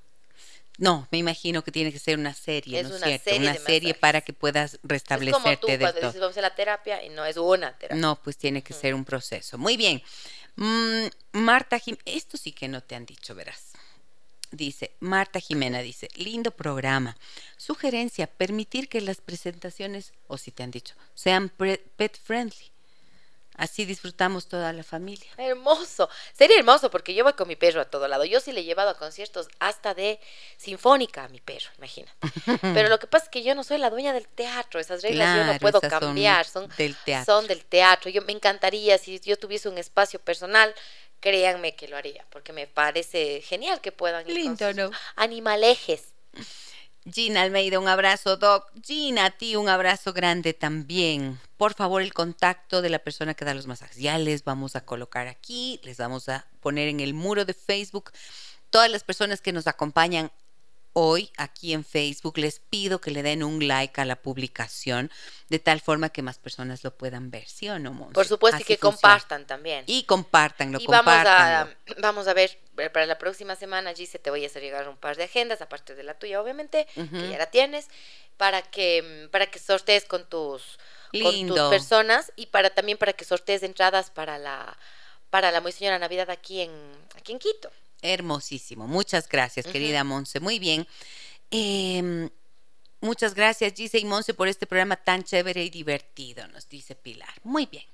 No, 0.77 1.07
me 1.13 1.19
imagino 1.19 1.63
que 1.63 1.71
tiene 1.71 1.93
que 1.93 2.01
ser 2.01 2.19
una 2.19 2.35
serie, 2.35 2.81
Es 2.81 2.89
¿no 2.89 2.97
es 2.97 3.01
una 3.01 3.07
cierto? 3.07 3.25
serie 3.31 3.41
una 3.43 3.53
de 3.53 3.59
serie 3.61 3.89
masajes. 3.91 4.01
para 4.01 4.21
que 4.23 4.33
puedas 4.33 4.75
Es 4.75 4.81
como 4.81 4.83
tú 4.83 4.89
restablecerte 4.89 5.79
cuando 5.79 6.01
todo. 6.01 6.09
dices 6.09 6.21
vamos 6.21 6.37
a 6.37 6.41
la 6.41 6.55
terapia 6.55 7.03
y 7.05 7.11
no 7.11 7.25
es 7.25 7.37
una 7.37 7.79
terapia. 7.79 8.01
No, 8.01 8.17
pues 8.17 8.37
tiene 8.37 8.61
que 8.63 8.73
ser 8.75 8.93
un 8.95 9.05
proceso. 9.05 9.57
Muy 9.57 9.77
bien. 9.77 10.03
Mm, 10.57 11.07
Marta 11.33 11.79
Jim, 11.79 11.97
esto 12.05 12.37
sí 12.37 12.53
que 12.53 12.69
no 12.69 12.83
te 12.83 12.95
han 12.95 13.07
dicho, 13.07 13.35
verás. 13.35 13.73
Dice, 14.51 14.95
Marta 15.01 15.41
Jimena 15.41 15.81
dice, 15.81 16.09
lindo 16.15 16.53
programa. 16.53 17.17
Sugerencia, 17.57 18.29
permitir 18.29 18.89
que 18.89 19.01
las 19.01 19.21
presentaciones, 19.21 20.13
o 20.29 20.39
si 20.39 20.53
te 20.53 20.63
han 20.63 20.71
dicho, 20.71 20.95
sean 21.15 21.49
pet 21.49 22.19
friendly. 22.23 22.74
Así 23.57 23.85
disfrutamos 23.85 24.49
toda 24.49 24.73
la 24.73 24.83
familia. 24.83 25.31
Hermoso, 25.37 26.09
sería 26.33 26.59
hermoso 26.59 26.91
porque 26.91 27.15
yo 27.15 27.23
voy 27.23 27.35
con 27.35 27.47
mi 27.47 27.55
perro 27.55 27.81
a 27.81 27.85
todo 27.85 28.09
lado. 28.09 28.25
Yo 28.25 28.41
sí 28.41 28.51
le 28.53 28.61
he 28.61 28.65
llevado 28.65 28.91
a 28.91 28.99
conciertos 28.99 29.49
hasta 29.61 29.95
de 29.95 30.19
sinfónica 30.57 31.25
a 31.25 31.29
mi 31.29 31.41
perro, 31.41 31.71
imagínate. 31.79 32.13
Pero 32.75 32.89
lo 32.89 32.99
que 32.99 33.07
pasa 33.07 33.27
es 33.27 33.31
que 33.31 33.43
yo 33.45 33.55
no 33.55 33.63
soy 33.63 33.79
la 33.79 33.91
dueña 33.91 34.13
del 34.13 34.27
teatro, 34.27 34.81
esas 34.81 35.03
reglas 35.03 35.37
yo 35.37 35.53
no 35.53 35.59
puedo 35.61 35.81
son 35.81 35.91
cambiar, 35.91 36.47
son, 36.47 36.69
del 36.77 36.97
teatro. 36.97 37.33
son 37.33 37.47
del 37.47 37.65
teatro. 37.65 38.11
Yo 38.11 38.23
me 38.23 38.33
encantaría 38.33 38.99
si 38.99 39.21
yo 39.21 39.37
tuviese 39.39 39.69
un 39.69 39.79
espacio 39.79 40.19
personal, 40.19 40.75
créanme 41.21 41.77
que 41.77 41.87
lo 41.89 41.97
haría, 41.97 42.27
porque 42.31 42.53
me 42.53 42.67
parece 42.67 43.41
genial 43.41 43.81
que 43.81 43.93
puedan 43.93 44.29
ir 44.29 44.35
con 44.35 44.43
Lindo, 44.43 44.67
sus 44.69 44.77
¿no? 44.77 44.91
animalejes. 45.17 46.13
Gina 47.07 47.43
Almeida, 47.43 47.79
un 47.79 47.89
abrazo, 47.89 48.39
Doc. 48.39 48.71
Gina, 48.83 49.27
a 49.27 49.31
ti 49.31 49.57
un 49.57 49.69
abrazo 49.69 50.15
grande 50.15 50.55
también. 50.55 51.39
Por 51.59 51.75
favor, 51.75 52.01
el 52.01 52.15
contacto 52.15 52.81
de 52.81 52.89
la 52.89 52.99
persona 52.99 53.35
que 53.35 53.45
da 53.45 53.53
los 53.53 53.67
masajes. 53.67 53.99
Ya 53.99 54.17
les 54.19 54.43
vamos 54.43 54.75
a 54.75 54.87
colocar 54.87 55.27
aquí, 55.29 55.81
les 55.83 55.99
vamos 55.99 56.31
a 56.31 56.47
poner 56.61 56.89
en 56.89 57.01
el 57.01 57.13
muro 57.13 57.45
de 57.45 57.53
Facebook. 57.53 58.11
Todas 58.71 58.91
las 58.91 59.05
personas 59.05 59.43
que 59.43 59.53
nos 59.53 59.67
acompañan 59.67 60.33
hoy 60.95 61.31
aquí 61.37 61.73
en 61.73 61.85
Facebook, 61.85 62.39
les 62.39 62.61
pido 62.61 63.01
que 63.01 63.11
le 63.11 63.23
den 63.23 63.43
un 63.43 63.67
like 63.67 64.01
a 64.01 64.05
la 64.05 64.17
publicación 64.17 65.11
de 65.49 65.59
tal 65.59 65.81
forma 65.81 66.09
que 66.09 66.23
más 66.23 66.39
personas 66.39 66.83
lo 66.85 66.97
puedan 66.97 67.31
ver, 67.31 67.47
¿sí 67.47 67.69
o 67.69 67.79
no, 67.79 67.93
Monse? 67.93 68.15
Por 68.15 68.27
supuesto, 68.27 68.59
y 68.59 68.63
Así 68.63 68.65
que 68.65 68.79
funciona. 68.79 69.13
compartan 69.13 69.47
también. 69.47 69.85
Y 69.87 70.05
compartanlo, 70.05 70.79
Y 70.81 70.87
vamos 70.87 71.13
a, 71.13 71.67
compártanlo. 71.67 71.77
vamos 72.01 72.29
a 72.29 72.35
ver, 72.35 72.59
eh, 72.79 72.91
para 72.91 73.07
la 73.07 73.19
próxima 73.19 73.57
semana, 73.57 73.93
Gise, 73.93 74.19
te 74.19 74.31
voy 74.31 74.45
a 74.45 74.47
hacer 74.47 74.63
llegar 74.63 74.89
un 74.89 74.97
par 74.97 75.17
de 75.17 75.25
agendas, 75.25 75.61
aparte 75.61 75.95
de 75.95 76.05
la 76.05 76.15
tuya, 76.15 76.41
obviamente, 76.41 76.87
que 76.95 77.29
ya 77.29 77.39
la 77.39 77.51
tienes, 77.51 77.89
para 78.37 78.63
que, 78.63 79.29
para 79.33 79.47
que 79.47 79.59
sortees 79.59 80.05
con 80.05 80.29
tus, 80.29 80.79
con 81.13 81.47
tus 81.49 81.61
personas 81.71 82.33
y 82.37 82.47
para 82.47 82.71
también 82.71 82.99
para 82.99 83.13
que 83.13 83.25
sortees 83.25 83.63
entradas 83.63 84.11
para 84.11 84.39
la 84.39 84.77
para 85.31 85.51
la 85.51 85.61
Muy 85.61 85.73
Señora 85.73 85.99
Navidad 85.99 86.31
aquí 86.31 86.61
en, 86.61 86.71
aquí 87.17 87.33
en 87.33 87.41
Quito. 87.41 87.69
Hermosísimo. 88.05 88.87
Muchas 88.87 89.27
gracias, 89.27 89.67
querida 89.67 90.05
Monse. 90.05 90.39
Muy 90.39 90.59
bien. 90.59 90.87
Em, 91.51 92.29
muchas 93.01 93.35
gracias, 93.35 93.73
Gise 93.73 93.99
y 93.99 94.05
Monse, 94.05 94.35
por 94.35 94.47
este 94.47 94.67
programa 94.67 94.97
tan 94.97 95.25
chévere 95.25 95.65
y 95.65 95.71
divertido, 95.71 96.47
nos 96.49 96.69
dice 96.69 96.95
Pilar. 96.95 97.33
Muy 97.45 97.65
bien. 97.65 97.87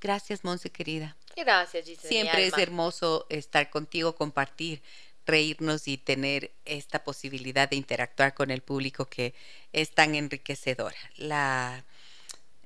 Gracias, 0.00 0.42
Monse, 0.42 0.70
querida. 0.70 1.16
Gracias, 1.36 1.84
Gise. 1.84 2.08
Siempre 2.08 2.46
es 2.46 2.56
hermoso 2.56 3.26
estar 3.28 3.68
contigo, 3.68 4.14
compartir, 4.14 4.80
reírnos 5.26 5.86
y 5.86 5.98
tener 5.98 6.50
esta 6.64 7.04
posibilidad 7.04 7.68
de 7.68 7.76
interactuar 7.76 8.32
con 8.32 8.50
el 8.50 8.62
público 8.62 9.04
que 9.04 9.34
es 9.74 9.90
tan 9.90 10.14
enriquecedora. 10.14 10.96
La, 11.16 11.84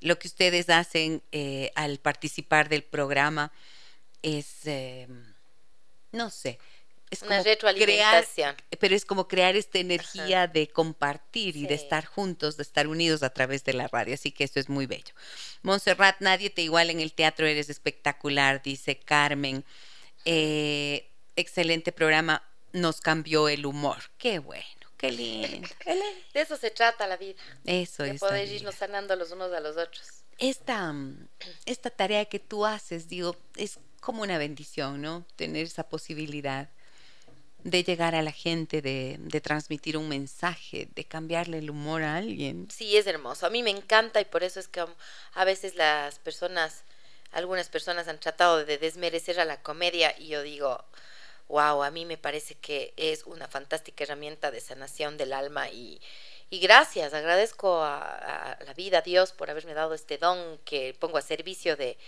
lo 0.01 0.21
que 0.21 0.29
ustedes 0.29 0.71
hacen 0.71 1.21
eh, 1.33 1.73
al 1.75 1.99
participar 1.99 2.69
del 2.69 2.85
programa 2.85 3.51
es, 4.23 4.67
eh, 4.67 5.09
no 6.13 6.31
sé, 6.31 6.61
es 7.11 7.23
Una 7.23 7.31
como 7.31 7.43
crear, 7.43 7.55
retroalimentación. 7.55 8.57
pero 8.81 8.95
es 8.95 9.05
como 9.05 9.29
crear 9.29 9.55
esta 9.57 9.79
energía 9.79 10.47
de 10.49 10.69
compartir 10.69 11.57
y 11.57 11.67
de 11.67 11.75
estar 11.75 12.05
juntos, 12.05 12.57
de 12.57 12.63
estar 12.65 12.87
unidos 12.89 13.23
a 13.23 13.31
través 13.31 13.63
de 13.65 13.73
la 13.75 13.87
radio. 13.89 14.15
Así 14.15 14.33
que 14.33 14.45
esto 14.45 14.59
es 14.61 14.69
muy 14.69 14.87
bello. 14.87 15.15
Montserrat, 15.63 16.17
nadie 16.21 16.51
te 16.51 16.63
iguala 16.63 16.91
en 16.93 17.01
el 17.01 17.13
teatro, 17.13 17.47
eres 17.47 17.71
espectacular, 17.71 18.63
dice 18.63 18.99
Carmen. 18.99 19.65
Eh, 20.25 21.09
excelente 21.37 21.93
programa, 21.93 22.43
nos 22.73 23.01
cambió 23.01 23.49
el 23.49 23.65
humor. 23.67 23.99
Qué 24.19 24.39
bueno, 24.41 24.65
qué 24.97 25.13
lindo. 25.13 25.69
De 26.35 26.41
eso 26.41 26.57
se 26.57 26.71
trata 26.71 27.07
la 27.07 27.17
vida, 27.17 27.41
Eso 27.65 28.03
de 28.03 28.11
es. 28.11 28.21
la 28.23 28.29
poder 28.29 28.49
irnos 28.49 28.75
sanando 28.75 29.15
los 29.17 29.31
unos 29.31 29.53
a 29.53 29.61
los 29.61 29.77
otros. 29.77 30.25
Esta, 30.39 30.93
mm, 30.93 31.29
esta 31.67 31.91
tarea 31.91 32.25
que 32.27 32.39
tú 32.41 32.67
haces, 32.67 33.09
digo, 33.09 33.37
es 33.57 33.79
como 34.01 34.23
una 34.23 34.39
bendición, 34.39 35.01
¿no? 35.01 35.25
Tener 35.37 35.65
esa 35.67 35.89
posibilidad 35.89 36.69
de 37.67 37.83
llegar 37.83 38.15
a 38.15 38.23
la 38.23 38.31
gente, 38.31 38.81
de, 38.81 39.17
de 39.19 39.41
transmitir 39.41 39.97
un 39.97 40.09
mensaje, 40.09 40.89
de 40.95 41.05
cambiarle 41.05 41.59
el 41.59 41.69
humor 41.69 42.05
a 42.05 42.17
alguien. 42.17 42.69
Sí, 42.71 42.97
es 42.97 43.09
hermoso. 43.09 43.45
A 43.45 43.51
mí 43.51 43.65
me 43.65 43.71
encanta 43.71 44.21
y 44.21 44.25
por 44.25 44.45
eso 44.45 44.61
es 44.61 44.69
que 44.69 44.85
a 45.33 45.45
veces 45.45 45.75
las 45.75 46.21
personas, 46.21 46.85
algunas 47.33 47.69
personas 47.69 48.07
han 48.07 48.21
tratado 48.21 48.65
de 48.65 48.79
desmerecer 48.79 49.41
a 49.41 49.45
la 49.45 49.61
comedia 49.63 50.15
y 50.17 50.29
yo 50.29 50.43
digo, 50.43 50.85
wow, 51.49 51.83
a 51.83 51.91
mí 51.91 52.05
me 52.05 52.17
parece 52.17 52.55
que 52.55 52.95
es 52.97 53.25
una 53.25 53.49
fantástica 53.49 54.05
herramienta 54.05 54.53
de 54.53 54.61
sanación 54.61 55.17
del 55.17 55.33
alma 55.33 55.69
y, 55.69 56.01
y 56.51 56.61
gracias, 56.61 57.15
agradezco 57.15 57.83
a, 57.83 58.53
a 58.53 58.65
la 58.65 58.75
vida, 58.75 58.99
a 58.99 59.03
Dios, 59.03 59.33
por 59.33 59.51
haberme 59.51 59.75
dado 59.75 59.93
este 59.93 60.19
don 60.19 60.59
que 60.65 60.95
pongo 61.01 61.19
a 61.19 61.23
servicio 61.23 61.77
de, 61.77 61.99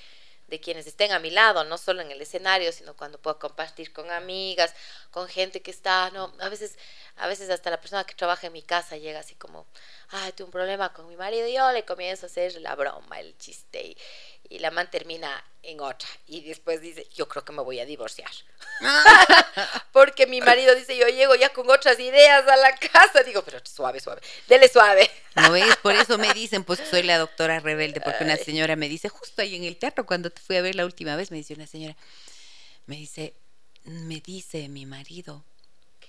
de 0.49 0.61
quienes 0.61 0.87
estén 0.87 1.13
a 1.13 1.19
mi 1.19 1.31
lado, 1.31 1.65
no 1.65 1.79
solo 1.79 2.03
en 2.03 2.11
el 2.11 2.21
escenario, 2.21 2.73
sino 2.73 2.97
cuando 2.97 3.21
puedo 3.21 3.39
compartir 3.39 3.93
con 3.93 4.11
amigas, 4.11 4.75
con 5.11 5.29
gente 5.29 5.63
que 5.63 5.71
está, 5.71 6.11
no, 6.11 6.33
a 6.41 6.49
veces, 6.49 6.79
a 7.17 7.27
veces 7.29 7.51
hasta 7.51 7.71
la 7.71 7.81
persona 7.81 8.05
que 8.05 8.15
trabaja 8.15 8.47
en 8.47 8.53
mi 8.55 8.63
casa 8.63 8.97
llega 8.97 9.21
así 9.21 9.35
como, 9.35 9.67
ay, 10.09 10.33
tuve 10.33 10.47
un 10.47 10.51
problema 10.51 10.93
con 10.93 11.07
mi 11.09 11.17
marido, 11.17 11.47
y 11.47 11.55
yo 11.55 11.71
le 11.73 11.85
comienzo 11.85 12.27
a 12.27 12.29
hacer 12.29 12.61
la 12.61 12.75
broma, 12.75 13.21
el 13.21 13.37
chiste, 13.39 13.83
y, 13.83 13.97
y 14.51 14.59
la 14.59 14.71
man 14.71 14.91
termina 14.91 15.45
en 15.63 15.81
otra, 15.81 16.09
y 16.27 16.43
después 16.43 16.81
dice, 16.81 17.07
yo 17.15 17.29
creo 17.29 17.45
que 17.45 17.53
me 17.53 17.63
voy 17.63 17.81
a 17.81 17.85
divorciar. 17.85 18.31
Porque 19.93 20.27
mi 20.27 20.41
marido 20.41 20.75
dice, 20.75 20.97
yo 20.97 21.07
llego 21.09 21.35
ya 21.35 21.53
con 21.53 21.69
otras 21.69 21.99
ideas 22.01 22.47
a 22.49 22.57
la 22.57 22.75
casa, 22.77 23.23
digo, 23.23 23.43
pero 23.43 23.61
suave, 23.65 24.01
suave, 24.01 24.23
dele 24.47 24.69
suave. 24.69 25.11
¿No 25.35 25.53
ves? 25.53 25.77
Por 25.77 25.95
eso 25.95 26.17
me 26.17 26.33
dicen, 26.33 26.65
pues 26.65 26.81
que 26.81 26.87
soy 26.87 27.03
la 27.03 27.19
doctora 27.19 27.61
rebelde, 27.61 28.01
porque 28.01 28.25
una 28.25 28.37
señora 28.37 28.77
me 28.77 28.89
dice, 28.89 29.09
justo 29.09 29.43
ahí 29.43 29.57
en 29.57 29.65
el 29.65 29.77
teatro, 29.77 30.07
cuando 30.07 30.31
te 30.31 30.41
fui 30.41 30.57
a 30.57 30.63
ver 30.63 30.75
la 30.75 30.87
última 30.87 31.17
vez, 31.17 31.31
me 31.31 31.37
dice 31.37 31.55
una 31.55 31.67
señora, 31.67 31.97
me 32.87 32.97
dice, 32.97 33.35
me 33.85 34.21
dice 34.21 34.69
mi 34.69 34.87
marido 34.87 35.45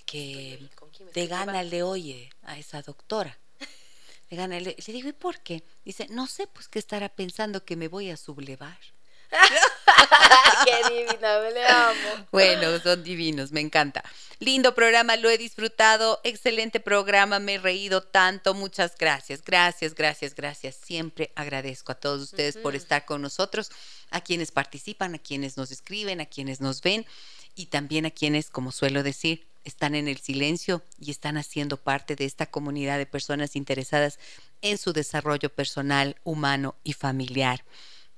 que 0.06 0.70
¿Con 0.76 0.90
quién 0.90 1.08
me 1.08 1.14
de 1.14 1.24
estoy 1.24 1.38
gana 1.38 1.64
le 1.64 1.84
oye 1.84 2.30
a 2.44 2.58
esa 2.58 2.82
doctora. 2.82 3.38
Le, 4.30 4.60
le 4.60 4.76
digo, 4.94 5.10
¿y 5.10 5.14
por 5.14 5.40
qué? 5.42 5.64
Dice, 5.84 6.08
no 6.10 6.28
sé, 6.28 6.48
pues 6.48 6.68
que 6.68 6.80
estará 6.80 7.10
pensando 7.10 7.66
que 7.66 7.76
me 7.76 7.88
voy 7.88 8.10
a 8.10 8.18
sublevar. 8.18 8.78
Qué 10.66 10.90
divina, 10.90 11.40
me 11.40 11.52
le 11.52 11.66
amo. 11.66 12.28
Bueno, 12.32 12.80
son 12.80 13.04
divinos, 13.04 13.52
me 13.52 13.62
encanta. 13.62 14.04
Lindo 14.40 14.74
programa, 14.74 15.16
lo 15.18 15.30
he 15.30 15.38
disfrutado. 15.38 16.20
Excelente 16.24 16.80
programa, 16.80 17.40
me 17.40 17.56
he 17.56 17.58
reído 17.60 18.02
tanto. 18.02 18.54
Muchas 18.54 18.96
gracias, 18.98 19.44
gracias, 19.44 19.94
gracias, 19.94 20.36
gracias. 20.36 20.76
Siempre 20.76 21.32
agradezco 21.36 21.92
a 21.92 21.96
todos 21.96 22.22
ustedes 22.22 22.58
por 22.58 22.76
estar 22.76 23.06
con 23.06 23.22
nosotros, 23.22 23.72
a 24.10 24.22
quienes 24.22 24.52
participan, 24.52 25.16
a 25.16 25.20
quienes 25.20 25.58
nos 25.58 25.72
escriben, 25.72 26.22
a 26.22 26.26
quienes 26.26 26.62
nos 26.62 26.82
ven 26.82 27.06
y 27.56 27.68
también 27.68 28.06
a 28.06 28.12
quienes, 28.12 28.50
como 28.50 28.72
suelo 28.72 29.04
decir, 29.04 29.49
están 29.64 29.96
en 29.96 30.08
el 30.08 30.18
silencio 30.18 30.84
y 30.98 31.12
están 31.12 31.38
haciendo 31.38 31.78
parte 31.78 32.16
de 32.16 32.26
esta 32.26 32.46
comunidad 32.46 32.98
de 32.98 33.06
personas 33.06 33.56
interesadas 33.56 34.20
en 34.62 34.78
su 34.78 34.94
desarrollo 34.94 35.50
personal, 35.50 36.16
humano 36.24 36.76
y 36.84 36.94
familiar. 36.94 37.64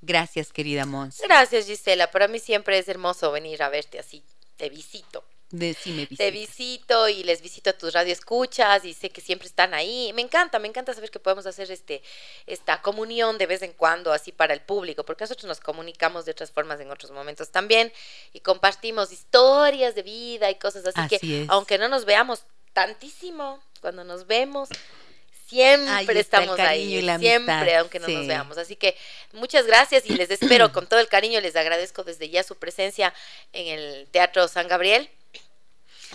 Gracias, 0.01 0.51
querida 0.51 0.85
Mons. 0.85 1.21
Gracias, 1.21 1.67
Gisela. 1.67 2.09
Para 2.09 2.27
mí 2.27 2.39
siempre 2.39 2.77
es 2.77 2.87
hermoso 2.87 3.31
venir 3.31 3.61
a 3.61 3.69
verte 3.69 3.99
así. 3.99 4.23
Te 4.57 4.69
visito. 4.69 5.23
Decime, 5.51 6.07
Te 6.07 6.31
visito 6.31 7.09
y 7.09 7.23
les 7.23 7.41
visito 7.41 7.69
a 7.69 7.73
tus 7.73 7.93
radioescuchas 7.93 8.85
y 8.85 8.93
sé 8.93 9.09
que 9.09 9.21
siempre 9.21 9.47
están 9.47 9.73
ahí. 9.73 10.11
Me 10.13 10.21
encanta, 10.21 10.59
me 10.59 10.67
encanta 10.67 10.93
saber 10.93 11.11
que 11.11 11.19
podemos 11.19 11.45
hacer 11.45 11.69
este 11.71 12.01
esta 12.47 12.81
comunión 12.81 13.37
de 13.37 13.45
vez 13.45 13.61
en 13.61 13.73
cuando 13.73 14.13
así 14.13 14.31
para 14.31 14.53
el 14.53 14.61
público, 14.61 15.03
porque 15.03 15.23
nosotros 15.23 15.45
nos 15.45 15.59
comunicamos 15.59 16.25
de 16.25 16.31
otras 16.31 16.51
formas 16.51 16.79
en 16.79 16.89
otros 16.89 17.11
momentos 17.11 17.51
también 17.51 17.91
y 18.33 18.39
compartimos 18.39 19.11
historias 19.11 19.95
de 19.95 20.03
vida 20.03 20.49
y 20.49 20.55
cosas 20.55 20.85
así, 20.85 20.99
Así 20.99 21.19
que 21.19 21.43
es. 21.43 21.49
aunque 21.49 21.77
no 21.77 21.89
nos 21.89 22.05
veamos 22.05 22.43
tantísimo, 22.73 23.61
cuando 23.81 24.03
nos 24.03 24.27
vemos 24.27 24.69
siempre 25.51 26.19
estamos 26.19 26.57
y 26.57 26.61
ahí, 26.61 27.17
siempre, 27.19 27.75
aunque 27.75 27.99
no 27.99 28.07
nos 28.07 28.25
veamos. 28.27 28.57
Así 28.57 28.77
que 28.77 28.95
muchas 29.33 29.65
gracias 29.65 30.05
y 30.05 30.15
les 30.15 30.31
espero 30.31 30.71
con 30.73 30.87
todo 30.87 30.99
el 30.99 31.09
cariño, 31.09 31.41
les 31.41 31.55
agradezco 31.55 32.03
desde 32.03 32.29
ya 32.29 32.43
su 32.43 32.55
presencia 32.55 33.13
en 33.51 33.67
el 33.67 34.07
Teatro 34.11 34.47
San 34.47 34.67
Gabriel. 34.69 35.09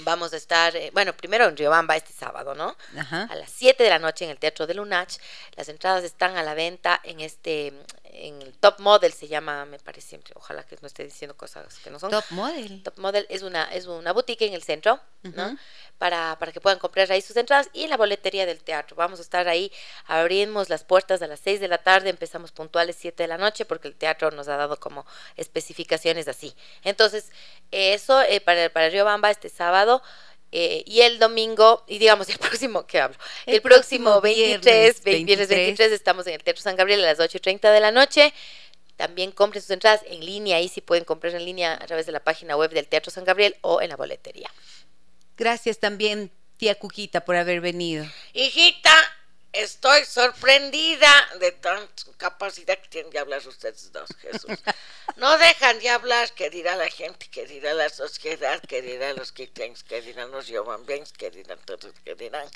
Vamos 0.01 0.33
a 0.33 0.37
estar, 0.37 0.77
eh, 0.77 0.91
bueno, 0.93 1.17
primero 1.17 1.47
en 1.47 1.57
Riobamba 1.57 1.97
este 1.97 2.13
sábado, 2.13 2.55
¿no? 2.55 2.77
Ajá. 2.99 3.29
A 3.31 3.35
las 3.35 3.51
7 3.51 3.83
de 3.83 3.91
la 3.91 3.99
noche 3.99 4.25
en 4.25 4.31
el 4.31 4.39
Teatro 4.39 4.67
de 4.67 4.75
Lunach. 4.75 5.17
Las 5.57 5.69
entradas 5.69 6.05
están 6.05 6.37
a 6.37 6.43
la 6.43 6.55
venta 6.55 7.01
en 7.03 7.21
este, 7.21 7.73
en 8.19 8.41
el 8.43 8.57
Top 8.59 8.79
Model 8.81 9.13
se 9.13 9.29
llama, 9.29 9.65
me 9.67 9.79
parece, 9.79 10.19
ojalá 10.35 10.63
que 10.65 10.77
no 10.81 10.87
esté 10.87 11.05
diciendo 11.05 11.37
cosas 11.37 11.79
que 11.79 11.91
no 11.91 11.99
son. 11.99 12.11
Top 12.11 12.25
model. 12.31 12.83
Top 12.83 12.99
Model 12.99 13.27
es 13.29 13.43
una, 13.43 13.65
es 13.65 13.87
una 13.87 14.13
boutique 14.13 14.47
en 14.47 14.55
el 14.55 14.63
centro, 14.63 15.01
¿no? 15.23 15.57
Para, 15.99 16.37
para 16.39 16.53
que 16.53 16.61
puedan 16.61 16.79
comprar 16.79 17.11
ahí 17.11 17.21
sus 17.21 17.37
entradas 17.37 17.69
y 17.73 17.85
en 17.85 17.91
la 17.91 17.97
boletería 17.97 18.47
del 18.47 18.63
teatro. 18.63 18.97
Vamos 18.97 19.19
a 19.19 19.23
estar 19.23 19.49
ahí, 19.49 19.73
abrimos 20.07 20.69
las 20.69 20.85
puertas 20.85 21.21
a 21.23 21.27
las 21.27 21.41
6 21.41 21.61
de 21.61 21.69
la 21.69 21.79
tarde, 21.79 22.11
empezamos 22.11 22.53
puntuales 22.53 22.97
7 22.99 23.23
de 23.23 23.29
la 23.29 23.39
noche 23.39 23.65
porque 23.65 23.89
el 23.89 23.95
teatro 23.95 24.31
nos 24.31 24.49
ha 24.49 24.57
dado 24.57 24.79
como 24.79 25.05
especificaciones 25.37 26.29
así. 26.29 26.55
Entonces, 26.83 27.31
eso 27.71 28.23
eh, 28.23 28.41
para, 28.41 28.71
para 28.71 28.89
Riobamba 28.89 29.31
este 29.31 29.49
sábado. 29.49 30.03
Eh, 30.53 30.83
y 30.87 31.01
el 31.03 31.19
domingo, 31.19 31.85
y 31.87 31.99
digamos 31.99 32.29
el 32.31 32.39
próximo, 32.39 32.87
¿qué 32.87 33.01
hablo? 33.01 33.17
El, 33.47 33.57
El 33.57 33.63
próximo 33.63 34.21
próximo 34.21 34.21
23, 34.21 34.63
viernes 34.63 35.03
ve- 35.05 35.11
viernes 35.25 35.49
23. 35.49 35.49
23, 35.79 35.93
estamos 35.93 36.27
en 36.27 36.35
el 36.35 36.43
Teatro 36.43 36.63
San 36.63 36.77
Gabriel 36.77 37.01
a 37.05 37.07
las 37.07 37.21
8 37.21 37.37
y 37.37 37.41
30 37.41 37.71
de 37.73 37.81
la 37.81 37.91
noche. 37.91 38.33
También 38.97 39.31
compren 39.33 39.61
sus 39.61 39.71
entradas 39.73 40.01
en 40.07 40.25
línea, 40.25 40.57
ahí 40.57 40.69
sí 40.69 40.81
pueden 40.81 41.05
comprar 41.05 41.35
en 41.35 41.45
línea 41.45 41.75
a 41.75 41.87
través 41.87 42.07
de 42.07 42.13
la 42.13 42.21
página 42.21 42.57
web 42.57 42.71
del 42.71 42.87
Teatro 42.89 43.11
San 43.11 43.25
Gabriel 43.25 43.55
o 43.61 43.83
en 43.83 43.91
la 43.91 43.97
boletería. 43.97 44.51
Gracias 45.37 45.79
también, 45.79 46.31
tía 46.57 46.75
Cuquita, 46.77 47.23
por 47.25 47.37
haber 47.37 47.61
venido. 47.61 48.07
Hijita, 48.33 48.91
estoy 49.57 50.05
sorprendida 50.05 51.11
de 51.41 51.53
tanta 51.53 52.03
capacidad 52.17 52.79
que 52.79 52.89
tienen 52.89 53.11
de 53.11 53.19
hablar 53.19 53.47
ustedes 53.47 53.93
dos, 53.93 54.09
Jesús. 54.21 54.59
No 55.17 55.39
dejan 55.39 55.79
de 55.79 55.89
hablar, 55.89 56.31
que 56.33 56.51
dirá 56.51 56.77
la 56.77 56.89
gente, 56.89 57.27
que 57.29 57.47
dirá 57.47 57.73
la 57.73 57.89
sociedad, 57.89 58.61
que 58.61 58.83
los 59.17 59.33
quiteños, 59.33 59.83
que 59.83 60.03
los 60.31 60.47
yomambiens, 60.47 61.13
que 61.13 61.31
dirán 61.31 61.59
todos, 61.65 61.95
que 62.05 62.15
dirán. 62.15 62.49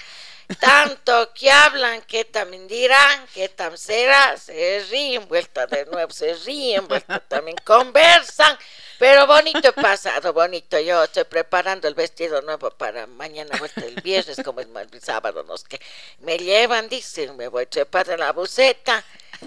Tanto 0.58 1.32
que 1.32 1.50
hablan, 1.50 2.02
que 2.02 2.24
también 2.24 2.68
dirán, 2.68 3.26
que 3.28 3.48
tan 3.48 3.78
será, 3.78 4.36
se 4.36 4.84
ríen, 4.90 5.26
vuelta 5.28 5.66
de 5.66 5.86
nuevo, 5.86 6.12
se 6.12 6.34
ríen, 6.34 6.86
vuelta 6.86 7.20
también 7.20 7.56
conversan. 7.64 8.58
Pero 9.00 9.26
bonito 9.26 9.72
pasado, 9.72 10.34
bonito. 10.34 10.78
Yo 10.78 11.04
estoy 11.04 11.24
preparando 11.24 11.88
el 11.88 11.94
vestido 11.94 12.42
nuevo 12.42 12.70
para 12.70 13.06
mañana, 13.06 13.56
vuelta 13.58 13.80
el 13.80 13.94
viernes, 14.02 14.38
como 14.44 14.60
el 14.60 14.68
sábado, 15.00 15.42
no 15.42 15.54
que 15.66 15.80
me 16.18 16.36
llevan, 16.36 16.86
dicen, 16.90 17.34
me 17.34 17.48
voy 17.48 17.62
a 17.62 17.70
trepar 17.70 18.10
en 18.10 18.20
la 18.20 18.32
buceta. 18.32 19.02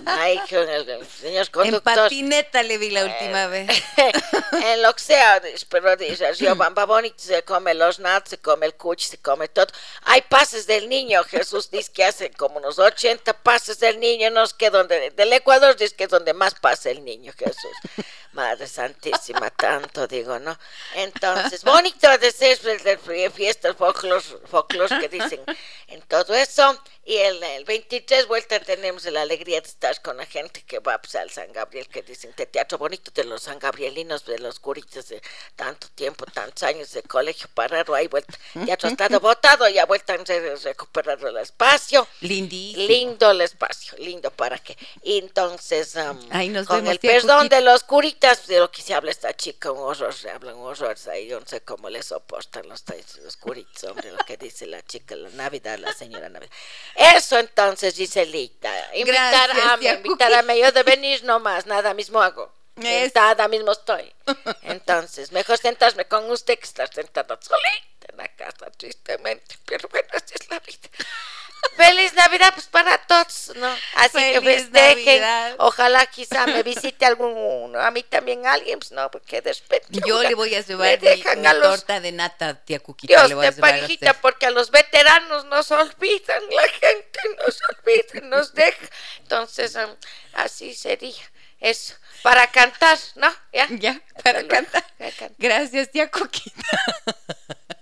Ay, 0.05 0.39
con 0.49 0.67
el, 0.67 1.07
señor 1.07 1.49
conductor. 1.51 1.93
En 1.93 2.03
patineta 2.03 2.63
le 2.63 2.77
vi 2.77 2.89
la 2.89 3.05
última 3.05 3.47
vez. 3.47 3.69
en 4.51 4.81
lo 4.81 4.93
que 4.93 5.01
sea, 5.01 5.41
pero 5.69 5.95
dices, 5.95 6.39
yo, 6.39 6.55
bamba 6.55 6.85
bonito, 6.85 7.15
se 7.17 7.43
come 7.43 7.73
los 7.73 7.99
nuts, 7.99 8.31
se 8.31 8.37
come 8.39 8.65
el 8.65 8.75
cuch, 8.75 9.01
se 9.01 9.17
come 9.19 9.47
todo. 9.47 9.67
Hay 10.03 10.21
pases 10.23 10.65
del 10.67 10.89
niño, 10.89 11.23
Jesús 11.23 11.69
dice 11.69 11.91
que 11.91 12.03
hace 12.03 12.31
como 12.31 12.57
unos 12.57 12.79
80 12.79 13.33
pases 13.41 13.79
del 13.79 13.99
niño, 13.99 14.29
no 14.31 14.43
es 14.43 14.53
que 14.53 14.69
donde, 14.69 15.11
del 15.11 15.33
Ecuador 15.33 15.75
dice 15.75 15.95
que 15.95 16.05
es 16.05 16.09
donde 16.09 16.33
más 16.33 16.55
pasa 16.55 16.89
el 16.89 17.03
niño, 17.03 17.33
Jesús. 17.37 18.05
Madre 18.33 18.65
Santísima, 18.65 19.51
tanto 19.51 20.07
digo, 20.07 20.39
¿no? 20.39 20.57
Entonces, 20.95 21.63
bonito 21.63 22.17
de 22.17 22.31
ser 22.31 22.59
de 22.83 23.31
fiestas, 23.31 23.75
folclore 23.75 24.99
que 24.99 25.07
dicen 25.07 25.41
en 25.87 26.01
todo 26.01 26.33
eso. 26.33 26.81
Y 27.05 27.17
el, 27.17 27.43
el 27.43 27.65
23 27.65 28.27
vuelta 28.27 28.59
tenemos 28.61 29.03
la 29.05 29.23
alegría 29.23 29.59
de 29.59 29.67
estar 29.67 30.01
con 30.01 30.15
la 30.15 30.25
gente 30.25 30.61
que 30.61 30.79
va 30.79 31.01
pues, 31.01 31.15
al 31.15 31.29
San 31.29 31.51
Gabriel, 31.51 31.87
que 31.89 32.01
dicen 32.01 32.33
de 32.37 32.45
teatro 32.45 32.77
bonito 32.77 33.11
de 33.13 33.25
los 33.25 33.43
San 33.43 33.59
Gabrielinos, 33.59 34.25
de 34.25 34.39
los 34.39 34.59
curitas 34.59 35.09
de 35.09 35.21
tanto 35.57 35.89
tiempo, 35.89 36.25
tantos 36.25 36.63
años 36.63 36.93
de 36.93 37.03
colegio 37.03 37.49
parado, 37.53 37.93
ahí 37.93 38.07
vuelta, 38.07 38.37
ya 38.65 38.77
ha 38.81 38.87
estado 38.87 39.19
votado, 39.19 39.67
ya 39.67 39.85
vuelta 39.85 40.13
a 40.13 40.17
recuperar 40.63 41.19
el 41.25 41.37
espacio. 41.37 42.07
Lindísimo. 42.21 42.87
Lindo 42.87 43.31
el 43.31 43.41
espacio, 43.41 43.97
lindo 43.97 44.31
para 44.31 44.57
que. 44.59 44.77
Y 45.01 45.19
entonces, 45.19 45.95
nos 45.95 46.67
con 46.67 46.87
el 46.87 46.99
perdón 46.99 47.49
de 47.49 47.59
los 47.59 47.83
curitas, 47.83 48.47
de 48.47 48.59
lo 48.59 48.71
que 48.71 48.81
se 48.81 48.93
habla 48.93 49.11
esta 49.11 49.35
chica, 49.35 49.71
un 49.71 49.79
horror, 49.79 50.13
se 50.13 50.29
hablan 50.29 50.55
horrores 50.55 51.07
ahí, 51.07 51.27
yo 51.27 51.39
no 51.39 51.45
sé 51.45 51.59
cómo 51.61 51.89
les 51.89 52.05
soportan 52.05 52.69
los, 52.69 52.85
los 53.21 53.35
curitas, 53.35 53.83
hombre, 53.83 54.11
lo 54.11 54.19
que 54.19 54.37
dice 54.37 54.65
la 54.67 54.81
chica, 54.83 55.17
la 55.17 55.29
Navidad, 55.31 55.77
la 55.79 55.91
señora 55.93 56.29
Navidad. 56.29 56.51
Eso 56.95 57.39
entonces, 57.39 57.95
Giselita. 57.95 58.71
Invitar 58.95 59.51
a 59.51 59.77
mí, 59.77 59.87
invitar 59.87 60.33
a 60.33 60.41
mí. 60.43 60.59
Yo 60.59 60.71
de 60.71 60.83
venir 60.83 61.23
nomás, 61.23 61.65
nada 61.65 61.93
mismo 61.93 62.21
hago. 62.21 62.51
Sentada 62.81 63.47
mismo 63.47 63.71
estoy. 63.71 64.11
Entonces, 64.63 65.31
mejor 65.31 65.59
sentarme 65.59 66.05
con 66.05 66.29
usted 66.31 66.57
que 66.57 66.65
estar 66.65 66.91
sentada 66.91 67.37
solita 67.39 68.07
en 68.09 68.17
la 68.17 68.27
casa, 68.29 68.71
tristemente. 68.71 69.57
Pero 69.65 69.87
bueno, 69.89 70.07
así 70.13 70.33
es 70.39 70.49
la 70.49 70.59
vida. 70.59 70.89
Feliz 71.75 72.13
Navidad 72.13 72.53
pues 72.53 72.67
para 72.67 72.97
todos, 72.99 73.51
¿no? 73.55 73.67
Así 73.95 74.17
que 74.17 74.41
festejen. 74.41 75.23
Ojalá 75.57 76.05
quizá 76.05 76.45
me 76.45 76.61
visite 76.63 77.05
algún, 77.05 77.75
a 77.75 77.89
mí 77.91 78.03
también 78.03 78.45
alguien, 78.45 78.79
pues 78.79 78.91
no, 78.91 79.09
porque 79.09 79.41
después 79.41 79.81
yo 80.05 80.21
le 80.21 80.35
voy 80.35 80.53
a 80.55 80.61
llevar 80.61 80.99
mi, 81.01 81.61
torta 81.61 81.99
de 81.99 82.11
nata, 82.11 82.63
tía 82.63 82.79
Cuquita. 82.79 83.13
Dios 83.13 83.29
le 83.29 83.35
voy 83.35 83.47
a 83.47 83.51
parejita, 83.51 84.13
porque 84.13 84.45
a 84.45 84.51
los 84.51 84.71
veteranos 84.71 85.45
nos 85.45 85.71
olvidan, 85.71 86.43
la 86.51 86.67
gente 86.67 87.19
nos 87.37 87.59
olvida, 87.69 88.27
nos 88.27 88.53
deja. 88.53 88.87
Entonces, 89.19 89.75
um, 89.75 89.95
así 90.33 90.73
sería 90.75 91.23
eso. 91.59 91.95
Para 92.21 92.47
cantar, 92.47 92.97
¿no? 93.15 93.33
Ya, 93.51 93.67
ya 93.71 94.01
para, 94.23 94.47
cantar. 94.47 94.83
Gracias, 95.37 95.91
tía 95.91 96.09
Cuquita. 96.09 96.61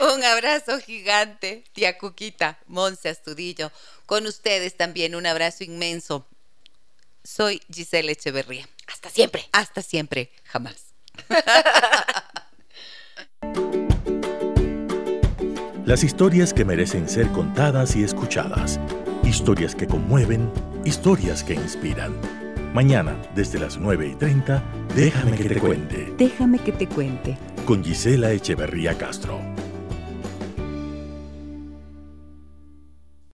Un 0.00 0.24
abrazo 0.24 0.78
gigante, 0.80 1.64
tía 1.72 1.98
Cuquita, 1.98 2.58
Monse 2.66 3.08
Astudillo. 3.08 3.72
Con 4.06 4.26
ustedes 4.26 4.76
también 4.76 5.14
un 5.14 5.26
abrazo 5.26 5.64
inmenso. 5.64 6.26
Soy 7.24 7.60
Giselle 7.72 8.12
Echeverría. 8.12 8.68
Hasta 8.86 9.10
siempre. 9.10 9.48
Hasta 9.52 9.82
siempre, 9.82 10.30
jamás. 10.44 10.94
Las 15.86 16.02
historias 16.02 16.52
que 16.52 16.64
merecen 16.64 17.08
ser 17.08 17.28
contadas 17.28 17.94
y 17.94 18.02
escuchadas. 18.02 18.80
Historias 19.22 19.76
que 19.76 19.86
conmueven, 19.86 20.50
historias 20.84 21.44
que 21.44 21.54
inspiran. 21.54 22.12
Mañana, 22.74 23.16
desde 23.36 23.60
las 23.60 23.76
9 23.76 24.08
y 24.08 24.14
30, 24.16 24.62
déjame 24.96 25.36
que 25.36 25.48
te 25.48 25.60
cuente. 25.60 26.12
Déjame 26.18 26.58
que 26.58 26.72
te 26.72 26.88
cuente. 26.88 27.38
Con 27.66 27.82
Gisela 27.82 28.30
Echeverría 28.30 28.96
Castro. 28.96 29.40